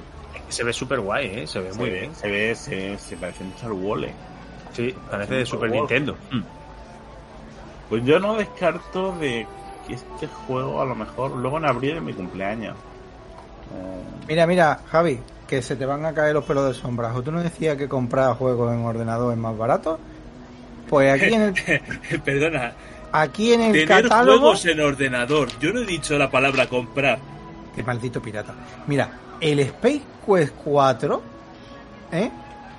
se 0.48 0.62
ve 0.64 0.72
súper 0.72 1.00
guay, 1.00 1.26
¿eh? 1.26 1.46
Se 1.46 1.58
ve 1.60 1.72
Se 1.72 1.78
muy 1.78 1.90
ve- 1.90 2.00
bien. 2.00 2.14
Se 2.14 2.30
ve, 2.30 2.54
se, 2.54 2.98
se 2.98 3.16
parece 3.16 3.42
un 3.44 3.50
Star 3.50 3.72
Wars. 3.72 4.06
Sí, 4.72 4.94
parece 5.10 5.34
de 5.34 5.46
Super 5.46 5.70
World. 5.70 5.80
Nintendo. 5.90 6.16
Mm. 6.30 6.42
Pues 7.88 8.04
yo 8.04 8.18
no 8.20 8.34
descarto 8.36 9.12
de 9.18 9.46
que 9.86 9.94
este 9.94 10.26
juego 10.26 10.80
a 10.80 10.84
lo 10.84 10.94
mejor 10.94 11.32
luego 11.32 11.58
en 11.58 11.64
abril 11.66 11.96
es 11.96 12.02
mi 12.02 12.12
cumpleaños. 12.12 12.76
Eh, 13.74 14.02
mira, 14.28 14.46
mira, 14.46 14.80
Javi, 14.86 15.20
que 15.48 15.62
se 15.62 15.76
te 15.76 15.86
van 15.86 16.04
a 16.04 16.12
caer 16.12 16.34
los 16.34 16.44
pelos 16.44 16.66
de 16.68 16.74
sombrajo. 16.74 17.22
¿Tú 17.22 17.30
no 17.32 17.42
decías 17.42 17.76
que 17.76 17.88
comprar 17.88 18.34
juegos 18.36 18.72
en 18.74 18.84
ordenador 18.84 19.32
es 19.32 19.38
más 19.38 19.56
barato? 19.56 19.98
Pues 20.88 21.12
aquí 21.12 21.34
en 21.34 21.42
el, 21.42 21.54
Perdona, 22.24 22.72
aquí 23.12 23.52
en 23.52 23.62
el 23.62 23.72
tener 23.72 24.02
catálogo... 24.02 24.38
juegos 24.40 24.66
en 24.66 24.80
ordenador. 24.80 25.48
Yo 25.60 25.72
no 25.72 25.80
he 25.80 25.86
dicho 25.86 26.16
la 26.18 26.30
palabra 26.30 26.68
comprar. 26.68 27.18
Qué 27.74 27.82
maldito 27.82 28.20
pirata. 28.22 28.54
Mira, 28.86 29.10
el 29.40 29.60
Space 29.60 30.02
Quest 30.26 30.54
4 30.64 31.22
¿eh? 32.12 32.30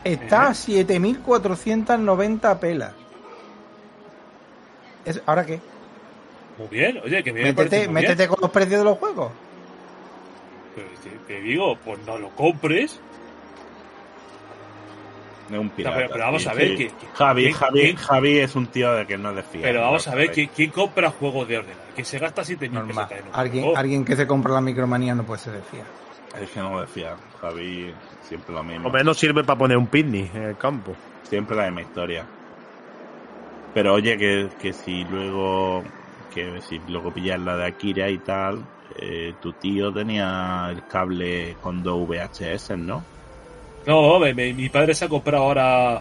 está 0.04 0.48
a 0.48 0.52
7.490 0.52 2.60
pelas. 2.60 2.92
Es- 5.06 5.22
¿Ahora 5.26 5.46
qué? 5.46 5.60
Muy 6.58 6.68
bien, 6.70 7.00
oye, 7.04 7.24
que 7.24 7.32
me 7.32 7.42
parece 7.42 7.54
Métete, 7.64 7.80
bien. 7.82 7.94
métete 7.94 8.28
con 8.28 8.40
los 8.42 8.50
precios 8.52 8.80
de 8.80 8.86
los 8.86 8.98
juegos. 8.98 9.32
Te 11.28 11.42
digo, 11.42 11.78
pues 11.84 12.00
no 12.06 12.18
lo 12.18 12.30
compres. 12.30 13.00
de 15.50 15.58
un 15.58 15.70
pirata. 15.70 15.96
pero- 15.96 16.10
pero 16.12 16.24
vamos 16.26 16.44
sí, 16.44 16.50
a 16.50 16.54
ver 16.54 16.68
sí. 16.72 16.76
que- 16.76 16.88
que- 16.90 17.08
Javi, 17.14 17.44
¿quién- 17.44 17.54
Javi, 17.54 17.80
quién- 17.82 17.96
Javi 17.96 18.38
es 18.40 18.56
un 18.58 18.68
tío 18.68 18.92
de 18.94 19.06
que 19.08 19.18
no 19.18 19.30
es 19.30 19.36
de 19.38 19.44
fiar. 19.44 19.64
Pero 19.64 19.80
vamos 19.82 20.06
¿no? 20.06 20.12
a 20.12 20.16
ver, 20.18 20.32
¿quién, 20.34 20.50
quién 20.54 20.72
compra 20.72 21.10
juegos 21.10 21.48
de 21.48 21.58
ordenador? 21.60 21.84
Que 21.96 22.04
se 22.04 22.20
gasta 22.20 22.44
7.000 22.44 22.74
Normal. 22.86 23.08
pesetas 23.08 23.24
en 23.26 23.30
un 23.34 23.40
Alguien, 23.40 23.64
juego. 23.64 23.78
alguien 23.78 24.04
que 24.04 24.16
se 24.18 24.28
compra 24.28 24.52
la 24.54 24.60
micromanía 24.60 25.16
no 25.16 25.24
puede 25.24 25.40
ser 25.40 25.54
de 25.54 25.62
fiar. 25.62 25.86
Es 26.42 26.50
que 26.50 26.60
no 26.60 26.82
de 26.82 26.88
fiar. 26.88 27.16
Javi 27.40 27.94
siempre 28.24 28.54
lo 28.54 28.62
mismo. 28.62 28.90
O 28.90 28.92
menos 28.92 29.18
sirve 29.18 29.46
para 29.46 29.58
poner 29.58 29.78
un 29.78 29.88
picnic 29.88 30.36
en 30.36 30.44
el 30.44 30.58
campo. 30.58 30.94
Siempre 31.24 31.56
la 31.56 31.64
misma 31.68 31.82
historia. 31.84 32.26
Pero 33.74 33.94
oye, 33.94 34.18
que, 34.18 34.50
que 34.60 34.74
si 34.74 35.06
luego 35.06 35.82
que 36.34 36.60
si 36.62 36.78
luego 36.90 37.12
pillas 37.14 37.40
la 37.40 37.56
de 37.56 37.68
Akira 37.68 38.10
y 38.10 38.18
tal, 38.18 38.66
eh, 38.98 39.34
tu 39.42 39.54
tío 39.54 39.94
tenía 39.94 40.68
el 40.72 40.86
cable 40.88 41.56
con 41.62 41.84
dos 41.84 42.08
VHS, 42.08 42.78
¿no? 42.78 43.04
No, 43.86 44.20
me- 44.20 44.34
me- 44.34 44.54
mi 44.54 44.70
padre 44.70 44.94
se 44.94 45.06
ha 45.06 45.10
comprado 45.10 45.44
ahora. 45.44 46.00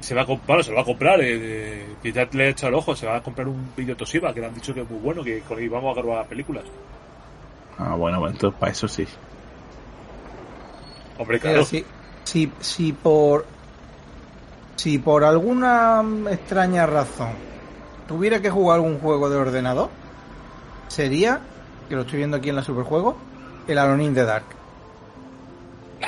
Se 0.00 0.14
va 0.14 0.22
a 0.22 0.26
comprar, 0.26 0.62
se 0.62 0.70
lo 0.70 0.76
va 0.76 0.82
a 0.82 0.84
comprar. 0.84 1.18
Eh, 1.22 1.86
que 2.02 2.12
ya 2.12 2.28
le 2.32 2.46
he 2.46 2.48
echado 2.50 2.68
el 2.68 2.74
ojo. 2.76 2.94
Se 2.94 3.06
va 3.06 3.16
a 3.16 3.22
comprar 3.22 3.48
un 3.48 3.70
vídeo 3.76 3.96
Toshiba 3.96 4.32
que 4.34 4.40
le 4.40 4.46
han 4.46 4.54
dicho 4.54 4.72
que 4.74 4.82
es 4.82 4.90
muy 4.90 4.98
bueno. 5.00 5.24
Que 5.24 5.40
con 5.40 5.58
él 5.58 5.68
vamos 5.70 5.96
a 5.96 6.00
grabar 6.02 6.26
películas. 6.26 6.64
Ah, 7.78 7.94
bueno, 7.96 8.20
pues 8.20 8.32
entonces 8.34 8.58
para 8.60 8.72
eso 8.72 8.86
sí. 8.86 9.06
Hombre, 11.18 11.38
claro. 11.40 11.64
si, 11.64 11.84
si, 12.24 12.50
si 12.60 12.92
por 12.92 13.46
si 14.76 14.98
por 14.98 15.24
alguna 15.24 16.02
extraña 16.30 16.86
razón 16.86 17.30
tuviera 18.08 18.40
que 18.42 18.50
jugar 18.50 18.76
algún 18.76 18.98
juego 18.98 19.30
de 19.30 19.36
ordenador, 19.36 19.88
sería, 20.88 21.40
que 21.88 21.94
lo 21.94 22.02
estoy 22.02 22.18
viendo 22.18 22.36
aquí 22.36 22.48
en 22.50 22.56
la 22.56 22.62
Superjuego, 22.62 23.16
el 23.68 23.78
Alone 23.78 24.04
in 24.04 24.14
the 24.14 24.24
Dark. 24.24 24.44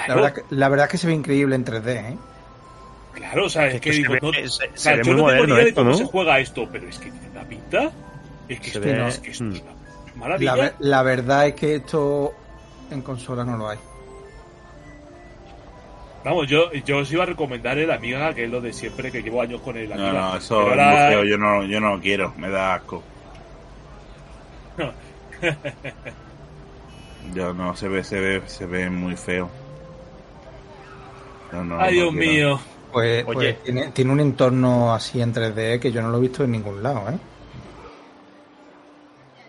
La 0.08 0.14
verdad, 0.14 0.34
la 0.50 0.68
verdad 0.68 0.88
que 0.90 0.98
se 0.98 1.06
ve 1.06 1.14
increíble 1.14 1.54
en 1.56 1.64
3D, 1.64 1.88
¿eh? 1.88 2.16
claro, 3.14 3.46
o 3.46 3.48
sea, 3.48 3.66
es 3.68 3.80
que 3.80 3.90
digo, 3.92 4.14
no- 4.20 4.30
se- 4.32 4.44
o 4.44 4.48
se 4.50 4.68
sea, 4.74 4.92
ve 4.96 5.02
yo 5.04 5.12
muy 5.12 5.22
no 5.22 5.28
tengo 5.28 5.46
ni 5.46 5.52
idea 5.52 5.62
de 5.64 5.68
esto, 5.70 5.80
cómo 5.80 5.90
¿no? 5.92 5.96
se 5.96 6.04
juega 6.04 6.38
esto, 6.38 6.68
pero 6.70 6.86
es 6.88 6.98
que 6.98 7.10
tiene 7.10 7.28
una 7.30 7.44
pinta. 7.44 7.90
Es 8.48 8.60
que 8.60 8.66
esto 8.66 8.80
ve- 8.80 8.94
no, 8.94 9.08
es 9.08 9.18
que 9.20 9.30
esto 9.30 9.44
mm. 9.44 9.52
es 9.52 9.62
una 9.62 9.70
La, 9.70 10.16
maravilla. 10.20 10.72
la 10.80 11.02
verdad 11.02 11.46
es 11.46 11.54
que 11.54 11.74
esto 11.76 12.34
en 12.90 13.00
consola 13.02 13.44
no 13.44 13.56
lo 13.56 13.68
hay. 13.70 13.78
Vamos, 16.24 16.48
yo, 16.48 16.72
yo 16.72 16.98
os 16.98 17.12
iba 17.12 17.22
a 17.22 17.26
recomendar 17.26 17.78
el 17.78 17.90
Amiga, 17.90 18.34
que 18.34 18.44
es 18.44 18.50
lo 18.50 18.60
de 18.60 18.72
siempre, 18.72 19.12
que 19.12 19.22
llevo 19.22 19.40
años 19.40 19.60
con 19.60 19.76
el 19.76 19.88
No, 19.88 19.94
Amiga. 19.94 20.12
no, 20.12 20.36
eso 20.36 20.58
Pero 20.68 20.74
es 20.74 20.80
ahora- 20.80 21.24
yo 21.24 21.38
no, 21.38 21.62
yo 21.64 21.80
no 21.80 21.94
lo 21.96 22.00
quiero, 22.02 22.34
me 22.36 22.50
da 22.50 22.74
asco. 22.74 23.02
Yo 27.34 27.52
no, 27.52 27.74
se 27.76 27.88
ve, 27.88 28.04
se 28.04 28.20
ve, 28.20 28.42
se 28.46 28.66
ve 28.66 28.88
muy 28.88 29.16
feo. 29.16 29.50
No, 31.52 31.78
Ay, 31.80 31.96
no 31.98 32.10
Dios 32.10 32.14
quiero. 32.14 32.32
mío. 32.32 32.60
Pues, 32.92 33.24
Oye. 33.26 33.34
pues 33.54 33.62
tiene, 33.64 33.88
tiene 33.90 34.12
un 34.12 34.20
entorno 34.20 34.94
así 34.94 35.20
en 35.20 35.34
3D 35.34 35.80
que 35.80 35.90
yo 35.92 36.00
no 36.02 36.08
lo 36.10 36.18
he 36.18 36.20
visto 36.22 36.44
en 36.44 36.52
ningún 36.52 36.82
lado, 36.82 37.10
¿eh? 37.10 37.18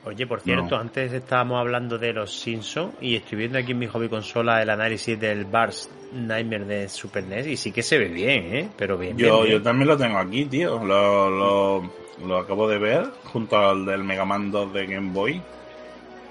Oye, 0.06 0.26
por 0.26 0.40
cierto, 0.40 0.76
No. 0.76 0.82
antes 0.82 1.12
estábamos 1.12 1.60
hablando 1.60 1.98
de 1.98 2.14
los 2.14 2.34
Simpsons 2.34 2.94
y 3.02 3.16
estoy 3.18 3.38
viendo 3.40 3.58
aquí 3.58 3.74
en 3.74 3.80
mi 3.80 3.88
hobby 3.88 4.08
consola 4.08 4.62
el 4.62 4.70
análisis 4.70 5.20
del 5.20 5.44
Bars 5.46 5.90
Nightmare 6.14 6.64
de 6.66 6.88
Super 6.90 7.26
NES 7.26 7.48
y 7.48 7.58
sí 7.58 7.72
que 7.74 7.84
se 7.84 7.98
ve 7.98 8.08
bien, 8.08 8.56
¿eh? 8.56 8.70
Pero 8.78 8.98
bien, 8.98 9.18
bien, 9.18 9.30
Yo, 9.30 9.42
bien. 9.44 9.58
yo 9.58 9.62
también 9.62 9.90
lo 9.90 9.98
tengo 9.98 10.18
aquí, 10.18 10.46
tío. 10.46 10.80
Lo, 10.84 11.30
lo, 11.30 11.92
lo 12.26 12.38
acabo 12.38 12.70
de 12.70 12.78
ver 12.78 13.06
junto 13.26 13.58
al 13.58 13.86
del 13.86 14.04
Mega 14.06 14.24
Man 14.24 14.50
2 14.50 14.74
de 14.74 14.88
Game 14.88 15.12
Boy. 15.12 15.42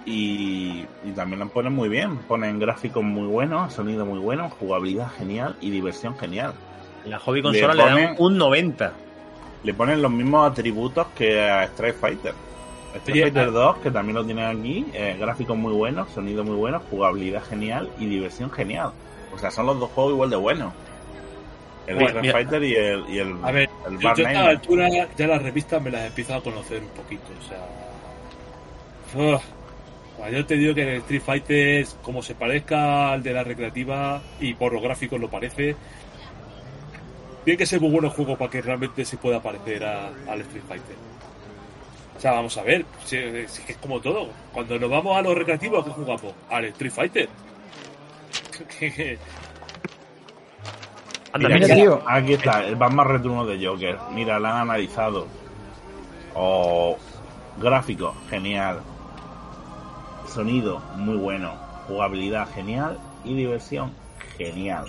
Y, 0.06 0.86
y 1.04 1.10
también 1.16 1.40
lo 1.40 1.48
ponen 1.48 1.72
muy 1.74 1.88
bien. 1.88 2.16
Ponen 2.18 2.58
gráficos 2.60 3.02
muy 3.02 3.26
buenos, 3.26 3.72
sonido 3.72 4.06
muy 4.06 4.20
bueno, 4.20 4.48
jugabilidad 4.50 5.10
genial 5.18 5.56
y 5.60 5.70
diversión 5.70 6.16
genial. 6.16 6.54
En 7.04 7.10
la 7.10 7.18
hobby 7.18 7.42
consola 7.42 7.74
le, 7.74 7.84
le 7.84 8.02
dan 8.02 8.14
un 8.18 8.38
90. 8.38 8.92
Le 9.64 9.74
ponen 9.74 10.00
los 10.00 10.10
mismos 10.12 10.50
atributos 10.50 11.08
que 11.16 11.40
a 11.40 11.64
Street 11.64 11.94
Fighter. 12.00 12.34
Street 12.94 13.24
Fighter 13.24 13.48
ah- 13.48 13.50
2, 13.50 13.76
que 13.78 13.90
también 13.90 14.14
lo 14.16 14.24
tienen 14.24 14.44
aquí, 14.58 14.86
eh, 14.94 15.16
gráficos 15.18 15.56
muy 15.56 15.72
buenos, 15.74 16.08
sonido 16.12 16.44
muy 16.44 16.54
bueno, 16.56 16.80
jugabilidad 16.88 17.42
genial 17.44 17.90
y 17.98 18.06
diversión 18.06 18.50
genial. 18.50 18.92
O 19.34 19.38
sea, 19.38 19.50
son 19.50 19.66
los 19.66 19.78
dos 19.80 19.90
juegos 19.90 20.12
igual 20.14 20.30
de 20.30 20.36
buenos. 20.36 20.72
El 21.86 21.96
Bueno, 21.96 22.08
Street 22.08 22.22
mira. 22.22 22.32
Fighter 22.32 22.64
y 22.64 22.74
el, 22.74 23.04
y 23.08 23.18
el, 23.18 23.36
A 23.44 23.50
ver, 23.52 23.68
el 23.88 23.98
yo, 23.98 24.14
yo 24.14 24.26
a 24.26 24.30
esta 24.32 24.46
altura 24.48 24.88
ya 25.16 25.26
las 25.26 25.42
revistas 25.42 25.82
me 25.82 25.90
las 25.90 26.02
he 26.02 26.06
empezado 26.06 26.38
a 26.38 26.42
conocer 26.42 26.82
un 26.82 26.88
poquito. 26.90 27.24
O 27.38 27.42
sea. 27.42 29.34
uf. 29.36 29.42
Bueno, 30.18 30.38
yo 30.38 30.46
te 30.46 30.56
digo 30.56 30.74
que 30.74 30.82
el 30.82 31.00
Street 31.02 31.22
Fighter, 31.22 31.86
como 32.02 32.22
se 32.22 32.34
parezca 32.34 33.12
al 33.12 33.22
de 33.22 33.32
la 33.34 33.44
recreativa 33.44 34.22
y 34.40 34.54
por 34.54 34.72
los 34.72 34.82
gráficos 34.82 35.20
lo 35.20 35.28
parece, 35.30 35.76
tiene 37.44 37.58
que 37.58 37.66
ser 37.66 37.80
muy 37.80 37.90
bueno 37.90 38.08
el 38.08 38.14
juego 38.14 38.36
para 38.36 38.50
que 38.50 38.62
realmente 38.62 39.04
se 39.04 39.18
pueda 39.18 39.40
parecer 39.42 39.84
a- 39.84 40.08
al 40.28 40.40
Street 40.40 40.64
Fighter. 40.66 40.96
O 42.16 42.20
sea, 42.20 42.32
vamos 42.32 42.56
a 42.56 42.62
ver, 42.62 42.86
si, 43.04 43.18
si 43.46 43.62
es 43.72 43.76
como 43.76 44.00
todo. 44.00 44.30
Cuando 44.52 44.78
nos 44.78 44.88
vamos 44.90 45.16
a 45.18 45.22
los 45.22 45.34
recreativos, 45.36 45.82
¿a 45.82 45.84
qué 45.84 45.90
jugamos? 45.92 46.32
Al 46.48 46.64
Street 46.64 46.92
Fighter. 46.92 47.28
Anda, 51.32 51.48
Mira, 51.48 51.60
Mira, 51.60 51.66
aquí, 51.74 51.82
tío. 51.82 52.02
aquí 52.06 52.32
está, 52.34 52.64
el 52.64 52.76
Batman 52.76 53.06
Returno 53.08 53.44
de 53.46 53.64
Joker. 53.66 53.98
Mira, 54.12 54.38
la 54.40 54.52
han 54.52 54.70
analizado. 54.70 55.26
Oh, 56.34 56.96
gráfico, 57.60 58.14
genial. 58.30 58.80
Sonido, 60.28 60.80
muy 60.96 61.16
bueno. 61.16 61.54
Jugabilidad, 61.86 62.48
genial. 62.52 62.98
Y 63.24 63.34
diversión, 63.34 63.92
genial. 64.36 64.86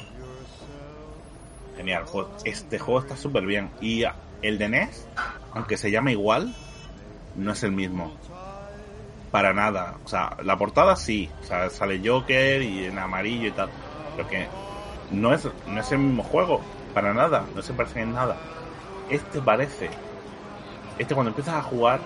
Genial. 1.75 2.03
Este 2.43 2.79
juego 2.79 3.01
está 3.01 3.17
súper 3.17 3.45
bien. 3.45 3.69
Y 3.81 4.03
el 4.41 4.57
de 4.57 4.69
NES, 4.69 5.07
aunque 5.53 5.77
se 5.77 5.91
llama 5.91 6.11
igual, 6.11 6.53
no 7.35 7.51
es 7.51 7.63
el 7.63 7.71
mismo. 7.71 8.13
Para 9.31 9.53
nada. 9.53 9.95
O 10.05 10.07
sea, 10.07 10.37
la 10.43 10.57
portada 10.57 10.95
sí. 10.95 11.29
O 11.41 11.43
sea, 11.43 11.69
sale 11.69 12.01
Joker 12.03 12.61
y 12.61 12.85
en 12.85 12.97
amarillo 12.97 13.47
y 13.47 13.51
tal. 13.51 13.69
Pero 14.15 14.27
que 14.27 14.47
no 15.11 15.33
es, 15.33 15.47
no 15.67 15.79
es 15.79 15.91
el 15.91 15.99
mismo 15.99 16.23
juego, 16.23 16.61
para 16.93 17.13
nada, 17.13 17.45
no 17.55 17.61
se 17.61 17.73
parecen 17.73 18.03
en 18.03 18.13
nada. 18.13 18.37
Este 19.09 19.41
parece. 19.41 19.89
Este 20.97 21.13
cuando 21.13 21.29
empiezas 21.29 21.55
a 21.55 21.61
jugar, 21.61 21.99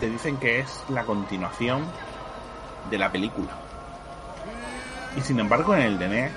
te 0.00 0.10
dicen 0.10 0.36
que 0.38 0.60
es 0.60 0.84
la 0.88 1.04
continuación 1.04 1.84
de 2.90 2.98
la 2.98 3.10
película. 3.10 3.48
Y 5.16 5.20
sin 5.20 5.38
embargo 5.40 5.74
en 5.74 5.82
el 5.82 5.98
de 5.98 6.08
NES, 6.08 6.32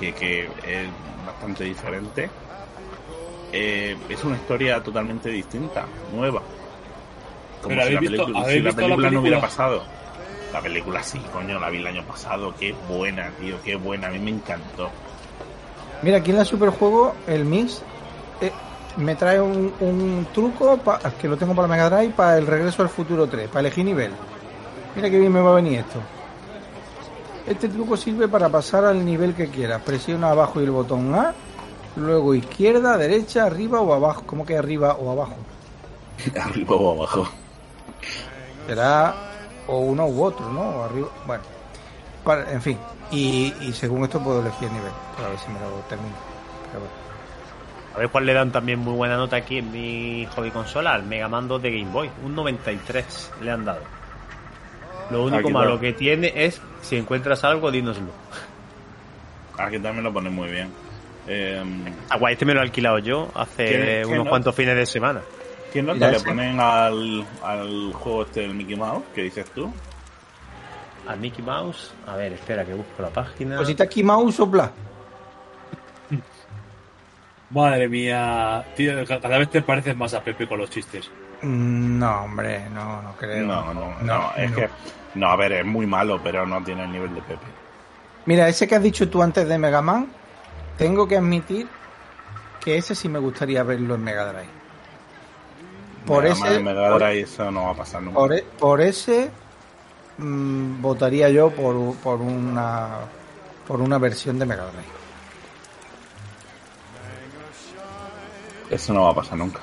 que, 0.00 0.12
que 0.14 0.44
es 0.44 0.88
bastante 1.26 1.64
diferente, 1.64 2.28
eh, 3.52 3.96
es 4.08 4.24
una 4.24 4.36
historia 4.36 4.82
totalmente 4.82 5.28
distinta, 5.30 5.86
nueva. 6.14 6.42
Como 7.62 7.74
Pero 7.74 7.86
si 7.86 7.92
la 7.92 7.96
¿habéis 7.98 8.10
visto- 8.10 8.24
película, 8.26 8.44
habéis 8.44 8.56
si 8.58 8.62
la 8.62 8.70
visto 8.70 8.80
la 8.82 8.86
película 8.88 9.10
no 9.10 9.20
hubiera 9.20 9.40
pasado. 9.40 9.82
La 10.52 10.60
película 10.60 11.02
sí, 11.02 11.20
coño, 11.32 11.58
la 11.58 11.70
vi 11.70 11.78
el 11.78 11.86
año 11.86 12.02
pasado. 12.04 12.54
Qué 12.58 12.74
buena, 12.88 13.30
tío, 13.40 13.56
qué 13.64 13.76
buena. 13.76 14.08
A 14.08 14.10
mí 14.10 14.18
me 14.18 14.30
encantó. 14.30 14.90
Mira, 16.02 16.18
aquí 16.18 16.30
en 16.30 16.36
la 16.36 16.44
Superjuego, 16.44 17.14
el 17.26 17.44
Mix 17.44 17.82
eh, 18.40 18.52
me 18.96 19.16
trae 19.16 19.40
un, 19.40 19.72
un 19.80 20.26
truco 20.32 20.76
pa- 20.78 21.00
que 21.20 21.26
lo 21.26 21.36
tengo 21.36 21.54
para 21.54 21.66
la 21.68 21.74
Mega 21.74 21.90
Drive 21.90 22.12
para 22.14 22.38
el 22.38 22.46
Regreso 22.46 22.82
al 22.82 22.88
Futuro 22.90 23.26
3, 23.26 23.48
para 23.48 23.60
elegir 23.60 23.84
nivel. 23.84 24.12
Mira 24.96 25.10
que 25.10 25.18
bien 25.18 25.32
me 25.32 25.40
va 25.40 25.50
a 25.52 25.54
venir 25.56 25.80
esto. 25.80 26.00
Este 27.46 27.68
truco 27.68 27.96
sirve 27.96 28.26
para 28.28 28.48
pasar 28.48 28.84
al 28.84 29.04
nivel 29.04 29.34
que 29.34 29.48
quieras. 29.48 29.82
Presiona 29.82 30.30
abajo 30.30 30.60
y 30.60 30.64
el 30.64 30.70
botón 30.72 31.14
A, 31.14 31.32
luego 31.96 32.34
izquierda, 32.34 32.96
derecha, 32.96 33.44
arriba 33.44 33.80
o 33.80 33.92
abajo. 33.92 34.22
¿Cómo 34.26 34.44
que 34.44 34.56
arriba 34.56 34.94
o 34.94 35.12
abajo? 35.12 35.36
Arriba 36.42 36.74
o 36.76 36.92
abajo. 36.96 37.28
Será 38.66 39.14
o 39.68 39.78
uno 39.80 40.06
u 40.06 40.24
otro, 40.24 40.48
¿no? 40.50 40.60
O 40.62 40.82
arriba. 40.84 41.08
Bueno, 41.26 41.42
para- 42.24 42.50
en 42.52 42.62
fin. 42.62 42.78
Y, 43.10 43.52
y 43.60 43.72
según 43.72 44.02
esto 44.04 44.18
puedo 44.20 44.40
elegir 44.40 44.66
el 44.68 44.74
nivel. 44.74 44.90
Para 45.14 45.28
ver 45.28 45.38
si 45.38 45.48
me 45.50 45.60
lo 45.60 45.68
termino. 45.88 46.16
Pero 46.72 46.80
bueno. 46.80 46.94
A 47.94 47.98
ver 47.98 48.08
cuál 48.10 48.26
le 48.26 48.34
dan 48.34 48.50
también 48.50 48.78
muy 48.80 48.94
buena 48.94 49.16
nota 49.16 49.36
aquí 49.36 49.58
en 49.58 49.70
mi 49.70 50.26
hobby 50.34 50.50
consola 50.50 50.94
al 50.94 51.04
Mega 51.04 51.28
Man 51.28 51.46
2 51.48 51.62
de 51.62 51.70
Game 51.80 51.92
Boy. 51.92 52.10
Un 52.24 52.34
93 52.34 53.30
le 53.42 53.50
han 53.50 53.64
dado. 53.64 53.80
Lo 55.10 55.22
único 55.24 55.38
Aquí 55.38 55.52
malo 55.52 55.74
va. 55.74 55.80
que 55.80 55.92
tiene 55.92 56.32
es 56.34 56.60
si 56.82 56.96
encuentras 56.96 57.44
algo, 57.44 57.70
dínoslo. 57.70 58.08
Aquí 59.58 59.78
también 59.78 60.04
lo 60.04 60.12
pone 60.12 60.30
muy 60.30 60.48
bien. 60.50 60.68
Eh, 61.28 61.62
Ah, 62.10 62.18
guay, 62.18 62.34
este 62.34 62.44
me 62.44 62.54
lo 62.54 62.60
he 62.60 62.62
alquilado 62.62 62.98
yo 62.98 63.28
hace 63.34 63.64
¿Qué- 63.66 64.02
qué 64.02 64.06
unos 64.06 64.24
no? 64.24 64.30
cuantos 64.30 64.54
fines 64.54 64.76
de 64.76 64.86
semana. 64.86 65.20
¿Qué 65.72 65.82
nota 65.82 66.10
le 66.10 66.20
ponen 66.20 66.58
al, 66.60 67.24
al 67.42 67.92
juego 67.92 68.22
este 68.22 68.40
del 68.42 68.54
Mickey 68.54 68.76
Mouse? 68.76 69.04
¿Qué 69.14 69.22
dices 69.22 69.46
tú? 69.50 69.72
Al 71.06 71.18
Mickey 71.20 71.44
Mouse. 71.44 71.92
A 72.06 72.16
ver, 72.16 72.32
espera 72.32 72.64
que 72.64 72.74
busco 72.74 73.02
la 73.02 73.08
página. 73.10 73.56
Cosita 73.56 73.84
aquí 73.84 74.02
mouse 74.02 74.34
sopla. 74.36 74.70
Madre 77.50 77.88
mía, 77.88 78.64
tío, 78.76 79.04
ca- 79.06 79.20
cada 79.20 79.38
vez 79.38 79.48
te 79.50 79.62
pareces 79.62 79.96
más 79.96 80.14
a 80.14 80.22
Pepe 80.22 80.46
con 80.48 80.58
los 80.58 80.68
chistes. 80.70 81.08
Mm, 81.42 81.98
No, 81.98 82.22
hombre, 82.24 82.68
no, 82.70 83.02
no 83.02 83.12
creo. 83.16 83.44
No, 83.46 83.72
no, 83.74 83.94
no, 84.00 84.32
es 84.36 84.50
no. 84.50 84.56
que. 84.56 84.70
No, 85.14 85.28
a 85.28 85.36
ver, 85.36 85.52
es 85.52 85.64
muy 85.64 85.86
malo, 85.86 86.20
pero 86.22 86.46
no 86.46 86.62
tiene 86.62 86.84
el 86.84 86.92
nivel 86.92 87.14
de 87.14 87.22
Pepe. 87.22 87.46
Mira, 88.26 88.48
ese 88.48 88.66
que 88.66 88.74
has 88.74 88.82
dicho 88.82 89.08
tú 89.08 89.22
antes 89.22 89.48
de 89.48 89.56
Mega 89.58 89.80
Man, 89.82 90.08
tengo 90.76 91.06
que 91.08 91.16
admitir 91.16 91.68
que 92.60 92.76
ese 92.76 92.94
sí 92.94 93.08
me 93.08 93.18
gustaría 93.18 93.62
verlo 93.62 93.94
en 93.94 94.02
Mega 94.04 94.26
Drive. 94.32 94.48
Por 96.06 96.22
Mega 96.24 96.34
ese, 96.34 96.42
Man, 96.60 96.64
Mega 96.64 96.90
Drive, 96.90 97.20
eso 97.22 97.50
no 97.50 97.64
va 97.64 97.70
a 97.70 97.74
pasar 97.74 98.02
nunca. 98.02 98.18
por, 98.18 98.32
e- 98.34 98.44
por 98.58 98.80
ese 98.80 99.30
mm, 100.18 100.82
votaría 100.82 101.28
yo 101.30 101.50
por, 101.50 101.94
por 101.96 102.20
una 102.20 102.88
por 103.66 103.80
una 103.80 103.98
versión 103.98 104.38
de 104.38 104.46
Mega 104.46 104.64
Drive. 104.66 104.84
Eso 108.70 108.92
no 108.92 109.02
va 109.04 109.10
a 109.10 109.14
pasar 109.14 109.38
nunca. 109.38 109.60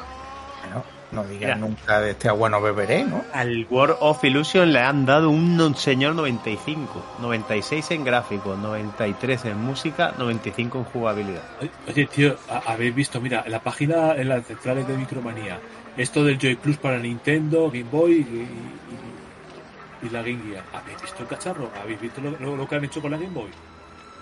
No 1.13 1.23
digas 1.23 1.41
Mira. 1.41 1.55
nunca 1.55 2.01
de 2.01 2.11
este 2.11 2.31
bueno 2.31 2.59
beberé, 2.61 3.03
¿no? 3.05 3.23
Al 3.33 3.67
World 3.69 3.97
of 3.99 4.23
Illusion 4.23 4.73
le 4.73 4.79
han 4.79 5.05
dado 5.05 5.29
un 5.29 5.75
señor 5.75 6.15
95, 6.15 7.03
96 7.19 7.91
en 7.91 8.03
gráficos, 8.03 8.57
93 8.57 9.45
en 9.45 9.57
música, 9.63 10.13
95 10.17 10.77
en 10.79 10.83
jugabilidad. 10.85 11.43
Oye, 11.87 12.05
tío, 12.07 12.35
¿ha- 12.49 12.71
habéis 12.73 12.95
visto, 12.95 13.21
mira, 13.21 13.43
en 13.45 13.51
la 13.51 13.59
página, 13.61 14.15
en 14.15 14.29
las 14.29 14.45
centrales 14.45 14.87
de 14.87 14.97
Micromanía, 14.97 15.59
esto 15.97 16.23
del 16.23 16.37
Joy 16.39 16.55
Plus 16.55 16.77
para 16.77 16.97
Nintendo, 16.97 17.67
Game 17.69 17.85
Boy 17.91 18.13
y, 18.13 20.05
y- 20.05 20.07
y 20.07 20.09
la 20.09 20.21
Game 20.21 20.39
Gear. 20.49 20.63
¿Habéis 20.73 21.01
visto 21.01 21.21
el 21.23 21.27
cacharro? 21.29 21.69
¿Habéis 21.81 22.01
visto 22.01 22.19
lo, 22.21 22.31
lo- 22.39 22.55
lo 22.57 22.67
que 22.67 22.75
han 22.75 22.83
hecho 22.85 23.01
con 23.01 23.11
la 23.11 23.17
Game 23.17 23.33
Boy? 23.33 23.49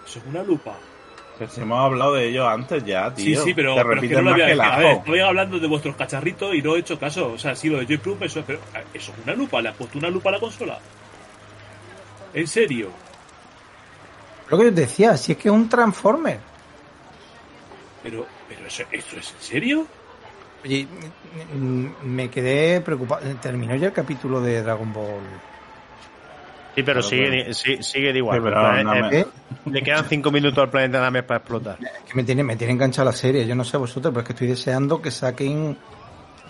Eso 0.06 0.20
es 0.20 0.26
una 0.26 0.44
lupa. 0.44 0.74
Si 1.50 1.62
hemos 1.62 1.80
hablado 1.80 2.14
de 2.14 2.30
ello 2.30 2.48
antes 2.48 2.84
ya, 2.86 3.14
tío. 3.14 3.38
sí, 3.40 3.44
sí, 3.44 3.54
pero, 3.54 3.76
Te 3.76 3.84
pero 3.84 4.02
es 4.02 4.10
que 4.10 4.16
no 4.16 4.22
lo 4.22 4.32
había 4.32 4.74
A 4.74 4.78
ver, 4.78 4.98
estoy 4.98 5.20
hablando 5.20 5.60
de 5.60 5.68
vuestros 5.68 5.96
cacharritos 5.96 6.54
y 6.54 6.62
no 6.62 6.76
he 6.76 6.80
hecho 6.80 7.00
caso. 7.00 7.32
O 7.34 7.38
sea, 7.38 7.56
sí, 7.56 7.70
lo 7.70 7.80
de 7.80 7.86
Joy 7.86 7.98
Plus, 7.98 8.22
eso, 8.22 8.44
pero 8.46 8.60
eso 8.94 9.12
es 9.12 9.24
una 9.24 9.34
lupa. 9.34 9.62
¿Le 9.62 9.70
has 9.70 9.76
puesto 9.76 9.98
una 9.98 10.10
lupa 10.10 10.30
a 10.30 10.34
la 10.34 10.40
consola? 10.40 10.80
¿En 12.34 12.48
serio? 12.48 12.90
Lo 14.50 14.58
que 14.58 14.66
yo 14.66 14.72
decía, 14.72 15.18
si 15.18 15.34
es 15.34 15.38
que 15.38 15.50
es 15.50 15.54
un 15.54 15.70
Transformer. 15.70 16.40
¿Pero, 18.04 18.26
pero 18.48 18.68
eso, 18.68 18.84
eso 18.92 19.18
es 19.18 19.32
en 19.32 19.42
serio? 19.42 19.88
Oye, 20.64 20.88
me 22.04 22.30
quedé 22.30 22.82
preocupado. 22.82 23.22
Terminó 23.42 23.76
ya 23.76 23.88
el 23.88 23.94
capítulo 23.94 24.42
de 24.42 24.62
Dragon 24.62 24.92
Ball. 24.94 25.22
Sí, 26.76 26.84
pero 26.84 27.02
Claro, 27.02 27.04
sigue, 27.10 27.30
claro. 27.40 27.54
sí- 27.54 27.84
sigue 27.84 28.14
de 28.14 28.18
igual. 28.20 28.38
Sí, 28.40 28.44
pero 28.46 28.84
me- 28.84 29.20
¿Eh? 29.20 29.26
Le 29.66 29.82
quedan 29.84 30.06
5 30.06 30.32
minutos 30.32 30.58
al 30.64 30.70
planeta 30.70 31.02
Namek 31.02 31.26
para 31.26 31.38
explotar. 31.40 31.78
Es 31.82 32.10
que 32.12 32.16
me 32.16 32.24
tiene, 32.24 32.44
me 32.44 32.56
tiene 32.56 32.74
enganchada 32.74 33.06
la 33.06 33.12
serie. 33.12 33.46
Yo 33.46 33.56
no 33.56 33.64
sé 33.64 33.78
vosotros, 33.78 34.12
pero 34.14 34.22
es 34.22 34.28
que 34.28 34.34
estoy 34.34 34.48
deseando 34.48 35.02
que 35.02 35.12
saquen 35.12 35.78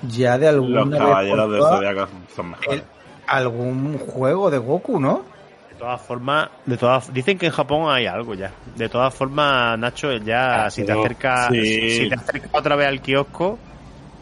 ya 0.03 0.37
de 0.37 0.47
alguna 0.47 0.81
Los 0.81 0.89
vez 0.91 0.99
caballeros 0.99 1.45
por 1.45 1.81
de 1.81 2.07
son 2.35 2.49
mejores. 2.51 2.71
el- 2.81 2.83
algún 3.27 3.97
juego 3.97 4.49
de 4.51 4.57
Goku, 4.57 4.99
¿no? 4.99 5.23
De 5.69 5.75
todas 5.75 6.01
formas, 6.01 6.49
de 6.65 6.77
todas, 6.77 7.11
dicen 7.13 7.37
que 7.39 7.47
en 7.47 7.51
Japón 7.51 7.91
hay 7.91 8.05
algo 8.05 8.35
ya. 8.35 8.51
De 8.75 8.87
todas 8.89 9.13
formas, 9.13 9.77
Nacho, 9.79 10.11
ya 10.17 10.69
si 10.69 10.83
te 10.85 10.91
acercas, 10.91 11.47
sí. 11.51 11.89
si 11.91 12.09
te 12.09 12.15
acercas 12.15 12.49
otra 12.53 12.75
vez 12.75 12.87
al 12.87 13.01
kiosco, 13.01 13.57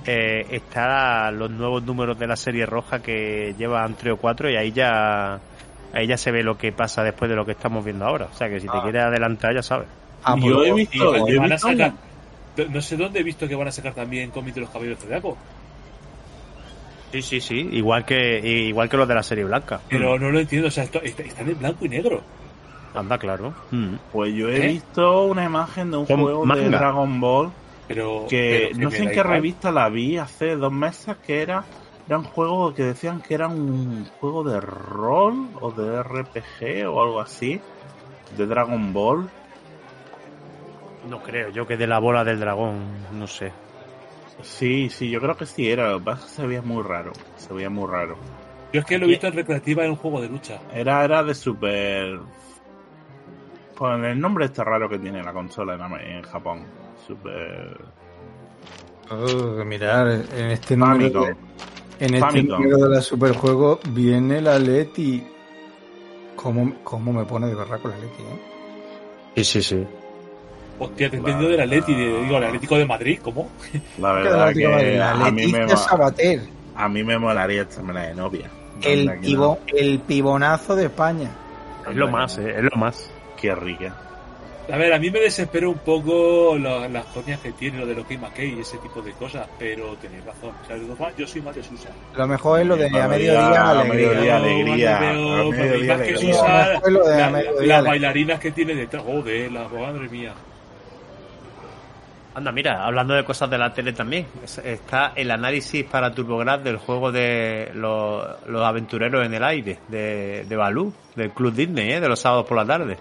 eh, 0.06 0.46
están 0.52 1.38
los 1.38 1.50
nuevos 1.52 1.84
números 1.84 2.18
de 2.18 2.28
la 2.28 2.38
serie 2.38 2.66
roja 2.66 3.00
que 3.00 3.54
llevan 3.58 3.96
3 3.96 4.14
o 4.14 4.18
4 4.18 4.50
y 4.50 4.56
ahí 4.56 4.72
ya 4.72 5.40
ahí 5.94 6.08
ya 6.08 6.18
se 6.18 6.32
ve 6.32 6.44
lo 6.44 6.58
que 6.58 6.72
pasa 6.72 7.04
después 7.04 7.30
de 7.30 7.36
lo 7.36 7.46
que 7.46 7.52
estamos 7.54 7.84
viendo 7.84 8.06
ahora. 8.06 8.28
O 8.34 8.36
sea 8.38 8.50
que 8.50 8.60
si 8.60 8.68
te 8.68 8.78
Ah. 8.78 8.82
quieres 8.84 9.04
adelantar 9.04 9.54
ya 9.54 9.64
sabes. 9.64 9.88
Ah, 10.24 10.36
Yo 10.40 10.56
pues, 10.58 10.70
he 10.70 10.74
visto, 10.74 10.96
Y- 10.96 11.20
yo 11.20 11.28
he 11.28 11.40
visto 11.48 11.58
sacar- 11.70 11.94
No 12.70 12.82
sé 12.82 12.98
dónde 12.98 13.20
he 13.22 13.24
visto 13.24 13.48
que 13.48 13.56
van 13.56 13.70
a 13.70 13.72
sacar 13.72 13.94
también 13.94 14.32
cómics 14.32 14.56
de 14.56 14.62
los 14.62 14.70
caballeros 14.70 15.00
zodiaco. 15.00 15.38
Sí, 17.12 17.22
sí, 17.22 17.42
sí. 17.42 17.70
Igual 17.72 18.06
que 18.06 18.40
igual 18.68 18.88
que 18.90 18.98
los 18.98 19.08
de 19.08 19.16
la 19.16 19.24
serie 19.24 19.44
blanca. 19.46 19.80
Pero 19.90 20.20
no 20.20 20.30
lo 20.30 20.40
entiendo, 20.40 20.68
o 20.68 20.72
sea, 20.72 20.84
esto, 20.84 21.02
está- 21.02 21.24
están 21.24 21.50
en 21.50 21.58
blanco 21.58 21.86
y 21.86 21.90
negro. 21.90 22.22
Anda, 22.94 23.18
claro. 23.18 23.54
Mm. 23.72 23.96
Pues 24.12 24.34
yo 24.34 24.50
he 24.50 24.58
¿Eh? 24.58 24.68
visto 24.74 25.26
una 25.26 25.46
imagen 25.46 25.90
de 25.92 25.98
un 25.98 26.06
juego 26.06 26.46
de. 26.46 26.70
Dragon 26.70 27.20
Ball 27.20 27.52
Pero 27.88 28.26
que 28.30 28.70
pero 28.74 28.84
no 28.84 28.92
sé 28.92 29.04
en 29.04 29.12
qué 29.12 29.24
revista 29.24 29.72
la 29.72 29.90
vi 29.90 30.18
hace 30.18 30.56
dos 30.56 30.72
meses 30.72 31.16
que 31.26 31.42
era 31.42 31.64
era 32.10 32.18
un 32.18 32.26
juego 32.26 32.74
que 32.74 32.82
decían 32.82 33.22
que 33.22 33.36
era 33.36 33.48
un 33.48 34.04
juego 34.20 34.44
de 34.44 34.60
rol 34.60 35.48
o 35.62 35.72
de 35.72 36.02
RPG 36.02 36.88
o 36.88 37.04
algo 37.04 37.22
así 37.22 37.62
de 38.36 38.48
Dragon 38.48 38.92
Ball 38.92 39.30
No 41.08 41.22
creo, 41.22 41.50
yo 41.50 41.68
que 41.68 41.78
de 41.78 41.86
la 41.86 42.00
bola 42.00 42.24
del 42.24 42.40
dragón, 42.40 42.80
no 43.14 43.28
sé. 43.28 43.54
sí 44.42 44.90
sí 44.90 45.12
yo 45.12 45.22
creo 45.22 45.38
que 45.38 45.46
sí 45.46 45.70
era 45.70 45.92
lo 45.92 46.00
que 46.00 46.06
pasa 46.06 46.26
es 46.26 46.32
que 46.32 46.42
se 46.42 46.48
veía 46.48 46.64
muy 46.64 46.82
raro 46.82 47.12
se 47.38 47.54
veía 47.54 47.70
muy 47.70 47.88
raro 47.88 48.18
Yo 48.74 48.80
es 48.80 48.88
que 48.88 48.98
lo 48.98 49.06
he 49.06 49.10
visto 49.10 49.28
en 49.28 49.34
recreativa 49.34 49.86
en 49.86 49.92
un 49.92 49.98
juego 49.98 50.20
de 50.20 50.30
lucha. 50.30 50.60
era 50.74 51.06
era 51.06 51.22
de 51.24 51.36
super 51.36 52.22
pues 53.76 54.04
el 54.04 54.20
nombre 54.20 54.46
este 54.46 54.64
raro 54.64 54.90
que 54.90 54.98
tiene 54.98 55.22
la 55.22 55.32
consola 55.32 55.76
en, 56.02 56.24
Japón 56.24 56.66
super 57.06 57.80
oh, 59.12 59.64
mirar, 59.64 60.08
en 60.08 60.46
este 60.50 60.76
número, 60.76 61.12
Famicom. 61.12 61.50
En 62.00 62.16
este 62.16 62.44
número 62.44 62.78
de 62.78 62.90
la 62.90 63.02
Superjuego 63.02 63.80
viene 63.90 64.42
la 64.42 64.58
Leti. 64.60 65.24
¿Cómo, 66.36 66.74
cómo 66.84 67.12
me 67.12 67.26
pone 67.26 67.48
de 67.48 67.56
berraco 67.56 67.90
la 67.90 67.98
Leti, 67.98 68.24
eh? 68.24 69.36
Sí, 69.36 69.44
sí, 69.44 69.64
sí. 69.64 69.88
Hostia, 70.80 71.10
te 71.10 71.18
he 71.18 71.20
entendido 71.20 71.50
del 71.50 71.60
Atleti, 71.60 71.94
de, 71.94 72.22
digo, 72.22 72.38
el 72.38 72.44
Atlético 72.46 72.78
de 72.78 72.86
Madrid, 72.86 73.20
¿cómo? 73.22 73.50
la 74.00 74.14
verdad 74.14 74.54
que 74.54 74.98
la 74.98 75.12
a 75.12 75.32
mí 75.32 75.48
me 75.48 75.68
Sabater, 75.76 76.42
a 76.74 76.88
mí 76.88 77.04
me 77.04 77.20
molaría 77.20 77.64
esta 77.64 77.82
de 77.82 78.16
novia 78.16 78.50
el, 78.84 79.60
el 79.76 80.00
pibonazo 80.00 80.76
de 80.76 80.86
España. 80.86 81.30
Es 81.90 81.96
lo 81.96 82.08
más, 82.10 82.38
eh, 82.38 82.54
es 82.58 82.64
lo 82.64 82.78
más. 82.78 83.12
Qué 83.40 83.54
rica. 83.56 83.96
A 84.72 84.78
ver, 84.78 84.94
a 84.94 85.00
mí 85.00 85.10
me 85.10 85.20
desespera 85.20 85.68
un 85.68 85.80
poco 85.80 86.56
lo- 86.58 86.88
las 86.88 87.06
coñas 87.06 87.40
que 87.40 87.52
tiene, 87.54 87.80
lo 87.80 87.88
de 87.88 87.96
lo 87.96 88.06
que 88.06 88.18
McKay 88.18 88.58
y 88.58 88.60
ese 88.60 88.78
tipo 88.78 89.02
de 89.02 89.14
cosas, 89.14 89.48
pero 89.58 89.96
tenéis 89.96 90.24
razón. 90.26 90.52
Formas, 90.96 91.18
yo 91.18 91.26
soy 91.26 91.42
más 91.42 91.56
de 91.56 91.64
Susa. 91.64 91.90
Lo 92.16 92.28
mejor 92.28 92.60
es 92.60 92.68
lo 92.68 92.78
de 92.78 92.86
a 92.88 93.08
Mediodía, 93.08 93.70
alegría. 93.72 94.10
mediodía. 94.36 94.36
alegría, 94.36 95.00
las 97.66 97.84
bailarinas 97.84 98.40
que 98.40 98.52
tiene 98.52 98.76
detrás, 98.76 99.04
joder, 99.04 99.52
la 99.52 99.68
madre 99.68 100.08
mía. 100.10 100.34
Anda, 102.36 102.52
mira, 102.52 102.86
hablando 102.86 103.16
de 103.16 103.26
cosas 103.26 103.50
de 103.50 103.58
la 103.58 103.74
tele 103.74 103.92
también, 103.94 104.28
es- 104.44 104.60
está 104.60 105.14
el 105.16 105.32
análisis 105.32 105.84
para 105.86 106.14
TurboGrafx 106.14 106.64
del 106.64 106.78
juego 106.78 107.12
de 107.12 107.72
los, 107.74 108.24
los 108.48 108.64
aventureros 108.64 109.26
en 109.26 109.34
el 109.34 109.44
aire, 109.44 109.80
de, 109.88 110.46
de 110.48 110.56
Balú, 110.56 110.94
del 111.16 111.32
Club 111.32 111.54
Disney, 111.54 111.94
¿eh? 111.94 112.00
de 112.00 112.08
los 112.08 112.20
sábados 112.20 112.46
por 112.46 112.58
la 112.58 112.66
tarde. 112.66 112.98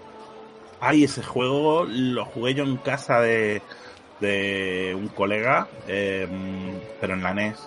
Ay, 0.81 1.03
ese 1.03 1.23
juego 1.23 1.85
lo 1.85 2.25
jugué 2.25 2.53
yo 2.53 2.63
en 2.63 2.77
casa 2.77 3.19
de, 3.19 3.61
de 4.19 4.93
un 4.95 5.09
colega, 5.09 5.67
eh, 5.87 6.27
pero 7.01 7.13
en 7.13 7.23
la 7.23 7.33
NES. 7.33 7.57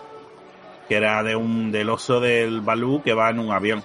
que 0.88 0.96
era 0.96 1.22
de 1.22 1.36
un 1.36 1.72
del 1.72 1.90
oso 1.90 2.20
del 2.20 2.60
Balú 2.60 3.02
que 3.02 3.12
va 3.14 3.30
en 3.30 3.38
un 3.38 3.50
avión. 3.50 3.82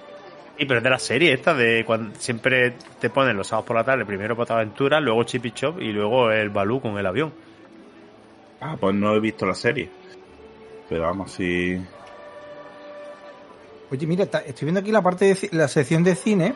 Sí, 0.58 0.64
pero 0.64 0.78
es 0.78 0.84
de 0.84 0.90
la 0.90 0.98
serie 0.98 1.32
esta 1.32 1.54
de 1.54 1.84
cuando 1.84 2.18
siempre 2.18 2.74
te 2.98 3.10
ponen 3.10 3.36
los 3.36 3.46
sábados 3.46 3.66
por 3.66 3.76
la 3.76 3.84
tarde, 3.84 4.04
primero 4.04 4.36
Aventura, 4.48 4.98
luego 4.98 5.22
Chippy 5.22 5.52
Chop 5.52 5.80
y 5.80 5.92
luego 5.92 6.30
el 6.32 6.50
Balú 6.50 6.80
con 6.80 6.98
el 6.98 7.06
avión. 7.06 7.32
Ah, 8.60 8.76
pues 8.78 8.94
no 8.94 9.14
he 9.14 9.20
visto 9.20 9.46
la 9.46 9.54
serie. 9.54 9.88
Pero 10.88 11.02
vamos, 11.02 11.30
sí. 11.32 11.80
Oye, 13.90 14.06
mira, 14.06 14.24
estoy 14.24 14.64
viendo 14.66 14.80
aquí 14.80 14.90
la 14.90 15.02
parte 15.02 15.26
de 15.26 15.48
la 15.52 15.68
sección 15.68 16.02
de 16.02 16.16
cine 16.16 16.54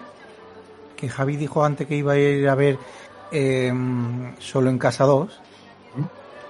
que 1.03 1.09
Javi 1.09 1.37
dijo 1.37 1.65
antes 1.65 1.89
que 1.89 1.97
iba 1.97 2.13
a 2.13 2.17
ir 2.17 2.49
a 2.49 2.55
ver 2.55 2.79
eh, 3.33 3.73
solo 4.39 4.71
en 4.71 4.79
Casa 4.79 5.05
2. 5.05 5.41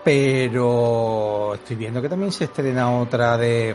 Pero 0.04 1.54
estoy 1.54 1.76
viendo 1.76 2.02
que 2.02 2.10
también 2.10 2.32
se 2.32 2.44
estrena 2.44 2.98
otra 2.98 3.38
de 3.38 3.74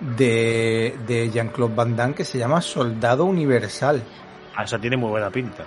de, 0.00 0.96
de 1.08 1.30
Jean-Claude 1.30 1.74
Van 1.74 1.96
Damme 1.96 2.14
que 2.14 2.24
se 2.24 2.38
llama 2.38 2.62
Soldado 2.62 3.24
Universal. 3.24 4.00
Ah, 4.54 4.62
esa 4.62 4.78
tiene 4.78 4.96
muy 4.96 5.10
buena 5.10 5.28
pinta. 5.28 5.64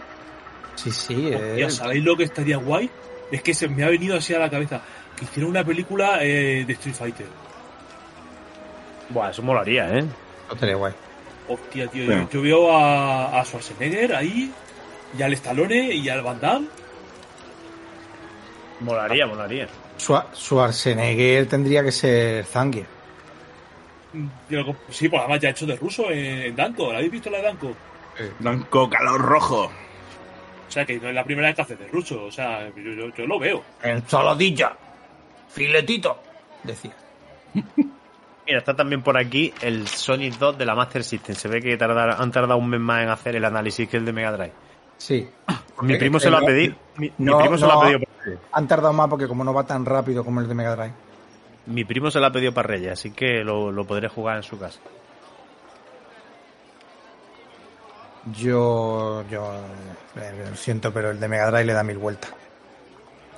Sí, 0.76 0.90
sí, 0.90 1.34
Hostia, 1.34 1.68
eh, 1.68 1.70
¿sabéis 1.70 2.04
lo 2.04 2.16
que 2.16 2.24
estaría 2.24 2.58
guay? 2.58 2.90
Es 3.30 3.44
que 3.44 3.54
se 3.54 3.68
me 3.68 3.84
ha 3.84 3.90
venido 3.90 4.16
así 4.16 4.34
a 4.34 4.40
la 4.40 4.50
cabeza. 4.50 4.82
Que 5.18 5.26
hicieron 5.26 5.52
una 5.52 5.66
película 5.66 6.24
eh, 6.24 6.64
de 6.66 6.74
Street 6.74 6.96
Fighter. 6.96 7.28
Buah, 9.10 9.32
eso 9.32 9.42
molaría, 9.42 9.98
¿eh? 9.98 10.02
no 10.02 10.54
estaría 10.54 10.76
guay. 10.76 10.94
Hostia, 11.54 11.88
tío. 11.88 12.06
Yo, 12.06 12.30
yo 12.30 12.42
veo 12.42 12.72
a, 12.76 13.40
a 13.40 13.46
Schwarzenegger 13.46 14.16
ahí, 14.16 14.52
y 15.18 15.22
al 15.22 15.34
Stallone 15.34 15.94
y 15.94 16.10
al 16.10 16.22
Van 16.22 16.40
Damme. 16.40 16.68
Molaría, 18.80 19.26
molaría. 19.28 19.68
Schwa- 19.98 20.26
Schwarzenegger 20.36 21.48
tendría 21.48 21.84
que 21.84 21.92
ser 21.92 22.44
Zangief. 22.46 22.88
Sí, 24.90 25.10
pues 25.10 25.20
además 25.22 25.40
ya 25.40 25.50
hecho 25.50 25.66
de 25.66 25.76
ruso 25.76 26.10
en, 26.12 26.42
en 26.42 26.56
Danko. 26.56 26.92
¿La 26.92 26.98
habéis 27.00 27.12
visto 27.12 27.30
la 27.30 27.38
de 27.38 27.44
Danko? 27.44 27.76
Blanco 28.40 28.90
calor 28.90 29.20
rojo. 29.22 29.64
O 30.68 30.72
sea, 30.72 30.86
que 30.86 31.00
no 31.00 31.10
es 31.10 31.16
la 31.16 31.24
primera 31.24 31.48
vez 31.48 31.56
que 31.56 31.62
hace 31.64 31.76
de 31.76 31.88
ruso. 31.88 32.24
O 32.26 32.32
sea, 32.32 32.68
yo, 32.76 32.82
yo- 32.94 33.10
yo 33.16 33.26
lo 33.26 33.40
veo. 33.40 33.64
Ensaladilla, 33.82 34.74
filetito, 35.50 36.20
decía. 36.64 36.94
Mira, 38.46 38.60
está 38.60 38.76
también 38.76 39.02
por 39.02 39.18
aquí 39.18 39.54
el 39.62 39.88
Sonic 39.88 40.38
2 40.38 40.58
de 40.58 40.66
la 40.66 40.76
Master 40.76 41.04
System. 41.04 41.36
Se 41.36 41.48
ve 41.48 41.62
que 41.62 41.78
tardar- 41.78 42.18
han 42.20 42.32
tardado 42.32 42.58
un 42.58 42.70
mes 42.70 42.80
más 42.80 43.04
en 43.04 43.10
hacer 43.10 43.36
el 43.36 43.46
análisis 43.46 43.88
que 43.88 43.98
el 43.98 44.06
de 44.06 44.12
Mega 44.14 44.32
Drive. 44.34 44.54
Sí. 44.98 45.30
Mi 45.82 45.98
primo 45.98 46.20
se 46.20 46.30
lo 46.30 46.38
ha 46.38 46.42
pedido. 46.42 46.76
Mi, 46.98 47.08
mi 47.18 47.26
no, 47.26 47.40
primo 47.40 47.58
se 47.58 47.66
lo 47.66 47.72
ha 47.74 47.82
pedido 47.82 48.00
para 48.02 48.24
Reyes. 48.26 48.40
Han 48.52 48.68
tardado 48.68 48.94
más 48.94 49.08
porque 49.10 49.28
como 49.28 49.44
no 49.44 49.54
va 49.54 49.66
tan 49.66 49.86
rápido 49.86 50.24
como 50.26 50.40
el 50.42 50.48
de 50.48 50.54
Mega 50.56 50.76
Drive. 50.76 50.94
Mi 51.66 51.86
primo 51.86 52.12
se 52.12 52.20
lo 52.20 52.26
ha 52.26 52.32
pedido 52.32 52.54
para 52.54 52.68
Reyes, 52.68 52.92
así 52.92 53.12
que 53.12 53.44
lo, 53.44 53.72
lo 53.72 53.86
podré 53.88 54.08
jugar 54.10 54.38
en 54.38 54.44
su 54.44 54.60
casa. 54.60 54.80
Yo, 58.38 59.24
yo 59.30 59.54
eh, 60.16 60.48
lo 60.50 60.56
siento, 60.56 60.94
pero 60.94 61.12
el 61.12 61.20
de 61.20 61.28
Mega 61.28 61.48
Drive 61.52 61.66
le 61.66 61.74
da 61.74 61.84
mil 61.84 61.98
vueltas. 61.98 62.32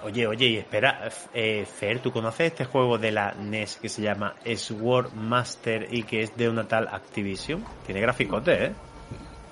Oye, 0.06 0.28
oye, 0.28 0.45
y 0.47 0.58
espera, 0.58 1.10
eh, 1.34 1.66
Fer, 1.66 1.97
¿tú 1.99 2.12
conoces 2.12 2.47
este 2.51 2.66
juego 2.66 2.99
de 2.99 3.12
la 3.12 3.34
NES 3.39 3.78
que 3.78 3.89
se 3.89 4.03
llama 4.03 4.36
Sword 4.56 5.14
Master 5.16 5.88
y 5.91 6.03
que 6.03 6.22
es 6.22 6.38
de 6.38 6.47
una 6.47 6.64
tal 6.68 6.88
Activision? 6.88 7.64
Tiene 7.88 8.01
graficote, 8.01 8.66
¿eh? 8.66 8.72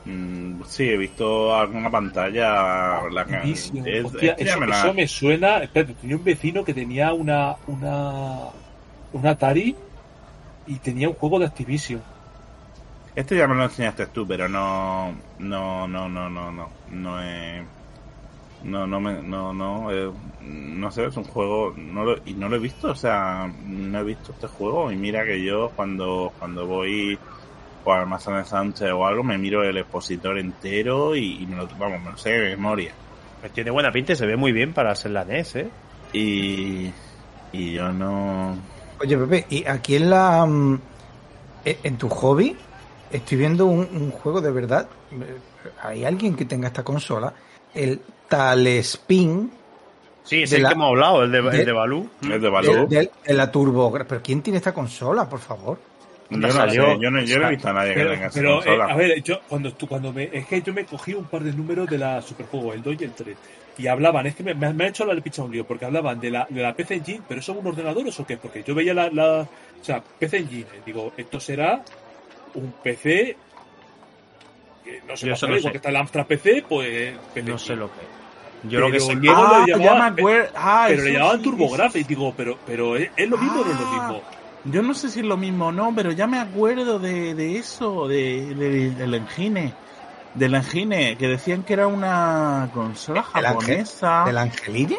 Mm, 0.06 0.62
sí, 0.68 0.89
he 0.89 0.97
visto 0.97 1.56
alguna 1.56 1.89
pantalla. 1.89 3.01
La 3.10 3.26
que- 3.26 3.38
Buenísimo. 3.38 3.84
es- 3.88 4.06
Hostia, 4.06 4.32
es 4.34 4.38
que 4.38 4.45
ya 4.45 4.51
eso, 4.51 4.60
me 4.60 4.68
la- 4.68 4.80
eso 4.80 4.93
me 4.93 5.08
suena. 5.08 5.58
Espérate, 5.64 5.93
tenía 5.95 6.18
un 6.18 6.24
vecino 6.24 6.64
que 6.64 6.74
tenía 6.76 7.14
una, 7.14 7.56
una, 7.66 8.49
una 9.14 9.30
Atari 9.32 9.76
y 10.68 10.76
tenía 10.76 11.10
un 11.10 11.16
juego 11.16 11.39
de 11.39 11.45
Activision. 11.47 12.01
Este 13.16 13.38
ya 13.38 13.47
me 13.47 13.56
lo 13.56 13.64
enseñaste 13.64 14.06
tú, 14.08 14.28
pero 14.28 14.47
no. 14.47 15.16
No, 15.39 15.88
no, 15.88 16.08
no, 16.10 16.30
no, 16.30 16.51
no. 16.51 16.70
No 16.91 17.22
es. 17.24 17.64
No, 18.64 18.88
no 18.88 18.99
me. 18.99 19.22
No, 19.22 19.53
no. 19.53 19.91
eh, 19.91 20.11
no 20.41 20.91
sé, 20.91 21.05
es 21.05 21.18
un 21.18 21.26
juego. 21.26 21.74
No 21.76 22.03
lo, 22.05 22.16
y 22.26 22.34
no 22.34 22.47
lo 22.49 22.55
he 22.55 22.59
visto, 22.59 22.91
o 22.91 22.95
sea, 22.95 23.51
no 23.66 23.99
he 23.99 24.03
visto 24.03 24.32
este 24.32 24.47
juego. 24.47 24.91
Y 24.91 24.95
mira 24.95 25.26
que 25.26 25.43
yo 25.43 25.72
cuando, 25.76 26.32
cuando 26.39 26.66
voy 26.66 27.18
por 27.84 27.97
Almacén 27.97 28.38
de 28.38 28.45
Sánchez 28.45 28.91
o 28.91 29.05
algo, 29.05 29.24
me 29.24 29.38
miro 29.38 29.64
el 29.64 29.78
expositor 29.78 30.38
entero 30.38 31.16
y, 31.16 31.43
y 31.43 31.45
me 31.45 31.57
lo. 31.57 31.68
Vamos, 31.78 32.01
me 32.01 32.11
lo 32.11 32.18
sé 32.18 32.32
de 32.32 32.49
memoria. 32.55 32.93
Pues 33.41 33.51
tiene 33.53 33.72
buena 33.72 33.91
pinta 33.91 34.14
y 34.14 34.16
se 34.16 34.26
ve 34.26 34.38
muy 34.38 34.53
bien 34.53 34.74
para 34.74 34.95
ser 34.95 35.11
la 35.11 35.24
NES, 35.26 35.55
¿eh? 35.57 35.70
Y. 36.14 36.91
Y 37.51 37.74
yo 37.74 37.91
no. 37.91 38.55
Oye, 39.01 39.18
Pepe, 39.18 39.45
y 39.49 39.66
aquí 39.68 39.97
en 39.97 40.09
la. 40.09 40.45
mm, 40.45 40.80
e- 41.66 41.80
En 41.84 41.97
tu 41.97 42.07
hobby, 42.07 42.55
estoy 43.11 43.38
viendo 43.38 43.66
un, 43.66 43.88
un 43.93 44.11
juego 44.11 44.39
de 44.39 44.51
verdad. 44.51 44.88
Hay 45.82 46.05
alguien 46.05 46.36
que 46.36 46.45
tenga 46.45 46.68
esta 46.68 46.84
consola. 46.84 47.34
El 47.74 48.01
Talespin 48.30 49.51
Sí, 50.24 50.43
es 50.43 50.53
el 50.53 50.63
la- 50.63 50.69
que 50.69 50.76
hemos 50.76 50.88
hablado, 50.88 51.24
el 51.24 51.32
de, 51.32 51.41
de- 51.41 51.59
el 51.59 51.65
de 51.65 51.71
Balú. 51.74 52.09
Es 52.21 52.30
de 52.30 52.39
de, 52.39 52.49
Balú. 52.49 52.88
de- 52.88 53.11
de 53.26 53.34
la 53.34 53.51
Turbo. 53.51 53.91
Pero 53.91 54.21
¿quién 54.24 54.41
tiene 54.41 54.57
esta 54.57 54.74
consola, 54.74 55.28
por 55.28 55.39
favor? 55.39 55.78
Yo 56.30 56.38
no, 56.38 56.49
salió? 56.51 56.86
sé, 56.86 56.97
yo 57.01 57.11
no, 57.11 57.21
yo 57.21 57.39
no 57.39 57.47
he 57.47 57.51
visto 57.51 57.67
a 57.67 57.74
nadie 57.74 57.93
que 57.93 58.05
tenga 58.05 58.30
pero, 58.34 58.51
eh, 58.53 58.55
consola. 58.65 58.86
a 58.86 58.95
ver, 58.95 59.21
yo 59.21 59.39
cuando 59.49 59.74
tú, 59.74 59.86
cuando 59.88 60.13
me, 60.13 60.30
es 60.32 60.47
que 60.47 60.61
yo 60.61 60.74
me 60.74 60.86
cogí 60.86 61.13
un 61.13 61.26
par 61.26 61.43
de 61.43 61.51
números 61.51 61.88
de 61.89 61.97
la 61.97 62.21
Superjuego, 62.21 62.74
el 62.74 62.82
2 62.82 62.95
y 62.99 63.03
el 63.03 63.11
3, 63.11 63.38
y 63.78 63.88
hablaban, 63.88 64.26
es 64.26 64.34
que 64.36 64.41
me, 64.43 64.55
me 64.55 64.86
ha 64.86 64.88
hecho 64.88 65.05
la 65.05 65.19
picha 65.21 65.43
un 65.43 65.51
lío, 65.51 65.65
porque 65.67 65.86
hablaban 65.86 66.19
de 66.21 66.32
la, 66.32 66.47
de 66.49 66.61
la 66.61 66.74
PC 66.74 66.95
Engine, 66.95 67.21
pero 67.28 67.41
¿son 67.41 67.57
unos 67.57 67.74
ordenadores 67.74 68.17
o 68.19 68.26
qué? 68.26 68.38
Porque 68.38 68.63
yo 68.63 68.74
veía 68.74 68.93
la, 68.95 69.09
la 69.11 69.41
o 69.41 69.47
sea, 69.84 70.01
PC 70.01 70.38
Engine, 70.38 70.65
digo, 70.86 71.11
esto 71.17 71.39
será 71.39 71.84
un 72.55 72.74
PC, 72.82 73.36
no 75.08 75.18
sé, 75.18 75.28
Yo 75.28 75.34
eso 75.34 75.48
no 75.48 75.58
sé. 75.60 75.72
que 75.72 75.78
está 75.78 75.90
el 75.90 75.96
Amstrad 75.96 76.26
PC, 76.26 76.66
pues 76.68 77.18
PC 77.34 77.50
No 77.50 77.58
sé 77.58 77.76
lo 77.76 77.88
que. 77.88 78.00
Yo 78.70 78.80
lo 78.80 78.86
que 78.88 78.94
Pero 78.94 79.06
sé 79.06 79.16
luego 79.16 79.44
ah, 79.46 79.64
le 79.66 79.84
ya 79.84 80.06
acuerdo. 80.06 80.50
Ah, 80.56 80.86
Pero 80.88 81.04
le 81.04 81.14
llamaban 81.14 81.38
sí, 81.38 81.44
TurboGrafx, 81.44 82.08
digo, 82.08 82.34
pero, 82.38 82.58
pero 82.66 82.96
¿es, 82.96 83.10
es 83.18 83.30
lo 83.30 83.38
mismo 83.38 83.62
o 83.62 83.66
no 83.66 83.72
es 83.72 83.80
lo 83.80 83.88
Ah. 83.88 83.92
mismo? 83.92 84.22
Yo 84.66 84.82
no 84.82 84.94
sé 84.94 85.10
si 85.10 85.20
es 85.20 85.26
lo 85.26 85.36
mismo 85.36 85.68
o 85.68 85.72
no, 85.74 85.94
pero 85.94 86.12
ya 86.14 86.26
me 86.28 86.40
acuerdo 86.40 86.98
de, 86.98 87.34
de 87.36 87.58
eso, 87.58 88.08
de, 88.08 88.56
de- 88.56 88.92
del 88.92 89.14
engine. 89.16 89.74
Del 90.34 90.56
engine, 90.56 91.18
que 91.18 91.28
decían 91.28 91.64
que 91.64 91.74
era 91.74 91.88
una 91.88 92.70
consola 92.74 93.22
japonesa. 93.24 94.24
¿El 94.28 94.38
Angelini? 94.38 94.96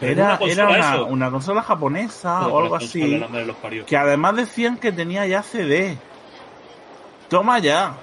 Pero 0.00 0.12
Era, 0.12 0.38
una 0.40 0.52
era 0.52 0.66
consola 0.66 0.96
una, 1.02 1.02
una 1.12 1.30
consola 1.32 1.62
japonesa 1.62 2.38
Joder, 2.42 2.54
o 2.54 2.58
algo 2.60 2.76
así. 2.76 3.20
Que 3.84 3.96
además 3.96 4.36
decían 4.36 4.76
que 4.76 4.92
tenía 4.92 5.26
ya 5.26 5.42
CD. 5.42 5.98
Toma 7.28 7.58
ya. 7.58 7.94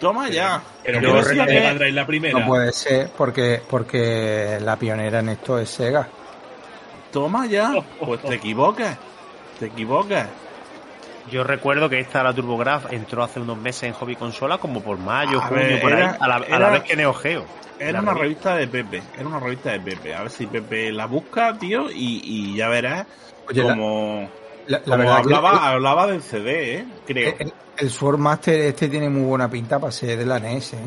Toma 0.00 0.28
ya. 0.28 0.62
Pero 0.82 1.00
¿cómo 1.00 1.20
re- 1.20 1.24
se 1.28 1.34
la 1.36 1.46
Mega 1.46 1.74
Drive 1.74 1.92
la 1.92 2.06
primera? 2.06 2.38
No 2.40 2.46
puede 2.46 2.72
ser, 2.72 3.10
porque, 3.16 3.60
porque 3.68 4.58
la 4.60 4.76
pionera 4.76 5.20
en 5.20 5.30
esto 5.30 5.58
es 5.58 5.70
Sega. 5.70 6.08
Toma 7.12 7.46
ya. 7.46 7.72
Oh, 7.76 7.84
oh, 8.00 8.06
Pues 8.06 8.20
oh. 8.24 8.28
te 8.28 8.34
equivocas. 8.36 8.98
Te 9.58 9.66
equivocas. 9.66 10.26
Yo 11.30 11.42
recuerdo 11.42 11.88
que 11.88 12.00
esta, 12.00 12.22
la 12.22 12.34
TurboGrafx, 12.34 12.92
entró 12.92 13.22
hace 13.22 13.40
unos 13.40 13.56
meses 13.56 13.84
en 13.84 13.92
Hobby 13.94 14.14
Consola, 14.16 14.58
como 14.58 14.82
por 14.82 14.98
mayo, 14.98 15.40
A 15.40 15.46
junio, 15.46 15.64
ver, 15.64 15.80
por 15.80 15.92
era- 15.92 16.10
ahí, 16.10 16.16
a 16.20 16.28
la, 16.28 16.34
a 16.34 16.38
la 16.40 16.46
era- 16.56 16.70
vez 16.70 16.82
que 16.82 16.96
Neo 16.96 17.14
Geo. 17.14 17.44
Era 17.78 18.00
una 18.00 18.12
revista. 18.14 18.54
revista 18.54 18.56
de 18.56 18.68
Pepe. 18.68 19.02
Era 19.18 19.26
una 19.28 19.40
revista 19.40 19.70
de 19.72 19.80
Pepe. 19.80 20.14
A 20.14 20.22
ver 20.22 20.30
si 20.30 20.46
Pepe 20.46 20.92
la 20.92 21.06
busca, 21.06 21.56
tío, 21.58 21.90
y, 21.90 22.20
y 22.22 22.56
ya 22.56 22.68
verás 22.68 23.06
Oye, 23.48 23.62
como, 23.62 24.20
la- 24.22 24.43
la 24.66 24.80
como 24.80 24.96
verdad 24.98 25.16
que 25.16 25.20
hablaba, 25.34 25.68
hablaba 25.70 26.06
del 26.06 26.22
CD, 26.22 26.74
¿eh? 26.78 26.84
Creo. 27.06 27.34
el, 27.38 27.46
el, 27.48 27.52
el 27.78 27.90
Swordmaster 27.90 28.60
este 28.60 28.88
tiene 28.88 29.08
muy 29.08 29.22
buena 29.24 29.50
pinta 29.50 29.78
para 29.78 29.92
ser 29.92 30.18
de 30.18 30.26
la 30.26 30.38
NES, 30.38 30.74
¿eh? 30.74 30.78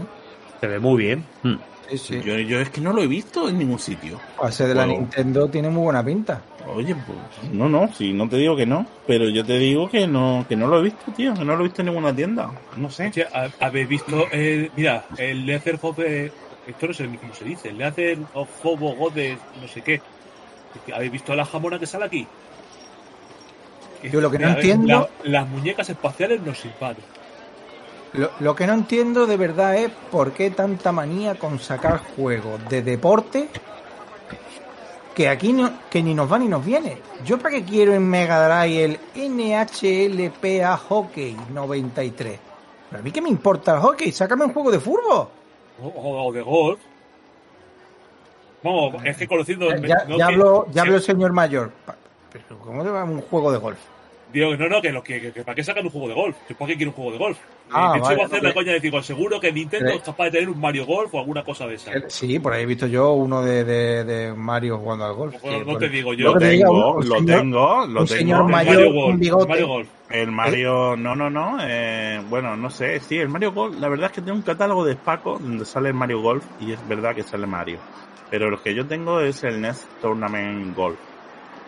Se 0.59 0.67
ve 0.67 0.79
muy 0.79 1.03
bien. 1.03 1.23
Mm. 1.43 1.55
Sí, 1.89 1.97
sí. 1.97 2.21
Yo, 2.21 2.37
yo 2.39 2.59
es 2.59 2.69
que 2.69 2.81
no 2.81 2.91
lo 2.91 3.01
he 3.01 3.07
visto 3.07 3.47
en 3.47 3.57
ningún 3.59 3.79
sitio. 3.79 4.19
Para 4.37 4.51
ser 4.51 4.67
de 4.67 4.75
la 4.75 4.85
Bueno. 4.85 4.99
Nintendo 5.01 5.47
tiene 5.49 5.69
muy 5.69 5.83
buena 5.83 6.03
pinta. 6.03 6.41
Oye, 6.75 6.93
pues 6.95 7.53
no, 7.53 7.69
no, 7.69 7.93
si 7.93 8.11
no 8.11 8.27
te 8.27 8.35
digo 8.35 8.57
que 8.57 8.65
no, 8.65 8.85
pero 9.05 9.29
yo 9.29 9.45
te 9.45 9.57
digo 9.57 9.89
que 9.89 10.05
no, 10.05 10.45
que 10.49 10.57
no 10.57 10.67
lo 10.67 10.79
he 10.79 10.83
visto, 10.83 11.11
tío, 11.15 11.33
que 11.33 11.45
no 11.45 11.55
lo 11.55 11.61
he 11.61 11.67
visto 11.67 11.81
en 11.81 11.85
ninguna 11.87 12.13
tienda. 12.13 12.51
No 12.75 12.89
sé. 12.89 13.07
Hostia, 13.07 13.29
¿ha- 13.33 13.65
¿habéis 13.65 13.87
visto 13.87 14.25
el, 14.33 14.69
mira, 14.75 15.05
el 15.17 15.45
Leather 15.45 15.79
of, 15.81 15.97
eh, 15.99 16.29
esto 16.67 16.87
no 16.87 16.93
sé 16.93 17.05
cómo 17.21 17.33
se 17.33 17.45
dice, 17.45 17.69
el 17.69 17.77
Leather 17.77 18.17
of 18.33 18.49
Hobo 18.63 18.93
Godes, 18.95 19.37
no 19.61 19.67
sé 19.69 19.81
qué. 19.81 20.01
¿Habéis 20.93 21.11
visto 21.13 21.33
la 21.35 21.45
jamona 21.45 21.79
que 21.79 21.85
sale 21.87 22.03
aquí? 22.03 22.27
Yo 24.03 24.21
lo 24.21 24.29
que 24.31 24.39
no 24.39 24.49
entiendo- 24.49 25.09
la- 25.23 25.29
las 25.41 25.47
muñecas 25.49 25.89
espaciales 25.89 26.41
nos 26.41 26.63
invaden. 26.65 27.03
Lo, 28.13 28.29
lo 28.39 28.55
que 28.55 28.65
no 28.67 28.73
entiendo 28.73 29.25
de 29.27 29.37
verdad 29.37 29.75
es 29.75 29.91
por 30.11 30.31
qué 30.31 30.49
tanta 30.51 30.91
manía 30.91 31.35
con 31.35 31.59
sacar 31.59 31.99
juegos 32.15 32.67
de 32.69 32.81
deporte 32.81 33.49
que 35.13 35.27
aquí 35.27 35.51
no, 35.51 35.71
que 35.89 36.01
ni 36.03 36.13
nos 36.13 36.31
va 36.31 36.37
ni 36.39 36.47
nos 36.47 36.63
viene. 36.63 36.99
Yo 37.25 37.37
para 37.39 37.55
qué 37.55 37.63
quiero 37.63 37.93
en 37.93 38.07
Mega 38.07 38.47
Drive 38.63 38.83
el 38.85 38.99
NHLPA 39.15 40.77
Hockey 40.77 41.35
93. 41.51 42.39
Pero 42.89 42.99
a 42.99 43.03
mí 43.03 43.11
qué 43.11 43.21
me 43.21 43.29
importa 43.29 43.73
el 43.75 43.79
hockey, 43.81 44.11
sácame 44.11 44.45
un 44.45 44.53
juego 44.53 44.71
de 44.71 44.79
fútbol. 44.79 45.27
O, 45.81 45.87
o- 45.87 46.27
o 46.27 46.31
de 46.31 46.41
golf. 46.41 46.79
Vamos, 48.63 48.95
es 49.05 49.17
que 49.17 49.27
conociendo... 49.27 49.69
Ya, 49.75 50.05
no 50.07 50.17
ya 50.17 50.27
que- 50.27 50.33
habló, 50.33 50.65
ya 50.67 50.73
sí, 50.73 50.79
habló 50.79 50.95
el 50.95 51.01
señor 51.01 51.33
mayor. 51.33 51.71
¿Cómo 52.67 52.83
te 52.83 52.89
va 52.89 53.03
un 53.03 53.21
juego 53.21 53.51
de 53.51 53.57
golf? 53.57 53.79
Digo, 54.31 54.53
no, 54.57 54.67
no, 54.67 54.81
que, 54.81 54.91
lo, 54.91 55.01
que, 55.01 55.21
que- 55.21 55.31
que 55.31 55.41
¿para 55.43 55.55
qué 55.55 55.63
sacan 55.63 55.85
un 55.85 55.89
juego 55.89 56.09
de 56.09 56.13
golf? 56.13 56.35
Yo 56.49 56.57
para 56.57 56.67
qué 56.67 56.75
quiero 56.75 56.91
un 56.91 56.95
juego 56.97 57.11
de 57.13 57.17
golf. 57.17 57.37
Ah, 57.71 57.93
de 57.93 57.99
hecho, 57.99 58.03
vale, 58.03 58.15
iba 58.15 58.23
a 58.23 58.25
hacer 58.27 58.43
no, 58.43 58.47
la 58.49 58.53
coña 58.53 58.67
de 58.73 58.79
decir, 58.81 59.03
seguro 59.03 59.39
que 59.39 59.51
Nintendo 59.53 59.85
Pero- 59.85 59.97
es 59.97 60.03
capaz 60.03 60.25
de 60.25 60.31
tener 60.31 60.49
un 60.49 60.59
Mario 60.59 60.85
Golf 60.85 61.13
o 61.13 61.19
alguna 61.19 61.43
cosa 61.45 61.65
de 61.65 61.75
esa. 61.75 61.91
Sí, 62.09 62.37
por 62.37 62.51
ahí 62.51 62.63
he 62.63 62.65
visto 62.65 62.87
yo 62.87 63.13
uno 63.13 63.41
de, 63.41 63.63
de, 63.63 64.03
de 64.03 64.33
Mario 64.33 64.79
jugando 64.79 65.05
al 65.05 65.13
golf. 65.13 65.35
Bueno, 65.41 65.59
Sí, 65.59 65.63
no 65.65 65.71
por- 65.71 65.79
te 65.79 65.87
digo 65.89 66.11
Lo 66.11 66.17
yo. 66.17 66.33
que 66.35 66.45
diga, 66.45 66.67
Tengo, 66.67 66.93
lo 67.01 67.15
señor- 67.15 67.39
tengo, 67.39 67.67
lo 67.77 67.83
un 67.85 67.93
tengo. 67.93 68.07
señor 68.07 68.41
El 68.41 68.47
mayor 68.51 68.75
Mario 68.75 68.93
Golf. 68.93 69.19
bigote. 69.19 69.47
Mario 69.47 69.67
Golf. 69.67 69.87
El 70.09 70.31
Mario, 70.31 70.95
no, 70.97 71.15
no, 71.15 71.29
no. 71.29 71.57
eh, 71.61 72.21
bueno, 72.29 72.57
no 72.57 72.69
sé. 72.69 72.99
Sí, 72.99 73.17
el 73.17 73.29
Mario 73.29 73.53
Golf. 73.53 73.79
La 73.79 73.87
verdad 73.87 74.07
es 74.07 74.11
que 74.11 74.21
tengo 74.21 74.35
un 74.37 74.43
catálogo 74.43 74.83
de 74.83 74.95
Paco 74.97 75.39
donde 75.39 75.63
sale 75.63 75.87
el 75.87 75.95
Mario 75.95 76.21
Golf 76.21 76.43
y 76.59 76.73
es 76.73 76.87
verdad 76.89 77.15
que 77.15 77.23
sale 77.23 77.47
Mario. 77.47 77.79
Pero 78.29 78.49
lo 78.49 78.61
que 78.61 78.75
yo 78.75 78.85
tengo 78.85 79.21
es 79.21 79.41
el 79.45 79.61
NES 79.61 79.87
Tournament 80.01 80.75
Golf. 80.75 80.97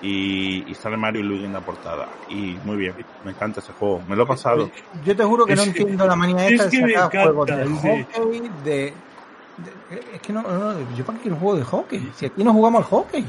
Y, 0.02 0.64
y 0.70 0.76
sale 0.76 0.95
Mario 0.95 1.22
y 1.22 1.24
Luigi 1.26 1.45
en 1.45 1.54
la 1.54 1.60
portada. 1.62 2.08
Y 2.30 2.58
muy 2.64 2.78
bien, 2.78 2.93
me 3.26 3.32
encanta 3.32 3.60
ese 3.60 3.74
juego. 3.74 4.02
Me 4.08 4.16
lo 4.16 4.24
he 4.24 4.28
pasado. 4.28 4.70
Yo 5.04 5.16
te 5.16 5.24
juro 5.24 5.45
que 5.45 5.56
no 5.56 5.64
Es 5.64 5.70
que- 5.74 5.80
entiendo 5.82 6.08
la 6.08 6.16
manía 6.16 6.45
es 6.47 6.54
esta 6.54 6.70
que 6.70 6.86
de 6.86 6.93
sacar 6.93 7.24
juegos 7.26 7.47
de 7.47 7.54
encanta, 7.64 7.82
hockey, 8.16 8.50
de, 8.64 8.72
de- 8.74 8.93
Es 10.16 10.22
que 10.22 10.32
no, 10.34 10.41
no, 10.43 10.95
yo 10.95 11.04
para 11.06 11.20
qué 11.20 11.30
juego 11.30 11.56
de 11.56 11.64
hockey. 11.64 12.12
Si 12.16 12.26
aquí 12.28 12.43
no 12.43 12.54
jugamos 12.54 12.80
al 12.84 12.89
hockey. 12.89 13.26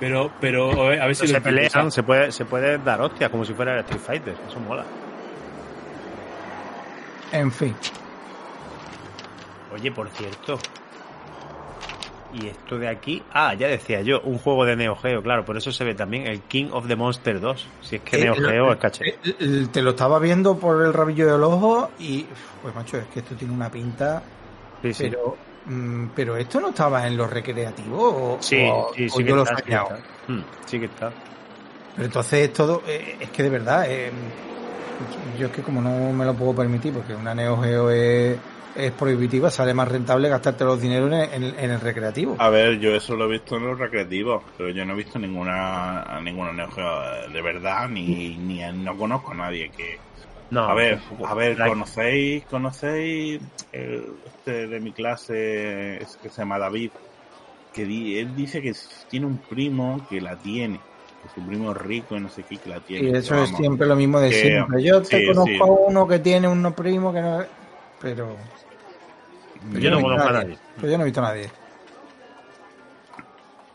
Pero, 0.00 0.30
pero, 0.40 0.70
a 0.90 1.06
ver, 1.06 1.14
si 1.14 1.26
se 1.28 1.40
pelean, 1.40 1.90
se 1.92 2.02
puede, 2.02 2.32
se 2.32 2.44
puede 2.46 2.78
dar 2.78 3.00
hostia 3.02 3.28
como 3.30 3.44
si 3.44 3.52
fuera 3.52 3.74
el 3.74 3.80
Street 3.80 4.00
Fighter. 4.00 4.34
Eso 4.48 4.58
mola. 4.60 4.84
En 7.32 7.50
fin. 7.52 7.74
Oye, 9.72 9.90
por 9.92 10.08
cierto. 10.10 10.58
Y 12.34 12.48
esto 12.48 12.78
de 12.78 12.88
aquí. 12.88 13.22
Ah, 13.32 13.54
ya 13.54 13.68
decía 13.68 14.00
yo, 14.02 14.20
un 14.22 14.38
juego 14.38 14.64
de 14.64 14.74
Neo 14.76 14.96
Geo, 14.96 15.22
claro, 15.22 15.44
por 15.44 15.56
eso 15.56 15.70
se 15.70 15.84
ve 15.84 15.94
también 15.94 16.26
el 16.26 16.40
King 16.42 16.66
of 16.72 16.88
the 16.88 16.96
Monster 16.96 17.38
2. 17.40 17.66
Si 17.80 17.96
es 17.96 18.02
que 18.02 18.16
Eh, 18.16 18.20
Neo 18.24 18.34
lo- 18.34 18.48
Geo 18.48 18.72
es 18.72 18.78
caché. 18.78 19.04
eh, 19.08 19.16
eh, 19.38 19.66
Te 19.72 19.82
lo 19.82 19.90
estaba 19.90 20.18
viendo 20.18 20.58
por 20.58 20.82
el 20.84 20.92
rabillo 20.92 21.30
del 21.32 21.42
ojo 21.44 21.90
y. 21.98 22.26
Pues 22.62 22.74
macho, 22.74 22.96
es 22.98 23.06
que 23.06 23.20
esto 23.20 23.34
tiene 23.36 23.54
una 23.54 23.70
pinta. 23.70 24.22
Sí, 24.82 24.92
sí. 24.92 25.04
Pero. 25.04 25.36
mm, 25.66 26.06
pero 26.14 26.36
esto 26.36 26.60
no 26.60 26.70
estaba 26.70 27.06
en 27.06 27.16
los 27.16 27.30
recreativos 27.30 28.14
o, 28.16 28.36
Sí, 28.40 28.56
sí, 28.96 29.06
o 29.06 29.08
sí, 29.16 29.18
yo 29.22 29.26
que 29.26 29.32
lo 29.32 29.40
he 29.40 29.42
está, 29.44 29.56
sí 29.56 29.62
que 29.62 29.70
soñado. 29.70 29.96
está. 29.96 30.32
Mm, 30.32 30.44
sí 30.66 30.78
que 30.80 30.84
está. 30.86 31.12
Pero 31.94 32.06
entonces 32.06 32.40
es 32.48 32.52
todo, 32.52 32.82
eh, 32.88 33.16
es 33.20 33.30
que 33.30 33.42
de 33.44 33.50
verdad, 33.50 33.86
yo 35.38 35.46
es 35.46 35.52
que 35.52 35.62
como 35.62 35.80
no 35.80 36.12
me 36.12 36.24
lo 36.24 36.34
puedo 36.34 36.54
permitir, 36.54 36.92
porque 36.92 37.14
una 37.14 37.34
Neo 37.34 37.56
Geo 37.62 37.90
es, 37.90 38.36
es 38.76 38.92
prohibitiva, 38.92 39.50
sale 39.50 39.74
más 39.74 39.88
rentable 39.88 40.28
gastarte 40.28 40.64
los 40.64 40.80
dineros 40.80 41.12
en, 41.12 41.42
en- 41.44 41.58
en 41.58 41.70
el 41.70 41.80
recreativo. 41.80 42.36
A 42.38 42.50
ver, 42.50 42.78
yo 42.80 42.94
eso 42.94 43.14
lo 43.16 43.26
he 43.26 43.38
visto 43.38 43.56
en 43.56 43.66
los 43.66 43.78
recreativos, 43.78 44.42
pero 44.56 44.70
yo 44.70 44.84
no 44.84 44.94
he 44.94 44.96
visto 44.96 45.18
ninguna 45.18 46.20
ninguna 46.22 46.52
de 47.32 47.42
verdad, 47.42 47.88
ni, 47.88 48.36
ni 48.38 48.60
no 48.72 48.96
conozco 48.96 49.32
a 49.32 49.34
nadie 49.36 49.70
que... 49.70 49.98
No, 50.50 50.66
A 50.66 50.74
ver, 50.74 50.98
a 51.24 51.34
ver, 51.34 51.56
¿conocéis, 51.58 52.44
conocéis 52.46 53.40
el, 53.72 54.04
este 54.26 54.66
de 54.68 54.80
mi 54.80 54.92
clase 54.92 55.96
es 56.02 56.16
que 56.16 56.28
se 56.30 56.42
llama 56.42 56.58
David? 56.58 56.90
Que 57.72 57.84
di- 57.84 58.18
él 58.18 58.34
dice 58.36 58.62
que 58.62 58.72
tiene 59.08 59.26
un 59.26 59.38
primo 59.38 60.06
que 60.08 60.20
la 60.20 60.36
tiene, 60.36 60.80
que 61.22 61.28
su 61.28 61.44
primo 61.44 61.72
es 61.72 61.76
rico 61.78 62.16
y 62.16 62.20
no 62.20 62.28
sé 62.28 62.44
qué, 62.44 62.58
que 62.58 62.68
la 62.68 62.80
tiene. 62.80 63.08
Y 63.08 63.16
eso 63.16 63.34
es 63.42 63.50
siempre 63.50 63.86
lo 63.86 63.96
mismo 63.96 64.20
de 64.20 64.30
que- 64.30 64.40
siempre. 64.50 64.82
Yo 64.84 65.02
te 65.02 65.08
sí, 65.08 65.26
conozco 65.26 65.52
sí. 65.52 65.60
a 65.64 65.90
uno 65.90 66.06
que 66.06 66.18
tiene 66.20 66.48
unos 66.48 66.74
primos 66.74 67.14
que 67.14 67.20
no... 67.20 67.44
Pero... 68.00 68.36
pero 69.72 69.80
Yo 69.80 69.90
no 69.90 69.96
he 69.96 69.98
visto 69.98 70.08
conozco 70.10 70.28
a 70.28 70.32
nadie. 70.32 70.58
Pero 70.76 70.88
yo 70.88 70.96
no 70.98 71.02
he 71.02 71.04
visto 71.06 71.20
a 71.20 71.24
nadie. 71.24 71.50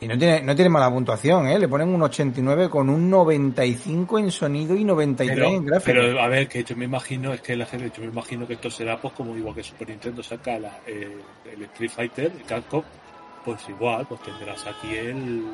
Y 0.02 0.08
no 0.08 0.18
tiene, 0.18 0.42
no 0.42 0.56
tiene 0.56 0.70
mala 0.70 0.90
puntuación, 0.90 1.48
¿eh? 1.48 1.60
Le 1.60 1.68
ponen 1.68 1.90
un 1.90 2.02
89 2.02 2.70
con 2.70 2.90
un 2.90 3.10
95 3.10 4.20
en 4.20 4.32
sonido 4.32 4.74
y 4.74 4.86
93 4.86 5.36
Pero, 5.36 5.50
en 5.50 5.66
gráfico. 5.66 6.00
pero, 6.00 6.22
a 6.22 6.28
ver, 6.30 6.48
que 6.48 6.64
yo 6.64 6.74
me 6.78 6.86
imagino, 6.86 7.34
es 7.34 7.42
que 7.42 7.58
la 7.58 7.66
gente, 7.66 7.92
yo 7.94 8.04
me 8.04 8.10
imagino 8.10 8.48
que 8.48 8.54
esto 8.54 8.70
será 8.70 8.98
pues 9.02 9.14
como 9.14 9.36
igual 9.36 9.54
que 9.56 9.62
Super 9.64 9.90
Nintendo 9.90 10.24
saca 10.24 10.58
la, 10.58 10.80
eh, 10.88 11.18
el 11.54 11.64
Street 11.64 11.92
Fighter, 11.92 12.32
el 12.32 12.44
Capcom, 12.46 12.82
pues 13.44 13.60
igual, 13.68 14.06
pues 14.08 14.22
tendrás 14.22 14.66
aquí 14.68 14.96
el... 14.96 15.48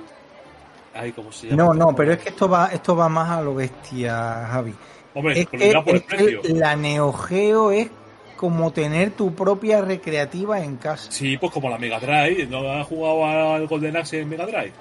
Ay, 0.94 1.12
¿cómo 1.12 1.32
se 1.32 1.48
llama? 1.48 1.64
No, 1.64 1.74
no, 1.74 1.96
pero 1.96 2.14
es 2.14 2.20
que 2.20 2.30
esto 2.30 2.48
va, 2.48 2.68
esto 2.72 2.96
va 2.96 3.10
más 3.10 3.30
a 3.32 3.42
lo 3.42 3.56
bestia, 3.56 4.48
Javi. 4.52 4.76
Hombre, 5.16 5.40
Es 5.42 5.48
que, 5.48 5.58
dirá 5.58 5.84
por 5.84 5.96
el 5.96 6.02
es 6.02 6.06
que 6.06 6.16
precio. 6.16 6.42
la 6.56 6.76
Neo 6.76 7.12
Geo 7.14 7.72
es 7.72 7.90
como 8.36 8.72
tener 8.72 9.12
tu 9.12 9.34
propia 9.34 9.82
recreativa 9.82 10.60
en 10.60 10.78
casa. 10.78 11.12
Sí, 11.12 11.38
pues 11.38 11.52
como 11.52 11.70
la 11.70 11.78
Mega 11.78 12.00
Drive, 12.00 12.48
¿no 12.48 12.70
has 12.72 12.86
jugado 12.88 13.26
al 13.54 13.68
Golden 13.68 13.98
Axe 13.98 14.22
en 14.22 14.30
Mega 14.30 14.46
Drive? 14.46 14.74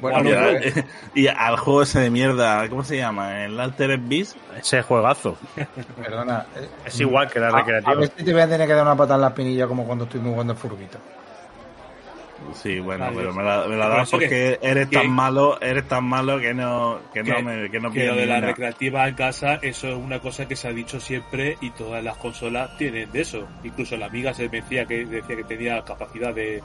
Bueno, 0.00 0.20
y, 0.20 0.32
pues, 0.32 0.76
al- 0.76 0.84
y 1.14 1.26
al 1.28 1.56
juego 1.58 1.82
ese 1.82 2.00
de 2.00 2.10
mierda, 2.10 2.66
¿cómo 2.70 2.82
se 2.82 2.96
llama? 2.96 3.44
El 3.44 3.60
Altered 3.60 4.00
Beast. 4.02 4.34
Ese 4.58 4.80
juegazo. 4.82 5.36
perdona. 6.02 6.46
eh, 6.56 6.68
Es 6.86 6.98
igual 7.00 7.28
que 7.30 7.38
la 7.38 7.48
a- 7.48 7.50
A, 7.50 7.56
recreativa. 7.58 7.94
ver 7.96 8.10
si 8.16 8.24
te 8.24 8.32
voy 8.32 8.40
a 8.40 8.48
tener 8.48 8.66
que 8.66 8.72
dar 8.72 8.82
una 8.86 8.96
patada 8.96 9.16
en 9.16 9.20
la 9.22 9.28
espinilla 9.28 9.66
como 9.66 9.84
cuando 9.84 10.04
estoy 10.04 10.20
jugando 10.22 10.54
el 10.54 10.58
furbito. 10.58 10.98
Sí, 12.54 12.80
bueno, 12.80 13.04
Vale. 13.04 13.16
pero 13.16 13.32
me 13.32 13.42
la, 13.44 13.66
me 13.68 13.76
la 13.76 13.88
das 13.88 14.10
que- 14.10 14.16
porque 14.16 14.58
eres 14.62 14.88
que- 14.88 14.96
tan 14.96 15.10
malo, 15.10 15.60
eres 15.60 15.86
tan 15.86 16.04
malo 16.04 16.38
que 16.40 16.52
no, 16.52 16.98
que 17.12 17.22
no 17.22 17.42
me, 17.42 17.70
que 17.70 17.78
no 17.80 17.90
Que 17.92 18.06
lo 18.06 18.16
de 18.16 18.26
la 18.26 18.40
recreativa 18.40 19.06
en 19.08 19.14
casa, 19.14 19.54
eso 19.62 19.88
es 19.88 19.94
una 19.96 20.18
cosa 20.20 20.48
que 20.48 20.56
se 20.56 20.66
ha 20.68 20.72
dicho 20.72 20.98
siempre 21.00 21.56
y 21.60 21.70
todas 21.70 22.02
las 22.02 22.16
consolas 22.16 22.76
tienen 22.76 23.10
de 23.12 23.20
eso. 23.20 23.46
Incluso 23.62 23.96
la 23.96 24.06
Amiga 24.06 24.34
se 24.34 24.48
decía 24.48 24.84
que 24.86 25.04
decía 25.06 25.36
que 25.36 25.44
tenía 25.44 25.82
capacidad 25.84 26.34
de, 26.34 26.62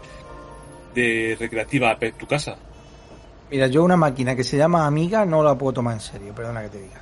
de 0.95 1.37
recreativa 1.39 1.95
en 1.99 2.13
tu 2.13 2.25
casa. 2.25 2.55
Mira, 3.51 3.67
yo 3.67 3.83
una 3.83 3.95
máquina 3.97 4.35
que 4.35 4.43
se 4.43 4.57
llama 4.57 4.87
Amiga 4.87 5.23
no 5.25 5.43
la 5.43 5.55
puedo 5.55 5.73
tomar 5.73 5.93
en 5.93 5.99
serio, 5.99 6.33
perdona 6.33 6.63
que 6.63 6.69
te 6.69 6.81
diga. 6.81 7.01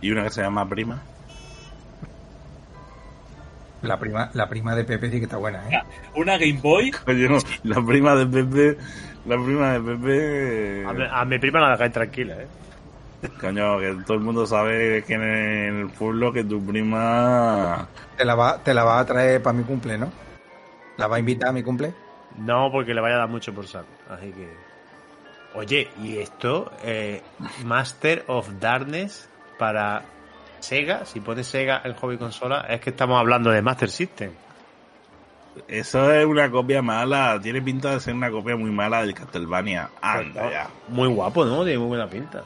Y 0.00 0.10
una 0.10 0.24
que 0.24 0.30
se 0.30 0.42
llama 0.42 0.68
Prima. 0.68 1.00
La 3.82 3.98
prima, 3.98 4.30
la 4.34 4.48
prima 4.48 4.74
de 4.74 4.84
Pepe 4.84 5.10
sí 5.10 5.18
que 5.18 5.24
está 5.24 5.36
buena, 5.36 5.62
¿eh? 5.68 5.82
Una 6.16 6.36
Game 6.36 6.58
Boy, 6.60 6.92
Oye, 7.06 7.28
no, 7.28 7.38
la 7.62 7.84
prima 7.84 8.14
de 8.14 8.26
Pepe, 8.26 8.78
la 9.26 9.36
prima 9.36 9.72
de 9.72 9.80
Pepe, 9.80 10.84
A 10.86 10.92
mi, 10.92 11.04
a 11.10 11.24
mi 11.24 11.38
prima 11.38 11.60
la 11.60 11.70
dejáis 11.70 11.92
tranquila, 11.92 12.34
¿eh? 12.34 12.48
coño, 13.40 13.78
que 13.78 13.96
todo 14.06 14.16
el 14.16 14.22
mundo 14.22 14.46
sabe 14.46 15.02
que 15.04 15.14
en 15.14 15.22
el 15.22 15.90
pueblo 15.90 16.32
que 16.32 16.44
tu 16.44 16.64
prima, 16.64 17.88
Te 18.16 18.24
la 18.24 18.34
va, 18.34 18.58
te 18.62 18.74
la 18.74 18.84
va 18.84 19.00
a 19.00 19.04
traer 19.04 19.42
para 19.42 19.56
mi 19.56 19.64
cumple, 19.64 19.98
¿no? 19.98 20.10
¿La 20.96 21.06
va 21.06 21.16
a 21.16 21.18
invitar 21.18 21.50
a 21.50 21.52
mi 21.52 21.62
cumple? 21.62 21.94
No, 22.36 22.70
porque 22.70 22.94
le 22.94 23.00
vaya 23.00 23.16
a 23.16 23.18
dar 23.18 23.28
mucho 23.28 23.54
por 23.54 23.66
saco. 23.66 23.88
Así 24.08 24.32
que. 24.32 24.48
Oye, 25.54 25.88
¿y 26.02 26.18
esto? 26.18 26.70
Eh, 26.84 27.22
Master 27.64 28.24
of 28.26 28.48
Darkness 28.60 29.28
para 29.58 30.04
Sega. 30.60 31.04
Si 31.04 31.20
pones 31.20 31.46
Sega 31.46 31.82
en 31.84 31.94
hobby 31.94 32.18
consola, 32.18 32.66
es 32.68 32.80
que 32.80 32.90
estamos 32.90 33.18
hablando 33.18 33.50
de 33.50 33.62
Master 33.62 33.90
System. 33.90 34.32
eso 35.66 36.12
es 36.12 36.24
una 36.24 36.50
copia 36.50 36.82
mala, 36.82 37.38
tiene 37.42 37.60
pinta 37.62 37.90
de 37.90 38.00
ser 38.00 38.14
una 38.14 38.30
copia 38.30 38.56
muy 38.56 38.70
mala 38.70 39.02
del 39.02 39.14
Castlevania. 39.14 39.90
Anda 40.00 40.50
ya. 40.50 40.70
Muy 40.88 41.08
guapo, 41.08 41.44
¿no? 41.44 41.64
Tiene 41.64 41.78
muy 41.78 41.88
buena 41.88 42.08
pinta. 42.08 42.44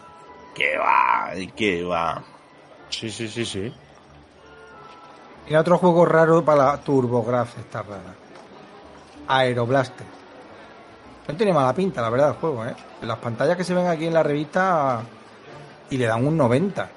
Que 0.55 0.76
va, 0.76 1.30
que 1.56 1.82
va. 1.82 2.22
Sí, 2.89 3.10
sí, 3.10 3.28
sí, 3.28 3.44
sí. 3.44 3.72
Mira 5.47 5.60
otro 5.60 5.78
juego 5.78 6.05
raro 6.05 6.44
para 6.44 6.64
la 6.64 6.76
TurboGrafx, 6.78 7.59
está 7.59 7.82
rara. 7.82 8.14
Aeroblaster. 9.28 10.06
No 11.26 11.36
tiene 11.36 11.52
mala 11.52 11.72
pinta, 11.72 12.02
la 12.02 12.10
verdad, 12.10 12.28
el 12.30 12.34
juego, 12.34 12.66
¿eh? 12.66 12.74
Las 13.02 13.18
pantallas 13.18 13.56
que 13.56 13.64
se 13.64 13.74
ven 13.74 13.86
aquí 13.86 14.06
en 14.06 14.14
la 14.14 14.22
revista 14.22 15.02
y 15.90 15.97
le 15.97 16.06
dan 16.06 16.26
un 16.26 16.36
90. 16.36 16.90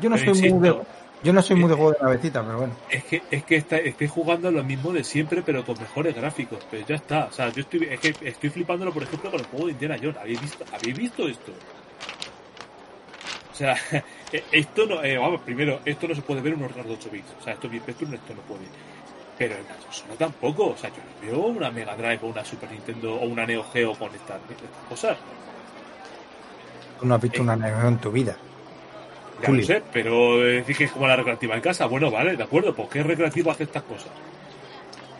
Yo 0.00 0.08
no 0.08 0.16
Pero 0.16 0.34
soy 0.34 0.52
muy 0.52 0.60
de, 0.60 0.68
insisto, 0.68 0.86
yo 1.22 1.34
no 1.34 1.42
soy 1.42 1.56
muy 1.56 1.68
de 1.68 1.74
juego 1.74 1.92
de 1.92 1.98
navecita, 2.00 2.42
pero 2.42 2.58
bueno. 2.58 2.72
es 2.88 3.04
que 3.04 3.22
es 3.30 3.44
que 3.44 3.56
está, 3.56 3.76
estoy 3.76 4.08
jugando 4.08 4.50
lo 4.50 4.64
mismo 4.64 4.90
de 4.90 5.04
siempre, 5.04 5.42
pero 5.42 5.64
con 5.64 5.78
mejores 5.78 6.14
gráficos. 6.16 6.66
Pero 6.70 6.86
ya 6.86 6.94
está. 6.94 7.26
O 7.26 7.32
sea, 7.32 7.50
yo 7.50 7.60
estoy, 7.60 7.88
es 7.90 8.00
que 8.00 8.14
estoy 8.26 8.48
flipándolo, 8.48 8.92
por 8.92 9.02
ejemplo, 9.02 9.30
con 9.30 9.40
el 9.40 9.46
juego 9.46 9.66
de 9.66 9.72
Indiana 9.72 9.96
Jones. 10.00 10.16
¿Habéis 10.16 10.40
visto, 10.40 10.64
¿habéis 10.72 10.96
visto 10.96 11.28
esto? 11.28 11.52
O 13.52 13.54
sea, 13.54 13.76
esto 14.52 14.86
no, 14.86 15.04
eh, 15.04 15.18
vamos, 15.18 15.42
primero, 15.42 15.80
esto 15.84 16.08
no 16.08 16.14
se 16.14 16.22
puede 16.22 16.40
ver 16.40 16.54
en 16.54 16.60
un 16.60 16.64
ordenador 16.64 16.92
de 16.92 16.98
8 16.98 17.10
bits. 17.12 17.34
O 17.38 17.44
sea, 17.44 17.52
esto 17.52 17.68
bien 17.68 17.82
Spectrum 17.82 18.14
esto 18.14 18.34
no 18.34 18.40
puede. 18.42 18.64
Pero 19.36 19.56
en 19.56 19.64
la 19.64 19.74
consola 19.74 20.14
tampoco. 20.18 20.68
O 20.68 20.76
sea, 20.78 20.88
yo 20.88 20.96
no 20.96 21.42
veo 21.42 21.46
una 21.48 21.70
Mega 21.70 21.94
Drive 21.96 22.20
o 22.22 22.28
una 22.28 22.44
Super 22.46 22.70
Nintendo 22.70 23.14
o 23.16 23.26
una 23.26 23.44
Neo 23.44 23.64
Geo 23.64 23.92
con 23.94 24.14
estas, 24.14 24.40
estas 24.48 24.88
cosas. 24.88 25.18
Tú 26.98 27.04
no 27.04 27.14
has 27.14 27.20
visto 27.20 27.42
una 27.42 27.56
Neo 27.56 27.76
Geo 27.76 27.88
en 27.88 27.98
tu 27.98 28.10
vida. 28.10 28.36
Ya 29.40 29.46
Juli. 29.46 29.60
lo 29.60 29.66
sé, 29.66 29.82
pero 29.92 30.42
eh, 30.46 30.56
decir 30.56 30.76
que 30.76 30.84
es 30.84 30.92
como 30.92 31.06
la 31.06 31.16
recreativa 31.16 31.54
en 31.54 31.60
casa. 31.60 31.86
Bueno, 31.86 32.10
vale, 32.10 32.36
de 32.36 32.42
acuerdo. 32.42 32.74
¿Por 32.74 32.88
qué 32.88 33.02
recreativa 33.02 33.52
hace 33.52 33.64
estas 33.64 33.82
cosas? 33.84 34.08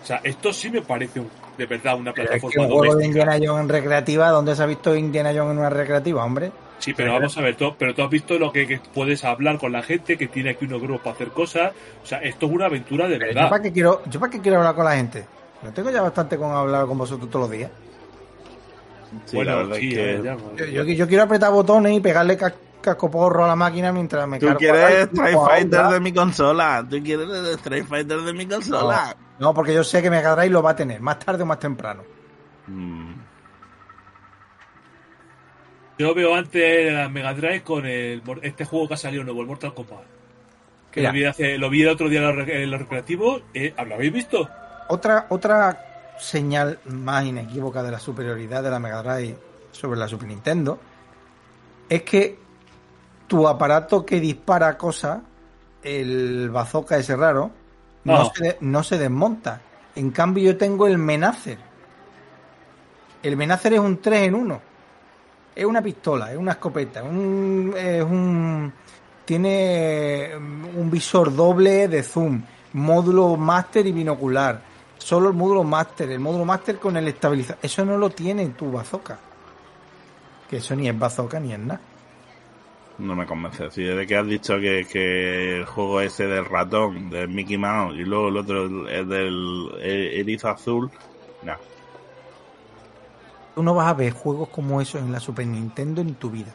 O 0.02 0.06
sea, 0.06 0.20
esto 0.24 0.52
sí 0.52 0.70
me 0.70 0.82
parece 0.82 1.20
un- 1.20 1.30
de 1.56 1.66
verdad 1.66 1.96
una 1.96 2.10
es 2.10 2.14
plataforma 2.16 2.50
que 2.52 2.58
un 2.60 2.68
juego 2.70 2.96
de. 2.96 3.06
Indiana 3.06 3.32
Jones 3.42 3.62
en 3.62 3.68
recreativa, 3.68 4.28
¿dónde 4.30 4.56
se 4.56 4.62
ha 4.62 4.66
visto 4.66 4.96
Indiana 4.96 5.30
Jones 5.34 5.52
en 5.52 5.58
una 5.58 5.70
recreativa, 5.70 6.24
hombre? 6.24 6.50
Sí, 6.78 6.94
pero 6.94 7.12
vamos 7.12 7.36
a 7.36 7.42
ver, 7.42 7.56
tú- 7.56 7.74
pero 7.78 7.94
tú 7.94 8.02
has 8.02 8.08
visto 8.10 8.38
lo 8.38 8.50
que, 8.50 8.66
que 8.66 8.80
puedes 8.94 9.22
hablar 9.24 9.58
con 9.58 9.70
la 9.72 9.82
gente, 9.82 10.16
que 10.16 10.28
tiene 10.28 10.50
aquí 10.50 10.64
unos 10.64 10.80
grupos 10.80 11.02
para 11.02 11.14
hacer 11.14 11.28
cosas. 11.28 11.72
O 12.02 12.06
sea, 12.06 12.18
esto 12.18 12.46
es 12.46 12.52
una 12.52 12.66
aventura 12.66 13.06
de 13.06 13.18
Pero 13.18 13.30
¿Yo 13.30 13.34
verdad. 13.34 13.50
para 13.50 13.62
qué 13.62 13.72
quiero, 13.72 14.02
yo 14.06 14.18
para 14.18 14.32
qué 14.32 14.40
quiero 14.40 14.56
hablar 14.58 14.74
con 14.74 14.84
la 14.86 14.96
gente? 14.96 15.26
No 15.62 15.70
tengo 15.72 15.90
ya 15.90 16.00
bastante 16.00 16.38
con 16.38 16.50
hablar 16.52 16.86
con 16.86 16.96
vosotros 16.96 17.28
todos 17.30 17.48
los 17.50 17.56
días. 17.58 17.70
Sí, 19.26 19.36
bueno, 19.36 19.56
verdad 19.58 19.76
sí, 19.76 19.88
es 19.88 19.94
que- 19.94 20.14
eh, 20.14 20.20
ya, 20.24 20.36
Yo, 20.56 20.84
yo- 20.84 20.94
yo 20.94 21.06
quiero 21.08 21.24
apretar 21.24 21.52
botones 21.52 21.92
y 21.96 22.00
pegarle 22.00 22.38
cascoporro 22.80 23.44
a 23.44 23.48
la 23.48 23.56
máquina 23.56 23.92
mientras 23.92 24.26
me 24.28 24.38
Tú 24.38 24.46
cargo 24.46 24.58
quieres 24.58 24.82
a- 24.84 25.00
Street 25.02 25.34
a 25.36 25.44
Fighter 25.46 25.86
de 25.86 26.00
mi 26.00 26.12
consola. 26.12 26.86
Tú 26.88 27.02
quieres 27.02 27.28
el 27.28 27.46
Street 27.54 27.84
Fighter 27.84 28.20
de 28.20 28.32
mi 28.32 28.46
consola. 28.46 29.16
No, 29.38 29.54
porque 29.54 29.72
yo 29.74 29.82
sé 29.84 30.02
que 30.02 30.10
Mega 30.10 30.34
Drive 30.36 30.50
lo 30.50 30.62
va 30.62 30.70
a 30.70 30.76
tener, 30.76 31.00
más 31.00 31.18
tarde 31.18 31.42
o 31.42 31.46
más 31.46 31.58
temprano. 31.58 32.02
Mm. 32.66 33.12
Yo 35.98 36.14
veo 36.14 36.34
antes 36.34 36.92
la 36.92 37.08
Mega 37.08 37.34
Drive 37.34 37.62
con 37.62 37.84
el, 37.84 38.22
este 38.42 38.64
juego 38.64 38.88
que 38.88 38.94
ha 38.94 38.96
salido 38.96 39.22
nuevo, 39.22 39.42
el 39.42 39.46
Mortal 39.46 39.74
Kombat. 39.74 40.04
Que 40.90 41.02
lo 41.02 41.12
vi, 41.12 41.24
hace- 41.24 41.58
lo 41.58 41.68
vi 41.70 41.82
el 41.82 41.88
otro 41.88 42.08
día 42.08 42.20
en 42.20 42.26
los, 42.36 42.46
re- 42.46 42.62
en 42.64 42.70
los 42.70 42.80
recreativos. 42.80 43.42
Eh, 43.54 43.74
¿Lo 43.86 43.94
habéis 43.94 44.12
visto? 44.12 44.48
Otra, 44.88 45.26
otra 45.28 46.14
señal 46.18 46.80
más 46.86 47.24
inequívoca 47.24 47.82
de 47.82 47.90
la 47.92 47.98
superioridad 48.00 48.62
de 48.62 48.70
la 48.70 48.78
Mega 48.80 49.02
Drive 49.02 49.36
sobre 49.72 49.98
la 50.00 50.08
Super 50.08 50.26
Nintendo 50.28 50.80
es 51.88 52.02
que 52.02 52.38
tu 53.30 53.46
aparato 53.46 54.04
que 54.04 54.18
dispara 54.18 54.76
cosas, 54.76 55.20
el 55.84 56.50
bazooka 56.50 56.96
ese 56.98 57.14
raro, 57.14 57.52
no, 58.02 58.16
Ah. 58.22 58.32
se, 58.34 58.42
de- 58.42 58.56
no 58.60 58.82
se 58.82 58.98
desmonta. 58.98 59.60
En 59.94 60.10
cambio, 60.10 60.42
yo 60.52 60.56
tengo 60.58 60.88
el 60.88 60.98
Menacer. 60.98 61.58
El 63.22 63.36
Menacer 63.36 63.74
es 63.74 63.78
un 63.80 63.98
3 64.00 64.26
en 64.28 64.34
1. 64.34 64.60
Es 65.54 65.64
una 65.64 65.80
pistola, 65.80 66.32
es 66.32 66.38
una 66.38 66.52
escopeta, 66.52 67.04
un, 67.04 67.72
es 67.76 68.02
un. 68.02 68.72
Tiene 69.24 70.30
mm, 70.36 70.76
un 70.78 70.90
visor 70.90 71.32
doble 71.34 71.86
de 71.86 72.02
zoom, 72.02 72.42
módulo 72.72 73.36
máster 73.36 73.86
y 73.86 73.92
binocular. 73.92 74.60
Solo 74.98 75.28
el 75.28 75.34
módulo 75.36 75.62
máster, 75.62 76.10
el 76.10 76.18
módulo 76.18 76.44
máster 76.44 76.78
con 76.78 76.96
el 76.96 77.06
estabilizador. 77.08 77.58
Eso 77.62 77.84
no 77.84 77.96
lo 77.96 78.10
tiene 78.10 78.46
tu 78.48 78.72
bazooka. 78.72 79.18
Que 80.48 80.56
eso 80.56 80.74
ni 80.74 80.88
es 80.88 80.98
bazooka 80.98 81.38
ni 81.38 81.52
es 81.52 81.58
nada. 81.60 81.80
No 83.00 83.16
me 83.16 83.26
convence. 83.26 83.70
Si 83.70 83.82
desde 83.82 84.06
que 84.06 84.16
has 84.16 84.26
dicho 84.26 84.60
que, 84.60 84.86
que 84.90 85.58
el 85.58 85.64
juego 85.64 86.00
ese 86.02 86.26
del 86.26 86.44
ratón, 86.44 87.08
del 87.10 87.28
Mickey 87.28 87.56
Mouse, 87.56 87.96
y 87.96 88.04
luego 88.04 88.28
el 88.28 88.36
otro 88.36 88.88
es 88.88 89.08
del 89.08 89.70
erizo 89.80 90.48
azul, 90.50 90.90
no. 91.42 91.54
Tú 93.54 93.62
no 93.62 93.74
vas 93.74 93.88
a 93.88 93.94
ver 93.94 94.12
juegos 94.12 94.48
como 94.50 94.80
esos 94.80 95.00
en 95.00 95.12
la 95.12 95.20
Super 95.20 95.46
Nintendo 95.46 96.00
en 96.02 96.14
tu 96.14 96.30
vida. 96.30 96.52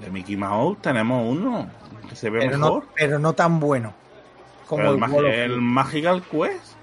De 0.00 0.10
Mickey 0.10 0.36
Mouse 0.36 0.78
tenemos 0.80 1.26
uno 1.28 1.68
que 2.08 2.16
se 2.16 2.30
ve 2.30 2.38
Pero 2.40 2.58
mejor. 2.58 2.82
no, 2.84 2.88
pero 2.94 3.18
no 3.18 3.32
tan 3.34 3.60
bueno. 3.60 3.92
Como 4.66 4.90
el, 4.90 5.02
el, 5.02 5.24
el. 5.52 5.60
Magical 5.60 6.22
Quest. 6.22 6.76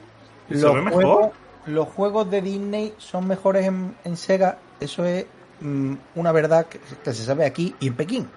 Se 0.49 0.55
los 0.55 0.73
ve 0.75 0.81
mejor. 0.81 1.03
juegos, 1.03 1.31
los 1.65 1.87
juegos 1.87 2.29
de 2.29 2.41
Disney 2.41 2.93
son 2.97 3.27
mejores 3.27 3.65
en, 3.65 3.95
en 4.03 4.17
Sega. 4.17 4.59
Eso 4.79 5.05
es 5.05 5.25
una 6.15 6.31
verdad 6.31 6.67
que, 6.67 6.79
se 7.13 7.25
sabe 7.25 7.45
aquí 7.45 7.75
y 7.79 7.87
en 7.87 7.95
Pekín. 7.95 8.29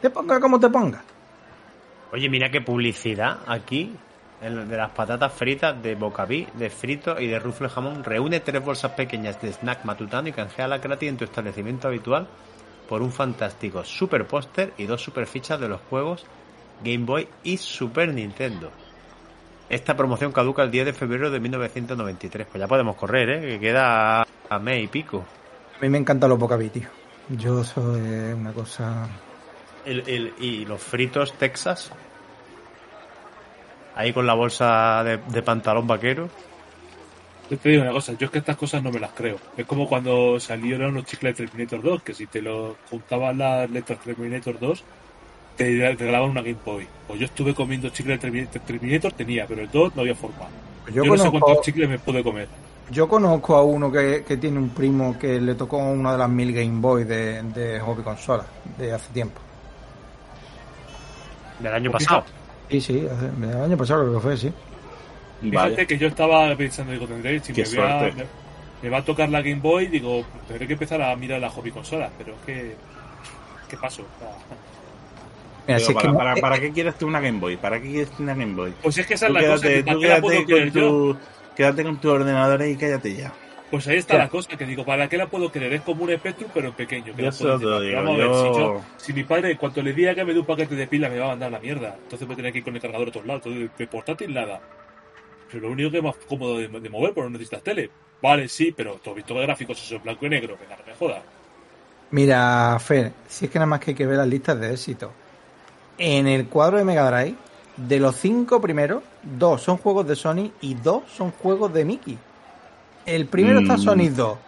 Te 0.00 0.10
ponga 0.10 0.40
como 0.40 0.60
te 0.60 0.68
ponga. 0.68 1.02
Oye, 2.12 2.28
mira 2.28 2.50
qué 2.50 2.60
publicidad 2.60 3.38
aquí. 3.46 3.96
de 4.40 4.76
las 4.76 4.90
patatas 4.90 5.32
fritas 5.32 5.82
de 5.82 5.94
Bocaví, 5.94 6.46
de 6.54 6.70
frito 6.70 7.18
y 7.18 7.26
de 7.26 7.38
rufle 7.38 7.68
jamón. 7.68 8.04
Reúne 8.04 8.40
tres 8.40 8.64
bolsas 8.64 8.92
pequeñas 8.92 9.40
de 9.40 9.52
snack 9.52 9.84
matutano 9.84 10.28
y 10.28 10.32
canjeala 10.32 10.78
gratis 10.78 11.08
en 11.08 11.16
tu 11.16 11.24
establecimiento 11.24 11.88
habitual 11.88 12.28
por 12.88 13.02
un 13.02 13.12
fantástico 13.12 13.84
super 13.84 14.26
póster 14.26 14.72
y 14.78 14.86
dos 14.86 15.02
super 15.02 15.26
fichas 15.26 15.58
de 15.58 15.68
los 15.68 15.80
juegos 15.90 16.24
Game 16.84 17.04
Boy 17.04 17.28
y 17.42 17.56
Super 17.56 18.12
Nintendo. 18.12 18.70
Esta 19.68 19.96
promoción 19.96 20.30
caduca 20.32 20.62
el 20.62 20.70
10 20.70 20.86
de 20.86 20.92
febrero 20.92 21.30
de 21.30 21.40
1993. 21.40 22.46
Pues 22.50 22.60
ya 22.60 22.68
podemos 22.68 22.94
correr, 22.96 23.30
¿eh? 23.30 23.40
Que 23.40 23.60
queda 23.60 24.22
a 24.48 24.58
mes 24.60 24.84
y 24.84 24.86
pico. 24.86 25.24
A 25.78 25.82
mí 25.82 25.88
me 25.88 25.98
encantan 25.98 26.30
los 26.30 26.38
bocaví, 26.38 26.68
tío. 26.70 26.88
Yo 27.30 27.64
soy 27.64 28.00
una 28.32 28.52
cosa... 28.52 29.08
El- 29.84 30.04
el- 30.08 30.32
y 30.38 30.64
los 30.64 30.80
fritos 30.82 31.32
Texas. 31.34 31.90
Ahí 33.94 34.12
con 34.12 34.26
la 34.26 34.34
bolsa 34.34 35.02
de, 35.04 35.16
de 35.18 35.42
pantalón 35.42 35.86
vaquero. 35.86 36.28
Yo 37.50 37.56
te 37.58 37.68
digo 37.70 37.82
una 37.82 37.92
cosa, 37.92 38.12
yo 38.14 38.26
es 38.26 38.30
que 38.32 38.38
estas 38.38 38.56
cosas 38.56 38.82
no 38.82 38.90
me 38.90 38.98
las 38.98 39.12
creo. 39.12 39.36
Es 39.56 39.64
como 39.66 39.88
cuando 39.88 40.38
salieron 40.40 40.94
los 40.94 41.04
chicles 41.04 41.36
de 41.36 41.46
Terminator 41.46 41.80
2, 41.82 42.02
que 42.02 42.12
si 42.12 42.26
te 42.26 42.42
lo 42.42 42.76
juntaban 42.90 43.38
las 43.38 43.70
letras 43.70 44.00
Terminator 44.00 44.58
2, 44.58 44.84
te 45.56 45.64
regalaban 45.94 46.30
una 46.30 46.42
Game 46.42 46.56
Boy. 46.64 46.86
Pues 47.06 47.20
yo 47.20 47.26
estuve 47.26 47.54
comiendo 47.54 47.88
chicles 47.90 48.20
de 48.20 48.46
Terminator, 48.60 49.12
tenía, 49.12 49.46
pero 49.46 49.62
el 49.62 49.70
2 49.70 49.94
no 49.96 50.02
había 50.02 50.14
forma. 50.14 50.46
Yo, 50.92 51.04
Yo, 51.04 51.16
no 51.16 51.16
sé 51.18 51.30
cuántos 51.30 51.60
chicles 51.62 51.88
me 51.88 51.98
pude 51.98 52.22
comer. 52.22 52.48
yo 52.90 53.08
conozco 53.08 53.56
a 53.56 53.62
uno 53.64 53.90
que, 53.90 54.24
que 54.26 54.36
tiene 54.36 54.58
un 54.58 54.68
primo 54.70 55.18
que 55.18 55.40
le 55.40 55.54
tocó 55.54 55.78
una 55.78 56.12
de 56.12 56.18
las 56.18 56.28
mil 56.28 56.52
Game 56.52 56.80
Boy 56.80 57.04
de, 57.04 57.42
de 57.42 57.80
hobby 57.80 58.02
consola 58.02 58.44
de 58.78 58.92
hace 58.92 59.12
tiempo. 59.12 59.40
Del 61.60 61.72
año 61.74 61.90
Pues 61.90 62.04
pasado. 62.04 62.24
Sí, 62.70 62.80
sí, 62.80 63.06
hace, 63.10 63.26
el 63.50 63.62
año 63.62 63.76
pasado 63.76 64.02
creo 64.02 64.14
que 64.14 64.20
fue, 64.20 64.36
sí. 64.36 64.52
Fíjate 65.40 65.70
Vaya. 65.70 65.86
que 65.86 65.98
yo 65.98 66.08
estaba 66.08 66.54
pensando, 66.56 66.92
digo, 66.92 67.06
tendré, 67.06 67.40
si 67.40 67.52
Qué 67.52 67.62
me, 67.62 67.68
voy 67.68 67.78
a- 67.78 67.98
suerte. 68.00 68.16
me, 68.22 68.26
me 68.82 68.88
va 68.90 68.98
a 68.98 69.04
tocar 69.04 69.28
la 69.28 69.40
Game 69.40 69.60
Boy, 69.60 69.86
digo, 69.86 70.24
tendré 70.48 70.66
que 70.66 70.72
empezar 70.74 71.00
a 71.02 71.14
mirar 71.16 71.40
la 71.40 71.50
hobby 71.50 71.70
consola, 71.70 72.10
pero 72.18 72.34
es 72.34 72.40
que... 72.44 72.76
¿Qué 73.68 73.76
pasó? 73.76 74.02
O 74.02 74.18
sea, 74.18 74.28
Mira, 75.66 75.78
si 75.80 75.86
es 75.90 75.94
para, 75.94 76.10
que 76.12 76.16
para- 76.16 76.34
¿para 76.36 76.60
qué 76.60 76.70
quieres 76.72 76.96
tú 76.96 77.06
una 77.06 77.20
Game 77.20 77.38
Boy? 77.40 77.56
¿Para 77.56 77.80
qué 77.80 77.88
quieres 77.90 78.10
tú 78.10 78.22
una 78.22 78.34
Game 78.34 78.54
Boy? 78.54 78.72
Pues 78.82 78.98
es 78.98 79.06
que 79.06 79.14
esa 79.14 79.26
es 79.26 79.32
la 79.32 79.40
cosa, 79.40 79.62
quédate, 79.68 79.74
que 79.74 79.82
¿para 79.84 79.94
tú 79.94 80.00
qué 80.00 80.08
la 80.08 80.20
puedo 80.20 80.46
quédate 80.46 80.70
con 80.72 80.72
tu, 80.72 81.16
quédate 81.56 81.82
con 81.84 82.00
tu 82.00 82.10
ordenador 82.10 82.62
y 82.66 82.76
cállate 82.76 83.14
ya. 83.16 83.32
Pues 83.70 83.88
ahí 83.88 83.96
está 83.96 84.14
Ya. 84.14 84.18
la 84.20 84.28
cosa, 84.28 84.56
que 84.56 84.64
digo, 84.64 84.84
¿para 84.84 85.08
qué 85.08 85.16
la 85.16 85.26
puedo 85.26 85.50
querer? 85.50 85.72
Es 85.72 85.80
como 85.82 86.04
un 86.04 86.10
Spectrum, 86.16 86.48
pero 86.54 86.68
en 86.68 86.74
pequeño. 86.74 87.16
Que 87.16 87.22
Yo 87.24 87.30
puedo 87.32 87.58
lo 87.58 87.80
digo, 87.80 87.96
vamos 88.00 88.14
a 88.14 88.16
ver, 88.18 88.26
si, 88.28 88.42
yo- 88.44 88.58
yo- 88.58 88.80
si 88.96 89.12
mi 89.12 89.24
padre, 89.24 89.50
en 89.50 89.56
cuanto 89.56 89.82
le 89.82 89.92
diga 89.92 90.14
que 90.14 90.24
me 90.24 90.32
dé 90.32 90.38
un 90.38 90.46
paquete 90.46 90.76
de 90.76 90.86
pila, 90.86 91.08
me 91.08 91.18
va 91.18 91.24
a 91.26 91.28
mandar 91.30 91.50
la 91.50 91.58
mierda. 91.58 91.96
Entonces 92.00 92.28
voy 92.28 92.34
a 92.34 92.36
tener 92.36 92.52
que 92.52 92.58
ir 92.58 92.64
con 92.64 92.76
el 92.76 92.80
cargador 92.80 93.08
a 93.08 93.12
todos 93.12 93.26
lados. 93.26 93.42
Entonces, 93.44 93.76
de 93.76 93.86
portátil, 93.88 94.32
nada. 94.32 94.60
Pero 95.50 95.66
lo 95.66 95.72
único 95.72 95.90
que 95.90 95.96
es 95.98 96.02
más 96.04 96.14
cómodo 96.28 96.58
de, 96.58 96.68
de 96.68 96.88
mover, 96.90 97.12
porque 97.12 97.28
no 97.28 97.30
necesitas 97.38 97.62
tele. 97.64 97.90
Vale, 98.22 98.48
sí, 98.48 98.72
pero 98.76 99.00
has 99.04 99.14
visto 99.16 99.34
que 99.34 99.40
gráficos 99.42 99.82
eso 99.82 99.96
en 99.96 100.02
blanco 100.04 100.26
y 100.26 100.28
negro. 100.28 100.56
Venga, 100.60 100.76
no 100.76 100.86
me 100.86 100.94
jodas. 100.96 101.22
Mira, 102.12 102.78
Fer, 102.78 103.12
si 103.26 103.46
es 103.46 103.50
que 103.50 103.58
nada 103.58 103.66
más 103.66 103.80
que 103.80 103.90
hay 103.90 103.94
que 103.96 104.06
ver 104.06 104.16
las 104.18 104.28
listas 104.28 104.60
de 104.60 104.70
éxito. 104.72 105.12
En 105.98 106.26
el 106.26 106.46
cuadro 106.48 106.78
de 106.78 106.84
Mega 106.84 107.10
Drive, 107.10 107.36
de 107.76 108.00
los 108.00 108.16
cinco 108.16 108.60
primeros, 108.60 109.02
dos 109.22 109.62
son 109.62 109.76
juegos 109.78 110.06
de 110.06 110.16
Sony 110.16 110.50
y 110.60 110.74
dos 110.74 111.04
son 111.14 111.30
juegos 111.30 111.72
de 111.72 111.84
Mickey. 111.84 112.18
El 113.06 113.26
primero 113.26 113.60
está 113.60 113.74
Mm. 113.76 113.80
Sonic 113.80 114.12
2, 114.12 114.38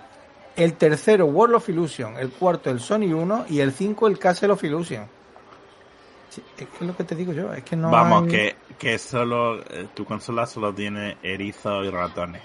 el 0.56 0.72
tercero 0.74 1.26
World 1.26 1.56
of 1.56 1.68
Illusion, 1.68 2.16
el 2.18 2.30
cuarto 2.30 2.70
el 2.70 2.80
Sonic 2.80 3.14
1 3.14 3.46
y 3.48 3.60
el 3.60 3.72
5 3.72 4.06
el 4.08 4.18
Castle 4.18 4.50
of 4.52 4.64
Illusion. 4.64 5.06
Sí, 6.30 6.42
es 6.58 6.66
que 6.66 6.74
es 6.80 6.82
lo 6.82 6.96
que 6.96 7.04
te 7.04 7.14
digo 7.14 7.32
yo, 7.32 7.52
es 7.54 7.62
que 7.64 7.76
no 7.76 7.90
Vamos, 7.90 8.24
hay- 8.24 8.28
que, 8.28 8.56
que 8.78 8.98
solo 8.98 9.60
eh, 9.62 9.86
tu 9.94 10.04
consola 10.04 10.44
solo 10.46 10.74
tiene 10.74 11.16
erizos 11.22 11.86
y 11.86 11.90
ratones. 11.90 12.42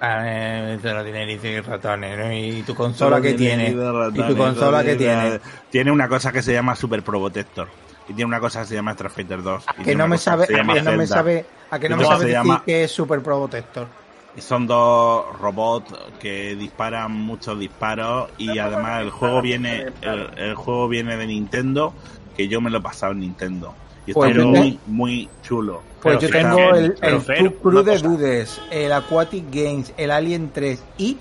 Ah, 0.00 0.22
eh, 0.26 0.78
solo 0.82 1.04
tiene 1.04 1.22
erizos 1.22 1.46
y 1.46 1.60
ratones, 1.60 2.18
¿no? 2.18 2.32
¿Y 2.32 2.62
tu 2.64 2.74
consola 2.74 3.20
qué 3.20 3.34
tiene? 3.34 3.68
y 3.68 3.72
¿Y 3.72 3.74
ratones, 3.76 4.26
tu 4.28 4.36
consola 4.36 4.82
qué 4.84 4.96
tiene? 4.96 5.40
Tiene 5.70 5.90
una 5.92 6.08
cosa 6.08 6.32
que 6.32 6.42
se 6.42 6.52
llama 6.52 6.74
Super 6.74 7.02
Pro 7.02 7.20
Protector. 7.20 7.68
Y 8.08 8.14
tiene 8.14 8.24
una 8.26 8.40
cosa 8.40 8.60
que 8.62 8.66
se 8.66 8.74
llama 8.74 8.92
Street 8.92 9.10
Fighter 9.12 9.42
2. 9.42 9.64
y 9.78 9.82
que 9.84 9.94
no 9.94 10.08
me 10.08 10.18
sabe, 10.18 10.44
a 10.44 10.46
que 10.46 10.82
no 10.82 10.92
me 10.96 11.06
sabe, 11.06 11.46
a 11.70 11.78
que 11.78 11.88
no 11.88 11.96
me 11.96 12.02
No, 12.02 12.08
sabe 12.08 12.20
se 12.20 12.26
decir 12.26 12.38
llama- 12.42 12.62
que 12.64 12.84
es 12.84 12.90
Super 12.92 13.20
Pro 13.22 13.38
Protector. 13.38 13.86
Y 14.34 14.40
Son 14.40 14.66
dos 14.66 15.26
robots 15.38 15.94
que 16.18 16.56
disparan 16.56 17.12
muchos 17.12 17.58
disparos 17.58 18.30
y 18.38 18.58
además 18.58 19.02
el 19.02 19.10
juego 19.10 19.42
viene 19.42 19.88
el, 20.00 20.30
el 20.38 20.54
juego 20.54 20.88
viene 20.88 21.16
de 21.18 21.26
Nintendo 21.26 21.92
que 22.34 22.48
yo 22.48 22.60
me 22.62 22.70
lo 22.70 22.78
he 22.78 22.80
pasado 22.80 23.12
en 23.12 23.20
Nintendo 23.20 23.74
y 24.06 24.12
está 24.12 24.20
Pues 24.20 24.36
muy 24.38 24.78
muy 24.86 25.28
chulo. 25.42 25.82
Pues 26.00 26.16
Pero 26.16 26.32
yo 26.32 26.38
tengo 26.40 26.74
el, 26.74 26.96
el 27.30 27.52
Crew 27.54 27.82
de. 27.82 27.98
Dudes, 27.98 28.60
el 28.70 28.90
Aquatic 28.92 29.44
Games, 29.52 29.92
el 29.98 30.10
Alien 30.10 30.50
3 30.52 30.82
y 30.96 31.18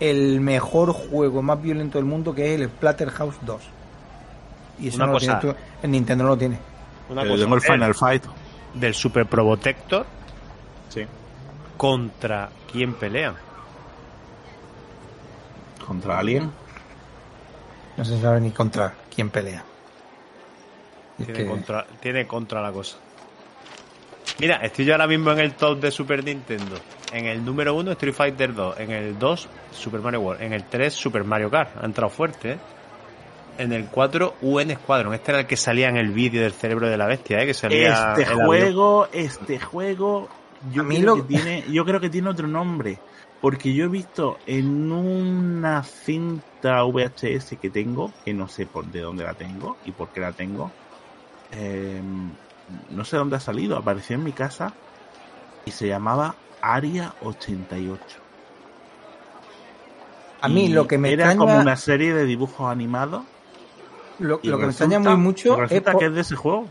el 0.00 0.40
mejor 0.40 0.92
juego 0.92 1.42
más 1.42 1.60
violento 1.60 1.98
del 1.98 2.04
mundo 2.04 2.34
que 2.36 2.54
es 2.54 2.60
el 2.60 2.68
Splatterhouse 2.68 3.34
2. 3.42 3.62
Y 4.80 4.88
eso 4.88 4.96
Una 4.96 5.06
no 5.06 5.12
lo 5.12 5.18
cosa. 5.18 5.38
tiene 5.38 5.54
tú, 5.54 5.60
en 5.82 5.90
Nintendo 5.90 6.24
no 6.24 6.30
lo 6.30 6.36
tiene. 6.36 6.58
Una 7.08 7.22
Pero 7.22 7.34
cosa, 7.34 7.44
tengo 7.44 7.54
el 7.56 7.60
Fer, 7.60 7.72
Final 7.72 7.94
Fight. 7.94 8.24
Del 8.74 8.94
Super 8.94 9.26
Probotector 9.26 10.04
Sí. 10.88 11.04
contra 11.76 12.48
quién 12.72 12.94
pelean. 12.94 13.34
Contra 15.86 16.18
Alien. 16.18 16.50
No 17.96 18.04
se 18.04 18.20
sabe 18.20 18.40
ni 18.40 18.50
contra 18.50 18.94
quién 19.14 19.30
pelea. 19.30 19.62
Es 21.18 21.26
Tiene, 21.26 21.40
que- 21.44 21.46
contra, 21.48 21.86
tiene 22.00 22.26
contra 22.26 22.60
la 22.60 22.72
cosa. 22.72 22.96
Mira, 24.40 24.56
estoy 24.56 24.84
yo 24.84 24.94
ahora 24.94 25.06
mismo 25.06 25.30
en 25.30 25.38
el 25.38 25.54
top 25.54 25.78
de 25.80 25.90
Super 25.92 26.24
Nintendo. 26.24 26.74
En 27.12 27.26
el 27.26 27.44
número 27.44 27.74
1 27.76 27.92
Street 27.92 28.14
Fighter 28.14 28.52
2. 28.52 28.80
En 28.80 28.90
el 28.90 29.16
2 29.16 29.48
Super 29.70 30.00
Mario 30.00 30.22
World. 30.22 30.42
En 30.42 30.52
el 30.52 30.64
3 30.64 30.92
Super 30.92 31.22
Mario 31.22 31.48
Kart. 31.50 31.76
Ha 31.80 31.86
entrado 31.86 32.10
fuerte, 32.10 32.52
¿eh? 32.52 32.58
En 33.58 33.72
el 33.72 33.86
4 33.86 34.34
UN 34.42 34.74
Squadron. 34.74 35.14
Este 35.14 35.30
era 35.30 35.40
el 35.40 35.46
que 35.46 35.56
salía 35.56 35.88
en 35.88 35.96
el 35.96 36.10
vídeo 36.10 36.42
del 36.42 36.52
cerebro 36.52 36.88
de 36.88 36.96
la 36.96 37.06
bestia, 37.06 37.40
¿eh? 37.40 37.46
Que 37.46 37.54
salía 37.54 38.14
Este 38.18 38.26
juego, 38.34 39.08
este 39.12 39.60
juego 39.60 40.28
yo, 40.72 40.84
creo 40.86 41.00
lo- 41.02 41.14
que 41.16 41.22
tiene, 41.22 41.64
yo 41.70 41.84
creo 41.84 42.00
que 42.00 42.10
tiene 42.10 42.28
otro 42.30 42.48
nombre. 42.48 42.98
Porque 43.40 43.74
yo 43.74 43.84
he 43.84 43.88
visto 43.88 44.38
en 44.46 44.90
una 44.90 45.82
cinta 45.84 46.82
VHS 46.84 47.56
que 47.60 47.68
tengo, 47.70 48.10
que 48.24 48.32
no 48.32 48.48
sé 48.48 48.64
por 48.66 48.86
de 48.86 49.00
dónde 49.00 49.22
la 49.24 49.34
tengo 49.34 49.76
y 49.84 49.92
por 49.92 50.08
qué 50.08 50.20
la 50.20 50.32
tengo. 50.32 50.70
eh, 51.52 52.00
no 52.90 53.04
sé 53.04 53.18
dónde 53.18 53.36
ha 53.36 53.40
salido, 53.40 53.76
apareció 53.76 54.16
en 54.16 54.24
mi 54.24 54.32
casa 54.32 54.72
y 55.66 55.70
se 55.70 55.86
llamaba 55.86 56.34
Aria 56.62 57.12
88. 57.22 58.00
A 60.40 60.48
mí 60.48 60.64
Y 60.66 60.68
lo 60.70 60.86
que 60.88 60.96
me 60.98 61.08
era 61.12 61.24
extraña, 61.24 61.38
como 61.38 61.60
una 61.60 61.76
serie 61.76 62.14
de 62.14 62.24
dibujos 62.24 62.70
animados. 62.70 63.22
Lo, 64.18 64.40
y 64.42 64.48
lo 64.48 64.58
que 64.58 64.64
me 64.64 64.70
extraña 64.70 64.98
muy 64.98 65.16
mucho 65.16 65.62
es 65.64 65.82
por, 65.82 65.98
que 65.98 66.06
es 66.06 66.14
de 66.14 66.20
ese 66.20 66.36
juego. 66.36 66.66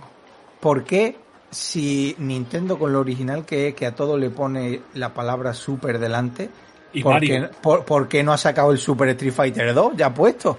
por 0.59 0.83
qué 0.83 1.17
si 1.51 2.15
Nintendo 2.19 2.79
con 2.79 2.91
lo 2.93 2.99
original 2.99 3.45
que 3.45 3.69
es, 3.69 3.75
que 3.75 3.85
a 3.85 3.93
todo 3.95 4.17
le 4.17 4.29
pone 4.29 4.81
la 4.95 5.13
palabra 5.13 5.53
super 5.53 5.99
delante, 5.99 6.49
Y 6.93 7.03
¿por 7.03 7.19
qué, 7.19 7.49
por, 7.61 7.85
por 7.85 8.07
qué 8.07 8.23
no 8.23 8.33
ha 8.33 8.37
sacado 8.37 8.71
el 8.71 8.77
Super 8.79 9.09
Street 9.09 9.33
Fighter 9.33 9.73
2 9.73 9.93
ya 9.95 10.13
puesto? 10.13 10.57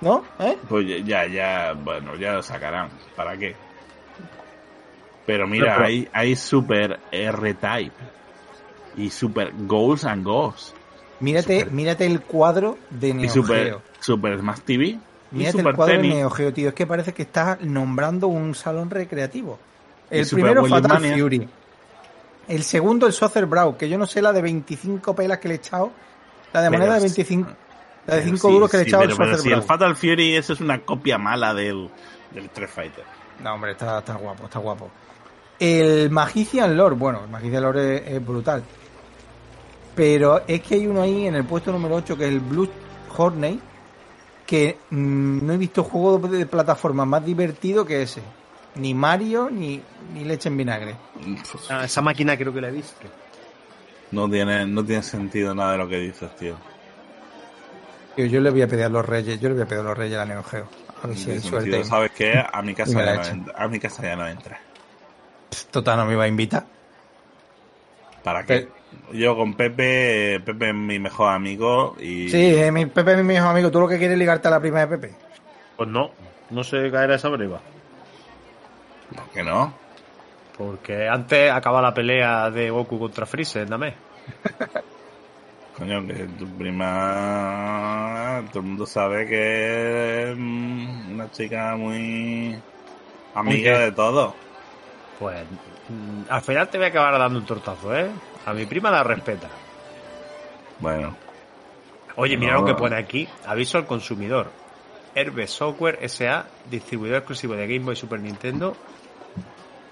¿No? 0.00 0.24
¿Eh? 0.38 0.56
Pues 0.68 0.86
ya, 1.04 1.26
ya, 1.26 1.72
bueno, 1.72 2.14
ya 2.14 2.34
lo 2.34 2.42
sacarán. 2.42 2.88
¿Para 3.16 3.36
qué? 3.36 3.56
Pero 5.26 5.46
mira, 5.46 5.74
pero- 5.74 5.86
hay, 5.86 6.08
hay 6.12 6.36
Super 6.36 7.00
R-Type 7.10 7.92
y 8.96 9.10
Super 9.10 9.52
Goals 9.66 10.04
and 10.04 10.24
Ghosts 10.24 10.74
Mírate, 11.20 11.60
Super. 11.60 11.72
mírate 11.74 12.06
el 12.06 12.20
cuadro 12.20 12.78
de 12.90 13.08
y 13.08 13.14
Neo 13.14 13.30
Super, 13.30 13.64
Geo. 13.64 13.82
Super 13.98 14.38
Smash 14.38 14.60
TV 14.60 14.84
y 14.86 15.00
Mírate 15.30 15.58
el 15.60 15.74
cuadro 15.74 15.94
de 16.00 16.08
Neo 16.08 16.30
Geo, 16.30 16.52
tío. 16.52 16.68
Es 16.70 16.74
que 16.74 16.86
parece 16.86 17.12
que 17.12 17.22
estás 17.22 17.60
nombrando 17.60 18.28
un 18.28 18.54
salón 18.54 18.88
recreativo. 18.90 19.58
Y 20.10 20.18
El 20.18 20.26
Super 20.26 20.44
primero, 20.44 20.66
Fatal 20.66 21.00
Mania. 21.00 21.18
Fury. 21.18 21.48
El 22.48 22.62
segundo, 22.62 23.06
el 23.06 23.12
Soccer 23.12 23.44
Brawl, 23.44 23.76
que 23.76 23.88
yo 23.90 23.98
no 23.98 24.06
sé 24.06 24.22
la 24.22 24.32
de 24.32 24.40
25 24.40 25.14
pelas 25.14 25.38
que 25.38 25.48
le 25.48 25.54
he 25.54 25.56
echado. 25.58 25.90
La 26.52 26.62
de 26.62 26.70
Pero 26.70 26.78
moneda 26.80 26.94
de 26.94 27.08
sí. 27.10 27.22
25. 27.22 27.50
La 28.06 28.14
de 28.14 28.20
Pero 28.22 28.36
5 28.36 28.48
sí, 28.48 28.54
duros 28.54 28.70
que 28.70 28.76
le 28.78 28.82
he 28.84 28.86
echado 28.86 29.02
pero- 29.02 29.12
al 29.12 29.18
pero 29.18 29.30
Soccer 29.36 29.42
si 29.52 29.54
el. 29.58 29.62
Fatal 29.62 29.96
Fury 29.96 30.36
eso 30.36 30.52
es 30.54 30.60
una 30.60 30.80
copia 30.80 31.18
mala 31.18 31.52
del, 31.52 31.90
del 32.32 32.44
Street 32.46 32.70
Fighter. 32.70 33.04
No, 33.42 33.52
hombre, 33.54 33.72
está, 33.72 33.98
está 33.98 34.14
guapo, 34.14 34.44
está 34.46 34.58
guapo. 34.60 34.90
El 35.60 36.08
Magician 36.10 36.74
Lore, 36.76 36.94
bueno, 36.94 37.24
el 37.24 37.28
Magician 37.30 37.62
Lore 37.62 37.96
es, 37.96 38.12
es 38.14 38.26
brutal. 38.26 38.62
Pero 39.94 40.42
es 40.46 40.62
que 40.62 40.76
hay 40.76 40.86
uno 40.86 41.02
ahí 41.02 41.26
en 41.26 41.34
el 41.34 41.44
puesto 41.44 41.72
número 41.72 41.96
8 41.96 42.16
que 42.16 42.24
es 42.24 42.30
el 42.30 42.40
Blue 42.40 42.68
Horney, 43.16 43.60
que 44.48 44.78
mm, 44.88 45.46
no 45.46 45.52
he 45.52 45.58
visto 45.58 45.84
juego 45.84 46.26
de, 46.26 46.38
de 46.38 46.46
plataforma 46.46 47.04
más 47.04 47.22
divertido 47.22 47.84
que 47.84 48.00
ese. 48.00 48.22
Ni 48.76 48.94
Mario, 48.94 49.50
ni, 49.50 49.78
ni 50.14 50.24
leche 50.24 50.48
en 50.48 50.56
vinagre. 50.56 50.96
Ah, 51.68 51.84
esa 51.84 52.00
máquina 52.00 52.34
creo 52.34 52.54
que 52.54 52.62
la 52.62 52.68
he 52.68 52.72
visto. 52.72 53.06
No 54.10 54.26
tiene, 54.30 54.64
no 54.64 54.82
tiene 54.82 55.02
sentido 55.02 55.54
nada 55.54 55.72
de 55.72 55.78
lo 55.78 55.86
que 55.86 55.98
dices, 55.98 56.34
tío. 56.36 56.56
Tío, 58.16 58.24
yo 58.24 58.40
le 58.40 58.48
voy 58.48 58.62
a 58.62 58.68
pedir 58.68 58.84
a 58.84 58.88
los 58.88 59.04
reyes, 59.04 59.38
yo 59.38 59.50
le 59.50 59.54
voy 59.56 59.64
a 59.64 59.66
pedir 59.66 59.80
a 59.82 59.84
los 59.84 59.98
reyes 59.98 60.16
a 60.16 60.24
la 60.24 60.32
Neo 60.32 60.42
Geo. 60.42 60.66
A 61.02 61.06
ver 61.06 61.16
si 61.18 61.30
hay 61.30 61.40
suerte. 61.40 61.84
¿Sabes 61.84 62.12
qué? 62.12 62.42
A 62.50 62.62
mi 62.62 62.74
casa 62.74 63.04
ya 63.04 63.34
no. 63.34 63.52
A 63.54 63.68
mi 63.68 63.78
casa 63.78 64.02
ya 64.02 64.16
no 64.16 64.26
entra. 64.26 64.58
Total, 65.70 65.98
no 65.98 66.06
me 66.06 66.14
iba 66.14 66.24
a 66.24 66.28
invitar. 66.28 66.64
¿Para 68.24 68.46
qué? 68.46 68.66
Yo 69.12 69.36
con 69.36 69.54
Pepe, 69.54 70.40
Pepe 70.44 70.68
es 70.68 70.74
mi 70.74 70.98
mejor 70.98 71.32
amigo 71.32 71.96
y 71.98 72.28
Sí, 72.28 72.54
eh, 72.56 72.70
mi 72.70 72.86
Pepe 72.86 73.12
es 73.12 73.18
mi 73.18 73.24
mejor 73.24 73.50
amigo. 73.50 73.70
Tú 73.70 73.80
lo 73.80 73.88
que 73.88 73.98
quieres 73.98 74.14
es 74.14 74.18
ligarte 74.18 74.48
a 74.48 74.50
la 74.50 74.60
prima 74.60 74.80
de 74.80 74.86
Pepe. 74.86 75.14
Pues 75.76 75.88
no, 75.88 76.10
no 76.50 76.64
se 76.64 76.90
caerá 76.90 77.14
esa 77.14 77.28
breva. 77.28 77.60
¿por 79.14 79.28
qué 79.30 79.42
no? 79.42 79.72
Porque 80.56 81.08
antes 81.08 81.50
acaba 81.50 81.80
la 81.80 81.94
pelea 81.94 82.50
de 82.50 82.70
Goku 82.70 82.98
contra 82.98 83.26
Freezer, 83.26 83.68
dame. 83.68 83.94
Coño, 85.78 86.04
que 86.06 86.26
tu 86.36 86.46
prima, 86.56 88.42
todo 88.48 88.60
el 88.60 88.66
mundo 88.66 88.84
sabe 88.84 89.28
que 89.28 90.30
es 90.32 90.36
mm, 90.36 91.12
una 91.14 91.30
chica 91.30 91.76
muy 91.76 92.60
amiga 93.34 93.78
de 93.78 93.92
todo. 93.92 94.34
Pues 95.20 95.44
mm, 95.88 96.22
al 96.28 96.42
final 96.42 96.68
te 96.68 96.78
voy 96.78 96.86
a 96.86 96.90
acabar 96.90 97.16
dando 97.16 97.38
un 97.38 97.46
tortazo, 97.46 97.96
¿eh? 97.96 98.10
A 98.48 98.54
mi 98.54 98.64
prima 98.66 98.90
la 98.90 99.02
respeta. 99.02 99.48
Bueno, 100.80 101.14
Oye, 102.16 102.36
mira 102.36 102.54
No. 102.54 102.60
lo 102.62 102.66
que 102.66 102.74
pone 102.74 102.96
aquí. 102.96 103.28
Aviso 103.46 103.78
al 103.78 103.86
consumidor. 103.86 104.50
Herbe 105.14 105.46
Software 105.46 105.98
SA, 106.08 106.46
distribuidor 106.70 107.18
exclusivo 107.18 107.54
de 107.54 107.66
Game 107.66 107.84
Boy 107.84 107.92
y 107.92 107.96
Super 107.96 108.20
Nintendo, 108.20 108.76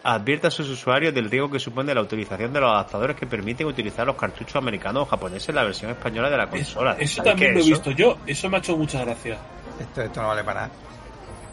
advierte 0.02 0.46
a 0.46 0.50
sus 0.50 0.68
usuarios 0.68 1.12
del 1.14 1.30
riesgo 1.30 1.50
que 1.50 1.58
supone 1.60 1.94
la 1.94 2.00
utilización 2.00 2.52
de 2.52 2.60
los 2.60 2.70
adaptadores 2.72 3.16
que 3.16 3.26
permiten 3.26 3.66
utilizar 3.66 4.06
los 4.06 4.16
cartuchos 4.16 4.56
americanos 4.56 5.02
o 5.02 5.06
japoneses 5.06 5.50
en 5.50 5.54
la 5.56 5.64
versión 5.64 5.90
española 5.90 6.30
de 6.30 6.36
la 6.36 6.48
consola. 6.48 6.96
Eso 6.98 7.16
¿Sabes 7.16 7.30
también 7.32 7.54
lo 7.54 7.60
he 7.60 7.64
visto 7.64 7.90
yo. 7.90 8.18
Eso 8.26 8.48
me 8.48 8.56
ha 8.56 8.58
hecho 8.60 8.76
mucha 8.76 9.04
gracia. 9.04 9.36
Esto, 9.78 10.02
esto 10.02 10.22
no 10.22 10.28
vale 10.28 10.44
para 10.44 10.60
nada. 10.62 10.72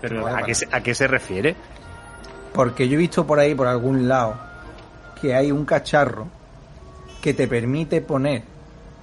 Pero, 0.01 0.15
No 0.17 0.23
vale 0.23 0.33
¿a, 0.33 0.35
para 0.37 0.45
qué 0.47 0.55
se, 0.55 0.67
¿A 0.71 0.81
qué 0.81 0.95
se 0.95 1.07
refiere? 1.07 1.55
Porque 2.53 2.87
yo 2.87 2.95
he 2.95 2.97
visto 2.97 3.25
por 3.27 3.39
ahí, 3.39 3.53
por 3.55 3.67
algún 3.67 4.07
lado, 4.07 4.39
que 5.21 5.35
hay 5.35 5.51
un 5.51 5.65
cacharro 5.65 6.27
que 7.23 7.33
te 7.33 7.47
permite 7.47 8.01
poner 8.01 8.43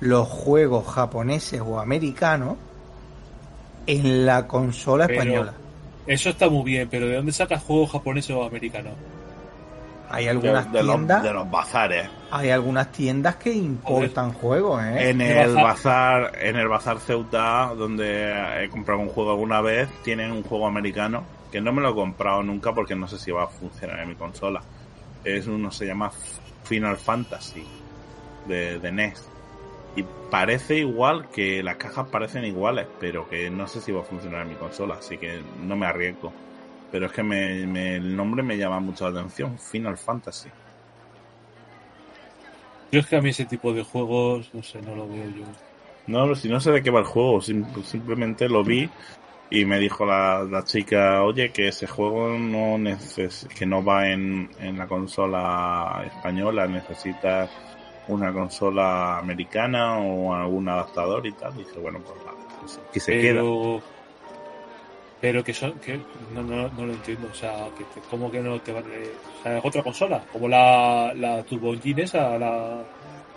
los 0.01 0.29
juegos 0.29 0.87
japoneses 0.87 1.63
o 1.65 1.81
americanos 1.81 2.57
en 3.87 4.27
la 4.27 4.47
consola 4.47 5.07
Pero- 5.07 5.21
española. 5.23 5.55
Eso 6.07 6.29
está 6.29 6.51
muy 6.51 6.65
bien, 6.65 6.89
pero 6.91 7.07
¿de 7.07 7.17
dónde 7.17 7.33
sacas 7.33 7.63
juegos 7.63 7.93
japoneses 7.93 8.37
o 8.37 8.43
americanos? 8.45 8.93
Hay 10.11 10.29
algunas 10.29 10.71
de 10.71 10.83
los, 10.83 10.97
tiendas, 10.97 11.23
de 11.23 11.33
los 11.33 11.51
bazares. 11.51 12.11
hay 12.31 12.51
algunas 12.51 12.93
tiendas 12.93 13.37
que 13.37 13.55
importan 13.55 14.33
juegos, 14.35 14.83
¿eh? 14.83 15.11
En 15.11 15.19
¿Qué 15.19 15.41
el 15.43 15.55
bazar? 15.55 15.65
bazar, 15.65 16.33
en 16.43 16.57
el 16.57 16.69
bazar 16.69 16.99
Ceuta, 16.99 17.73
donde 17.75 18.35
he 18.65 18.69
comprado 18.69 19.01
un 19.01 19.09
juego 19.09 19.31
alguna 19.31 19.63
vez, 19.63 19.89
tienen 20.03 20.31
un 20.33 20.43
juego 20.43 20.67
americano 20.67 21.23
que 21.51 21.61
no 21.63 21.73
me 21.73 21.81
lo 21.81 21.91
he 21.91 21.95
comprado 21.95 22.43
nunca 22.43 22.75
porque 22.75 22.95
no 22.95 23.09
sé 23.09 23.19
si 23.19 23.31
va 23.31 23.45
a 23.45 23.49
funcionar 23.49 24.01
en 24.01 24.09
mi 24.11 24.15
consola. 24.15 24.61
Es 25.25 25.47
uno 25.47 25.71
se 25.71 25.87
llama 25.87 26.11
Final 26.65 26.97
Fantasy 26.99 27.65
de, 28.45 28.81
de 28.81 28.89
NES 28.89 29.33
y 29.95 30.05
parece 30.29 30.79
igual 30.79 31.29
que 31.31 31.63
las 31.63 31.77
cajas 31.77 32.09
parecen 32.11 32.45
iguales, 32.45 32.89
pero 32.99 33.27
que 33.29 33.51
no 33.51 33.67
sé 33.69 33.81
si 33.81 33.93
va 33.93 34.03
a 34.03 34.05
funcionar 34.05 34.43
en 34.43 34.49
mi 34.51 34.57
consola, 34.57 34.97
así 34.97 35.19
que 35.19 35.45
no 35.55 35.77
me 35.77 35.87
arriesgo. 35.87 36.39
Pero 36.91 37.07
es 37.07 37.13
que 37.13 37.23
me, 37.23 37.67
me- 37.67 37.97
el 37.97 38.17
nombre 38.17 38.43
me 38.43 38.57
llama 38.59 38.81
mucho 38.81 39.09
la 39.11 39.21
atención, 39.21 39.59
Final 39.59 39.99
Fantasy. 39.99 40.55
Yo 42.93 43.01
es 43.01 43.09
que 43.09 43.17
a 43.17 43.21
mí 43.21 43.31
ese 43.31 43.47
tipo 43.47 43.73
de 43.73 43.83
juegos, 43.83 44.55
no 44.55 44.63
sé, 44.63 44.81
no 44.81 44.95
lo 44.95 45.09
veo 45.09 45.29
yo. 45.29 45.57
No, 46.07 46.35
si 46.35 46.49
no 46.49 46.61
sé 46.61 46.73
de 46.73 46.83
qué 46.83 46.91
va 46.91 47.01
el 47.01 47.07
juego, 47.07 47.41
sim- 47.41 47.73
simplemente 47.85 48.49
lo 48.49 48.65
vi 48.65 48.93
y 49.51 49.65
me 49.65 49.79
dijo 49.79 50.07
la, 50.07 50.45
la 50.51 50.65
chica, 50.65 51.23
oye, 51.25 51.53
que 51.53 51.69
ese 51.69 51.87
juego 51.87 52.39
no 52.39 52.79
neces 52.79 53.49
que 53.57 53.67
no 53.67 53.85
va 53.85 54.11
en, 54.11 54.51
en 54.59 54.79
la 54.79 54.89
consola 54.89 56.03
española, 56.07 56.67
necesita 56.69 57.53
una 58.09 58.33
consola 58.33 59.19
americana 59.19 59.99
o 59.99 60.35
algún 60.35 60.69
adaptador 60.69 61.27
y 61.27 61.33
tal. 61.33 61.55
Y 61.57 61.65
dije, 61.65 61.79
bueno, 61.79 62.01
pues 62.01 62.19
pues 62.61 62.81
aquí 62.89 63.01
se 63.01 63.13
queda. 63.21 63.41
pero, 63.41 63.81
pero 65.21 65.45
que 65.45 65.53
son, 65.53 65.73
que 65.81 66.01
no, 66.35 66.43
no, 66.43 66.69
no 66.69 66.87
lo 66.87 66.93
entiendo. 66.93 67.29
O 67.31 67.35
sea, 67.35 67.69
que 67.77 67.85
te- 67.85 68.01
¿cómo 68.11 68.31
que 68.31 68.41
no 68.41 68.59
te 68.61 68.73
va 68.73 68.81
O 68.81 69.43
sea, 69.43 69.59
es 69.59 69.65
otra 69.65 69.83
consola, 69.83 70.25
como 70.33 70.49
la, 70.49 71.13
la 71.15 71.43
Turbo 71.43 71.75
Engine 71.75 72.03
esa, 72.03 72.39
la. 72.39 72.83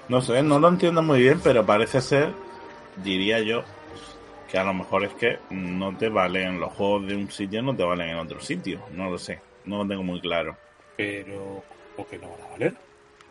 No 0.09 0.21
sé, 0.21 0.41
no 0.43 0.59
lo 0.59 0.67
entiendo 0.67 1.01
muy 1.01 1.21
bien, 1.21 1.39
pero 1.43 1.65
parece 1.65 2.01
ser, 2.01 2.33
diría 3.03 3.39
yo, 3.39 3.63
que 4.49 4.57
a 4.57 4.63
lo 4.63 4.73
mejor 4.73 5.05
es 5.05 5.13
que 5.13 5.39
no 5.49 5.95
te 5.97 6.09
valen 6.09 6.59
los 6.59 6.73
juegos 6.73 7.07
de 7.07 7.15
un 7.15 7.31
sitio, 7.31 7.61
no 7.61 7.75
te 7.75 7.83
valen 7.83 8.09
en 8.09 8.17
otro 8.17 8.39
sitio. 8.41 8.79
No 8.93 9.09
lo 9.09 9.17
sé, 9.17 9.39
no 9.65 9.77
lo 9.83 9.87
tengo 9.87 10.03
muy 10.03 10.19
claro. 10.21 10.55
Pero, 10.97 11.63
¿por 11.95 12.05
qué 12.07 12.17
no 12.17 12.29
van 12.29 12.41
a 12.41 12.51
valer? 12.51 12.73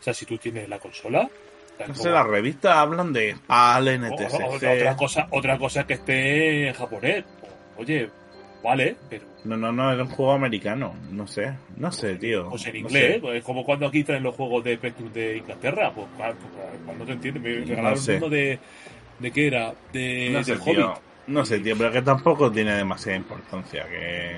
O 0.03 0.05
sea, 0.05 0.13
si 0.13 0.27
tú 0.27 0.37
tienes 0.37 0.69
la 0.69 0.81
consola. 0.81 1.29
No 1.87 1.95
sé, 1.95 2.03
como- 2.03 2.15
las 2.17 2.27
revistas 2.27 2.77
hablan 2.77 3.13
de 3.13 3.37
PAL, 3.47 3.87
O- 3.87 3.91
NTSC. 3.93 4.43
o- 4.43 4.51
otra 4.51 4.97
cosa, 4.97 5.29
otra 5.31 5.59
cosa 5.59 5.87
que 5.87 5.95
esté 5.95 6.67
en 6.69 6.75
japonés. 6.75 7.25
Oye, 7.77 8.11
vale, 8.65 8.97
pero 9.09 9.25
No, 9.45 9.57
no, 9.57 9.71
no, 9.73 9.93
era 9.93 10.03
un 10.03 10.09
juego 10.11 10.33
americano. 10.33 10.93
No 11.13 11.25
sé, 11.29 11.53
no 11.77 11.93
sé, 11.93 12.17
tío. 12.17 12.49
pues 12.51 12.67
en 12.67 12.73
No 12.75 12.79
inglés, 12.81 13.15
sé. 13.15 13.21
pues 13.21 13.39
es 13.39 13.45
como 13.45 13.65
cuando 13.65 13.87
aquí 13.87 14.03
traen 14.03 14.25
los 14.25 14.35
juegos 14.35 14.65
de 14.65 14.77
de 14.77 15.37
Inglaterra, 15.39 15.93
pues 15.95 16.09
cuando, 16.17 16.37
cuando 16.85 17.05
te 17.05 17.13
entiendes, 17.13 17.43
me 17.43 17.65
regalaron 17.65 17.99
sé. 17.99 18.17
uno 18.17 18.29
de 18.29 18.59
de 19.21 19.31
qué 19.31 19.47
era, 19.47 19.73
de 19.93 20.31
No 20.33 20.43
sé, 20.43 20.57
tío. 20.57 20.91
Hobbit. 20.91 21.03
No 21.29 21.45
sé, 21.45 21.61
tío, 21.61 21.79
pero 21.79 21.93
que 21.93 22.03
tampoco 22.03 22.51
tiene 22.51 22.73
demasiada 22.75 23.17
importancia. 23.19 23.87
Que. 23.89 24.37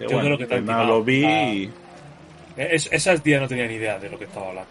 Yo 0.00 0.06
bueno, 0.10 0.36
creo 0.36 0.48
que 0.48 0.60
nada, 0.60 0.84
lo 0.84 1.02
vi 1.02 1.24
y. 1.24 1.72
Es- 2.56 2.88
esas 2.90 3.22
días 3.22 3.40
no 3.40 3.48
tenía 3.48 3.66
ni 3.66 3.74
idea 3.74 3.98
de 3.98 4.08
lo 4.08 4.18
que 4.18 4.24
estaba 4.24 4.48
hablando. 4.48 4.70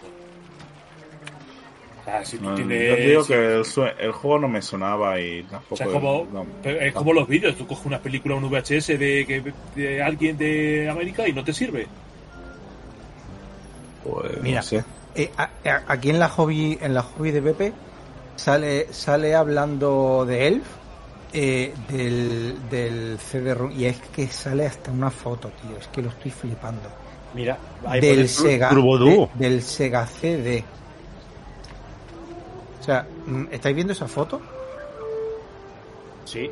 O 2.02 2.06
sea, 2.06 2.24
si 2.26 2.38
tú 2.38 2.44
no, 2.45 2.56
tienes- 2.56 2.90
yo 2.90 2.95
te 2.95 3.02
digo 3.02 3.26
que 3.26 3.56
el, 3.57 3.66
sue- 3.66 3.95
el 3.99 4.12
juego 4.12 4.40
no 4.40 4.48
me 4.48 4.62
sonaba 4.62 5.20
y 5.20 5.41
tampoco. 5.44 5.74
O 5.74 5.78
sea, 5.78 5.88
es 5.88 5.91
como, 5.94 6.28
no. 6.32 6.45
pero 6.62 6.80
es 6.80 6.94
como 6.94 7.14
los 7.14 7.28
vídeos. 7.28 7.56
Tú 7.56 7.66
coges 7.66 7.86
una 7.86 7.99
película, 7.99 8.36
un 8.36 8.44
VHS 8.49 8.98
de, 8.98 9.26
que- 9.26 9.53
de 9.76 10.02
alguien 10.03 10.38
de 10.38 10.88
América 10.90 11.28
y 11.28 11.34
no 11.34 11.44
te 11.44 11.52
sirve. 11.53 11.88
Pues 14.03 14.41
Mira. 14.41 14.57
no 14.57 14.64
sé. 14.64 14.84
Eh, 15.16 15.32
a- 15.38 15.49
a- 15.66 15.84
aquí 15.88 16.10
en 16.10 16.20
la 16.20 16.30
hobby, 16.30 16.78
en 16.82 16.94
la 16.94 17.02
hobby 17.02 17.32
de 17.32 17.41
Pepe 17.41 17.74
sale, 18.36 18.88
sale 18.94 19.34
hablando 19.34 20.26
de 20.28 20.48
Elf, 20.48 20.66
eh, 21.34 21.74
del, 21.90 22.56
del 22.70 23.18
CD-ROM, 23.20 23.72
y 23.72 23.86
es 23.86 23.98
que 24.14 24.28
sale 24.28 24.66
hasta 24.68 24.91
una 24.91 25.10
foto, 25.10 25.49
tío. 25.49 25.78
Es 25.78 25.88
que 25.88 26.02
lo 26.02 26.10
estoy 26.10 26.32
flipando. 26.32 26.90
Mira, 27.36 27.57
ahí 27.86 27.99
del 28.02 28.28
Sega, 28.30 28.70
Turbo 28.70 28.98
Duo. 28.98 29.30
de- 29.36 29.49
del 29.49 29.62
Sega 29.62 30.07
CD. 30.07 30.64
O 32.80 32.84
sea, 32.84 33.06
mm, 33.26 33.45
¿estáis 33.52 33.76
viendo 33.76 33.94
esa 33.94 34.07
foto? 34.07 34.41
Sí. 36.26 36.49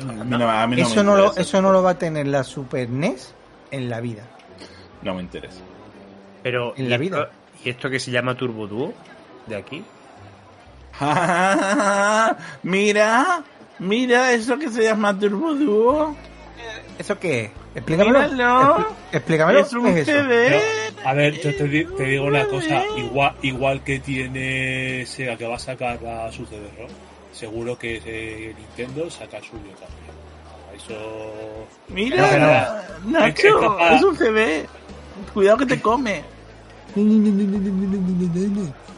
A 0.00 0.04
mí 0.24 0.36
no, 0.38 0.50
a 0.50 0.66
mí 0.66 0.76
no 0.76 0.82
eso, 0.86 0.96
me 0.96 1.02
no 1.04 1.16
lo, 1.16 1.24
interesa. 1.26 1.40
eso 1.40 1.62
no 1.62 1.72
lo 1.72 1.82
va 1.82 1.90
a 1.90 1.98
tener 1.98 2.26
la 2.26 2.44
Super 2.44 2.88
NES 2.90 3.32
en 3.70 3.88
la 3.88 4.00
vida. 4.00 4.22
No 5.02 5.14
me 5.14 5.22
interesa. 5.22 5.60
Pero, 6.42 6.74
En 6.76 6.86
¿y 6.86 6.88
la 6.88 6.96
esto- 6.96 7.02
vida. 7.04 7.30
¿Y 7.64 7.70
esto 7.70 7.88
que 7.90 7.98
se 8.00 8.10
llama 8.10 8.36
Turbo 8.36 8.66
Duo? 8.66 8.92
De 9.46 9.56
aquí. 9.56 9.84
mira, 12.62 13.42
mira 13.78 14.32
eso 14.32 14.58
que 14.58 14.68
se 14.68 14.82
llama 14.82 15.18
Turbo 15.18 15.54
Duo. 15.54 16.16
¿Eso 17.02 17.18
qué 17.18 17.44
es? 17.46 17.50
Explícamelo. 17.74 18.20
Míralo. 18.30 18.86
Explícamelo. 19.10 19.58
Es 19.58 19.72
un 19.72 19.84
¿Qué 19.92 20.00
es 20.02 20.08
eso? 20.08 20.22
CD. 20.22 20.50
Yo- 20.50 21.08
a 21.08 21.14
ver, 21.14 21.34
yo 21.40 21.56
te, 21.56 21.64
di- 21.64 21.84
te 21.84 22.04
digo 22.04 22.24
una 22.26 22.46
cosa, 22.46 22.84
igual, 22.96 23.34
igual 23.42 23.82
que 23.82 23.98
tiene 23.98 25.04
Sega 25.04 25.36
que 25.36 25.44
va 25.48 25.56
a 25.56 25.58
sacar 25.58 25.98
a 26.06 26.30
su 26.30 26.46
CD-ROM, 26.46 26.88
seguro 27.32 27.76
que 27.76 28.00
eh, 28.04 28.54
Nintendo 28.56 29.10
saca 29.10 29.38
el 29.38 29.42
suyo 29.42 29.72
también. 29.80 30.12
Eso... 30.76 31.66
Mira, 31.88 32.84
Nacho, 33.04 33.76
es 33.80 33.94
es 33.96 34.02
un 34.04 34.16
CD. 34.16 34.66
Cuidado 35.34 35.58
que 35.58 35.66
te 35.66 35.80
come. 35.80 36.22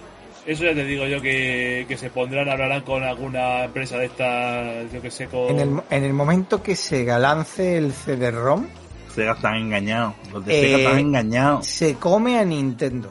Eso 0.46 0.64
ya 0.64 0.74
te 0.74 0.84
digo 0.84 1.06
yo 1.06 1.22
que, 1.22 1.86
que 1.88 1.96
se 1.96 2.10
pondrán, 2.10 2.48
hablarán 2.50 2.82
con 2.82 3.02
alguna 3.02 3.64
empresa 3.64 3.96
de 3.96 4.06
estas, 4.06 4.92
yo 4.92 5.00
que 5.00 5.10
sé, 5.10 5.26
con... 5.26 5.48
En 5.48 5.58
el, 5.60 5.80
en 5.88 6.04
el 6.04 6.12
momento 6.12 6.62
que 6.62 6.76
Sega 6.76 7.18
lance 7.18 7.78
el 7.78 7.92
CD-ROM, 7.92 8.66
Sega 9.14 9.32
están 9.32 9.54
engañados. 9.56 10.14
Los 10.32 10.44
de 10.44 10.58
Eh, 10.58 10.62
Sega 10.64 10.76
están 10.78 10.98
engañados. 10.98 11.66
se 11.66 11.94
come 11.94 12.38
a 12.38 12.44
Nintendo. 12.44 13.10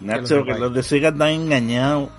Nacho, 0.00 0.44
que 0.44 0.54
los 0.54 0.72
de 0.72 0.82
Sega 0.84 1.08
están 1.08 1.28
engañados. 1.30 2.10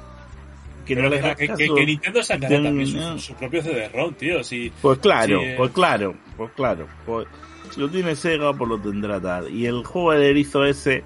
Que 0.85 0.95
Pero 0.95 1.03
no 1.09 1.09
que, 1.11 1.15
les 1.15 1.21
que- 1.21 1.27
hagas 1.27 1.37
que- 1.57 1.65
caso. 1.67 1.75
que 1.75 1.85
Nintendo 1.85 2.23
sacará 2.23 2.63
también 2.63 2.87
su, 2.87 3.19
su 3.19 3.33
propio 3.35 3.61
CD-ROM, 3.61 4.13
tío. 4.15 4.43
Si, 4.43 4.69
Pues 4.81 4.99
claro, 4.99 5.39
eh. 5.41 5.53
pues 5.55 5.71
claro, 5.71 6.15
pues 6.35 6.51
claro. 6.57 6.87
Pues, 7.05 7.25
si 7.73 7.79
lo 7.79 7.89
tiene 7.89 8.15
Sega, 8.17 8.51
pues 8.53 8.67
lo 8.69 8.77
tendrá 8.81 9.21
tal. 9.21 9.49
Y 9.49 9.65
el 9.65 9.85
juego 9.85 10.11
del 10.11 10.23
erizo 10.23 10.65
ese, 10.65 11.03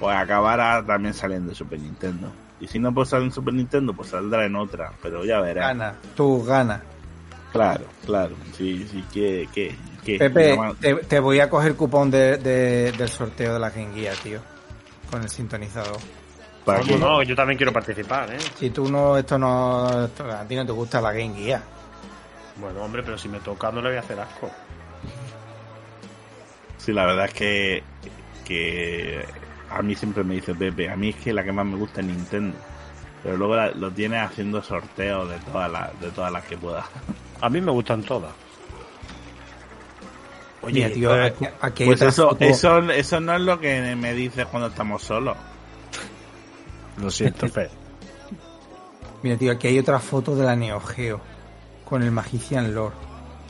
pues 0.00 0.16
acabará 0.16 0.84
también 0.84 1.14
saliendo 1.14 1.50
de 1.50 1.54
Super 1.54 1.78
Nintendo. 1.78 2.32
Y 2.60 2.66
si 2.66 2.78
no 2.78 2.92
pues 2.92 3.08
sale 3.10 3.24
en 3.24 3.32
Super 3.32 3.54
Nintendo, 3.54 3.92
pues 3.92 4.08
saldrá 4.10 4.44
en 4.44 4.56
otra. 4.56 4.92
Pero 5.02 5.24
ya 5.24 5.40
verás. 5.40 5.68
Gana, 5.68 5.94
tú 6.16 6.44
gana. 6.44 6.82
Claro, 7.52 7.84
claro. 8.04 8.34
Sí, 8.56 8.86
sí, 8.90 9.04
que, 9.12 9.48
que, 9.54 9.74
que. 10.04 10.18
Pepe, 10.18 10.50
Llama- 10.56 10.74
te, 10.80 10.94
te 10.96 11.20
voy 11.20 11.40
a 11.40 11.48
coger 11.48 11.74
cupón 11.76 12.10
de, 12.10 12.36
de- 12.38 12.92
del 12.92 13.08
sorteo 13.08 13.54
de 13.54 13.58
la 13.60 13.70
Game 13.70 13.94
Gear, 13.94 14.16
tío. 14.16 14.40
Con 15.10 15.22
el 15.22 15.28
sintonizador. 15.30 15.96
para 16.64 16.80
No, 16.80 16.84
que- 16.86 16.98
no, 16.98 17.22
yo 17.22 17.34
también 17.34 17.56
quiero 17.56 17.72
participar, 17.72 18.30
¿eh? 18.34 18.38
Si 18.58 18.68
tú 18.70 18.90
no, 18.90 19.16
esto 19.16 19.38
no, 19.38 20.04
esto- 20.04 20.30
a 20.30 20.44
ti 20.44 20.54
no 20.56 20.66
te 20.66 20.72
gusta 20.72 21.00
la 21.00 21.12
Game 21.12 21.34
Gear. 21.34 21.62
Bueno, 22.56 22.82
hombre, 22.82 23.02
pero 23.04 23.16
si 23.16 23.28
me 23.28 23.38
toca 23.40 23.70
no 23.70 23.80
le 23.80 23.88
voy 23.90 23.96
a 23.96 24.00
hacer 24.00 24.18
asco. 24.20 24.50
Sí, 26.76 26.92
la 26.92 27.06
verdad 27.06 27.26
es 27.26 27.34
que, 27.34 27.82
que 28.44 29.24
a 29.70 29.82
mí 29.82 29.94
siempre 29.94 30.24
me 30.24 30.34
dice 30.36 30.54
Pepe, 30.54 30.88
a 30.90 30.96
mí 30.96 31.10
es 31.10 31.16
que 31.16 31.32
la 31.32 31.44
que 31.44 31.52
más 31.52 31.66
me 31.66 31.76
gusta 31.76 32.00
es 32.00 32.06
Nintendo. 32.06 32.56
Pero 33.22 33.36
luego 33.36 33.56
la- 33.56 33.70
lo 33.72 33.90
tiene 33.90 34.18
haciendo 34.18 34.62
sorteos 34.62 35.28
de 35.28 35.38
todas 35.38 35.70
las, 35.70 36.00
de 36.00 36.10
todas 36.10 36.32
las 36.32 36.44
que 36.44 36.56
pueda. 36.56 36.84
A 37.40 37.48
mí 37.48 37.60
me 37.60 37.70
gustan 37.72 38.02
todas. 38.02 38.32
Oye, 40.62 40.90
tío, 40.90 41.14
eh, 41.16 41.26
aquí, 41.26 41.46
aquí 41.60 41.82
hay 41.84 41.88
Pues 41.88 41.98
otra 42.00 42.08
eso, 42.08 42.36
eso, 42.40 42.78
eso 42.90 43.20
no 43.20 43.34
es 43.34 43.40
lo 43.40 43.60
que 43.60 43.94
me 43.96 44.12
dices 44.14 44.44
cuando 44.46 44.68
estamos 44.68 45.02
solos. 45.02 45.36
Lo 47.00 47.10
siento, 47.10 47.48
Fer. 47.48 47.70
Mira, 49.22 49.36
tío, 49.36 49.52
aquí 49.52 49.68
hay 49.68 49.78
otra 49.78 49.98
foto 50.00 50.34
de 50.34 50.44
la 50.44 50.56
Neo 50.56 50.80
Geo. 50.80 51.20
Con 51.84 52.02
el 52.02 52.10
Magician 52.10 52.74
Lord. 52.74 52.92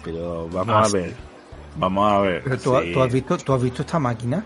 Pero 0.05 0.49
vamos 0.51 0.74
Ah, 0.77 0.85
a 0.85 0.93
ver. 0.93 1.15
Vamos 1.77 2.12
a 2.12 2.19
ver. 2.20 2.43
Pero 2.45 2.59
tú, 2.59 2.78
sí. 2.82 2.93
tú 2.93 3.03
has 3.03 3.12
visto, 3.12 3.39
tú 3.39 3.53
has 3.55 3.62
visto 3.62 3.82
esta 3.82 3.99
máquina, 3.99 4.45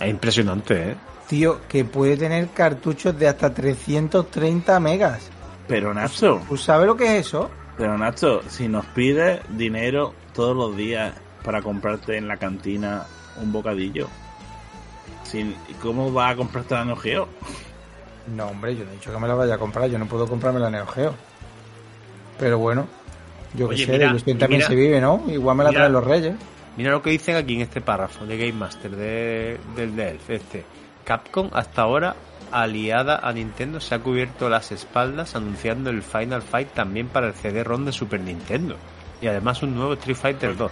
Es 0.00 0.08
impresionante, 0.08 0.90
¿eh? 0.92 0.96
tío, 1.28 1.60
que 1.68 1.84
puede 1.84 2.16
tener 2.16 2.48
cartuchos 2.48 3.18
de 3.18 3.28
hasta 3.28 3.52
330 3.52 4.80
megas. 4.80 5.20
Pero 5.66 5.92
Nacho, 5.92 6.40
¿Tú 6.48 6.56
sabes 6.56 6.86
lo 6.86 6.96
que 6.96 7.18
es 7.18 7.26
eso? 7.26 7.50
pero 7.76 7.96
Nacho, 7.98 8.40
si 8.48 8.66
nos 8.68 8.86
pides 8.86 9.40
dinero 9.50 10.14
todos 10.34 10.56
los 10.56 10.76
días 10.76 11.12
para 11.44 11.60
comprarte 11.62 12.16
en 12.16 12.26
la 12.28 12.36
cantina 12.38 13.04
un 13.42 13.52
bocadillo, 13.52 14.08
¿cómo 15.82 16.10
vas 16.12 16.32
a 16.32 16.36
comprarte 16.36 16.74
la 16.74 16.84
Neo 16.84 16.96
Geo? 16.96 17.28
No, 18.34 18.46
hombre, 18.46 18.76
yo 18.76 18.84
no 18.84 18.90
he 18.90 18.94
dicho 18.94 19.12
que 19.12 19.18
me 19.18 19.28
la 19.28 19.34
vaya 19.34 19.54
a 19.54 19.58
comprar. 19.58 19.88
Yo 19.90 19.98
no 19.98 20.06
puedo 20.06 20.26
comprarme 20.26 20.60
la 20.60 20.70
Neo 20.70 20.86
Geo. 20.86 21.14
Pero 22.38 22.58
bueno, 22.58 22.86
yo 23.54 23.68
Oye, 23.68 23.84
sé, 23.86 23.92
mira, 23.92 24.12
de 24.12 24.20
también 24.20 24.50
mira. 24.58 24.66
se 24.66 24.74
vive, 24.74 25.00
¿no? 25.00 25.22
Igual 25.28 25.56
me 25.56 25.64
la 25.64 25.70
Mira. 25.70 25.80
traen 25.82 25.92
los 25.92 26.04
reyes. 26.04 26.34
Mira 26.78 26.92
lo 26.92 27.02
que 27.02 27.10
dicen 27.10 27.36
aquí 27.36 27.56
en 27.56 27.60
este 27.62 27.80
párrafo 27.82 28.24
de 28.24 28.38
Game 28.38 28.52
Master 28.52 28.90
de, 28.92 29.58
del 29.76 29.94
Delph. 29.94 30.30
Este. 30.30 30.64
Capcom 31.04 31.50
hasta 31.52 31.82
ahora 31.82 32.14
aliada 32.52 33.16
a 33.22 33.32
Nintendo 33.32 33.80
se 33.80 33.94
ha 33.94 33.98
cubierto 33.98 34.48
las 34.48 34.72
espaldas 34.72 35.34
anunciando 35.36 35.90
el 35.90 36.02
Final 36.02 36.40
Fight 36.42 36.68
también 36.72 37.08
para 37.08 37.26
el 37.26 37.34
CD-ROM 37.34 37.84
de 37.84 37.92
Super 37.92 38.20
Nintendo. 38.20 38.76
Y 39.20 39.26
además 39.26 39.62
un 39.62 39.74
nuevo 39.74 39.94
Street 39.94 40.16
Fighter 40.16 40.56
2. 40.56 40.70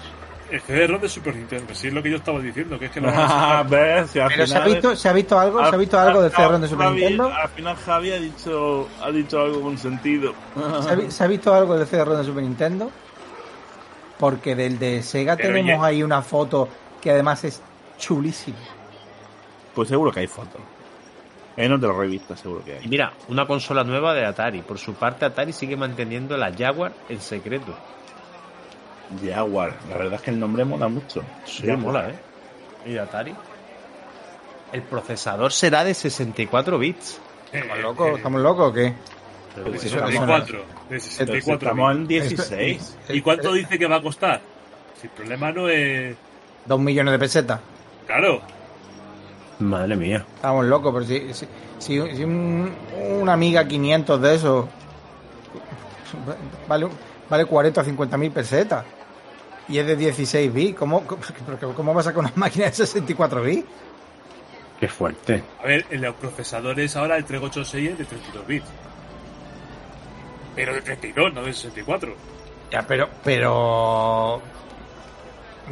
El 0.51 0.61
CD-ROM 0.61 1.01
de 1.01 1.09
Super 1.09 1.35
Nintendo, 1.35 1.75
si 1.75 1.89
es 1.89 1.93
lo 1.93 2.01
que 2.03 2.11
yo 2.11 2.17
estaba 2.19 2.39
diciendo, 2.39 2.79
que 2.79 2.85
es 2.85 2.91
que 2.93 3.01
lo 3.01 3.09
Ah. 3.13 3.65
¿ves? 3.69 4.11
Si 4.11 4.21
al 4.21 4.29
Pero 4.29 4.47
¿se 4.47 4.57
ha 4.59 4.65
visto, 4.65 4.95
¿se 4.95 5.09
ha 5.09 5.13
visto 5.13 5.39
algo? 5.39 5.59
¿Se 5.69 5.75
ha 5.75 5.79
visto 5.79 5.99
algo 5.99 6.23
del 6.23 6.31
CD-ROM 6.31 6.61
de 6.63 6.69
Super 6.69 6.87
Javi- 6.87 6.95
Nintendo? 7.01 7.33
Al 7.35 7.49
final 7.49 7.77
Javi 7.77 8.13
ha 8.13 8.21
dicho, 8.21 8.89
ha 9.03 9.11
dicho 9.11 9.41
algo 9.41 9.61
con 9.63 9.77
sentido. 9.77 10.33
¿Se 10.83 10.91
ha, 10.91 10.95
vi- 10.95 11.11
se 11.11 11.25
ha 11.25 11.27
visto 11.27 11.53
algo 11.53 11.77
del 11.77 11.87
CD-ROM 11.89 12.19
de 12.19 12.25
Super 12.25 12.43
Nintendo? 12.45 12.91
Porque 14.19 14.55
del 14.55 14.79
de 14.79 15.03
Sega 15.03 15.37
Pero 15.37 15.49
tenemos 15.55 15.81
ya- 15.81 15.87
ahí 15.87 16.03
una 16.03 16.23
foto 16.23 16.69
que 17.01 17.11
además 17.11 17.45
es 17.45 17.61
chulísima. 17.99 18.57
Pues 19.75 19.89
seguro 19.89 20.11
que 20.11 20.21
hay 20.21 20.27
fotos. 20.27 20.61
En 21.57 21.73
otra 21.73 21.93
revista 21.93 22.37
seguro 22.37 22.63
que 22.65 22.73
Y 22.73 22.79
hay. 22.79 22.89
mira, 22.89 23.13
una 23.29 23.47
consola 23.47 23.83
nueva 23.85 24.13
de 24.15 24.25
Atari. 24.27 24.63
Por 24.63 24.79
su 24.79 24.95
parte, 24.95 25.25
Atari 25.25 25.53
sigue 25.53 25.77
manteniendo 25.77 26.37
la 26.37 26.53
Jaguar 26.53 26.93
en 27.09 27.21
secreto. 27.21 27.75
Jaguar. 29.25 29.75
La 29.89 29.97
verdad 29.99 30.15
es 30.15 30.21
que 30.23 30.31
el 30.31 30.41
nombre 30.41 30.65
mola 30.65 30.89
mucho. 30.89 31.23
Sí, 31.45 31.61
Jaguar. 31.67 31.79
mola, 31.79 32.11
¿eh? 32.11 32.19
¿Y 32.87 32.93
de 32.93 33.01
Atari? 33.01 33.35
El 34.73 34.83
procesador 34.83 35.53
será 35.53 35.85
de 35.85 35.95
64 35.95 36.79
bits. 36.79 37.21
¿Estamos 37.53 37.79
locos? 37.79 38.17
¿Estamos 38.17 38.41
locos 38.41 38.71
o 38.71 38.73
qué? 38.73 38.95
Pero 39.57 39.67
Pues 39.71 39.85
eso 39.85 39.97
eso 39.97 40.05
no- 40.05 40.37
64, 40.37 40.59
de 40.59 40.65
Pero 40.89 41.01
64. 41.01 41.43
si 41.43 41.51
estamos 41.53 41.93
en 41.97 42.07
16. 42.07 42.97
¿Y 43.09 43.21
cuánto 43.23 43.53
dice 43.53 43.79
que 43.79 43.87
va 43.87 43.97
a 43.97 44.03
costar? 44.03 44.41
Si 45.01 45.07
el 45.09 45.13
problema 45.13 45.51
no 45.51 45.69
es... 45.69 46.15
Dos 46.67 46.79
millones 46.81 47.13
de 47.13 47.19
pesetas. 47.19 47.61
Claro, 48.07 48.41
Madre 49.59 49.97
mía. 49.97 50.25
Estamos 50.37 50.67
locos, 50.67 50.93
pero 50.93 51.05
si, 51.07 51.33
si, 51.33 51.47
si- 51.79 52.17
si 52.17 52.23
un- 52.25 52.71
una 53.21 53.33
amiga 53.33 53.67
500 53.67 54.21
de 54.21 54.35
esos 54.35 54.67
vale, 56.69 56.89
vale 57.29 57.45
40 57.47 57.81
o 57.81 57.85
50 57.85 58.17
mil 58.19 58.31
pesetas 58.31 58.85
y 59.69 59.79
es 59.79 59.87
de 59.87 59.97
16 59.97 60.53
bits, 60.53 60.79
¿cómo, 60.79 61.05
cómo, 61.75 61.95
vas 61.95 62.07
a 62.07 62.11
sacar 62.11 62.21
una 62.21 62.33
máquina 62.37 62.67
de 62.67 62.73
64 62.73 63.43
bits? 63.43 63.67
Qué 64.79 64.89
fuerte. 64.89 65.43
a 65.63 65.67
ver, 65.67 65.87
en 65.91 66.03
los 66.03 66.15
procesadores 66.17 66.95
ahora 66.97 67.17
el 67.17 67.25
386 67.25 67.91
es 67.93 67.99
de 67.99 68.05
32 68.05 68.47
bits. 68.47 68.67
Pero 70.57 70.75
de 70.75 70.81
32, 70.81 71.35
no 71.35 71.43
de 71.43 71.53
64. 71.53 72.15
Ya, 72.73 72.83
pero, 72.83 73.09
pero... 73.23 74.41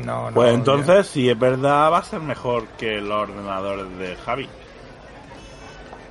No, 0.05 0.31
no. 0.31 0.35
Pues 0.35 0.51
ya. 0.51 0.55
entonces, 0.55 1.07
si 1.07 1.31
es 1.31 1.39
verdad, 1.39 1.91
va 1.91 1.99
a 1.99 2.05
ser 2.05 2.21
mejor 2.21 2.67
que 2.79 3.01
los 3.01 3.29
ordenadores 3.29 3.99
de 3.99 4.15
Javi. 4.17 4.49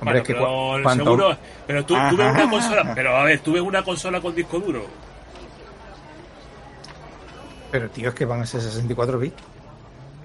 Bueno, 0.00 0.18
es 0.18 0.24
que 0.24 0.34
pero 0.34 0.90
seguro... 0.90 1.36
Pero 1.66 1.84
tú, 1.86 1.94
tú 2.10 2.16
ves 2.16 2.32
una 2.32 2.50
consola... 2.50 2.92
Pero 2.94 3.16
a 3.16 3.24
ver, 3.24 3.40
tú 3.40 3.52
ves 3.52 3.62
una 3.62 3.82
consola 3.82 4.20
con 4.20 4.34
disco 4.34 4.58
duro. 4.58 4.84
Pero 7.70 7.88
tío, 7.90 8.08
es 8.08 8.14
que 8.14 8.24
van 8.24 8.40
a 8.40 8.46
ser 8.46 8.60
64 8.60 9.18
bits. 9.18 9.42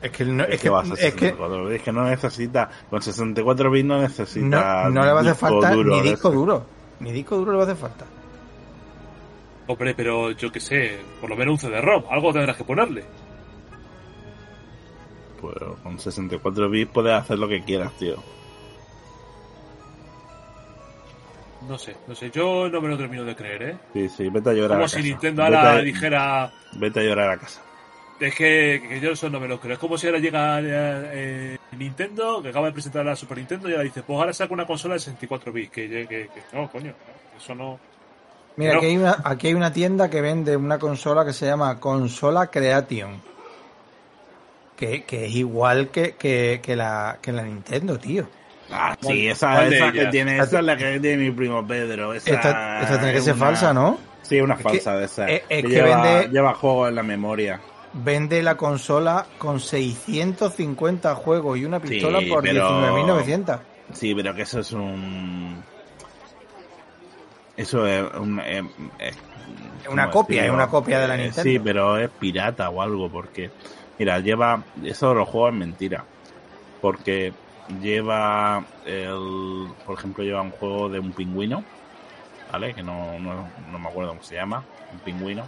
Es 0.02 0.12
que, 0.12 0.26
no, 0.26 0.44
Es, 0.44 0.50
es 0.50 0.56
que, 0.58 0.64
que, 0.64 0.70
va 0.70 0.82
a 0.82 0.86
ser 0.86 0.94
es 0.94 1.14
que 1.14 1.20
64 1.20 1.66
bits, 1.66 1.76
es 1.76 1.82
que 1.84 1.92
no 1.92 2.04
necesita. 2.06 2.70
Con 2.90 3.02
64 3.02 3.72
bits 3.72 3.88
no 3.88 4.02
necesita. 4.02 4.84
no, 4.86 4.90
no 4.90 5.06
le 5.06 5.12
va 5.12 5.20
a 5.20 5.22
hacer 5.22 5.36
falta 5.36 5.72
duro 5.72 5.96
ni 5.96 6.02
disco 6.10 6.32
duro. 6.32 6.66
Ni 7.00 7.12
disco 7.12 7.38
duro 7.38 7.52
le 7.52 7.58
va 7.58 7.64
a 7.64 7.68
hacer 7.68 7.78
falta. 7.78 8.06
Hombre, 9.70 9.94
pero 9.94 10.32
yo 10.32 10.52
qué 10.52 10.60
sé, 10.60 10.98
por 11.22 11.30
lo 11.30 11.36
menos 11.36 11.52
un 11.54 11.60
CD-ROM, 11.70 12.06
algo 12.10 12.34
tendrás 12.34 12.58
que 12.58 12.64
ponerle. 12.64 13.04
Pues 15.40 15.56
con 15.84 16.00
64 16.00 16.70
bits 16.72 16.92
puedes 16.92 17.14
hacer 17.14 17.38
lo 17.38 17.48
que 17.48 17.62
quieras, 17.62 17.94
tío. 18.00 18.16
No 21.68 21.78
sé, 21.78 21.96
no 22.08 22.16
sé. 22.16 22.32
Yo 22.32 22.68
no 22.68 22.82
me 22.82 22.88
lo 22.88 22.98
termino 22.98 23.24
de 23.24 23.36
creer, 23.36 23.62
¿eh? 23.64 23.78
Sí, 23.94 24.10
sí, 24.10 24.30
vete 24.30 24.50
a 24.50 24.54
llorar 24.54 24.72
a 24.72 24.76
Como 24.76 24.86
casa. 24.86 24.98
si 24.98 25.04
Nintendo 25.04 25.44
Vete 25.44 25.56
ahora 25.56 25.72
a- 25.76 25.82
dijera. 25.82 26.52
Vete 26.74 27.00
a 27.00 27.04
llorar 27.04 27.30
a 27.30 27.38
casa. 27.38 27.62
Es 28.20 28.34
que, 28.36 28.82
que 28.90 29.00
yo 29.00 29.12
eso 29.12 29.30
no 29.30 29.40
me 29.40 29.48
lo 29.48 29.60
creo. 29.60 29.74
Es 29.74 29.80
como 29.80 29.98
si 30.00 30.08
ahora 30.08 30.18
llega 30.20 30.60
eh, 30.64 31.58
Nintendo, 31.78 32.42
que 32.42 32.50
acaba 32.50 32.66
de 32.68 32.74
presentar 32.74 33.06
la 33.06 33.16
Super 33.16 33.38
Nintendo, 33.38 33.70
y 33.70 33.74
ahora 33.74 33.84
dice: 33.84 34.02
Pues 34.02 34.18
ahora 34.18 34.34
saca 34.34 34.52
una 34.54 34.66
consola 34.66 34.96
de 34.96 35.00
64 35.02 35.52
bits. 35.54 35.72
Que, 35.72 35.88
que, 35.90 36.08
que- 36.08 36.30
no, 36.54 36.68
coño, 36.72 36.92
eso 37.38 37.54
no. 37.54 37.80
Mira, 38.60 38.74
No. 38.74 38.80
aquí 38.80 38.88
hay, 38.88 38.98
una, 38.98 39.18
aquí 39.24 39.48
hay 39.48 39.54
una 39.54 39.72
tienda 39.72 40.10
que 40.10 40.20
vende 40.20 40.58
una 40.58 40.78
consola 40.78 41.24
que 41.24 41.32
se 41.32 41.46
llama 41.46 41.80
Consola 41.80 42.48
Creation. 42.48 43.22
Que, 44.76 45.04
que 45.06 45.26
es 45.28 45.32
igual 45.36 45.90
que, 45.90 46.16
que, 46.16 46.60
que 46.62 46.76
la, 46.76 47.20
que 47.22 47.32
la 47.32 47.44
Nintendo, 47.44 47.98
tío. 47.98 48.28
Ah, 48.70 48.98
¿Cuál- 49.02 49.14
sí, 49.16 49.28
esa, 49.30 49.66
esa 49.66 49.92
que 49.94 50.06
tiene, 50.08 50.38
esa 50.40 50.60
es 50.60 50.66
la 50.66 50.76
que 50.76 51.00
tiene 51.00 51.24
mi 51.24 51.32
primo 51.32 51.66
Pedro. 51.66 52.14
Esa, 52.14 52.32
Esta, 52.34 52.82
esta 52.82 52.98
tiene 52.98 53.12
que 53.14 53.18
es 53.20 53.24
ser 53.24 53.36
una- 53.36 53.46
falsa, 53.46 53.74
¿no? 53.74 53.98
Sí, 54.24 54.42
una 54.42 54.58
que- 54.58 54.64
falsa 54.64 54.98
de 54.98 55.06
esa. 55.06 55.28
es- 55.30 55.44
es 55.48 55.62
que 55.64 55.70
lleva, 55.70 56.04
vende- 56.04 56.28
lleva 56.30 56.54
juegos 56.54 56.90
en 56.90 56.96
la 56.96 57.04
memoria. 57.04 57.62
Vende 57.94 58.44
la 58.44 58.56
consola 58.58 59.26
con 59.38 59.62
650 59.62 61.16
juegos 61.16 61.58
y 61.58 61.64
una 61.66 61.80
pistola 61.80 62.20
Sí, 62.20 62.26
por 62.26 62.44
pero- 62.44 62.68
19.900. 62.70 63.60
Sí, 63.94 64.14
pero 64.14 64.36
que 64.36 64.42
eso 64.44 64.60
es 64.60 64.72
un. 64.74 65.64
Eso 67.60 67.86
es 67.86 68.02
un. 68.16 68.40
eh, 68.40 68.64
eh, 69.00 69.12
Una 69.92 70.10
¿cómo 70.10 70.24
copia, 70.24 70.46
es 70.46 70.52
una 70.52 70.68
copia 70.68 71.00
de 71.00 71.08
la 71.08 71.16
Eh, 71.16 71.24
Nintendo. 71.26 71.44
Sí, 71.44 71.60
pero 71.60 71.98
es 71.98 72.10
pirata 72.10 72.70
o 72.70 72.82
algo, 72.82 73.10
porque. 73.10 73.52
Mira, 73.98 74.20
lleva. 74.20 74.64
Eso 74.84 75.10
de 75.10 75.16
los 75.16 75.28
juegos 75.28 75.52
es 75.54 75.60
mentira. 75.60 76.06
Porque 76.80 77.34
lleva. 77.82 78.66
El, 78.86 79.68
por 79.86 79.98
ejemplo, 79.98 80.24
lleva 80.24 80.42
un 80.42 80.52
juego 80.52 80.90
de 80.90 81.00
un 81.00 81.12
pingüino. 81.12 81.64
¿Vale? 82.52 82.74
Que 82.74 82.82
no, 82.82 83.20
no, 83.20 83.52
no 83.70 83.80
me 83.80 83.90
acuerdo 83.90 84.12
cómo 84.12 84.24
se 84.24 84.36
llama. 84.36 84.64
Un 84.94 85.00
pingüino. 85.00 85.44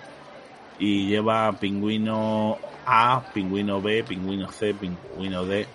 Y 0.77 1.07
lleva 1.07 1.51
pingüino 1.53 2.57
A, 2.85 3.23
pingüino 3.33 3.81
B, 3.81 4.03
pingüino 4.03 4.51
C, 4.51 4.73
pingüino 4.73 5.45
D. 5.45 5.65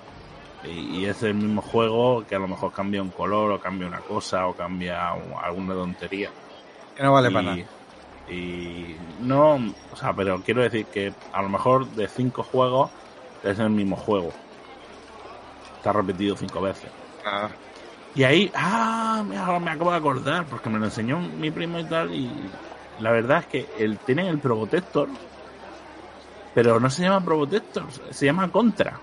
Y, 0.65 0.99
y 1.01 1.07
es 1.07 1.23
el 1.23 1.35
mismo 1.35 1.63
juego 1.63 2.25
que 2.27 2.35
a 2.35 2.39
lo 2.39 2.49
mejor 2.49 2.73
cambia 2.73 3.03
un 3.03 3.11
color 3.11 3.53
o 3.53 3.61
cambia 3.61 3.87
una 3.87 4.01
cosa 4.01 4.47
o 4.47 4.55
cambia 4.55 5.13
un- 5.15 5.35
alguna 5.43 5.75
tontería. 5.75 6.31
Que 6.97 7.03
no 7.03 7.13
vale 7.13 7.29
y, 7.29 7.33
para 7.33 7.43
nada. 7.45 7.57
y 8.29 8.97
no, 9.21 9.55
o 9.93 9.97
sea, 9.97 10.13
pero 10.15 10.41
quiero 10.43 10.63
decir 10.63 10.87
que 10.87 11.13
a 11.33 11.43
lo 11.43 11.49
mejor 11.49 11.87
de 11.91 12.09
cinco 12.09 12.43
juegos 12.43 12.91
es 13.45 13.59
el 13.59 13.71
mismo 13.71 13.97
juego. 13.97 14.33
Está 15.77 15.93
repetido 15.93 16.37
cinco 16.37 16.61
veces. 16.61 16.91
Y 18.15 18.25
ahí, 18.25 18.51
ah, 18.55 19.23
me, 19.29 19.37
ahora 19.37 19.61
me 19.61 19.71
acabo 19.71 19.91
de 19.91 19.99
acordar, 19.99 20.47
porque 20.47 20.71
me 20.71 20.79
lo 20.79 20.87
enseñó 20.87 21.19
mi 21.21 21.51
primo 21.51 21.79
y 21.79 21.85
tal, 21.85 22.13
y 22.15 22.31
la 22.99 23.11
verdad 23.11 23.41
es 23.41 23.47
que 23.47 23.67
él 23.79 23.99
tiene 23.99 24.27
el 24.29 24.39
Probotector, 24.39 25.09
pero 26.55 26.81
no 26.81 26.89
se 26.89 27.03
llama 27.03 27.21
Probotector, 27.25 27.85
se 28.11 28.25
llama 28.27 28.51
Contra. 28.51 28.99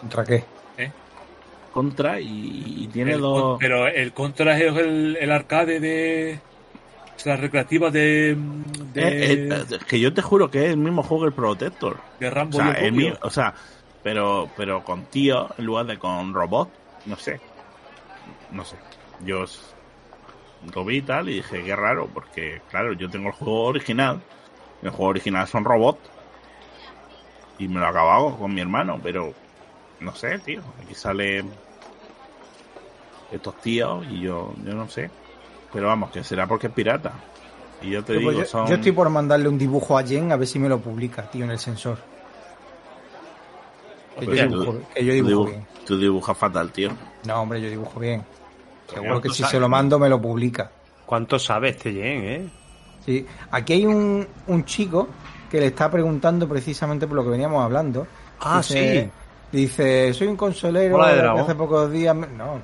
¿Contra 0.00 0.24
qué? 0.24 0.44
Contra 1.72 2.20
y, 2.20 2.26
y 2.84 2.88
tiene 2.88 3.12
El 3.14 3.20
dos... 3.20 3.58
Pero 3.60 3.86
el 3.86 4.12
Contra 4.12 4.58
es 4.58 4.76
el, 4.76 5.16
el 5.20 5.30
arcade 5.30 5.80
de. 5.80 6.32
es 7.16 7.26
la 7.26 7.36
recreativa 7.36 7.90
de. 7.90 8.36
de, 8.92 9.02
Eh, 9.02 9.48
eh, 9.50 9.78
que 9.88 10.00
yo 10.00 10.12
te 10.12 10.22
juro 10.22 10.50
que 10.50 10.64
es 10.66 10.70
el 10.70 10.78
mismo 10.78 11.02
juego 11.02 11.24
que 11.24 11.28
el 11.28 11.34
Protector. 11.34 12.00
de 12.18 12.28
O 12.28 12.34
Rambo 12.34 12.58
sea, 12.58 12.80
y 12.82 12.86
el 12.86 12.92
mío- 12.92 13.18
o 13.22 13.30
sea, 13.30 13.54
pero, 14.02 14.52
pero 14.56 14.82
con 14.82 15.06
tío 15.06 15.48
en 15.58 15.64
lugar 15.66 15.86
de 15.86 15.98
con 15.98 16.34
robot, 16.34 16.72
no 17.04 17.16
sé. 17.16 17.40
No 18.50 18.64
sé. 18.64 18.76
Yo 19.20 19.44
lo 20.74 20.84
vi 20.84 20.98
y 20.98 21.02
tal 21.02 21.28
y 21.28 21.34
dije, 21.36 21.62
qué 21.64 21.74
raro, 21.76 22.08
porque 22.12 22.60
claro, 22.68 22.92
yo 22.94 23.08
tengo 23.10 23.28
el 23.28 23.34
juego 23.34 23.64
original. 23.64 24.24
El 24.82 24.90
juego 24.90 25.10
original 25.10 25.46
son 25.48 25.64
robots. 25.64 26.10
Y 27.58 27.68
me 27.68 27.78
lo 27.80 27.86
he 27.86 27.88
acabado 27.88 28.36
con 28.38 28.52
mi 28.54 28.60
hermano, 28.60 29.00
pero 29.02 29.39
no 30.00 30.14
sé, 30.14 30.38
tío. 30.40 30.60
Aquí 30.82 30.94
sale 30.94 31.44
estos 33.32 33.60
tíos 33.60 34.04
y 34.10 34.20
yo, 34.22 34.52
yo 34.64 34.74
no 34.74 34.88
sé. 34.88 35.10
Pero 35.72 35.86
vamos, 35.86 36.10
que 36.10 36.24
será 36.24 36.46
porque 36.46 36.66
es 36.68 36.72
pirata. 36.72 37.12
Y 37.82 37.90
yo 37.90 38.04
te 38.04 38.14
Yo, 38.14 38.18
digo, 38.20 38.32
pues, 38.32 38.44
yo- 38.46 38.50
son... 38.50 38.66
yo 38.66 38.74
estoy 38.74 38.92
por 38.92 39.08
mandarle 39.08 39.48
un 39.48 39.56
dibujo 39.56 39.96
a 39.96 40.02
Jen 40.02 40.32
a 40.32 40.36
ver 40.36 40.46
si 40.46 40.58
me 40.58 40.68
lo 40.68 40.78
publica, 40.80 41.30
tío, 41.30 41.44
en 41.44 41.52
el 41.52 41.58
sensor. 41.58 41.98
Que 44.18 44.26
Pues 44.26 44.38
yo 44.38 44.48
tú- 44.48 44.60
dibujo, 44.60 44.78
que 44.94 45.04
yo 45.04 45.24
tú 45.28 45.44
bien. 45.46 45.66
tú 45.86 45.98
dibujas 45.98 46.36
fatal, 46.36 46.72
tío. 46.72 46.90
No, 47.26 47.40
hombre, 47.42 47.60
yo 47.60 47.70
dibujo 47.70 47.98
bien. 48.00 48.22
Seguro 48.88 49.10
¿cuánto 49.12 49.28
que 49.28 49.34
si 49.34 49.42
sabes? 49.42 49.52
se 49.52 49.60
lo 49.60 49.68
mando 49.68 49.98
me 49.98 50.08
lo 50.08 50.20
publica. 50.20 50.70
¿Cuánto 51.06 51.38
sabe 51.38 51.70
este 51.70 51.92
Jen, 51.92 52.24
eh? 52.24 52.48
Sí. 53.06 53.26
Aquí 53.50 53.72
hay 53.74 53.86
un, 53.86 54.26
un 54.48 54.64
chico 54.64 55.08
que 55.50 55.58
le 55.60 55.66
está 55.66 55.90
preguntando 55.90 56.46
precisamente 56.48 57.06
por 57.06 57.16
lo 57.16 57.24
que 57.24 57.30
veníamos 57.30 57.64
hablando. 57.64 58.06
Ah, 58.40 58.58
Dice- 58.58 59.10
Dice, 59.52 60.12
soy 60.14 60.28
un 60.28 60.36
consolero 60.36 60.96
de 61.04 61.20
que 61.34 61.40
hace 61.40 61.54
pocos 61.54 61.90
días... 61.90 62.14
me- 62.14 62.28
No, 62.28 62.60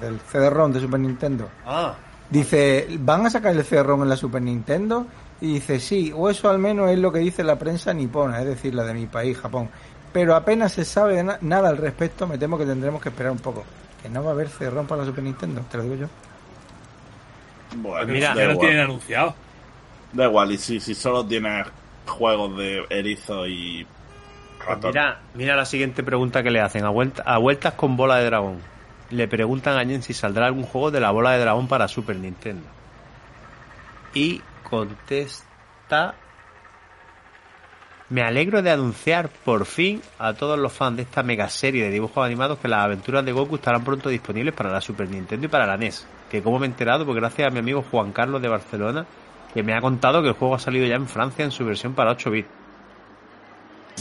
del 0.00 0.18
CD-ROM 0.20 0.72
de 0.72 0.80
Super 0.80 1.00
Nintendo. 1.00 1.48
Ah. 1.66 1.94
Dice, 2.28 2.86
¿van 3.00 3.26
a 3.26 3.30
sacar 3.30 3.54
el 3.54 3.64
CD-ROM 3.64 4.02
en 4.02 4.08
la 4.08 4.16
Super 4.16 4.40
Nintendo? 4.42 5.06
Y 5.40 5.54
dice, 5.54 5.80
sí, 5.80 6.12
o 6.14 6.28
eso 6.28 6.48
al 6.50 6.58
menos 6.58 6.90
es 6.90 6.98
lo 6.98 7.10
que 7.12 7.18
dice 7.20 7.42
la 7.42 7.56
prensa 7.58 7.92
nipona, 7.94 8.40
es 8.40 8.46
decir, 8.46 8.74
la 8.74 8.84
de 8.84 8.94
mi 8.94 9.06
país, 9.06 9.36
Japón. 9.38 9.68
Pero 10.12 10.34
apenas 10.34 10.72
se 10.72 10.84
sabe 10.84 11.16
de 11.16 11.24
na- 11.24 11.38
nada 11.40 11.68
al 11.70 11.76
respecto, 11.78 12.26
me 12.26 12.36
temo 12.38 12.58
que 12.58 12.66
tendremos 12.66 13.00
que 13.02 13.08
esperar 13.08 13.32
un 13.32 13.38
poco. 13.38 13.64
Que 14.02 14.08
no 14.08 14.22
va 14.22 14.30
a 14.30 14.32
haber 14.32 14.48
CD-ROM 14.48 14.86
para 14.86 15.02
la 15.02 15.06
Super 15.06 15.24
Nintendo, 15.24 15.62
te 15.70 15.76
lo 15.78 15.82
digo 15.84 15.94
yo. 15.96 16.06
Bueno, 17.76 17.98
Pues 18.06 18.08
mira, 18.08 18.34
ya 18.34 18.44
lo 18.46 18.58
tienen 18.58 18.80
anunciado. 18.80 19.34
Da 20.12 20.24
igual, 20.26 20.52
y 20.52 20.58
si, 20.58 20.80
si 20.80 20.94
solo 20.94 21.24
tienes 21.24 21.66
juegos 22.06 22.56
de 22.58 22.84
erizo 22.90 23.46
y 23.46 23.86
ratón. 24.66 24.90
Mira, 24.90 25.20
mira 25.34 25.56
la 25.56 25.64
siguiente 25.64 26.02
pregunta 26.02 26.42
que 26.42 26.50
le 26.50 26.60
hacen. 26.60 26.84
A, 26.84 26.90
vuelta- 26.90 27.22
a 27.24 27.38
vueltas 27.38 27.74
con 27.74 27.96
bola 27.96 28.16
de 28.16 28.26
dragón. 28.26 28.58
Le 29.10 29.26
preguntan 29.28 29.76
a 29.76 29.84
Jen 29.84 30.02
si 30.02 30.14
saldrá 30.14 30.46
algún 30.46 30.62
juego 30.64 30.90
de 30.90 31.00
la 31.00 31.10
bola 31.10 31.32
de 31.32 31.40
dragón 31.40 31.66
para 31.68 31.88
Super 31.88 32.16
Nintendo. 32.16 32.66
Y 34.14 34.40
contesta... 34.62 36.14
Me 38.08 38.22
alegro 38.22 38.60
de 38.60 38.72
anunciar 38.72 39.28
por 39.28 39.64
fin 39.66 40.02
a 40.18 40.32
todos 40.32 40.58
los 40.58 40.72
fans 40.72 40.96
de 40.96 41.02
esta 41.04 41.22
mega 41.22 41.48
serie 41.48 41.84
de 41.84 41.90
dibujos 41.90 42.24
animados 42.26 42.58
que 42.58 42.66
las 42.66 42.80
aventuras 42.84 43.24
de 43.24 43.30
Goku 43.30 43.54
estarán 43.54 43.84
pronto 43.84 44.08
disponibles 44.08 44.52
para 44.52 44.68
la 44.72 44.80
Super 44.80 45.08
Nintendo 45.08 45.46
y 45.46 45.48
para 45.48 45.64
la 45.64 45.76
NES. 45.76 46.08
Que 46.28 46.42
como 46.42 46.58
me 46.58 46.66
he 46.66 46.70
enterado, 46.70 47.04
pues 47.04 47.14
gracias 47.16 47.46
a 47.46 47.50
mi 47.52 47.60
amigo 47.60 47.84
Juan 47.88 48.10
Carlos 48.10 48.42
de 48.42 48.48
Barcelona, 48.48 49.06
que 49.54 49.62
me 49.62 49.74
ha 49.74 49.80
contado 49.80 50.22
que 50.22 50.28
el 50.28 50.34
juego 50.34 50.56
ha 50.56 50.58
salido 50.58 50.86
ya 50.88 50.96
en 50.96 51.06
Francia 51.06 51.44
en 51.44 51.52
su 51.52 51.64
versión 51.64 51.94
para 51.94 52.10
8 52.10 52.30
bits. 52.32 52.48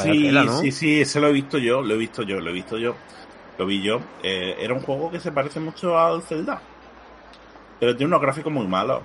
Sí, 0.03 0.23
tela, 0.23 0.43
¿no? 0.43 0.59
sí, 0.59 0.71
sí, 0.71 1.01
ese 1.01 1.19
lo 1.19 1.27
he 1.27 1.34
visto 1.34 1.57
yo, 1.57 1.81
lo 1.81 1.93
he 1.93 1.97
visto 1.97 2.23
yo, 2.23 2.39
lo 2.39 2.49
he 2.49 2.53
visto 2.53 2.77
yo. 2.77 2.95
Lo 3.57 3.65
vi 3.65 3.81
yo. 3.81 3.99
Eh, 4.23 4.55
era 4.59 4.73
un 4.73 4.80
juego 4.80 5.11
que 5.11 5.19
se 5.19 5.34
parece 5.34 5.59
mucho 5.59 5.99
al 5.99 6.21
Zelda. 6.21 6.61
Pero 7.80 7.95
tiene 7.95 8.07
unos 8.07 8.21
gráficos 8.21 8.51
muy 8.51 8.65
malos. 8.65 9.01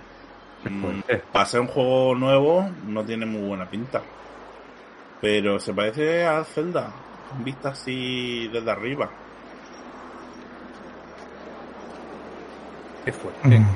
Mm, 0.63 1.01
para 1.33 1.45
ser 1.45 1.61
un 1.61 1.67
juego 1.67 2.15
nuevo, 2.15 2.71
no 2.87 3.05
tiene 3.05 3.27
muy 3.27 3.43
buena 3.43 3.69
pinta. 3.69 4.01
Pero 5.21 5.59
se 5.59 5.75
parece 5.75 6.25
al 6.25 6.45
Zelda. 6.45 6.93
Con 7.31 7.43
vista 7.43 7.71
así 7.71 8.49
desde 8.53 8.71
arriba. 8.71 9.11
Qué 13.05 13.13
fuerte. 13.13 13.59
Mm. 13.59 13.67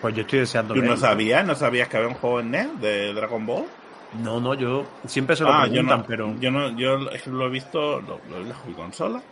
Pues 0.00 0.14
yo 0.14 0.20
estoy 0.22 0.38
deseando 0.38 0.74
¿Tú 0.74 0.82
no 0.82 0.96
sabías? 0.96 1.44
¿No 1.44 1.56
sabías 1.56 1.88
que 1.88 1.96
había 1.96 2.08
un 2.08 2.14
juego 2.14 2.40
en 2.40 2.52
NES 2.52 2.80
de 2.80 3.12
Dragon 3.12 3.44
Ball? 3.44 3.64
No, 4.10 4.40
no, 4.40 4.54
yo 4.54 4.96
siempre 5.04 5.36
se 5.36 5.44
lo 5.44 5.54
Ah, 5.54 5.68
yo 5.72 5.82
preguntan, 5.82 5.82
no, 5.82 6.06
pero 6.06 6.34
yo 6.38 6.50
no, 6.50 6.70
yo 6.76 7.10
es 7.10 7.22
que 7.22 7.30
lo 7.30 7.46
he 7.46 7.50
visto, 7.50 8.00
lo, 8.00 8.22
lo 8.24 8.38
en 8.40 8.48
la 8.48 8.56
consola, 8.74 9.24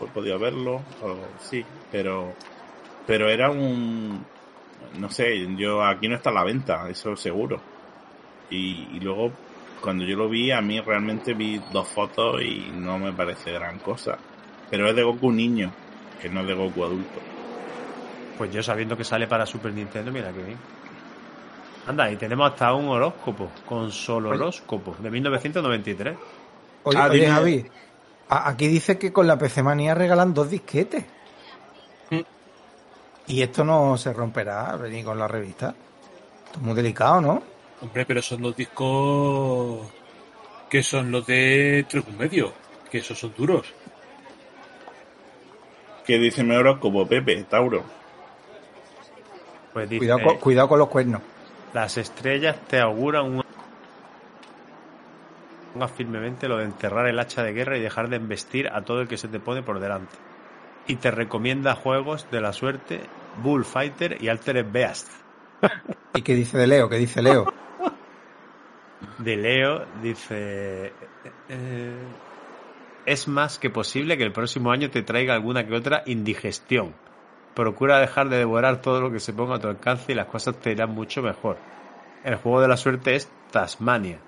he 0.00 0.08
podido 0.10 0.38
verlo, 0.38 0.86
o- 1.00 1.34
sí, 1.38 1.68
pero, 1.88 2.40
pero 3.04 3.30
era 3.30 3.50
un, 3.50 4.30
no 4.92 5.10
sé, 5.10 5.46
yo 5.56 5.84
aquí 5.84 6.08
no 6.08 6.16
está 6.16 6.30
a 6.30 6.32
la 6.34 6.44
venta, 6.44 6.88
eso 6.90 7.16
seguro. 7.16 7.68
Y, 8.48 8.96
y 8.96 9.00
luego 9.00 9.40
cuando 9.80 10.04
yo 10.06 10.16
lo 10.16 10.28
vi, 10.30 10.50
a 10.52 10.62
mí 10.62 10.80
realmente 10.80 11.34
vi 11.34 11.60
dos 11.68 11.92
fotos 11.92 12.42
y 12.42 12.72
no 12.72 12.98
me 12.98 13.14
parece 13.14 13.52
gran 13.52 13.80
cosa. 13.80 14.24
Pero 14.68 14.88
es 14.90 14.96
de 14.96 15.02
Goku 15.04 15.32
niño, 15.32 15.78
que 16.18 16.30
no 16.30 16.42
es 16.42 16.48
de 16.48 16.54
Goku 16.54 16.84
adulto. 16.84 17.28
pues 18.34 18.50
yo 18.50 18.62
sabiendo 18.62 18.96
que 18.96 19.04
sale 19.04 19.26
para 19.28 19.46
Super 19.46 19.72
Nintendo, 19.74 20.12
mira 20.12 20.32
que 20.32 20.42
bien. 20.42 20.64
Anda, 21.86 22.10
y 22.10 22.16
tenemos 22.16 22.50
hasta 22.50 22.72
un 22.72 22.88
horóscopo, 22.88 23.50
con 23.66 23.92
solo 23.92 24.30
horóscopo, 24.30 24.96
de 24.98 25.10
1993. 25.10 26.16
Oye, 26.84 26.98
Ah, 26.98 27.08
oye. 27.10 27.26
Javi, 27.28 27.66
aquí 28.28 28.68
dice 28.68 28.98
que 28.98 29.12
con 29.12 29.26
la 29.26 29.36
PC 29.38 29.62
Manía 29.62 29.94
regalan 29.94 30.32
dos 30.32 30.48
disquetes. 30.50 31.04
Mm. 32.10 32.20
Y 33.26 33.42
esto 33.42 33.64
no 33.64 33.96
se 33.98 34.12
romperá 34.12 34.78
ni 34.90 35.02
con 35.02 35.18
la 35.18 35.28
revista. 35.28 35.74
Esto 36.46 36.58
es 36.58 36.64
muy 36.64 36.74
delicado, 36.74 37.20
¿no? 37.20 37.42
Hombre, 37.82 38.06
pero 38.06 38.22
son 38.22 38.40
los 38.42 38.56
discos 38.56 39.86
que 40.70 40.82
son 40.82 41.10
los 41.10 41.26
de 41.26 41.84
tres 41.88 42.04
medio. 42.18 42.52
que 42.90 42.98
esos 42.98 43.18
son 43.18 43.34
duros. 43.36 43.66
Que 46.06 46.18
dice 46.18 46.42
mi 46.44 46.54
horóscopo, 46.54 47.06
Pepe, 47.06 47.42
Tauro. 47.44 47.82
Pues 49.72 49.88
dice, 49.88 49.98
Cuidado, 49.98 50.20
con, 50.24 50.38
cuidado 50.38 50.68
con 50.68 50.78
los 50.78 50.88
cuernos. 50.88 51.20
Las 51.74 51.98
estrellas 51.98 52.56
te 52.68 52.80
auguran 52.80 53.26
un... 53.26 53.44
Pongas 55.72 55.90
firmemente 55.90 56.48
lo 56.48 56.58
de 56.58 56.64
enterrar 56.64 57.06
el 57.08 57.18
hacha 57.18 57.42
de 57.42 57.52
guerra 57.52 57.76
y 57.76 57.82
dejar 57.82 58.08
de 58.08 58.16
embestir 58.16 58.68
a 58.68 58.82
todo 58.82 59.00
el 59.00 59.08
que 59.08 59.18
se 59.18 59.26
te 59.26 59.40
pone 59.40 59.62
por 59.62 59.80
delante. 59.80 60.14
Y 60.86 60.96
te 60.96 61.10
recomienda 61.10 61.74
juegos 61.74 62.30
de 62.30 62.40
la 62.40 62.52
suerte 62.52 63.00
Bullfighter 63.42 64.22
y 64.22 64.28
Altered 64.28 64.66
Beast. 64.70 65.10
¿Y 66.14 66.22
qué 66.22 66.34
dice 66.36 66.56
de 66.56 66.68
Leo? 66.68 66.88
¿Qué 66.88 66.96
dice 66.96 67.20
Leo? 67.20 67.52
De 69.18 69.36
Leo 69.36 69.84
dice... 70.00 70.92
eh, 71.48 72.02
es 73.04 73.28
más 73.28 73.58
que 73.58 73.68
posible 73.68 74.16
que 74.16 74.22
el 74.22 74.32
próximo 74.32 74.70
año 74.70 74.90
te 74.90 75.02
traiga 75.02 75.34
alguna 75.34 75.66
que 75.66 75.74
otra 75.74 76.04
indigestión. 76.06 76.94
Procura 77.54 77.98
dejar 78.00 78.28
de 78.28 78.38
devorar 78.38 78.80
todo 78.80 79.00
lo 79.00 79.10
que 79.12 79.20
se 79.20 79.32
ponga 79.32 79.56
a 79.56 79.58
tu 79.58 79.68
alcance 79.68 80.10
y 80.12 80.14
las 80.14 80.26
cosas 80.26 80.56
te 80.56 80.72
irán 80.72 80.90
mucho 80.90 81.22
mejor. 81.22 81.56
El 82.24 82.36
juego 82.36 82.60
de 82.60 82.68
la 82.68 82.76
suerte 82.76 83.14
es 83.14 83.30
Tasmania. 83.52 84.18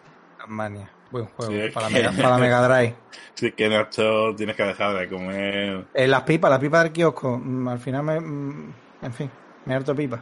Mania. 0.47 0.89
Buen 1.11 1.27
juego. 1.27 1.51
Sí, 1.53 1.71
para, 1.75 1.89
la 1.89 1.95
que- 1.97 2.03
Mega, 2.03 2.13
para 2.17 2.31
la 2.31 2.39
Mega 2.39 2.69
Drive. 2.69 2.95
Sí, 3.35 3.53
que 3.53 3.69
Nacho 3.69 4.35
tienes 4.35 4.57
que 4.57 4.63
dejar 4.63 4.97
de 4.97 5.09
comer. 5.09 5.85
Eh, 5.93 6.07
las 6.09 6.23
pipas, 6.23 6.51
las 6.51 6.59
pipas 6.61 6.85
del 6.85 6.93
kiosco. 6.93 7.37
mm, 7.43 7.69
Al 7.69 7.79
final 7.79 8.03
me. 8.03 8.19
mm, 8.21 8.73
En 9.03 9.13
fin, 9.13 9.31
me 9.67 9.75
harto 9.75 9.95
pipa. 9.95 10.21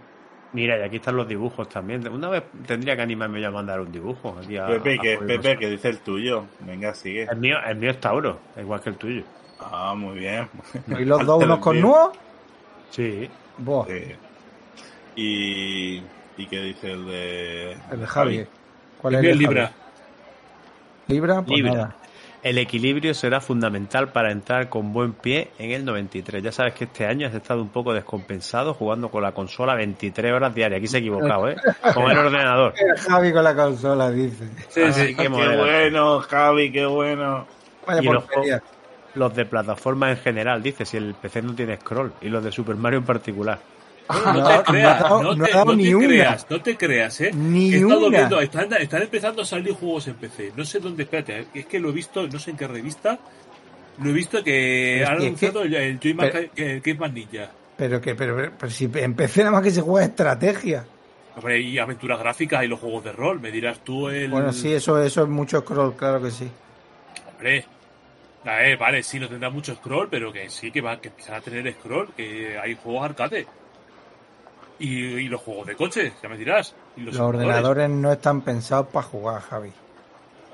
Mira, 0.52 0.78
y 0.78 0.82
aquí 0.82 0.96
están 0.96 1.16
los 1.16 1.28
dibujos 1.28 1.68
también. 1.68 2.06
Una 2.08 2.28
vez 2.28 2.42
tendría 2.66 2.96
que 2.96 3.02
animarme 3.02 3.40
yo 3.40 3.48
a 3.48 3.50
mandar 3.52 3.80
un 3.80 3.92
dibujo. 3.92 4.36
aquí 4.40 4.56
a- 4.56 4.66
Pepe, 4.66 4.98
que. 4.98 5.18
Pepe, 5.18 5.56
que 5.58 5.68
dice 5.70 5.90
el 5.90 5.98
tuyo. 5.98 6.46
Venga, 6.60 6.92
sigue. 6.94 7.24
El 7.30 7.36
mío, 7.38 7.56
el 7.64 7.76
mío 7.76 7.90
es 7.90 8.00
Tauro, 8.00 8.40
igual 8.56 8.80
que 8.80 8.90
el 8.90 8.96
tuyo. 8.96 9.22
Ah, 9.60 9.94
muy 9.96 10.18
bien. 10.18 10.48
¿Y 10.88 11.04
los 11.04 11.24
dos 11.24 11.42
unos 11.44 11.58
con 11.60 11.74
Tío. 11.76 11.82
nudos? 11.82 12.10
Sí. 12.94 13.28
Buah, 13.58 13.86
Sí. 13.86 14.02
Y, 15.16 16.02
y 16.36 16.46
qué 16.46 16.60
dice 16.60 16.90
el 16.92 17.06
de 17.06 17.72
el 17.92 18.00
de 18.00 18.06
Javi. 18.06 18.46
¿Cuál 19.00 19.14
es 19.14 19.20
el 19.20 19.26
de 19.26 19.34
Libra. 19.36 19.66
Javi? 19.66 19.74
Libra, 21.08 21.42
pues 21.42 21.56
Libra. 21.58 21.72
nada. 21.72 21.96
El 22.42 22.58
equilibrio 22.58 23.14
será 23.14 23.40
fundamental 23.40 24.08
para 24.12 24.30
entrar 24.30 24.68
con 24.68 24.92
buen 24.92 25.14
pie 25.14 25.50
en 25.58 25.70
el 25.70 25.82
93. 25.84 26.42
Ya 26.42 26.52
sabes 26.52 26.74
que 26.74 26.84
este 26.84 27.06
año 27.06 27.26
has 27.26 27.34
estado 27.34 27.62
un 27.62 27.70
poco 27.70 27.94
descompensado 27.94 28.74
jugando 28.74 29.10
con 29.10 29.22
la 29.22 29.32
consola 29.32 29.74
23 29.74 30.32
horas 30.32 30.54
diarias. 30.54 30.78
Aquí 30.78 30.86
se 30.86 30.98
ha 30.98 31.00
equivocado, 31.00 31.48
¿eh? 31.48 31.56
Con 31.94 32.10
el 32.10 32.18
ordenador. 32.18 32.74
Javi 33.08 33.32
con 33.32 33.44
la 33.44 33.54
consola, 33.54 34.10
dice. 34.10 34.44
Sí, 34.68 34.92
sí. 34.92 35.14
Qué 35.14 35.28
modera. 35.30 35.56
bueno, 35.56 36.20
Javi, 36.20 36.70
qué 36.70 36.84
bueno. 36.84 37.46
Vaya 37.86 38.02
Y 38.02 38.04
los. 38.12 38.24
Los 39.14 39.34
de 39.34 39.44
plataforma 39.44 40.10
en 40.10 40.16
general, 40.18 40.62
dice, 40.62 40.84
si 40.84 40.96
el 40.96 41.14
PC 41.14 41.42
no 41.42 41.54
tiene 41.54 41.76
scroll. 41.76 42.12
Y 42.20 42.28
los 42.28 42.42
de 42.42 42.50
Super 42.52 42.76
Mario 42.76 42.98
en 43.00 43.04
particular. 43.04 43.58
No, 44.08 44.32
No, 44.34 44.48
te 44.48 44.64
creas, 44.64 45.00
no 45.10 45.34
te, 45.70 45.76
ni 45.76 45.94
una. 45.94 46.06
creas, 46.08 46.46
no 46.50 46.60
te 46.60 46.76
creas, 46.76 47.20
¿eh? 47.22 47.30
Ni 47.32 47.72
He 47.72 47.76
estado 47.78 48.06
una. 48.08 48.18
viendo, 48.18 48.40
están, 48.40 48.72
están 48.74 49.02
empezando 49.02 49.42
a 49.42 49.44
salir 49.46 49.72
juegos 49.72 50.08
en 50.08 50.14
PC. 50.16 50.52
No 50.56 50.64
sé 50.64 50.78
dónde, 50.80 51.04
espérate, 51.04 51.38
¿eh? 51.40 51.46
es 51.54 51.66
que 51.66 51.80
lo 51.80 51.88
he 51.88 51.92
visto, 51.92 52.26
no 52.26 52.38
sé 52.38 52.50
en 52.50 52.56
qué 52.58 52.66
revista, 52.66 53.18
lo 54.02 54.10
he 54.10 54.12
visto 54.12 54.44
que 54.44 55.04
han 55.08 55.16
que- 55.18 55.24
anunciado 55.26 55.62
el, 55.62 55.74
el 55.74 55.98
Joyman 56.00 56.30
pero- 56.32 56.80
es 56.84 56.98
más 56.98 57.12
ninja. 57.12 57.50
Pero 57.78 58.00
que, 58.00 58.14
pero, 58.14 58.36
pero, 58.36 58.52
pero 58.58 58.70
si 58.70 58.90
empecé 58.94 59.40
nada 59.40 59.52
más 59.52 59.62
que 59.62 59.70
se 59.70 59.80
juega 59.80 60.06
estrategia. 60.06 60.84
Hombre, 61.36 61.60
y 61.60 61.78
aventuras 61.78 62.18
gráficas 62.18 62.62
y 62.62 62.68
los 62.68 62.78
juegos 62.80 63.04
de 63.04 63.12
rol, 63.12 63.40
me 63.40 63.50
dirás 63.50 63.78
tú 63.82 64.08
el... 64.08 64.28
Bueno, 64.30 64.52
sí, 64.52 64.72
eso, 64.72 65.02
eso 65.02 65.22
es 65.22 65.28
mucho 65.28 65.60
scroll, 65.60 65.94
claro 65.96 66.20
que 66.22 66.30
sí. 66.30 66.48
Hombre, 67.32 67.64
a 68.44 68.56
ver, 68.56 68.76
vale, 68.76 69.02
sí, 69.02 69.18
no 69.18 69.28
tendrá 69.28 69.50
mucho 69.50 69.74
scroll, 69.74 70.08
pero 70.10 70.32
que 70.32 70.48
sí 70.50 70.70
que 70.70 70.80
va 70.80 71.00
que 71.00 71.08
empezar 71.08 71.36
a 71.36 71.40
tener 71.40 71.72
scroll, 71.74 72.12
que 72.16 72.58
hay 72.58 72.74
juegos 72.82 73.04
arcade. 73.04 73.46
Y, 74.78 74.88
y 75.04 75.28
los 75.28 75.40
juegos 75.40 75.66
de 75.68 75.76
coches, 75.76 76.12
ya 76.22 76.28
me 76.28 76.36
dirás. 76.36 76.74
Y 76.96 77.02
los, 77.02 77.18
ordenadores 77.18 77.88
no 77.88 78.12
están 78.12 78.40
pensados 78.42 78.88
para 78.88 79.06
jugar, 79.06 79.40
Javi. 79.42 79.72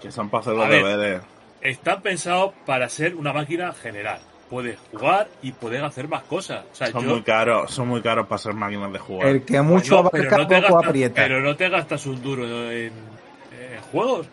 Que 0.00 0.10
son 0.12 0.28
para 0.28 0.42
hacer 0.42 0.54
los 0.54 0.68
deberes. 0.68 1.22
Están 1.60 2.00
pensados 2.02 2.52
para 2.66 2.88
ser 2.88 3.14
una 3.14 3.32
máquina 3.32 3.72
general. 3.72 4.20
Puedes 4.48 4.78
jugar 4.90 5.28
y 5.42 5.52
puedes 5.52 5.82
hacer 5.82 6.08
más 6.08 6.22
cosas. 6.24 6.64
O 6.72 6.74
sea, 6.74 6.88
Son 6.88 7.04
yo- 7.04 7.10
muy 7.10 7.22
caros, 7.22 7.70
son 7.70 7.88
muy 7.88 8.02
caros 8.02 8.26
para 8.26 8.38
ser 8.38 8.52
máquinas 8.54 8.92
de 8.92 8.98
jugar. 8.98 9.28
El 9.28 9.44
que 9.44 9.60
mucho 9.62 9.96
Bueno, 10.02 10.10
pero 10.10 10.24
abarca, 10.28 10.38
no 10.42 10.48
te 10.48 10.60
poco 10.62 10.74
gastas- 10.74 10.88
aprieta. 10.88 11.22
Pero 11.22 11.40
no 11.40 11.56
te 11.56 11.68
gastas 11.68 12.06
un 12.06 12.22
duro 12.22 12.44
en, 12.70 12.92
en 12.92 13.80
juegos. 13.92 14.26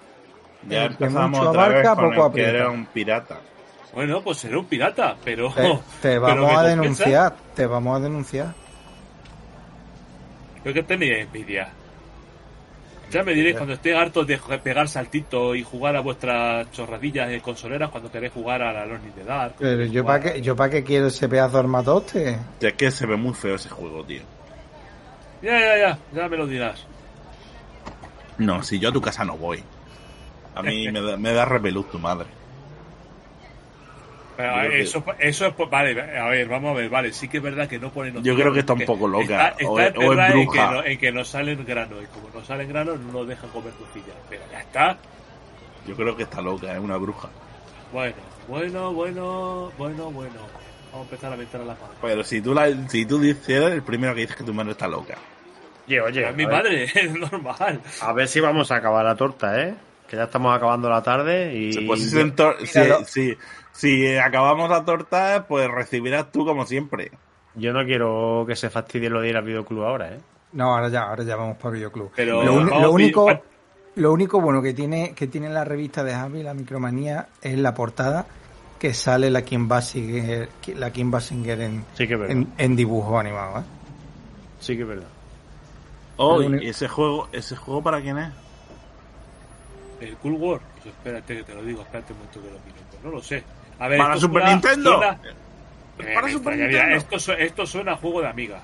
Ya 0.67 0.85
el 0.85 0.97
que 0.97 1.05
empezamos 1.05 1.39
mucho 1.39 1.49
otra 1.49 1.67
vez 1.69 1.85
abarca, 1.85 2.01
con 2.01 2.09
poco 2.09 2.27
el 2.27 2.34
que 2.34 2.41
aprieta. 2.41 2.49
era 2.49 2.69
un 2.69 2.85
pirata. 2.88 3.39
Bueno, 3.93 4.21
pues 4.21 4.38
seré 4.38 4.57
un 4.57 4.65
pirata, 4.65 5.15
pero. 5.23 5.53
Te, 6.01 6.19
vamos 6.19 6.51
a 6.57 6.63
denunciar, 6.63 7.35
te 7.55 7.65
vamos 7.65 7.97
a 7.97 8.03
denunciar. 8.03 8.53
Creo 10.61 10.73
que 10.73 10.84
tenía 10.84 11.19
envidia. 11.19 11.69
Ya 13.09 13.23
me 13.23 13.34
diréis 13.34 13.55
cuando 13.55 13.73
esté 13.73 13.95
harto 13.95 14.25
de 14.25 14.38
pegar 14.38 14.89
saltito 14.89 15.55
y 15.55 15.63
jugar 15.63 15.95
a 15.95 16.01
vuestras 16.01 16.69
chorradillas 16.71 17.29
de 17.29 17.39
consoleras 17.41 17.89
cuando 17.89 18.11
queréis 18.11 18.34
jugar 18.34 18.61
a 18.61 18.73
la 18.73 18.85
Lonely 18.85 19.11
de 19.15 19.23
Dark. 19.23 19.55
Pero 19.59 19.85
yo 19.85 20.05
para 20.05 20.19
qué, 20.19 20.41
yo 20.41 20.57
para 20.57 20.69
qué 20.69 20.84
quiero 20.84 21.07
ese 21.07 21.29
pedazo 21.29 21.53
de 21.53 21.59
armatoste. 21.59 22.38
Ya 22.59 22.67
es 22.67 22.73
que 22.73 22.91
se 22.91 23.05
ve 23.05 23.15
muy 23.15 23.34
feo 23.34 23.55
ese 23.55 23.69
juego, 23.69 24.03
tío. 24.03 24.23
Ya, 25.41 25.57
ya, 25.57 25.77
ya, 25.77 25.99
ya 26.13 26.27
me 26.27 26.35
lo 26.35 26.47
dirás. 26.47 26.85
No, 28.38 28.61
si 28.61 28.77
yo 28.77 28.89
a 28.89 28.91
tu 28.91 29.01
casa 29.01 29.23
no 29.23 29.38
voy. 29.38 29.63
A 30.57 30.61
mí 30.63 30.89
me 30.91 31.01
da, 31.01 31.17
me 31.17 31.34
da 31.34 31.45
repelús 31.45 31.89
tu 31.91 31.99
madre. 31.99 32.25
Pero, 34.35 34.53
creo 34.53 34.69
que- 34.71 34.81
eso, 34.81 35.03
eso 35.19 35.47
es. 35.47 35.53
por- 35.55 35.69
Vale, 35.69 35.99
a 36.19 36.25
ver, 36.27 36.47
vamos 36.47 36.71
a 36.71 36.79
ver, 36.79 36.89
vale, 36.89 37.11
sí 37.11 37.27
que 37.27 37.38
es 37.38 37.43
verdad 37.43 37.67
que 37.67 37.79
no 37.79 37.89
ponen. 37.91 38.21
Yo 38.23 38.35
creo 38.35 38.53
que 38.53 38.59
está 38.59 38.73
un 38.73 38.85
poco 38.85 39.07
loca, 39.07 39.49
Está, 39.49 39.65
o 39.67 39.79
está 39.79 39.99
es- 39.99 40.07
o 40.07 40.13
es 40.13 40.19
en 40.19 40.25
que, 40.27 40.34
bruja. 40.34 40.71
no, 40.71 40.84
en 40.85 40.99
que 40.99 41.11
no 41.11 41.25
salen 41.25 41.65
granos. 41.65 42.03
Y 42.03 42.05
como 42.07 42.29
no 42.34 42.45
salen 42.45 42.69
granos, 42.69 42.99
no 42.99 43.11
nos 43.13 43.27
dejan 43.27 43.49
comer 43.49 43.73
costillas. 43.73 44.15
Pero 44.29 44.43
ya 44.51 44.59
está. 44.59 44.97
Yo 45.88 45.95
creo 45.95 46.15
que 46.15 46.23
está 46.23 46.41
loca, 46.41 46.71
es 46.71 46.79
una 46.79 46.97
bruja. 46.97 47.29
Bueno, 47.91 48.15
bueno, 48.47 48.93
bueno, 48.93 49.71
bueno, 49.77 50.11
bueno. 50.11 50.35
Vamos 50.91 51.07
a 51.07 51.09
empezar 51.09 51.34
a 51.34 51.35
meter 51.35 51.61
a 51.61 51.65
la 51.65 51.73
mano. 51.73 51.93
Pero 52.01 52.23
si 52.23 52.41
tú, 52.41 52.53
la, 52.53 52.67
si 52.89 53.05
tú 53.07 53.19
dices, 53.19 53.49
eres 53.49 53.71
el 53.71 53.81
primero 53.84 54.13
que 54.13 54.21
dices 54.21 54.35
que 54.35 54.43
tu 54.43 54.53
madre 54.53 54.71
está 54.71 54.88
loca. 54.88 55.15
Oye, 55.88 55.99
oye. 56.01 56.29
es 56.29 56.35
mi 56.35 56.45
ver- 56.45 56.53
madre, 56.55 56.84
es 56.93 57.11
normal. 57.11 57.81
A 58.01 58.13
ver 58.13 58.27
si 58.27 58.39
vamos 58.39 58.71
a 58.71 58.75
acabar 58.75 59.03
la 59.03 59.15
torta, 59.15 59.59
¿eh? 59.61 59.73
Que 60.07 60.15
ya 60.15 60.23
estamos 60.23 60.55
acabando 60.55 60.89
la 60.89 61.03
tarde 61.03 61.53
y... 61.55 61.85
Pues 61.85 62.01
si, 62.01 62.09
si- 62.65 62.79
Míralo. 62.79 63.05
si- 63.05 63.38
si 63.73 64.17
acabamos 64.17 64.69
la 64.69 64.84
torta, 64.84 65.45
pues 65.47 65.69
recibirás 65.69 66.31
tú 66.31 66.45
como 66.45 66.65
siempre. 66.65 67.11
Yo 67.55 67.73
no 67.73 67.84
quiero 67.85 68.45
que 68.47 68.55
se 68.55 68.69
fastidie 68.69 69.09
lo 69.09 69.21
de 69.21 69.29
ir 69.29 69.38
al 69.38 69.43
videoclub 69.43 69.84
ahora, 69.84 70.13
¿eh? 70.13 70.19
No, 70.53 70.73
ahora 70.75 70.89
ya, 70.89 71.03
ahora 71.03 71.23
ya 71.23 71.35
vamos 71.35 71.57
para 71.57 71.71
Videoclub. 71.75 72.11
Pero 72.15 72.41
lo, 72.43 72.91
único, 72.91 73.27
lo 73.95 74.13
único 74.13 74.39
bueno 74.41 74.61
que 74.61 74.73
tiene, 74.73 75.13
que 75.13 75.27
tiene 75.27 75.49
la 75.49 75.63
revista 75.65 76.03
de 76.03 76.13
Javi, 76.13 76.41
la 76.41 76.53
micromanía, 76.53 77.27
es 77.41 77.57
la 77.57 77.73
portada 77.73 78.25
que 78.79 78.93
sale 78.93 79.29
la 79.29 79.41
Kim 79.43 79.67
Basinger, 79.67 80.49
la 80.75 80.91
Kim 80.91 81.11
Basinger 81.11 81.59
en, 81.61 81.84
Sí 81.95 82.07
en, 82.31 82.53
en 82.57 82.75
dibujo 82.75 83.19
animado, 83.19 83.59
¿eh? 83.59 83.63
Sí 84.59 84.75
que 84.75 84.84
es 84.84 84.88
verdad. 84.88 85.07
Oh, 86.15 86.41
¿y 86.41 86.67
ese 86.69 86.88
juego, 86.88 87.27
ese 87.31 87.55
juego 87.55 87.84
para 87.84 88.01
quién 88.01 88.17
es? 88.17 88.29
El 90.02 90.15
Cool 90.18 90.34
War. 90.34 90.60
Pues 90.76 90.88
espérate 90.88 91.38
que 91.38 91.44
te 91.44 91.53
lo 91.56 91.64
digo, 91.64 91.82
espérate 91.82 92.14
un 92.14 92.19
momento 92.19 92.41
que 92.41 92.48
lo 92.48 92.60
miro. 92.60 92.78
Pues 92.91 93.03
no 93.03 93.10
lo 93.11 93.22
sé. 93.22 93.44
A 93.80 93.88
ver, 93.88 93.98
¿Para 93.99 94.18
Super 94.18 94.41
suena- 94.44 94.49
Nintendo? 94.52 94.98
suena- 94.98 95.19
¿Es 95.99 96.06
Eh, 96.06 96.11
para 96.14 96.30
Super. 96.30 96.57
Nintendo? 96.57 96.95
Esto, 96.95 97.19
su- 97.19 97.32
esto 97.34 97.65
suena 97.65 97.91
a 97.94 97.95
juego 97.98 98.22
de 98.22 98.28
Amiga. 98.28 98.60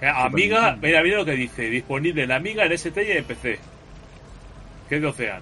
Eh, 0.00 0.06
Amiga, 0.08 0.76
mira, 0.80 1.02
mira 1.02 1.16
lo 1.18 1.24
que 1.24 1.32
dice. 1.32 1.62
Disponible 1.70 2.24
en 2.24 2.32
Amiga, 2.32 2.64
en 2.66 2.72
ST 2.72 3.02
y 3.02 3.12
en 3.12 3.24
PC. 3.24 3.58
¿Qué 4.88 4.96
es 4.96 5.00
de 5.02 5.06
Ocean? 5.08 5.40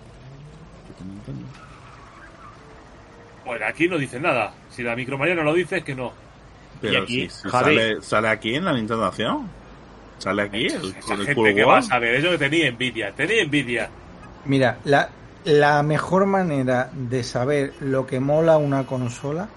Bueno, 3.44 3.66
aquí 3.66 3.88
no 3.88 3.98
dice 3.98 4.18
nada. 4.20 4.54
Si 4.70 4.82
la 4.82 4.96
micromanía 4.96 5.34
no 5.34 5.42
lo 5.42 5.52
dice, 5.52 5.78
es 5.78 5.84
que 5.84 5.94
no. 5.94 6.12
Pero 6.80 7.02
aquí, 7.02 7.28
si, 7.28 7.42
si 7.42 7.48
Javi. 7.48 7.64
sale, 7.76 8.02
sale 8.02 8.28
aquí 8.28 8.54
en 8.54 8.64
la 8.64 8.72
Nintendo 8.72 9.04
Acción. 9.04 9.48
Sale 10.18 10.42
aquí 10.42 10.66
el, 10.66 10.94
Esa 10.96 11.12
el 11.14 11.18
gente 11.20 11.34
Cool 11.34 11.54
que 11.54 11.64
War. 11.64 11.74
va 11.74 11.78
a 11.78 11.82
saber, 11.82 12.14
eso 12.14 12.30
que 12.30 12.38
tenía 12.38 12.66
envidia. 12.68 13.12
Tenía 13.12 13.42
envidia. 13.42 13.90
Mira, 14.46 14.78
la, 14.84 15.08
la 15.44 15.82
mejor 15.82 16.26
manera 16.26 16.90
de 16.92 17.22
saber 17.22 17.74
lo 17.80 18.06
que 18.06 18.20
mola 18.20 18.56
una 18.56 18.86
consola 18.86 19.48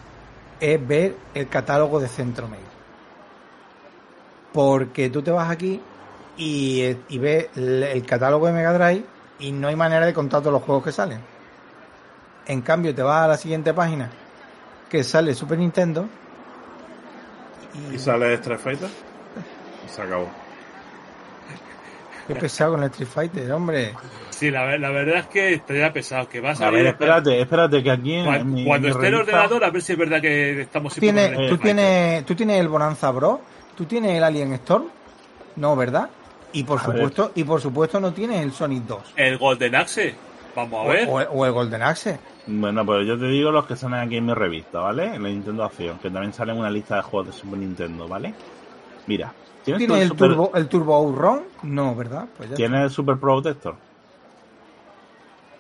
es 0.60 0.88
ver 0.88 1.16
el 1.34 1.48
catálogo 1.48 2.00
de 2.00 2.08
Centromail. 2.08 2.64
Porque 4.54 5.10
tú 5.10 5.22
te 5.22 5.32
vas 5.32 5.50
aquí 5.52 5.82
y, 6.38 6.82
eh, 6.82 6.98
y 7.10 7.18
ves 7.18 7.48
el, 7.56 8.06
catálogo 8.06 8.48
de 8.48 8.54
Mega 8.54 8.74
Drive 8.74 9.06
y 9.40 9.52
no 9.52 9.68
hay 9.68 9.76
manera 9.76 10.06
de 10.06 10.14
contar 10.14 10.42
todos 10.42 10.54
los 10.54 10.64
juegos 10.64 10.84
que 10.84 10.92
salen. 10.92 11.20
En 12.46 12.62
cambio, 12.62 12.96
te 12.96 13.02
vas 13.02 13.26
a 13.26 13.28
la 13.28 13.38
siguiente 13.38 13.74
página 13.74 14.10
que 14.90 15.04
sale 15.04 15.36
Super 15.36 15.58
Nintendo 15.60 16.08
¿Y 17.92 18.00
sale 18.00 18.34
Street 18.36 18.60
Fighter? 18.60 18.90
Se 19.88 20.02
acabó. 20.02 20.47
Qué 22.28 22.36
pesado 22.36 22.72
con 22.74 22.84
el 22.84 22.90
Street 22.90 23.08
Fighter, 23.10 23.52
hombre. 23.52 23.94
Sí, 24.30 24.52
la, 24.52 24.66
ver- 24.66 24.80
la 24.80 24.90
verdad 24.92 25.20
es 25.20 25.26
que 25.28 25.54
estaría 25.54 25.92
pesado. 25.94 26.28
Que 26.28 26.40
vas 26.42 26.60
A 26.62 26.70
ver, 26.70 26.86
espérate, 26.88 27.40
espérate, 27.42 27.82
que 27.82 27.90
aquí 27.92 28.14
en, 28.16 28.26
Cuando, 28.26 28.42
en 28.44 28.54
mi, 28.54 28.66
cuando 28.66 28.88
mi 28.88 28.94
esté 28.94 29.08
el 29.08 29.16
ordenador, 29.16 29.64
a 29.64 29.70
ver 29.72 29.82
si 29.82 29.94
es 29.94 29.98
verdad 29.98 30.22
que 30.22 30.62
estamos 30.62 30.94
Tú 30.94 31.00
tienes, 31.00 31.32
tú, 31.32 31.38
Fighter. 31.38 31.60
tienes, 31.60 32.26
tú 32.26 32.36
tienes 32.36 32.60
el 32.60 32.68
Bonanza 32.68 33.10
Bro, 33.12 33.42
tú 33.76 33.86
tienes 33.86 34.12
el 34.18 34.24
Alien 34.24 34.54
Storm, 34.54 34.86
no, 35.56 35.76
¿verdad? 35.76 36.10
Y 36.54 36.64
por 36.64 36.80
A 36.80 36.88
ver. 36.88 36.96
supuesto, 36.98 37.32
y 37.36 37.44
por 37.44 37.62
supuesto 37.62 38.00
no 38.00 38.14
tienes 38.14 38.42
el 38.42 38.52
Sonic 38.52 38.84
2. 38.84 39.14
El 39.16 39.38
Golden 39.38 39.76
Axe. 39.76 40.16
Vamos 40.56 40.74
a 40.74 40.82
O, 40.84 40.88
ver. 40.88 41.08
o- 41.08 41.32
o 41.40 41.46
el 41.46 41.52
Golden 41.52 41.82
Axe. 41.84 42.20
Bueno, 42.48 42.86
pues 42.86 43.06
yo 43.08 43.18
te 43.18 43.26
digo 43.28 43.52
los 43.52 43.66
que 43.66 43.76
salen 43.76 44.00
aquí 44.00 44.18
en 44.18 44.26
mi 44.26 44.34
revista, 44.34 44.80
¿vale? 44.80 45.16
En 45.16 45.24
la 45.24 45.30
Nintendo 45.30 45.64
Acción, 45.64 45.98
que 46.00 46.10
también 46.10 46.34
sale 46.34 46.54
una 46.54 46.70
lista 46.70 46.96
de 46.98 47.02
juegos 47.02 47.28
de 47.28 47.34
Super 47.34 47.60
Nintendo, 47.60 48.08
¿vale? 48.08 48.34
Mira, 49.06 49.34
¿tienes, 49.76 49.88
tú 49.88 49.94
¿Tienes 49.94 50.02
el 50.04 50.08
Super, 50.10 50.30
Turbo, 50.30 50.52
el 50.56 50.68
Turbo 50.68 50.96
Outrun? 50.96 51.42
No, 51.64 51.96
¿verdad? 51.96 52.26
Pues 52.38 52.50
ya. 52.50 52.56
¿tienes 52.56 52.82
el 52.82 52.90
Super 52.90 53.18
Protector? 53.18 53.76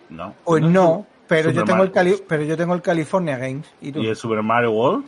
No. 0.10 0.34
Pues 0.44 0.62
¿Tienes 0.62 0.74
no, 0.74 1.06
pero 1.28 1.52
yo 1.52 1.64
tengo 1.66 1.84
el 1.84 1.92
Cali- 1.92 2.24
pero 2.28 2.44
yo 2.44 2.56
tengo 2.58 2.74
el 2.74 2.82
California 2.82 3.38
Games. 3.38 3.68
¿Y 3.82 3.92
tú? 3.92 4.00
¿Y 4.02 4.08
el 4.08 4.16
Super 4.16 4.42
Mario 4.42 4.72
World? 4.72 5.06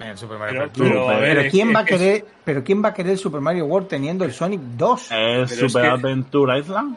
El 0.00 0.18
Super 0.18 0.36
Pero, 0.38 0.38
Mario 0.38 0.70
pero, 0.76 1.08
a 1.10 1.18
Pero 1.20 1.40
es- 1.40 1.50
quién 1.50 1.74
va 1.74 1.78
a 1.78 1.82
es 1.82 1.88
que- 1.88 1.96
querer, 1.98 2.24
pero 2.44 2.62
quién 2.64 2.84
va 2.84 2.88
a 2.88 2.94
querer 2.94 3.12
el 3.12 3.18
Super 3.18 3.40
Mario 3.40 3.64
World 3.64 3.88
teniendo 3.88 4.24
el 4.26 4.32
Sonic 4.32 4.60
2? 4.60 5.10
¿El 5.10 5.16
Pero 5.16 5.42
es 5.44 5.50
Super 5.58 5.82
que- 5.82 5.88
Adventure 5.88 6.58
Island? 6.58 6.96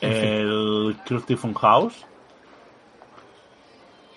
¿El 0.00 0.96
Krusty 1.06 1.36
Fun 1.36 1.54
House? 1.54 2.04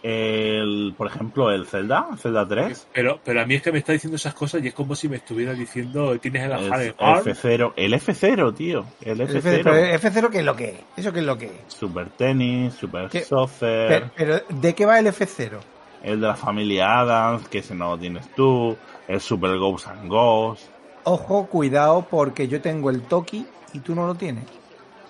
El, 0.09 0.93
por 0.97 1.07
ejemplo, 1.07 1.51
el 1.51 1.65
Zelda, 1.65 2.07
Zelda 2.17 2.47
3. 2.47 2.87
Pero, 2.93 3.19
pero 3.25 3.41
a 3.41 3.45
mí 3.45 3.55
es 3.55 3.61
que 3.61 3.73
me 3.73 3.79
está 3.79 3.91
diciendo 3.91 4.15
esas 4.15 4.33
cosas 4.33 4.63
y 4.63 4.67
es 4.69 4.73
como 4.73 4.95
si 4.95 5.09
me 5.09 5.17
estuviera 5.17 5.53
diciendo 5.53 6.17
tienes 6.19 6.43
el 6.43 6.51
El 6.53 6.71
Hard 6.73 6.95
Arm. 6.97 7.25
F0, 7.25 7.73
el 7.75 7.93
F0, 7.93 8.55
tío. 8.55 8.85
El 9.01 9.19
El 9.19 9.27
F0, 9.27 9.41
F0. 9.41 9.61
pero 9.63 9.75
el 9.75 9.99
F0 9.99 10.29
¿qué 10.29 10.37
es 10.39 10.45
lo 10.45 10.55
que 10.55 10.65
es? 10.69 10.79
¿Eso 10.95 11.11
qué 11.11 11.19
es 11.19 11.25
lo 11.25 11.37
que 11.37 11.45
es? 11.47 11.73
Super 11.73 12.07
Tennis, 12.11 12.73
Super 12.75 13.09
¿Qué? 13.09 13.21
Soccer, 13.25 14.09
Pero, 14.15 14.39
pero, 14.45 14.61
¿de 14.61 14.75
qué 14.75 14.85
va 14.85 14.97
el 14.97 15.07
F0? 15.07 15.59
el 16.03 16.21
de 16.21 16.27
la 16.27 16.35
familia 16.35 16.99
Adams, 17.01 17.49
que 17.49 17.57
ese 17.57 17.75
no 17.75 17.89
lo 17.89 17.97
tienes 17.97 18.33
tú, 18.33 18.77
el 19.09 19.19
Super 19.19 19.57
Ghosts 19.57 19.89
and 19.89 20.07
Ghosts. 20.09 20.69
Ojo, 21.03 21.47
cuidado, 21.47 22.07
porque 22.09 22.47
yo 22.47 22.61
tengo 22.61 22.91
el 22.91 23.01
Toki 23.01 23.45
y 23.73 23.79
tú 23.79 23.93
no 23.93 24.07
lo 24.07 24.15
tienes. 24.15 24.45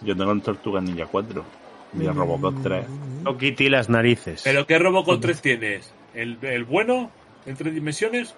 Yo 0.01 0.17
tengo 0.17 0.31
el 0.31 0.41
Tortuga 0.41 0.81
Ninja 0.81 1.05
4 1.05 1.43
y 1.93 2.05
el 2.05 2.15
Robocop 2.15 2.55
3. 2.63 2.85
No 3.23 3.37
quité 3.37 3.69
las 3.69 3.89
narices. 3.89 4.41
¿Pero 4.43 4.65
qué 4.65 4.77
Robocop 4.79 5.19
3 5.21 5.41
tienes? 5.41 5.93
¿El, 6.13 6.37
el 6.41 6.63
bueno 6.63 7.11
en 7.45 7.55
tres 7.55 7.73
dimensiones? 7.73 8.35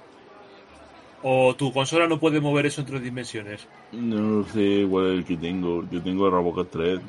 ¿O 1.21 1.53
tu 1.55 1.71
consola 1.73 2.07
no 2.07 2.19
puede 2.19 2.39
mover 2.39 2.65
eso 2.65 2.81
en 2.81 2.87
tres 2.87 3.03
dimensiones? 3.03 3.67
No 3.91 4.43
sé 4.45 4.85
cuál 4.89 5.07
es 5.07 5.17
el 5.19 5.25
que 5.25 5.37
tengo. 5.37 5.83
Yo 5.91 6.01
tengo 6.01 6.25
el 6.27 6.31
Robocop 6.31 6.69
3. 6.71 6.99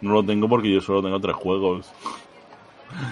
No 0.00 0.12
lo 0.14 0.24
tengo 0.24 0.48
porque 0.48 0.72
yo 0.72 0.80
solo 0.80 1.02
tengo 1.02 1.20
tres 1.20 1.36
juegos. 1.36 1.90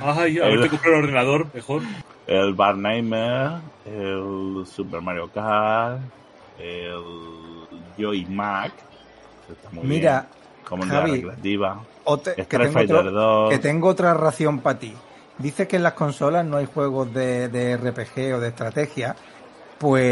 Ay, 0.02 0.38
a 0.38 0.44
ver, 0.44 0.54
El- 0.54 0.62
te 0.62 0.68
compré 0.68 0.90
el 0.90 1.02
ordenador, 1.04 1.46
mejor. 1.54 1.82
El 2.26 2.54
Bar 2.54 2.76
Nightmare, 2.76 3.60
el 3.86 4.64
Super 4.66 5.00
Mario 5.00 5.28
Kart, 5.32 6.00
el 6.58 7.02
Joy 7.98 8.24
Mac. 8.26 8.72
que 9.46 9.52
Está 9.54 9.70
muy 9.70 9.84
Mira, 9.86 10.28
bien. 10.30 10.64
Como 10.68 10.84
de 10.84 10.92
la 10.92 10.98
Javi, 11.00 11.26
Otra- 12.04 12.34
que, 12.34 12.44
tengo 12.44 12.72
Fighter 12.72 12.96
otro- 12.96 13.10
2. 13.12 13.50
que 13.50 13.58
tengo 13.58 13.88
otra 13.88 14.14
ración 14.14 14.60
para 14.60 14.78
ti. 14.78 14.94
Dices 15.38 15.66
que 15.68 15.76
en 15.76 15.82
las 15.82 15.94
consolas 15.94 16.44
no 16.44 16.56
hay 16.58 16.66
juegos 16.66 17.12
de, 17.14 17.48
de 17.48 17.76
RPG 17.76 18.34
o 18.34 18.40
de 18.40 18.48
estrategia. 18.48 19.16
Pues, 19.78 20.02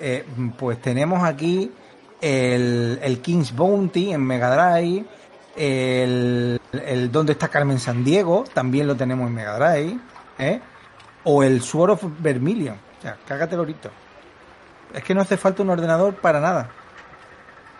eh, 0.00 0.24
pues 0.58 0.80
tenemos 0.80 1.22
aquí 1.22 1.70
el, 2.20 2.98
el 3.02 3.20
King's 3.20 3.54
Bounty 3.54 4.12
en 4.12 4.22
Mega 4.24 4.54
Drive. 4.74 5.04
El, 5.56 6.60
el 6.72 7.12
¿Dónde 7.12 7.32
está 7.32 7.48
Carmen 7.48 7.78
San 7.78 8.02
Diego? 8.04 8.44
También 8.54 8.86
lo 8.86 8.96
tenemos 8.96 9.26
en 9.28 9.34
Mega 9.34 9.58
Drive. 9.58 9.98
¿eh? 10.38 10.60
O 11.24 11.42
el 11.42 11.60
Sword 11.60 11.90
of 11.90 12.04
Vermilion. 12.20 12.76
O 12.98 13.02
sea, 13.02 13.16
cágate 13.26 13.56
lorito. 13.56 13.90
Es 14.94 15.02
que 15.04 15.14
no 15.14 15.20
hace 15.20 15.36
falta 15.36 15.62
un 15.62 15.70
ordenador 15.70 16.14
para 16.14 16.40
nada. 16.40 16.70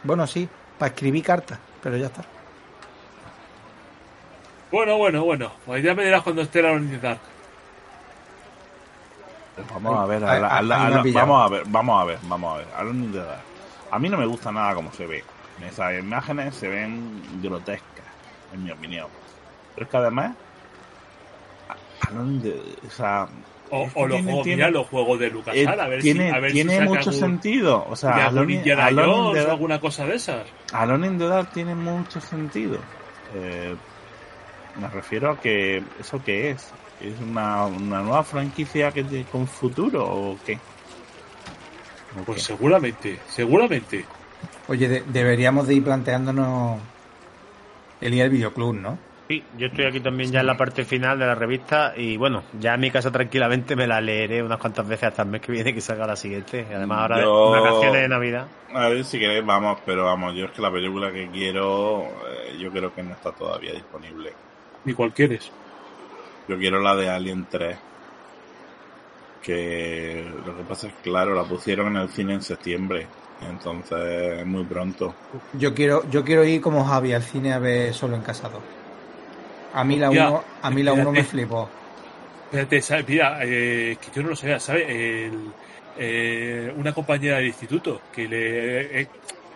Bueno, 0.04 0.26
sí, 0.26 0.48
para 0.78 0.90
escribir 0.92 1.24
cartas, 1.24 1.58
pero 1.82 1.96
ya 1.96 2.06
está. 2.06 2.22
Bueno, 4.70 4.96
bueno, 4.98 5.24
bueno. 5.24 5.52
Pues 5.66 5.82
ya 5.82 5.94
me 5.94 6.04
dirás 6.04 6.22
cuando 6.22 6.42
esté 6.42 6.62
la 6.62 6.72
Unity 6.72 6.96
Dark. 6.98 7.20
Vamos 9.74 9.98
a 9.98 10.06
ver, 10.06 10.24
a 10.24 10.38
la- 10.40 10.48
a 10.48 10.62
la- 10.62 10.86
a 10.86 10.90
la- 10.90 11.02
vamos 11.12 11.46
a 11.46 11.48
ver, 11.52 11.62
vamos 11.66 12.00
a 12.00 12.04
ver, 12.06 12.18
vamos 12.22 12.54
a 12.54 12.82
ver. 12.82 12.94
In 12.94 13.12
the 13.12 13.18
Dark. 13.18 13.40
A 13.90 13.98
mí 13.98 14.08
no 14.08 14.16
me 14.16 14.26
gusta 14.26 14.50
nada 14.52 14.74
como 14.74 14.92
se 14.92 15.06
ve. 15.06 15.22
Esas 15.66 15.98
imágenes 15.98 16.54
se 16.54 16.68
ven 16.68 17.20
grotescas, 17.42 18.06
en 18.54 18.64
mi 18.64 18.70
opinión. 18.70 19.08
Pero 19.74 19.84
es 19.84 19.90
que 19.90 19.96
además, 19.98 20.32
a- 21.68 22.12
in 22.12 22.40
the- 22.40 22.62
o 22.86 22.90
sea, 22.90 23.28
O, 23.70 23.82
es 23.84 23.92
que 23.92 24.00
o 24.00 24.06
los 24.08 24.22
juegos, 24.22 24.42
tiene- 24.44 24.56
mira, 24.56 24.70
los 24.70 24.86
juegos 24.88 25.18
de 25.18 25.30
Lucas 25.30 25.54
eh, 25.54 25.66
a 25.68 25.86
ver 25.88 26.00
tiene 26.00 26.30
si, 26.30 26.34
a 26.36 26.40
ver 26.40 26.52
tiene 26.52 26.70
si 26.72 26.78
saca 26.78 26.88
mucho 26.88 27.10
algún- 27.10 27.20
sentido. 27.20 27.86
O 27.90 27.96
sea, 27.96 28.14
de 28.14 28.22
algún 28.22 28.38
Alone, 28.38 28.52
in- 28.52 28.58
Indiana 28.60 28.86
Alone 28.86 29.02
in 29.08 29.14
Jones 29.14 29.32
the 29.34 29.40
o 29.40 29.42
Dark- 29.42 29.50
alguna 29.52 29.80
cosa 29.80 30.06
de 30.06 30.14
esas. 30.14 30.46
Alone 30.72 31.06
in 31.06 31.18
the 31.18 31.26
Dark 31.28 31.50
tiene 31.52 31.74
mucho 31.74 32.20
sentido. 32.20 32.78
Eh, 33.34 33.76
me 34.76 34.88
refiero 34.88 35.30
a 35.32 35.40
que 35.40 35.82
eso 35.98 36.22
qué 36.24 36.50
es. 36.50 36.70
¿Es 37.00 37.18
una, 37.20 37.64
una 37.66 38.00
nueva 38.02 38.22
franquicia 38.24 38.92
que 38.92 39.02
te- 39.04 39.24
con 39.24 39.46
futuro 39.46 40.04
o 40.06 40.38
qué? 40.44 40.58
¿O 42.20 42.24
Pues 42.24 42.38
qué? 42.38 42.44
seguramente, 42.44 43.18
seguramente. 43.28 44.04
Oye, 44.68 44.88
de- 44.88 45.02
deberíamos 45.06 45.66
de 45.66 45.74
ir 45.74 45.84
planteándonos 45.84 46.78
el 48.00 48.14
ir 48.14 48.22
al 48.22 48.30
videoclub, 48.30 48.74
¿no? 48.74 48.98
Sí, 49.28 49.44
yo 49.56 49.68
estoy 49.68 49.84
aquí 49.86 50.00
también 50.00 50.32
ya 50.32 50.40
en 50.40 50.46
la 50.46 50.56
parte 50.56 50.84
final 50.84 51.16
de 51.18 51.24
la 51.24 51.36
revista 51.36 51.94
y 51.96 52.16
bueno, 52.16 52.42
ya 52.58 52.74
en 52.74 52.80
mi 52.80 52.90
casa 52.90 53.12
tranquilamente 53.12 53.76
me 53.76 53.86
la 53.86 54.00
leeré 54.00 54.42
unas 54.42 54.58
cuantas 54.58 54.88
veces 54.88 55.04
hasta 55.04 55.22
el 55.22 55.28
mes 55.28 55.40
que 55.40 55.52
viene 55.52 55.72
que 55.72 55.80
salga 55.80 56.04
la 56.04 56.16
siguiente. 56.16 56.66
Y 56.68 56.74
además 56.74 56.98
ahora 57.02 57.22
Yo- 57.22 57.54
de 57.54 57.60
vacaciones 57.60 58.02
de 58.02 58.08
Navidad. 58.08 58.46
A 58.74 58.88
ver 58.88 59.04
si 59.04 59.20
queréis, 59.20 59.46
vamos, 59.46 59.78
pero 59.86 60.04
vamos, 60.04 60.34
yo 60.34 60.46
es 60.46 60.50
que 60.50 60.60
la 60.60 60.70
película 60.72 61.12
que 61.12 61.28
quiero, 61.28 62.02
eh, 62.28 62.56
yo 62.58 62.72
creo 62.72 62.92
que 62.92 63.02
no 63.04 63.12
está 63.14 63.30
todavía 63.30 63.72
disponible. 63.72 64.32
Ni 64.84 64.94
cual 64.94 65.12
quieres. 65.12 65.50
Yo 66.48 66.58
quiero 66.58 66.80
la 66.80 66.96
de 66.96 67.08
Alien 67.08 67.46
3. 67.50 67.76
Que 69.42 70.30
lo 70.46 70.56
que 70.56 70.62
pasa 70.64 70.88
es 70.88 70.92
claro, 71.02 71.34
la 71.34 71.44
pusieron 71.44 71.96
en 71.96 72.02
el 72.02 72.08
cine 72.10 72.34
en 72.34 72.42
septiembre. 72.42 73.06
Entonces 73.48 74.40
es 74.40 74.46
muy 74.46 74.64
pronto. 74.64 75.14
Yo 75.54 75.74
quiero, 75.74 76.08
yo 76.10 76.24
quiero 76.24 76.44
ir 76.44 76.60
como 76.60 76.84
Javi 76.84 77.12
al 77.14 77.22
cine 77.22 77.52
a 77.54 77.58
ver 77.58 77.94
solo 77.94 78.16
en 78.16 78.22
casa 78.22 78.48
2. 78.48 78.60
A 79.74 79.84
mí 79.84 79.96
la 79.96 80.10
Ya, 80.10 80.28
1, 80.28 80.44
a 80.62 80.70
mí 80.70 80.82
la 80.82 80.92
1 80.92 81.12
me 81.12 81.24
flipó. 81.24 81.68
Espérate, 82.46 82.82
¿sabes? 82.82 83.08
mira, 83.08 83.38
eh, 83.44 83.96
que 84.00 84.08
yo 84.14 84.22
no 84.22 84.30
lo 84.30 84.36
sabía, 84.36 84.58
¿sabes? 84.60 84.84
El- 84.88 85.52
eh, 85.98 86.72
una 86.76 86.92
compañera 86.92 87.36
del 87.36 87.46
instituto 87.46 88.00
que 88.12 88.26
le, 88.28 89.00
eh, 89.02 89.08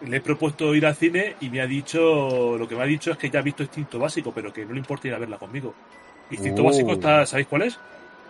le 0.05 0.17
he 0.19 0.21
propuesto 0.21 0.75
ir 0.75 0.87
al 0.87 0.95
cine 0.97 1.37
y 1.41 1.51
me 1.51 1.61
ha 1.61 1.67
dicho, 1.67 2.57
lo 2.59 2.69
que 2.69 2.77
me 2.77 2.83
ha 2.83 2.87
dicho 2.87 3.11
es 3.13 3.19
que 3.19 3.31
ya 3.31 3.41
ha 3.41 3.43
visto 3.43 3.63
Instinto 3.63 3.99
Básico, 3.99 4.33
pero 4.33 4.53
que 4.53 4.65
no 4.67 4.73
le 4.73 4.79
importa 4.79 5.09
ir 5.09 5.15
a 5.15 5.19
verla 5.19 5.39
conmigo. 5.39 5.75
Instinto 6.31 6.63
Uh. 6.63 6.65
Básico 6.65 6.93
está, 6.95 7.27
¿sabéis 7.27 7.49
cuál 7.49 7.63
es? 7.63 7.81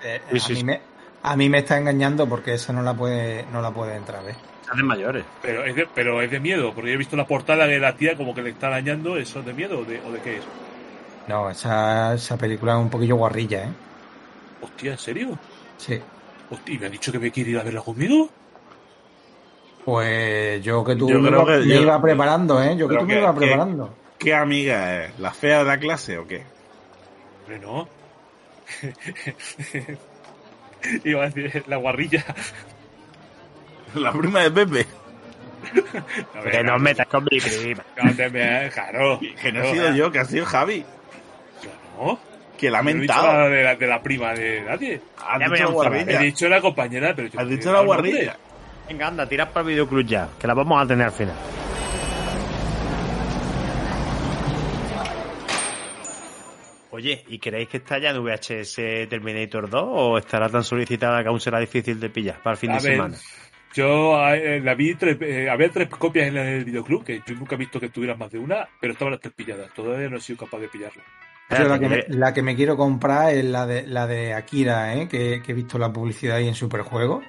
Eh, 0.00 0.22
Sí, 0.30 0.38
a, 0.38 0.40
sí, 0.40 0.54
mí 0.54 0.56
sí. 0.56 0.64
me, 0.64 0.80
a 1.22 1.36
mí 1.36 1.48
me 1.48 1.58
está 1.58 1.78
engañando 1.78 2.28
porque 2.28 2.54
esa 2.54 2.72
no 2.72 2.82
la 2.82 2.94
puede, 2.94 3.46
no 3.46 3.60
la 3.62 3.72
puede 3.72 3.96
entrar, 3.96 4.28
¿eh? 4.28 4.38
Hacen 4.66 4.86
mayores. 4.86 5.26
Pero 5.40 5.64
es, 5.64 5.74
de, 5.74 5.86
pero 5.86 6.22
es 6.22 6.30
de 6.30 6.40
miedo, 6.40 6.74
porque 6.74 6.90
yo 6.90 6.94
he 6.94 6.98
visto 6.98 7.16
la 7.16 7.26
portada 7.26 7.66
de 7.66 7.78
la 7.78 7.96
tía 7.96 8.16
como 8.16 8.34
que 8.34 8.42
le 8.42 8.50
está 8.50 8.68
arañando, 8.68 9.16
¿eso 9.18 9.40
es 9.40 9.44
de 9.46 9.54
miedo 9.54 9.80
o 9.80 9.84
de, 9.84 10.00
o 10.02 10.12
de 10.12 10.20
qué 10.22 10.38
es? 10.38 10.48
No, 11.26 11.50
esa, 11.50 12.14
esa 12.14 12.36
película 12.38 12.72
es 12.74 12.78
un 12.78 12.90
poquillo 12.90 13.16
guarrilla, 13.16 13.64
¿eh? 13.64 13.76
Hostia, 14.60 14.92
¿en 14.92 14.98
serio? 14.98 15.38
Sí. 15.76 16.00
Hostia, 16.48 16.74
¿y 16.74 16.78
me 16.78 16.86
ha 16.86 16.90
dicho 16.90 17.12
que 17.12 17.18
me 17.18 17.30
quiere 17.32 17.50
ir 17.50 17.58
a 17.58 17.62
verla 17.64 17.82
conmigo? 17.82 18.34
Pues 19.84 20.62
yo 20.62 20.84
que 20.84 20.96
tú 20.96 21.08
Yo 21.08 21.18
me, 21.18 21.28
creo 21.28 21.42
iba, 21.42 21.52
que 21.60 21.66
me 21.66 21.74
yo- 21.74 21.82
iba 21.82 22.00
preparando, 22.02 22.62
¿eh? 22.62 22.76
Yo 22.76 22.88
que 22.88 22.96
tú 22.96 23.04
me 23.04 23.14
que- 23.14 23.20
iba 23.20 23.34
que- 23.34 23.40
preparando. 23.40 23.94
¿Qué 24.18 24.34
amiga 24.34 25.04
es? 25.04 25.18
¿La 25.18 25.32
fea 25.32 25.58
de 25.58 25.64
la 25.64 25.78
clase 25.78 26.18
o 26.18 26.26
qué? 26.26 26.42
Hombre, 27.42 27.58
no. 27.58 27.88
Iba 31.04 31.24
a 31.24 31.28
decir 31.30 31.64
la 31.66 31.76
guarrilla. 31.76 32.24
La 33.94 34.12
prima 34.12 34.40
de 34.40 34.50
Pepe. 34.50 34.86
Ver, 36.44 36.50
Que 36.50 36.62
no 36.62 36.78
metas 36.78 37.06
con 37.06 37.24
mi 37.30 37.38
prima. 37.40 37.82
no 38.02 38.14
te 38.14 38.30
me- 38.30 38.70
Claro. 38.70 39.18
Que 39.40 39.52
no 39.52 39.62
he 39.62 39.72
sido 39.72 39.94
yo, 39.94 40.12
que 40.12 40.18
ha 40.20 40.24
sido 40.24 40.44
Javi. 40.46 40.84
No. 41.98 42.18
Que 42.58 42.70
la 42.70 42.78
Yo 42.78 42.84
no 42.84 42.90
he 42.90 42.94
dicho 42.94 43.14
nada 43.14 43.48
de 43.48 43.62
la, 43.64 43.74
de 43.76 43.86
la 43.86 44.02
prima 44.02 44.32
de 44.34 44.60
nadie. 44.62 45.00
Has 45.18 45.40
Ya 45.40 45.46
dicho 45.46 45.50
me 45.50 45.58
la 45.58 45.66
guarrilla. 45.66 46.20
He 46.20 46.24
dicho 46.24 46.48
la 46.48 46.60
compañera, 46.60 47.14
pero 47.14 47.28
yo 47.28 47.38
Has 47.40 47.46
no 47.46 47.50
dicho 47.50 47.72
la 47.72 47.78
nombre. 47.82 47.96
guarrilla. 48.10 48.36
Venga, 48.88 49.06
anda, 49.08 49.26
tirad 49.28 49.48
para 49.50 49.60
el 49.62 49.68
videoclub 49.72 50.04
ya, 50.06 50.28
que 50.38 50.46
la 50.46 50.54
vamos 50.54 50.82
a 50.82 50.86
tener 50.86 51.06
al 51.06 51.12
final. 51.12 51.36
Oye, 56.90 57.24
¿y 57.28 57.38
creéis 57.38 57.68
que 57.68 57.78
está 57.78 57.98
ya 57.98 58.10
en 58.10 58.22
VHS 58.22 58.76
Terminator 59.08 59.68
2 59.68 59.82
o 59.84 60.18
estará 60.18 60.48
tan 60.48 60.62
solicitada 60.62 61.22
que 61.22 61.28
aún 61.28 61.40
será 61.40 61.58
difícil 61.58 61.98
de 61.98 62.08
pillar 62.08 62.40
para 62.40 62.52
el 62.54 62.58
fin 62.58 62.70
A 62.70 62.74
de 62.78 62.88
ver, 62.88 62.96
semana? 62.96 63.16
Yo 63.74 64.28
eh, 64.32 64.60
la 64.60 64.74
vi, 64.76 64.94
tres- 64.94 65.18
eh, 65.20 65.50
había 65.50 65.68
tres 65.70 65.88
copias 65.88 66.28
en 66.28 66.36
el 66.36 66.64
videoclub, 66.64 67.04
que 67.04 67.20
yo 67.26 67.34
nunca 67.34 67.56
he 67.56 67.58
visto 67.58 67.80
que 67.80 67.88
tuvieran 67.88 68.16
más 68.18 68.30
de 68.30 68.38
una, 68.38 68.68
pero 68.80 68.92
estaban 68.92 69.10
las 69.10 69.20
tres 69.20 69.34
pilladas. 69.34 69.72
Todavía 69.74 70.08
no 70.08 70.18
he 70.18 70.20
sido 70.20 70.38
capaz 70.38 70.58
de 70.60 70.68
pillarla. 70.68 71.02
Yo 71.50 71.64
la 71.68 71.78
que, 71.80 71.88
me, 71.88 71.96
Espérate, 71.98 72.18
la 72.18 72.32
que 72.32 72.42
me 72.42 72.54
quiero 72.54 72.76
comprar 72.76 73.34
es 73.34 73.44
la 73.44 73.66
de, 73.66 73.86
la 73.88 74.06
de 74.06 74.32
Akira, 74.32 74.94
¿eh? 74.94 75.08
que, 75.08 75.42
que 75.44 75.52
he 75.52 75.54
visto 75.54 75.76
la 75.78 75.92
publicidad 75.92 76.36
ahí 76.36 76.46
en 76.46 76.54
Superjuego. 76.54 77.22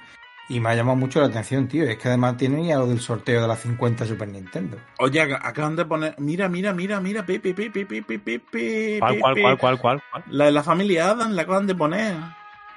Y 0.48 0.60
me 0.60 0.68
ha 0.70 0.74
llamado 0.76 0.96
mucho 0.96 1.20
la 1.20 1.26
atención, 1.26 1.66
tío. 1.66 1.82
Es 1.84 1.98
que 1.98 2.06
además 2.08 2.36
tiene 2.36 2.64
ya 2.64 2.76
lo 2.78 2.86
del 2.86 3.00
sorteo 3.00 3.42
de 3.42 3.48
las 3.48 3.58
50 3.60 4.04
Super 4.06 4.28
Nintendo. 4.28 4.78
Oye, 4.98 5.20
ac- 5.20 5.40
acaban 5.42 5.74
de 5.74 5.84
poner. 5.84 6.14
Mira, 6.18 6.48
mira, 6.48 6.72
mira, 6.72 7.00
mira. 7.00 7.26
Pepe, 7.26 7.52
pepe, 7.52 7.84
pepe, 7.84 8.18
pepe. 8.20 8.96
¿Cuál, 9.00 9.18
cuál, 9.18 9.34
cuál, 9.40 9.58
cuál, 9.58 9.78
cuál, 9.80 10.02
cuál? 10.10 10.24
La 10.28 10.44
de 10.44 10.52
la 10.52 10.62
familia 10.62 11.10
Adam 11.10 11.32
la 11.32 11.42
acaban 11.42 11.66
de 11.66 11.74
poner. 11.74 12.14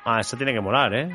Ah, 0.03 0.19
esa 0.19 0.35
tiene 0.35 0.53
que 0.53 0.61
molar, 0.61 0.93
¿eh? 0.95 1.09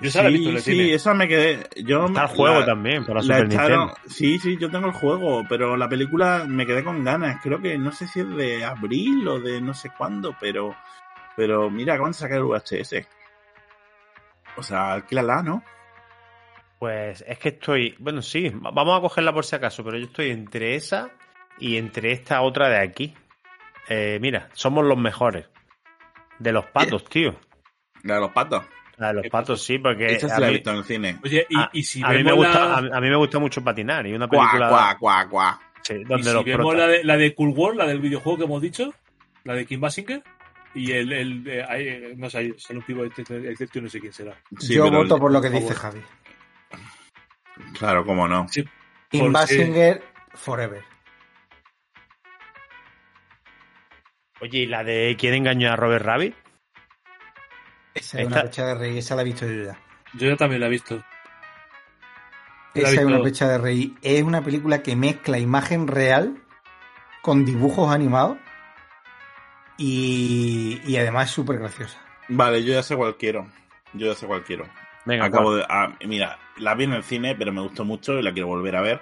Yo 0.00 0.08
esa 0.08 0.22
la 0.24 0.28
he 0.28 0.32
visto 0.32 0.50
en 0.50 0.56
Sí, 0.56 0.58
el 0.58 0.62
sí, 0.76 0.82
cine. 0.82 0.94
esa 0.94 1.14
me 1.14 1.26
quedé. 1.28 1.68
Yo 1.84 2.06
Está 2.06 2.24
el 2.24 2.28
la- 2.28 2.28
juego 2.28 2.64
también, 2.66 3.06
para 3.06 3.14
la 3.14 3.22
Super 3.22 3.46
echaron- 3.46 3.86
Nintendo. 3.86 3.94
Sí, 4.08 4.38
sí, 4.40 4.56
yo 4.58 4.70
tengo 4.70 4.88
el 4.88 4.92
juego, 4.92 5.42
pero 5.48 5.74
la 5.76 5.88
película 5.88 6.44
me 6.46 6.66
quedé 6.66 6.84
con 6.84 7.02
ganas. 7.02 7.40
Creo 7.42 7.62
que 7.62 7.78
no 7.78 7.92
sé 7.92 8.06
si 8.08 8.20
es 8.20 8.28
de 8.36 8.62
abril 8.64 9.26
o 9.26 9.40
de 9.40 9.60
no 9.62 9.72
sé 9.72 9.90
cuándo, 9.96 10.36
pero. 10.38 10.74
Pero 11.36 11.70
mira, 11.70 11.94
acaban 11.94 12.12
de 12.12 12.18
sacar 12.18 12.38
el 12.38 12.44
VHS. 12.44 13.06
O 14.56 14.62
sea, 14.62 14.92
alquílala, 14.92 15.42
¿no? 15.42 15.62
Pues 16.84 17.24
es 17.26 17.38
que 17.38 17.48
estoy. 17.48 17.94
Bueno, 17.98 18.20
sí, 18.20 18.50
va- 18.50 18.70
vamos 18.70 18.98
a 18.98 19.00
cogerla 19.00 19.32
por 19.32 19.46
si 19.46 19.56
acaso, 19.56 19.82
pero 19.82 19.96
yo 19.96 20.04
estoy 20.04 20.30
entre 20.30 20.74
esa 20.74 21.08
y 21.58 21.78
entre 21.78 22.12
esta 22.12 22.42
otra 22.42 22.68
de 22.68 22.76
aquí. 22.76 23.14
Eh, 23.88 24.18
mira, 24.20 24.50
somos 24.52 24.84
los 24.84 24.98
mejores. 24.98 25.46
De 26.38 26.52
los 26.52 26.66
patos, 26.66 27.06
tío. 27.06 27.34
La 28.02 28.16
de 28.16 28.20
los 28.20 28.32
patos. 28.32 28.64
La 28.98 29.08
de 29.08 29.14
los 29.14 29.26
patos, 29.28 29.62
sí, 29.62 29.78
porque. 29.78 30.08
Esa 30.08 30.28
sí 30.28 30.38
la 30.42 30.48
he 30.48 30.52
visto 30.52 30.70
en 30.72 30.76
el 30.76 30.84
cine. 30.84 31.18
Oye, 31.24 31.46
y, 31.48 31.56
a- 31.58 31.70
y 31.72 31.82
si 31.84 32.02
a 32.02 32.10
mí 32.10 32.22
me 32.22 32.32
gusta, 32.32 32.74
a, 32.74 32.76
a 32.76 33.00
mí 33.00 33.08
me 33.08 33.16
gusta 33.16 33.38
mucho 33.38 33.64
patinar 33.64 34.06
y 34.06 34.12
una 34.12 34.28
película 34.28 34.68
cuá, 34.68 34.96
cuá, 35.00 35.26
cuá. 35.30 35.60
sí, 35.80 35.94
y 35.94 36.04
donde 36.04 36.28
si 36.28 36.34
los 36.34 36.44
vemos 36.44 36.76
la 36.76 36.86
de, 36.86 37.02
la 37.02 37.16
de 37.16 37.34
Cool 37.34 37.54
World, 37.56 37.78
la 37.78 37.86
del 37.86 38.00
videojuego 38.00 38.36
que 38.36 38.44
hemos 38.44 38.60
dicho, 38.60 38.92
la 39.44 39.54
de 39.54 39.64
Kim 39.64 39.80
Basinger, 39.80 40.22
y 40.74 40.92
el, 40.92 41.10
el 41.14 41.48
eh, 41.48 41.64
eh, 41.70 42.14
no 42.14 42.28
sé, 42.28 42.52
sale 42.58 42.78
un 42.80 42.84
pivo, 42.84 43.04
no 43.06 43.88
sé 43.88 44.00
quién 44.00 44.12
será. 44.12 44.34
Sí, 44.58 44.74
Yo 44.74 44.90
voto 44.90 45.18
por 45.18 45.32
lo 45.32 45.40
que 45.40 45.48
dice. 45.48 45.72
Javi. 45.72 46.02
Claro, 47.78 48.04
cómo 48.04 48.26
no. 48.28 48.46
Sí, 48.48 48.64
Basinger 49.12 50.02
Forever. 50.34 50.82
Oye, 54.40 54.58
¿y 54.60 54.66
la 54.66 54.84
de 54.84 55.16
quién 55.18 55.34
engañó 55.34 55.72
a 55.72 55.76
Robert 55.76 56.04
Rabbit? 56.04 56.34
Esa 57.94 58.18
es 58.18 58.24
Esta- 58.24 58.26
una 58.26 58.42
fecha 58.42 58.66
de 58.66 58.74
rey, 58.74 58.98
esa 58.98 59.14
la 59.14 59.22
he 59.22 59.24
visto 59.24 59.46
yo 59.46 59.64
ya. 59.64 59.78
Yo 60.14 60.28
ya 60.28 60.36
también 60.36 60.60
la 60.60 60.66
he 60.66 60.70
visto. 60.70 60.96
La 62.74 62.80
he 62.80 62.82
Esa 62.82 62.88
es 62.88 62.92
visto. 62.92 63.06
una 63.08 63.22
fecha 63.22 63.48
de 63.48 63.58
rey. 63.58 63.94
Es 64.02 64.22
una 64.22 64.42
película 64.42 64.82
que 64.82 64.96
mezcla 64.96 65.38
imagen 65.38 65.86
real 65.86 66.42
con 67.22 67.44
dibujos 67.44 67.94
animados 67.94 68.36
y, 69.78 70.80
y 70.84 70.96
además 70.96 71.28
es 71.28 71.34
súper 71.34 71.58
graciosa. 71.58 71.98
Vale, 72.28 72.64
yo 72.64 72.72
ya 72.74 72.82
sé 72.82 72.96
cuál 72.96 73.16
quiero. 73.16 73.46
Yo 73.92 74.08
ya 74.08 74.14
sé 74.14 74.26
cuál 74.26 74.42
quiero. 74.42 74.66
Venga, 75.04 75.26
Acabo 75.26 75.54
de. 75.56 75.64
ah, 75.68 75.92
mira, 76.06 76.38
la 76.56 76.74
vi 76.74 76.84
en 76.84 76.92
el 76.94 77.02
cine, 77.02 77.34
pero 77.34 77.52
me 77.52 77.60
gustó 77.60 77.84
mucho 77.84 78.14
y 78.18 78.22
la 78.22 78.32
quiero 78.32 78.48
volver 78.48 78.76
a 78.76 78.80
ver. 78.80 79.00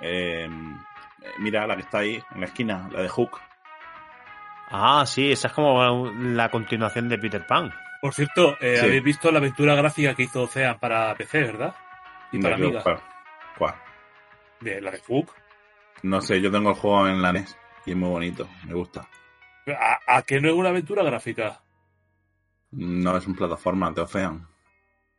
Eh, 0.00 0.48
mira, 1.38 1.66
la 1.66 1.76
que 1.76 1.82
está 1.82 1.98
ahí, 1.98 2.22
en 2.34 2.40
la 2.40 2.46
esquina, 2.46 2.88
la 2.92 3.00
de 3.02 3.08
Hook. 3.08 3.40
Ah, 4.70 5.04
sí, 5.06 5.30
esa 5.32 5.48
es 5.48 5.54
como 5.54 6.10
la 6.10 6.50
continuación 6.50 7.08
de 7.08 7.18
Peter 7.18 7.46
Pan. 7.46 7.72
Por 8.00 8.12
cierto, 8.12 8.56
eh, 8.60 8.76
Sí. 8.78 8.84
habéis 8.86 9.02
visto 9.04 9.30
la 9.30 9.38
aventura 9.38 9.74
gráfica 9.74 10.14
que 10.14 10.24
hizo 10.24 10.42
Ocean 10.42 10.78
para 10.78 11.14
PC, 11.14 11.40
¿verdad? 11.42 11.74
Y 12.32 12.38
para 12.40 12.56
No, 12.58 12.66
Amiga. 12.66 12.82
¿cuál? 12.82 13.00
¿Cuál? 13.56 13.74
De 14.60 14.80
la 14.80 14.90
de 14.90 14.98
Hook. 15.00 15.32
No 16.02 16.20
sé, 16.20 16.40
yo 16.40 16.50
tengo 16.50 16.70
el 16.70 16.76
juego 16.76 17.08
en 17.08 17.22
la 17.22 17.32
NES 17.32 17.56
y 17.86 17.92
es 17.92 17.96
muy 17.96 18.10
bonito, 18.10 18.46
me 18.66 18.74
gusta. 18.74 19.08
¿A, 19.68 19.98
a 20.18 20.22
que 20.22 20.38
no 20.40 20.48
es 20.48 20.54
una 20.54 20.68
aventura 20.68 21.02
gráfica? 21.02 21.60
No 22.72 23.16
es 23.16 23.26
un 23.26 23.34
plataforma, 23.34 23.94
te 23.94 24.02
Ocean. 24.02 24.46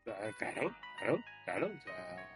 Ah, 0.07 0.11
Claro, 0.37 0.71
claro, 0.99 1.19
claro. 1.45 1.65
o 1.67 1.81
sea, 1.83 2.29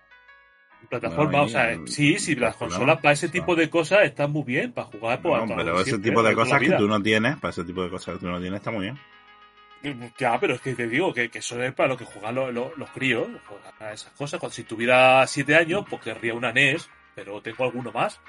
plataforma, 0.90 1.42
o 1.44 1.48
sea, 1.50 1.74
y- 1.74 1.88
sí, 1.88 2.18
sí, 2.20 2.36
las 2.36 2.56
consolas 2.56 3.00
para 3.00 3.14
ese 3.14 3.30
tipo 3.30 3.56
de 3.56 3.70
cosas 3.70 4.04
están 4.04 4.32
muy 4.32 4.44
bien, 4.44 4.72
para 4.72 4.88
jugar 4.88 5.22
pues, 5.22 5.46
No, 5.46 5.56
pero 5.56 5.76
ese 5.76 5.84
siempre, 5.92 6.10
tipo 6.10 6.24
de 6.24 6.36
cosas 6.36 6.60
que 6.62 6.72
tú 6.72 6.88
no 6.88 7.02
tienes, 7.02 7.38
para 7.38 7.52
ese 7.52 7.64
tipo 7.64 7.84
de 7.84 7.90
cosas 7.90 8.16
que 8.16 8.20
tú 8.22 8.28
no 8.28 8.40
tienes, 8.40 8.58
está 8.60 8.72
muy 8.72 8.84
bien. 8.86 8.98
Ya, 10.18 10.38
pero 10.40 10.56
es 10.56 10.62
que 10.62 10.74
te 10.76 10.88
digo 10.88 11.14
que, 11.14 11.30
que 11.30 11.40
eso 11.40 11.62
es 11.64 11.74
para 11.74 11.88
lo 11.90 11.98
que 11.98 12.04
juegan 12.06 12.36
los, 12.36 12.54
los, 12.54 12.78
los 12.78 12.90
críos, 12.90 13.28
juegan 13.46 13.74
a 13.80 13.94
esas 13.94 14.12
cosas. 14.14 14.40
Cuando 14.40 14.54
si 14.54 14.64
tuviera 14.64 15.26
siete 15.28 15.56
años, 15.56 15.86
pues 15.90 16.02
querría 16.02 16.34
una 16.34 16.52
NES, 16.52 16.90
pero 17.16 17.42
tengo 17.42 17.64
alguno 17.64 17.92
más. 17.92 18.20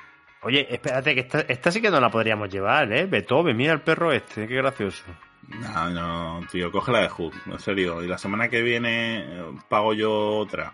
Oye, 0.42 0.66
espérate, 0.72 1.12
que 1.14 1.20
esta, 1.22 1.40
esta 1.40 1.70
sí 1.72 1.80
que 1.82 1.90
no 1.90 2.00
la 2.00 2.08
podríamos 2.08 2.48
llevar, 2.50 2.92
¿eh? 2.92 3.06
Beethoven, 3.06 3.56
mira 3.56 3.72
el 3.72 3.80
perro 3.80 4.12
este, 4.12 4.46
qué 4.46 4.54
gracioso. 4.56 5.02
No, 5.51 5.90
no, 5.90 6.40
tío, 6.51 6.70
coge 6.70 6.93
la 6.93 7.01
de 7.01 7.09
Hook, 7.09 7.35
en 7.47 7.59
serio. 7.59 8.02
Y 8.02 8.06
la 8.09 8.18
semana 8.18 8.48
que 8.48 8.62
viene 8.62 9.18
eh, 9.20 9.44
pago 9.68 9.93
yo 9.94 10.12
otra. 10.39 10.72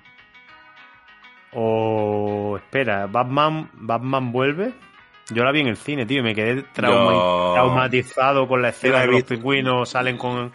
O, 1.53 2.57
espera, 2.59 3.07
Batman, 3.07 3.71
Batman 3.75 4.33
vuelve. 4.33 4.73
Yo 5.31 5.43
la 5.45 5.51
vi 5.53 5.61
en 5.61 5.69
el 5.69 5.77
cine, 5.77 6.07
tío, 6.07 6.21
y 6.21 6.23
me 6.23 6.35
quedé 6.35 6.63
trauma- 6.73 7.13
Yo- 7.13 7.53
traumatizado 7.55 8.47
con 8.47 8.63
la 8.63 8.69
escena 8.69 9.01
de 9.01 9.07
los 9.09 9.23
pingüinos 9.25 9.89
salen 9.89 10.17
con, 10.19 10.53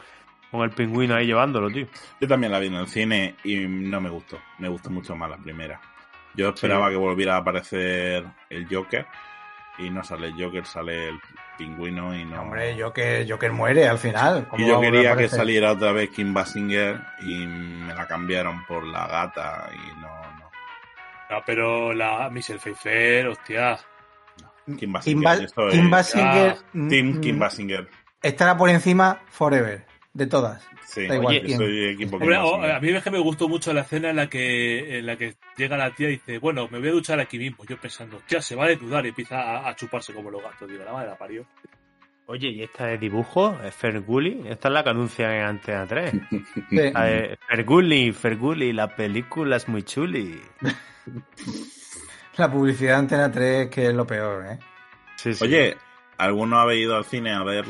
con 0.49 0.61
el 0.61 0.69
pingüino 0.69 1.15
ahí 1.15 1.25
llevándolo, 1.25 1.69
tío. 1.69 1.87
Yo 2.21 2.27
también 2.27 2.51
la 2.53 2.59
vi 2.59 2.67
en 2.67 2.75
el 2.75 2.87
cine 2.87 3.35
y 3.43 3.55
no 3.67 3.99
me 3.99 4.09
gustó. 4.09 4.39
Me 4.59 4.69
gustó 4.69 4.89
mucho 4.89 5.15
más 5.15 5.29
la 5.29 5.37
primera. 5.37 5.81
Yo 6.35 6.49
esperaba 6.49 6.89
que 6.89 6.95
volviera 6.95 7.35
a 7.35 7.39
aparecer 7.39 8.23
el 8.49 8.65
Joker 8.73 9.05
y 9.77 9.89
no 9.89 10.03
sale 10.03 10.27
el 10.27 10.41
Joker, 10.41 10.65
sale 10.65 11.09
el 11.09 11.19
pingüino 11.65 12.15
y 12.15 12.25
no. 12.25 12.41
Hombre, 12.41 12.75
Joker, 12.81 13.25
Joker 13.29 13.51
muere 13.51 13.87
al 13.87 13.97
final. 13.97 14.47
¿Cómo 14.47 14.63
y 14.63 14.67
yo 14.67 14.79
quería 14.81 15.15
que 15.15 15.29
saliera 15.29 15.71
otra 15.73 15.91
vez 15.91 16.09
Kim 16.09 16.33
Basinger 16.33 16.99
y 17.21 17.45
me 17.45 17.93
la 17.93 18.07
cambiaron 18.07 18.65
por 18.65 18.83
la 18.85 19.07
gata 19.07 19.69
y 19.73 19.99
no, 19.99 20.07
no. 20.39 20.49
No, 21.29 21.43
pero 21.45 21.93
la 21.93 22.29
Michelle 22.29 22.59
Pfeiffer, 22.59 23.27
hostia. 23.27 23.77
Kim 24.65 24.77
Kim, 24.77 24.91
Basinger. 24.93 25.23
Ba- 25.23 25.35
esto 25.43 25.67
es- 25.67 25.73
Kim 25.73 25.89
Basinger 25.89 26.55
Ah, 26.57 26.87
Team 26.89 27.21
Kim 27.21 27.35
mm, 27.35 27.39
Basinger. 27.39 27.89
estará 28.21 28.57
por 28.57 28.69
encima 28.69 29.19
Forever, 29.29 29.85
de 30.13 30.27
todas. 30.27 30.61
Sí, 30.85 31.07
da 31.07 31.15
igual 31.15 31.35
yo 31.35 31.41
quién. 31.45 31.57
soy 31.57 31.85
equipo 31.85 32.17
Kim 32.19 32.21
Hombre, 32.23 32.37
o- 32.37 32.51
Basinger. 32.57 32.71
a 32.75 32.79
mí 32.81 32.89
es 32.89 33.03
que 33.03 33.11
me 33.11 33.19
gustó 33.19 33.47
mucho 33.47 33.71
la 33.73 33.81
escena 33.81 34.09
en 34.09 34.15
la 34.17 34.27
que 34.27 34.99
en 34.99 35.05
la 35.05 35.15
que 35.17 35.35
llega 35.57 35.77
la 35.77 35.91
tía 35.95 36.09
y 36.09 36.13
dice, 36.13 36.37
bueno, 36.39 36.67
me 36.69 36.79
voy 36.79 36.89
a 36.89 36.91
duchar 36.91 37.19
aquí 37.19 37.37
mismo. 37.39 37.63
Yo 37.65 37.77
pensando, 37.77 38.17
hostia, 38.17 38.41
se 38.41 38.55
va 38.55 38.65
a 38.65 38.67
desnudar 38.67 39.05
y 39.05 39.09
empieza 39.09 39.39
a, 39.41 39.69
a 39.69 39.75
chuparse 39.75 40.13
como 40.13 40.29
los 40.29 40.41
gatos. 40.43 40.69
Digo, 40.69 40.83
la 40.83 40.91
madre 40.93 41.09
la 41.09 41.17
parió. 41.17 41.45
Oye, 42.27 42.49
¿y 42.49 42.63
esta 42.63 42.85
de 42.85 42.97
dibujo? 42.97 43.57
¿Es 43.63 43.73
Fergulli? 43.75 44.43
Esta 44.47 44.67
es 44.69 44.73
la 44.73 44.83
que 44.83 44.89
anuncian 44.91 45.31
en 45.31 45.41
Antena 45.43 45.85
3. 45.87 46.13
Sí. 46.69 46.77
Fergulli, 47.47 48.11
Fergulli, 48.13 48.71
la 48.73 48.95
película 48.95 49.57
es 49.57 49.67
muy 49.67 49.83
chuli. 49.83 50.39
La 52.37 52.49
publicidad 52.51 52.91
de 52.93 52.97
Antena 52.99 53.31
3 53.31 53.69
que 53.69 53.87
es 53.87 53.93
lo 53.93 54.05
peor, 54.07 54.45
¿eh? 54.45 54.59
Sí, 55.17 55.33
sí. 55.33 55.43
Oye, 55.43 55.75
¿alguno 56.17 56.57
habéis 56.59 56.83
ido 56.85 56.95
al 56.95 57.05
cine 57.05 57.33
a 57.33 57.43
ver 57.43 57.65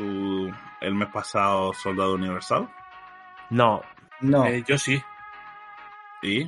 el, 0.81 0.93
mes 0.95 1.07
pasado 1.09 1.73
Soldado 1.73 2.13
Universal? 2.15 2.69
No, 3.49 3.81
No, 4.21 4.45
Eh, 4.45 4.63
yo 4.67 4.77
sí. 4.77 5.01
¿Y? 6.21 6.47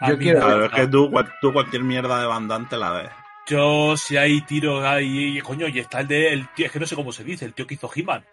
A 0.00 0.08
Yo 0.10 0.18
quiero- 0.18 0.40
Claro, 0.40 0.56
es 0.64 0.70
gusta. 0.70 0.76
que 0.76 0.86
tú, 0.88 1.10
cual- 1.10 1.32
tú 1.40 1.52
cualquier 1.52 1.82
mierda 1.84 2.20
de 2.20 2.26
bandante 2.26 2.76
la 2.76 2.90
ves. 2.90 3.10
Yo, 3.46 3.96
si 3.96 4.16
hay 4.16 4.40
tiros 4.40 4.82
ahí, 4.84 5.40
coño, 5.40 5.68
y 5.68 5.78
está 5.78 6.00
el 6.00 6.08
de, 6.08 6.32
el 6.32 6.48
tío, 6.54 6.66
es 6.66 6.72
que 6.72 6.80
no 6.80 6.86
sé 6.86 6.96
cómo 6.96 7.12
se 7.12 7.22
dice, 7.24 7.44
el 7.44 7.54
tío 7.54 7.66
que 7.66 7.74
hizo 7.74 7.90
He-Man. 7.94 8.24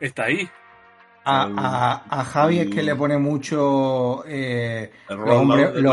Está 0.00 0.24
ahí. 0.24 0.48
a, 1.26 1.48
a- 1.56 2.20
a 2.20 2.24
Javi 2.24 2.58
es 2.58 2.68
que 2.68 2.82
le 2.82 2.94
pone 2.94 3.16
mucho 3.16 4.22
eh, 4.26 4.92
los, 5.08 5.18
los, 5.18 5.30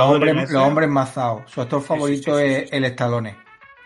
hombres, 0.01 0.49
los 0.51 0.61
hombres 0.61 0.89
mazados. 0.89 1.49
Su 1.49 1.61
actor 1.61 1.81
favorito 1.81 2.37
sí, 2.37 2.43
sí, 2.45 2.51
es 2.53 2.69
sí. 2.69 2.75
el 2.75 2.83
Estalone. 2.83 3.37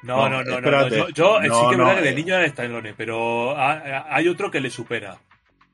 No, 0.05 0.29
No, 0.29 0.43
no, 0.43 0.61
no, 0.61 0.71
no. 0.71 0.87
Yo, 0.87 1.09
yo, 1.09 1.39
No, 1.41 1.55
sí 1.61 1.65
que 1.67 1.71
es 1.73 1.77
verdad 1.77 1.95
que 1.95 2.01
de 2.03 2.09
eh. 2.09 2.15
niño 2.15 2.35
era 2.35 2.45
Stallone, 2.45 2.93
pero 2.95 3.57
ha- 3.57 3.71
ha- 3.73 4.15
hay 4.15 4.27
otro 4.27 4.51
que 4.51 4.61
le 4.61 4.69
supera. 4.69 5.17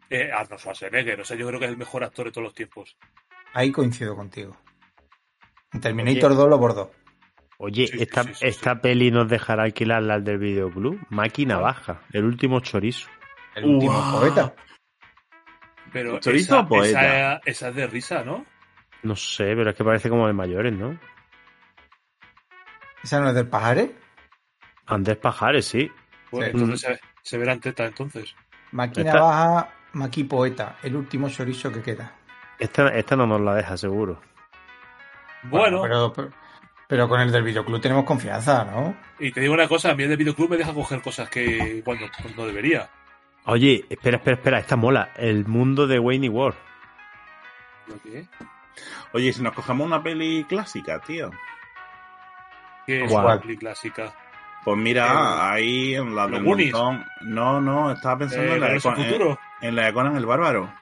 Eh, 0.09 0.31
Arnold 0.31 0.59
Schwarzenegger, 0.59 1.21
o 1.21 1.25
sea, 1.25 1.37
yo 1.37 1.47
creo 1.47 1.59
que 1.59 1.65
es 1.65 1.71
el 1.71 1.77
mejor 1.77 2.03
actor 2.03 2.25
de 2.25 2.31
todos 2.31 2.45
los 2.45 2.53
tiempos. 2.53 2.97
Ahí 3.53 3.71
coincido 3.71 4.15
contigo. 4.15 4.55
En 5.73 5.79
Terminator 5.81 6.35
2 6.35 6.49
lo 6.49 6.57
bordó. 6.57 6.91
Oye, 7.57 7.87
Sí, 7.87 7.97
esta, 8.01 8.23
sí, 8.23 8.33
sí, 8.33 8.45
esta 8.47 8.81
peli 8.81 9.11
nos 9.11 9.29
dejará 9.29 9.63
alquilar 9.63 10.01
la 10.03 10.19
del 10.19 10.37
videoclub. 10.39 10.99
Máquina 11.09 11.57
baja, 11.59 12.01
el 12.11 12.23
último 12.25 12.59
chorizo. 12.61 13.07
El 13.55 13.65
último 13.65 14.11
poeta. 14.19 14.53
Pero 15.93 16.19
¿Chorizo 16.19 16.55
esa, 16.55 16.59
o 16.61 16.67
poeta? 16.67 17.01
esa- 17.35 17.41
esa 17.45 17.69
es 17.69 17.75
de 17.75 17.87
risa, 17.87 18.23
¿no? 18.23 18.45
No 19.03 19.15
sé, 19.15 19.43
pero 19.55 19.69
es 19.71 19.75
que 19.75 19.83
parece 19.83 20.09
como 20.09 20.27
de 20.27 20.33
mayores, 20.33 20.73
¿no? 20.73 20.97
¿Esa 23.03 23.19
no 23.19 23.29
es 23.29 23.35
del 23.35 23.47
pajaré? 23.47 23.91
Andrés 24.93 25.17
Pajares, 25.17 25.65
sí. 25.65 25.91
Pues 26.29 26.45
Sí. 26.45 26.51
entonces 26.53 26.81
se, 26.81 26.99
se 27.21 27.37
verán 27.37 27.59
tetas 27.59 27.87
entonces. 27.89 28.35
Máquina 28.71 29.09
Esta- 29.11 29.21
baja, 29.21 29.69
Maqui 29.93 30.23
poeta. 30.23 30.77
El 30.83 30.95
último 30.95 31.29
chorizo 31.29 31.71
que 31.71 31.81
queda. 31.81 32.13
Esta, 32.59 32.87
esta 32.89 33.15
no 33.15 33.27
nos 33.27 33.41
la 33.41 33.55
deja, 33.55 33.75
seguro. 33.75 34.21
Bueno, 35.43 35.81
Pero, 35.81 36.13
pero, 36.13 36.29
pero 36.87 37.09
con 37.09 37.19
el 37.19 37.31
del 37.31 37.43
videoclub 37.43 37.81
tenemos 37.81 38.05
confianza, 38.05 38.63
¿no? 38.65 38.95
y 39.19 39.31
te 39.31 39.41
digo 39.41 39.53
una 39.53 39.67
cosa, 39.67 39.91
a 39.91 39.95
mí 39.95 40.03
el 40.03 40.09
de 40.09 40.15
videoclub 40.15 40.51
me 40.51 40.57
deja 40.57 40.73
coger 40.73 41.01
cosas 41.01 41.29
que 41.29 41.81
cuando, 41.83 42.05
cuando 42.21 42.45
debería. 42.47 42.89
Oye, 43.45 43.85
espera, 43.89 44.17
espera, 44.17 44.35
espera, 44.37 44.59
esta 44.59 44.75
mola. 44.75 45.11
El 45.15 45.45
mundo 45.47 45.87
de 45.87 45.97
Wayne 45.99 46.29
World. 46.29 46.57
¿Lo 47.87 47.99
qué? 48.03 48.27
Oye, 49.13 49.33
si 49.33 49.41
nos 49.41 49.53
cogemos 49.53 49.85
una 49.85 50.01
peli 50.01 50.45
clásica, 50.47 50.99
tío. 50.99 51.31
¿Qué 52.85 53.03
es 53.03 53.11
una 53.11 53.39
peli 53.41 53.57
clásica? 53.57 54.13
Pues 54.63 54.77
mira, 54.77 55.51
ahí 55.51 55.95
en 55.95 56.15
la 56.15 56.27
¿Los 56.27 56.31
del 56.33 56.43
montón. 56.43 57.05
No, 57.21 57.59
no, 57.59 57.91
estaba 57.91 58.19
pensando 58.19 58.43
Eh, 58.51 58.53
en, 58.55 58.59
la 58.59 58.65
de, 58.67 58.73
¿Regreso 58.73 58.89
al 58.89 58.95
Con- 58.95 59.05
futuro? 59.05 59.39
en, 59.61 59.67
en 59.69 59.75
la 59.75 59.85
de 59.85 59.93
Conan 59.93 60.15
el 60.17 60.25
Bárbaro. 60.25 60.73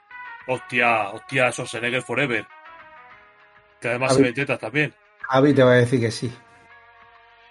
Hostia, 0.48 1.10
hostia, 1.10 1.52
Schwarzenegger 1.52 2.02
Forever. 2.02 2.46
Que 3.80 3.88
además 3.90 4.16
se 4.16 4.22
ve 4.24 4.34
tetas 4.34 4.60
también. 4.60 4.94
Javi 5.22 5.54
te 5.54 5.64
va 5.64 5.72
a 5.72 5.76
decir 5.76 6.00
que 6.02 6.12
sí. 6.12 6.28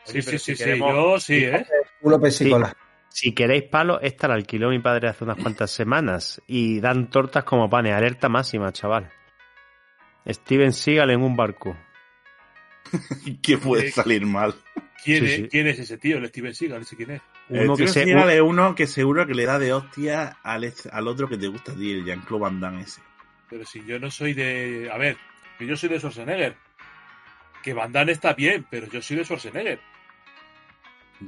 Sí, 0.04 0.20
sí, 0.22 0.32
sí, 0.32 0.38
si 0.38 0.56
sí, 0.56 0.64
queremos- 0.64 0.92
yo 0.92 1.20
sí, 1.20 1.44
¿eh? 1.44 1.64
Culo 2.00 2.20
pesicola. 2.20 2.74
Si 3.08 3.32
queréis 3.34 3.64
palo, 3.64 4.00
esta 4.00 4.28
la 4.28 4.34
alquiló 4.34 4.68
mi 4.68 4.80
padre 4.80 5.08
hace 5.08 5.24
unas 5.24 5.38
cuantas 5.38 5.70
semanas. 5.70 6.42
Y 6.46 6.80
dan 6.80 7.08
tortas 7.08 7.44
como 7.44 7.70
panes. 7.70 7.94
Alerta 7.94 8.28
máxima, 8.28 8.70
chaval. 8.72 9.10
Steven 10.26 10.72
Seagal 10.72 11.10
en 11.10 11.22
un 11.22 11.34
barco. 11.36 11.74
¿Qué 13.42 13.56
puede 13.58 13.88
Eh, 13.88 13.92
salir 13.92 14.24
mal? 14.26 14.54
¿Quién, 15.02 15.24
Sí, 15.24 15.30
es, 15.30 15.36
sí. 15.36 15.48
¿Quién 15.48 15.66
es 15.68 15.78
ese 15.78 15.98
tío? 15.98 16.18
El 16.18 16.26
Steven 16.28 16.54
Seagal, 16.54 16.80
no 16.80 16.84
sé 16.84 16.96
quién 16.96 17.12
es. 17.12 17.22
Uno 17.48 17.72
el 17.72 17.78
que 17.78 17.88
se, 17.88 18.04
Seagal 18.04 18.30
es 18.30 18.40
uno 18.40 18.74
que 18.74 18.86
seguro 18.86 19.26
que 19.26 19.34
le 19.34 19.46
da 19.46 19.58
de 19.58 19.72
hostia 19.72 20.38
al 20.42 21.08
otro 21.08 21.28
que 21.28 21.38
te 21.38 21.48
gusta 21.48 21.72
a 21.72 21.76
ti, 21.76 21.92
el 21.92 22.04
Jean-Claude 22.04 22.42
Van 22.42 22.60
Damme 22.60 22.82
ese. 22.82 23.00
Pero 23.48 23.64
si 23.64 23.84
yo 23.84 23.98
no 23.98 24.10
soy 24.10 24.34
de... 24.34 24.90
A 24.92 24.98
ver, 24.98 25.16
que 25.58 25.66
yo 25.66 25.76
soy 25.76 25.88
de 25.88 25.98
Schwarzenegger. 25.98 26.56
Que 27.62 27.72
Van 27.72 27.92
Damme 27.92 28.12
está 28.12 28.34
bien, 28.34 28.66
pero 28.70 28.86
yo 28.88 29.00
soy 29.00 29.16
de 29.16 29.24
Schwarzenegger. 29.24 29.80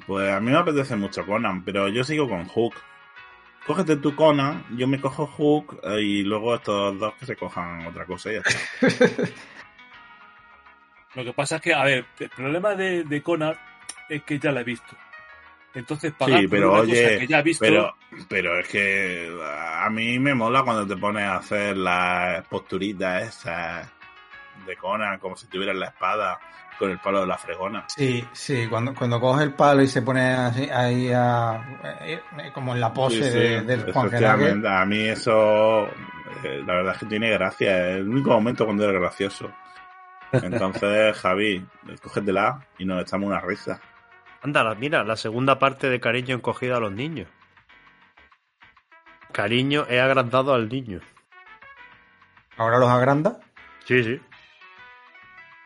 Pues 0.07 0.31
a 0.31 0.41
mí 0.41 0.51
me 0.51 0.59
apetece 0.59 0.97
mucho 0.97 1.27
Conan, 1.27 1.65
pero 1.65 1.89
yo 1.89 2.05
sigo 2.05 2.29
con 2.29 2.45
Hook. 2.47 2.75
Cógete 3.67 3.97
tu 3.97 4.15
Conan, 4.15 4.65
yo 4.77 4.87
me 4.87 5.01
cojo 5.01 5.27
Hook 5.27 5.81
eh, 5.83 6.01
y 6.01 6.23
luego 6.23 6.55
estos 6.55 6.99
dos 6.99 7.15
que 7.15 7.27
se 7.27 7.37
cojan 7.37 7.87
otra 7.87 8.05
cosa 8.07 8.31
y 8.31 8.35
ya 8.35 8.41
está. 8.41 9.25
Lo 11.15 11.24
que 11.24 11.32
pasa 11.32 11.57
es 11.57 11.62
que, 11.62 11.74
a 11.74 11.85
ver, 11.85 12.05
el 12.19 12.31
problema 12.31 12.74
de, 12.74 13.05
de 13.05 13.23
Conan 13.23 13.57
es 14.09 14.23
que 14.23 14.39
ya 14.39 14.53
la 14.53 14.61
he 14.61 14.65
visto. 14.65 14.97
Entonces, 15.74 16.12
pagar 16.12 16.41
Sí, 16.41 16.49
por 16.49 16.59
pero 16.59 16.73
una 16.73 16.81
oye, 16.81 17.03
cosa 17.03 17.19
que 17.19 17.27
ya 17.27 17.39
he 17.39 17.43
visto... 17.43 17.65
Pero, 17.65 17.95
pero 18.28 18.59
es 18.59 18.69
que 18.69 19.31
a 19.43 19.89
mí 19.91 20.19
me 20.19 20.35
mola 20.35 20.62
cuando 20.62 20.87
te 20.87 21.01
pones 21.01 21.24
a 21.24 21.37
hacer 21.37 21.77
las 21.77 22.47
posturitas 22.49 23.23
esas 23.23 23.89
de 24.66 24.77
Conan, 24.77 25.19
como 25.19 25.37
si 25.37 25.47
tuvieras 25.47 25.77
la 25.77 25.87
espada 25.87 26.39
con 26.78 26.91
el 26.91 26.99
palo 26.99 27.20
de 27.20 27.27
la 27.27 27.39
fregona. 27.39 27.85
Sí, 27.89 28.24
sí, 28.32 28.66
cuando, 28.69 28.95
cuando 28.95 29.20
coge 29.20 29.45
el 29.45 29.53
palo 29.53 29.82
y 29.82 29.87
se 29.87 30.03
pone 30.03 30.32
así, 30.32 30.69
ahí 30.70 31.11
a, 31.12 31.78
eh, 32.01 32.20
como 32.55 32.74
en 32.74 32.81
la 32.81 32.93
pose 32.93 33.23
Sí, 33.23 33.31
sí, 33.31 33.39
de, 33.39 33.61
del 33.62 33.93
Juan. 33.93 34.66
A 34.66 34.87
mí 34.87 35.01
eso, 35.01 35.87
eh, 36.43 36.62
la 36.66 36.74
verdad 36.74 36.95
es 36.95 37.01
que 37.01 37.07
tiene 37.07 37.31
gracia. 37.31 37.91
Es 37.91 37.97
el 37.99 38.09
único 38.09 38.31
momento 38.31 38.65
cuando 38.65 38.89
era 38.89 38.99
gracioso. 38.99 39.53
Entonces, 40.32 41.16
Javi, 41.16 41.66
cógetela 42.02 42.66
y 42.78 42.85
nos 42.85 43.02
echamos 43.02 43.28
una 43.28 43.40
risa. 43.40 43.81
Anda, 44.43 44.74
mira, 44.74 45.05
la 45.05 45.16
segunda 45.16 45.59
parte 45.59 45.89
de 45.90 46.01
cariño 46.01 46.35
encogido 46.35 46.77
a 46.77 46.81
los 46.81 46.93
niños. 46.93 47.28
Cariño 49.32 49.86
he 49.89 50.01
agrandado 50.01 50.55
al 50.55 50.69
niño. 50.69 51.01
Ahora 52.57 52.78
los 52.78 52.89
agranda. 52.89 53.40
Sí, 53.85 54.02
sí. 54.02 54.20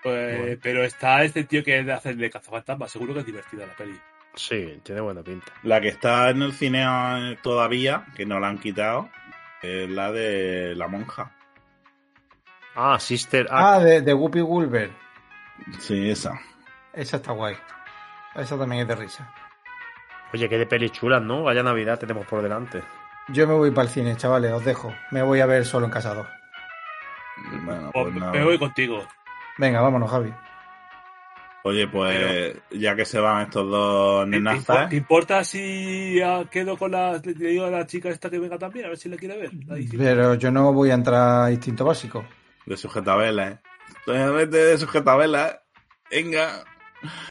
pues, 0.02 0.38
Bueno. 0.38 0.60
Pero 0.62 0.84
está 0.84 1.24
este 1.24 1.44
tío 1.44 1.64
que 1.64 1.78
hace 1.90 2.10
el 2.10 2.18
de 2.18 2.30
cazafantasmas. 2.30 2.90
Seguro 2.90 3.14
que 3.14 3.20
es 3.20 3.26
divertida 3.26 3.66
la 3.66 3.74
peli. 3.74 3.98
Sí, 4.34 4.80
tiene 4.82 5.00
buena 5.00 5.22
pinta. 5.22 5.52
La 5.62 5.80
que 5.80 5.88
está 5.88 6.30
en 6.30 6.42
el 6.42 6.52
cine 6.52 7.38
todavía, 7.42 8.04
que 8.16 8.26
no 8.26 8.40
la 8.40 8.48
han 8.48 8.58
quitado, 8.58 9.08
es 9.62 9.88
la 9.88 10.10
de 10.10 10.74
la 10.74 10.88
monja. 10.88 11.33
Ah, 12.74 12.98
Sister 12.98 13.46
Act. 13.50 13.52
Ah, 13.52 13.78
de, 13.80 14.00
de 14.02 14.14
Whoopi 14.14 14.40
Goldberg. 14.40 14.90
Sí, 15.78 16.10
esa. 16.10 16.32
Esa 16.92 17.16
está 17.16 17.32
guay. 17.32 17.56
Esa 18.34 18.58
también 18.58 18.82
es 18.82 18.88
de 18.88 18.96
risa. 18.96 19.32
Oye, 20.32 20.48
qué 20.48 20.58
de 20.58 20.66
pelis 20.66 20.92
chulas, 20.92 21.22
¿no? 21.22 21.44
Vaya 21.44 21.62
Navidad 21.62 21.98
tenemos 21.98 22.26
por 22.26 22.42
delante. 22.42 22.82
Yo 23.28 23.46
me 23.46 23.54
voy 23.54 23.70
para 23.70 23.86
el 23.86 23.88
cine, 23.92 24.16
chavales, 24.16 24.52
os 24.52 24.64
dejo. 24.64 24.92
Me 25.12 25.22
voy 25.22 25.40
a 25.40 25.46
ver 25.46 25.64
solo 25.64 25.86
en 25.86 25.92
casa 25.92 26.14
2. 26.14 26.26
Bueno, 27.64 27.88
O 27.88 27.92
pues 27.92 28.14
me- 28.14 28.20
nada. 28.20 28.44
voy 28.44 28.58
contigo. 28.58 29.06
Venga, 29.58 29.80
vámonos, 29.80 30.10
Javi. 30.10 30.32
Oye, 31.66 31.88
pues 31.88 32.56
ya 32.72 32.94
que 32.94 33.06
se 33.06 33.18
van 33.18 33.42
estos 33.42 33.70
dos 33.70 34.24
¿Te, 34.26 34.30
te 34.32 34.36
nenazas, 34.36 34.76
impo- 34.76 34.88
te 34.90 34.96
importa 34.96 35.44
si 35.44 36.20
quedo 36.50 36.76
con 36.76 36.90
la... 36.90 37.12
Le 37.24 37.32
digo 37.32 37.64
a 37.64 37.70
la 37.70 37.86
chica 37.86 38.10
esta 38.10 38.28
que 38.28 38.38
venga 38.38 38.58
también? 38.58 38.84
A 38.84 38.88
ver 38.88 38.98
si 38.98 39.08
la 39.08 39.16
quiere 39.16 39.38
ver. 39.38 39.50
La 39.66 39.76
Pero 39.96 40.34
yo 40.34 40.50
no 40.50 40.72
voy 40.74 40.90
a 40.90 40.94
entrar 40.94 41.44
a 41.46 41.50
instinto 41.50 41.84
básico. 41.86 42.24
De 42.66 42.76
sujetabelas, 42.76 43.54
¿eh? 43.54 43.58
Vete 44.06 44.56
de 44.58 44.78
sujetabelas. 44.78 45.58
Venga. 46.10 46.64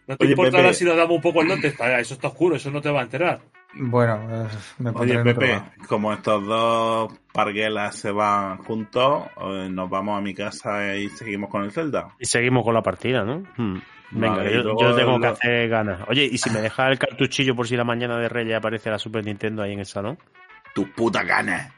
¿No 0.08 0.18
te 0.18 0.26
Oye, 0.26 0.34
importa 0.34 0.52
Pepe. 0.52 0.64
ahora 0.64 0.74
si 0.74 0.86
nos 0.86 0.96
damos 0.98 1.16
un 1.16 1.22
poco 1.22 1.42
el 1.42 1.48
lote? 1.48 1.68
Está- 1.68 2.00
Eso 2.00 2.14
está 2.14 2.28
oscuro, 2.28 2.56
eso 2.56 2.70
no 2.70 2.82
te 2.82 2.92
va 2.92 3.00
a 3.02 3.04
enterar. 3.04 3.42
Bueno, 3.76 4.28
eh, 4.46 4.48
me 4.78 4.92
Oye, 4.92 5.18
Pepe, 5.24 5.60
como 5.88 6.14
estos 6.14 6.46
dos 6.46 7.12
parguelas 7.32 7.96
se 7.96 8.12
van 8.12 8.58
juntos, 8.60 9.24
eh, 9.42 9.68
nos 9.72 9.90
vamos 9.90 10.16
a 10.16 10.22
mi 10.22 10.36
casa 10.36 10.96
y 10.96 11.10
seguimos 11.10 11.50
con 11.50 11.64
el 11.64 11.72
Zelda. 11.72 12.10
Y 12.20 12.26
seguimos 12.26 12.64
con 12.64 12.76
la 12.76 12.84
partida, 12.84 13.24
¿no? 13.24 13.42
Hmm. 13.58 13.80
Venga, 14.12 14.36
Vale, 14.38 14.54
yo, 14.54 14.62
tengo 14.96 15.20
que 15.20 15.26
lo- 15.26 15.34
hacer 15.34 15.70
ganas. 15.70 16.02
Oye, 16.08 16.30
¿y 16.32 16.38
si 16.38 16.52
me 16.52 16.62
dejas 16.62 16.92
el 16.92 17.00
cartuchillo 17.00 17.56
por 17.56 17.68
si 17.68 17.76
la 17.76 17.84
mañana 17.84 18.20
de 18.20 18.30
Reyes 18.30 18.56
aparece 18.58 18.92
la 18.92 19.00
Super 19.00 19.26
Nintendo 19.26 19.64
ahí 19.64 19.74
en 19.74 19.80
el 19.80 19.88
salón? 19.88 20.20
Tu 20.76 20.92
puta 20.92 21.24
gana. 21.24 21.74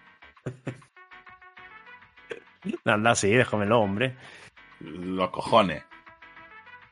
Anda, 2.85 3.15
sí, 3.15 3.29
déjamelo, 3.29 3.79
hombre. 3.79 4.15
Los 4.81 5.29
cojones. 5.29 5.83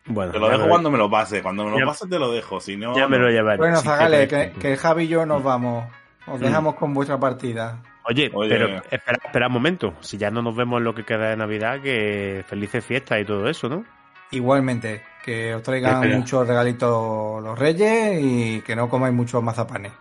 Bueno, 0.06 0.32
Te 0.34 0.40
lo 0.40 0.50
dejo 0.50 0.64
me- 0.64 0.70
cuando 0.70 0.92
me 0.92 0.98
lo 0.98 1.10
pase. 1.10 1.42
Cuando 1.42 1.64
me 1.66 1.72
lo 1.72 1.80
Ya- 1.80 1.86
pase 1.86 2.08
te 2.08 2.20
lo 2.20 2.32
dejo. 2.32 2.60
Si 2.60 2.76
no, 2.76 2.96
Ya 2.96 3.08
me 3.08 3.18
lo 3.18 3.30
llevaré. 3.30 3.58
Bueno, 3.58 3.78
Zagales, 3.82 4.28
quieres. 4.28 4.54
que, 4.54 4.60
que 4.60 4.78
Javi 4.78 5.04
y 5.04 5.08
yo 5.08 5.26
nos 5.26 5.42
vamos. 5.44 5.86
Os 6.28 6.40
dejamos 6.40 6.76
con 6.76 6.94
vuestra 6.94 7.18
partida. 7.20 7.82
Oye, 8.06 8.30
Oye. 8.34 8.50
pero 8.50 8.68
espera, 8.92 9.20
espera 9.24 9.48
un 9.48 9.54
momento. 9.54 9.94
Si 10.02 10.18
ya 10.18 10.30
no 10.30 10.42
nos 10.42 10.56
vemos 10.56 10.78
en 10.80 10.84
lo 10.86 10.94
que 10.96 11.06
queda 11.06 11.30
de 11.30 11.38
Navidad, 11.38 11.82
que 11.82 12.44
felices 12.48 12.84
fiestas 12.84 13.22
y 13.22 13.26
todo 13.26 13.48
eso, 13.50 13.70
¿no? 13.70 13.86
Igualmente, 14.32 15.04
que 15.24 15.54
os 15.56 15.64
traigan 15.64 16.10
muchos 16.18 16.46
regalitos 16.48 17.42
los 17.44 17.58
reyes 17.58 18.20
y 18.22 18.62
que 18.62 18.76
no 18.76 18.90
comáis 18.90 19.14
muchos 19.14 19.42
mazapanes. 19.44 19.92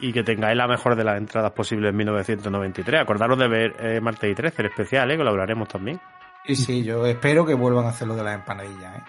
Y 0.00 0.12
que 0.12 0.22
tengáis 0.24 0.56
la 0.56 0.66
mejor 0.66 0.96
de 0.96 1.04
las 1.04 1.16
entradas 1.18 1.52
posibles 1.52 1.90
en 1.90 1.96
1993. 1.96 3.00
Acordaros 3.00 3.38
de 3.38 3.48
ver 3.48 3.76
eh, 3.78 4.00
Martes 4.00 4.30
y 4.30 4.34
13, 4.34 4.62
el 4.62 4.66
especial, 4.68 5.10
¿eh? 5.10 5.16
Que 5.16 5.24
lo 5.24 5.30
hablaremos 5.30 5.68
también. 5.68 6.00
Y 6.46 6.56
sí, 6.56 6.82
yo 6.84 7.06
espero 7.06 7.46
que 7.46 7.54
vuelvan 7.54 7.86
a 7.86 7.90
hacer 7.90 8.08
lo 8.08 8.16
de 8.16 8.24
las 8.24 8.34
empanadillas. 8.34 8.96
¿eh? 8.98 9.02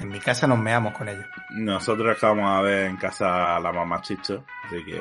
En 0.00 0.08
mi 0.10 0.18
casa 0.20 0.46
nos 0.46 0.58
meamos 0.58 0.92
con 0.94 1.08
ellos. 1.08 1.24
Nosotros 1.50 2.18
vamos 2.20 2.50
a 2.50 2.60
ver 2.60 2.86
en 2.86 2.96
casa 2.96 3.56
a 3.56 3.60
la 3.60 3.72
mamá 3.72 4.02
Chicho. 4.02 4.44
Así 4.64 4.84
que. 4.84 5.00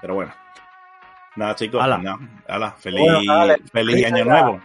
Pero 0.00 0.14
bueno. 0.14 0.32
Nada, 1.36 1.54
chicos. 1.56 1.82
Hala. 1.82 1.96
pues 1.96 2.04
nada. 2.04 2.18
Hala, 2.48 2.70
feliz, 2.72 3.00
Bueno, 3.00 3.20
dale. 3.26 3.56
feliz 3.70 3.70
Feliz 3.72 4.06
año 4.06 4.24
Navidad. 4.24 4.42
nuevo. 4.44 4.60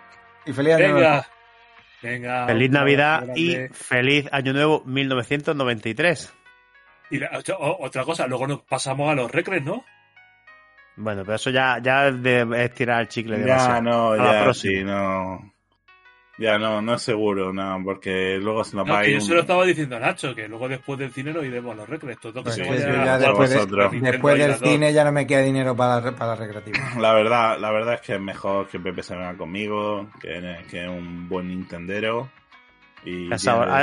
Y 0.46 0.54
feliz 0.54 0.74
año 0.76 0.88
nuevo. 0.88 1.00
Venga. 1.00 1.28
Venga. 2.02 2.46
Feliz 2.46 2.72
Navidad 2.72 3.28
y 3.36 3.56
feliz 3.72 4.30
Año 4.32 4.54
Nuevo 4.54 4.84
1993. 4.86 6.34
Y 7.10 7.18
la- 7.20 7.30
otra 7.80 8.04
cosa, 8.04 8.28
luego 8.28 8.46
nos 8.48 8.62
pasamos 8.62 9.10
a 9.12 9.16
los 9.16 9.32
recres, 9.32 9.64
¿no? 9.64 9.84
Bueno, 10.98 11.24
pero 11.24 11.36
eso 11.36 11.50
ya, 11.50 11.80
ya 11.82 12.08
es 12.08 12.22
de 12.24 12.48
estirar 12.64 13.02
el 13.02 13.08
chicle 13.08 13.38
Ya 13.40 13.46
demasiado. 13.46 13.82
no, 13.82 14.16
ya 14.18 14.54
sí, 14.54 14.84
no. 14.84 15.52
Ya 16.38 16.58
no, 16.58 16.82
no 16.82 16.96
es 16.96 17.02
seguro, 17.02 17.54
no, 17.54 17.82
porque 17.84 18.38
luego 18.42 18.64
se 18.66 18.76
nos 18.76 18.86
No, 18.86 18.94
va 18.94 19.00
a 19.00 19.04
que 19.04 19.10
ir. 19.12 19.16
yo 19.16 19.22
se 19.22 19.34
lo 19.34 19.40
estaba 19.40 19.64
diciendo 19.64 19.96
a 19.96 20.00
Nacho, 20.00 20.36
que 20.36 20.50
luego 20.50 20.68
después 20.68 21.00
del 21.00 21.14
cine 21.14 21.32
nos 21.32 21.46
iremos 21.46 21.72
a 21.74 21.76
los 21.76 21.88
Pues 21.88 22.58
ya 22.58 22.66
jugar 22.66 23.20
después, 23.20 23.50
de- 23.50 24.00
después 24.02 24.38
del 24.38 24.56
cine 24.56 24.92
ya 24.92 25.06
no 25.06 25.14
me 25.14 25.26
queda 25.26 25.42
dinero 25.42 25.76
para 25.78 26.02
la, 26.02 26.12
para 26.12 26.32
la 26.32 26.36
recreativa. 26.36 26.78
La 27.00 27.14
verdad, 27.14 27.58
la 27.58 27.72
verdad 27.72 27.94
es 27.96 28.02
que 28.02 28.16
es 28.16 28.22
mejor 28.22 28.68
que 28.68 28.80
Pepe 28.82 29.02
se 29.02 29.16
venga 29.16 29.38
conmigo, 29.38 30.10
que, 30.20 30.58
que 30.70 30.84
es 30.84 30.90
un 30.90 31.30
buen 31.30 31.48
Nintendero. 31.48 32.30
Y 33.06 33.32
A 33.32 33.36
esa, 33.36 33.56
hora, 33.58 33.80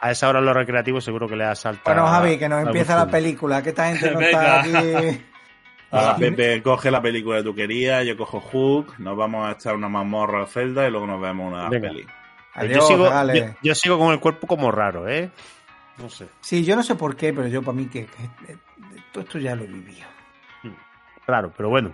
a, 0.00 0.06
a 0.06 0.10
esa 0.10 0.28
hora 0.28 0.42
los 0.42 0.54
recreativos 0.54 1.02
seguro 1.02 1.26
que 1.26 1.36
le 1.36 1.44
asalta. 1.44 1.82
Bueno, 1.94 2.06
Javi, 2.08 2.36
que 2.38 2.48
nos 2.48 2.66
empieza 2.66 2.94
la 2.96 3.06
película. 3.10 3.62
Que 3.62 3.70
esta 3.70 3.86
gente 3.88 4.10
no 4.10 4.20
está 4.20 4.60
aquí. 4.60 4.72
Ahora 5.98 6.16
Pepe 6.16 6.62
coge 6.62 6.90
la 6.90 7.00
película 7.02 7.38
que 7.38 7.44
tú 7.44 7.54
querías, 7.54 8.04
yo 8.04 8.16
cojo 8.16 8.40
Hook, 8.40 8.94
nos 8.98 9.16
vamos 9.16 9.48
a 9.48 9.52
echar 9.52 9.74
una 9.74 9.88
mazmorra 9.88 10.40
al 10.40 10.46
Zelda 10.48 10.86
y 10.86 10.90
luego 10.90 11.06
nos 11.06 11.20
vemos 11.20 11.52
una 11.52 11.68
Venga. 11.68 11.88
peli. 11.88 12.02
Yo 12.02 12.10
Adiós, 12.54 12.86
sigo, 12.88 13.04
Zagales. 13.06 13.44
yo, 13.54 13.58
yo 13.62 13.74
sigo 13.74 13.98
con 13.98 14.12
el 14.12 14.20
cuerpo 14.20 14.46
como 14.46 14.70
raro, 14.72 15.08
¿eh? 15.08 15.30
No 15.98 16.08
sé. 16.08 16.26
Sí, 16.40 16.64
yo 16.64 16.74
no 16.76 16.82
sé 16.82 16.94
por 16.94 17.16
qué, 17.16 17.32
pero 17.32 17.48
yo 17.48 17.62
para 17.62 17.76
mí 17.76 17.86
que, 17.86 18.06
que- 18.06 18.30
que- 18.46 18.58
todo 19.12 19.24
esto 19.24 19.38
ya 19.38 19.54
lo 19.54 19.64
he 19.64 19.66
vivido. 19.66 20.06
Raro, 21.26 21.52
pero 21.56 21.68
bueno. 21.70 21.92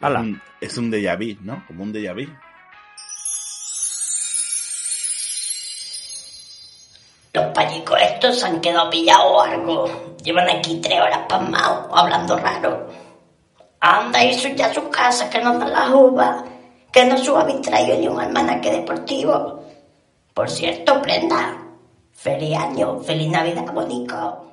Es 0.00 0.08
un, 0.08 0.40
es 0.60 0.78
un 0.78 0.90
déjà 0.90 1.16
vu, 1.16 1.38
¿no? 1.44 1.62
Como 1.66 1.82
un 1.82 1.92
déjà 1.92 2.14
vu. 2.14 2.30
Los 7.32 7.44
payicos 7.54 7.98
estos 8.02 8.40
se 8.40 8.46
han 8.46 8.60
quedado 8.60 8.90
pillados 8.90 9.24
o 9.26 9.40
algo. 9.42 10.16
Llevan 10.24 10.48
aquí 10.50 10.80
tres 10.82 11.00
horas 11.00 11.20
pasmados, 11.28 11.86
hablando 11.94 12.36
raro. 12.38 12.88
Anda, 13.80 14.22
y 14.22 14.34
ya 14.56 14.66
a 14.66 14.74
sus 14.74 14.84
casas, 14.84 15.30
que 15.30 15.40
nos 15.40 15.58
dan 15.58 15.72
las 15.72 15.90
uvas. 15.90 16.44
Que 16.92 17.04
no 17.06 17.16
su 17.16 17.36
habéis 17.36 17.62
traído 17.62 17.96
ni 17.98 18.08
un 18.08 18.20
almanaque 18.20 18.70
deportivo. 18.70 19.64
Por 20.34 20.50
cierto, 20.50 21.00
prenda. 21.00 21.56
Feliz 22.12 22.58
año, 22.58 23.00
feliz 23.00 23.30
Navidad, 23.30 23.72
bonito. 23.72 24.49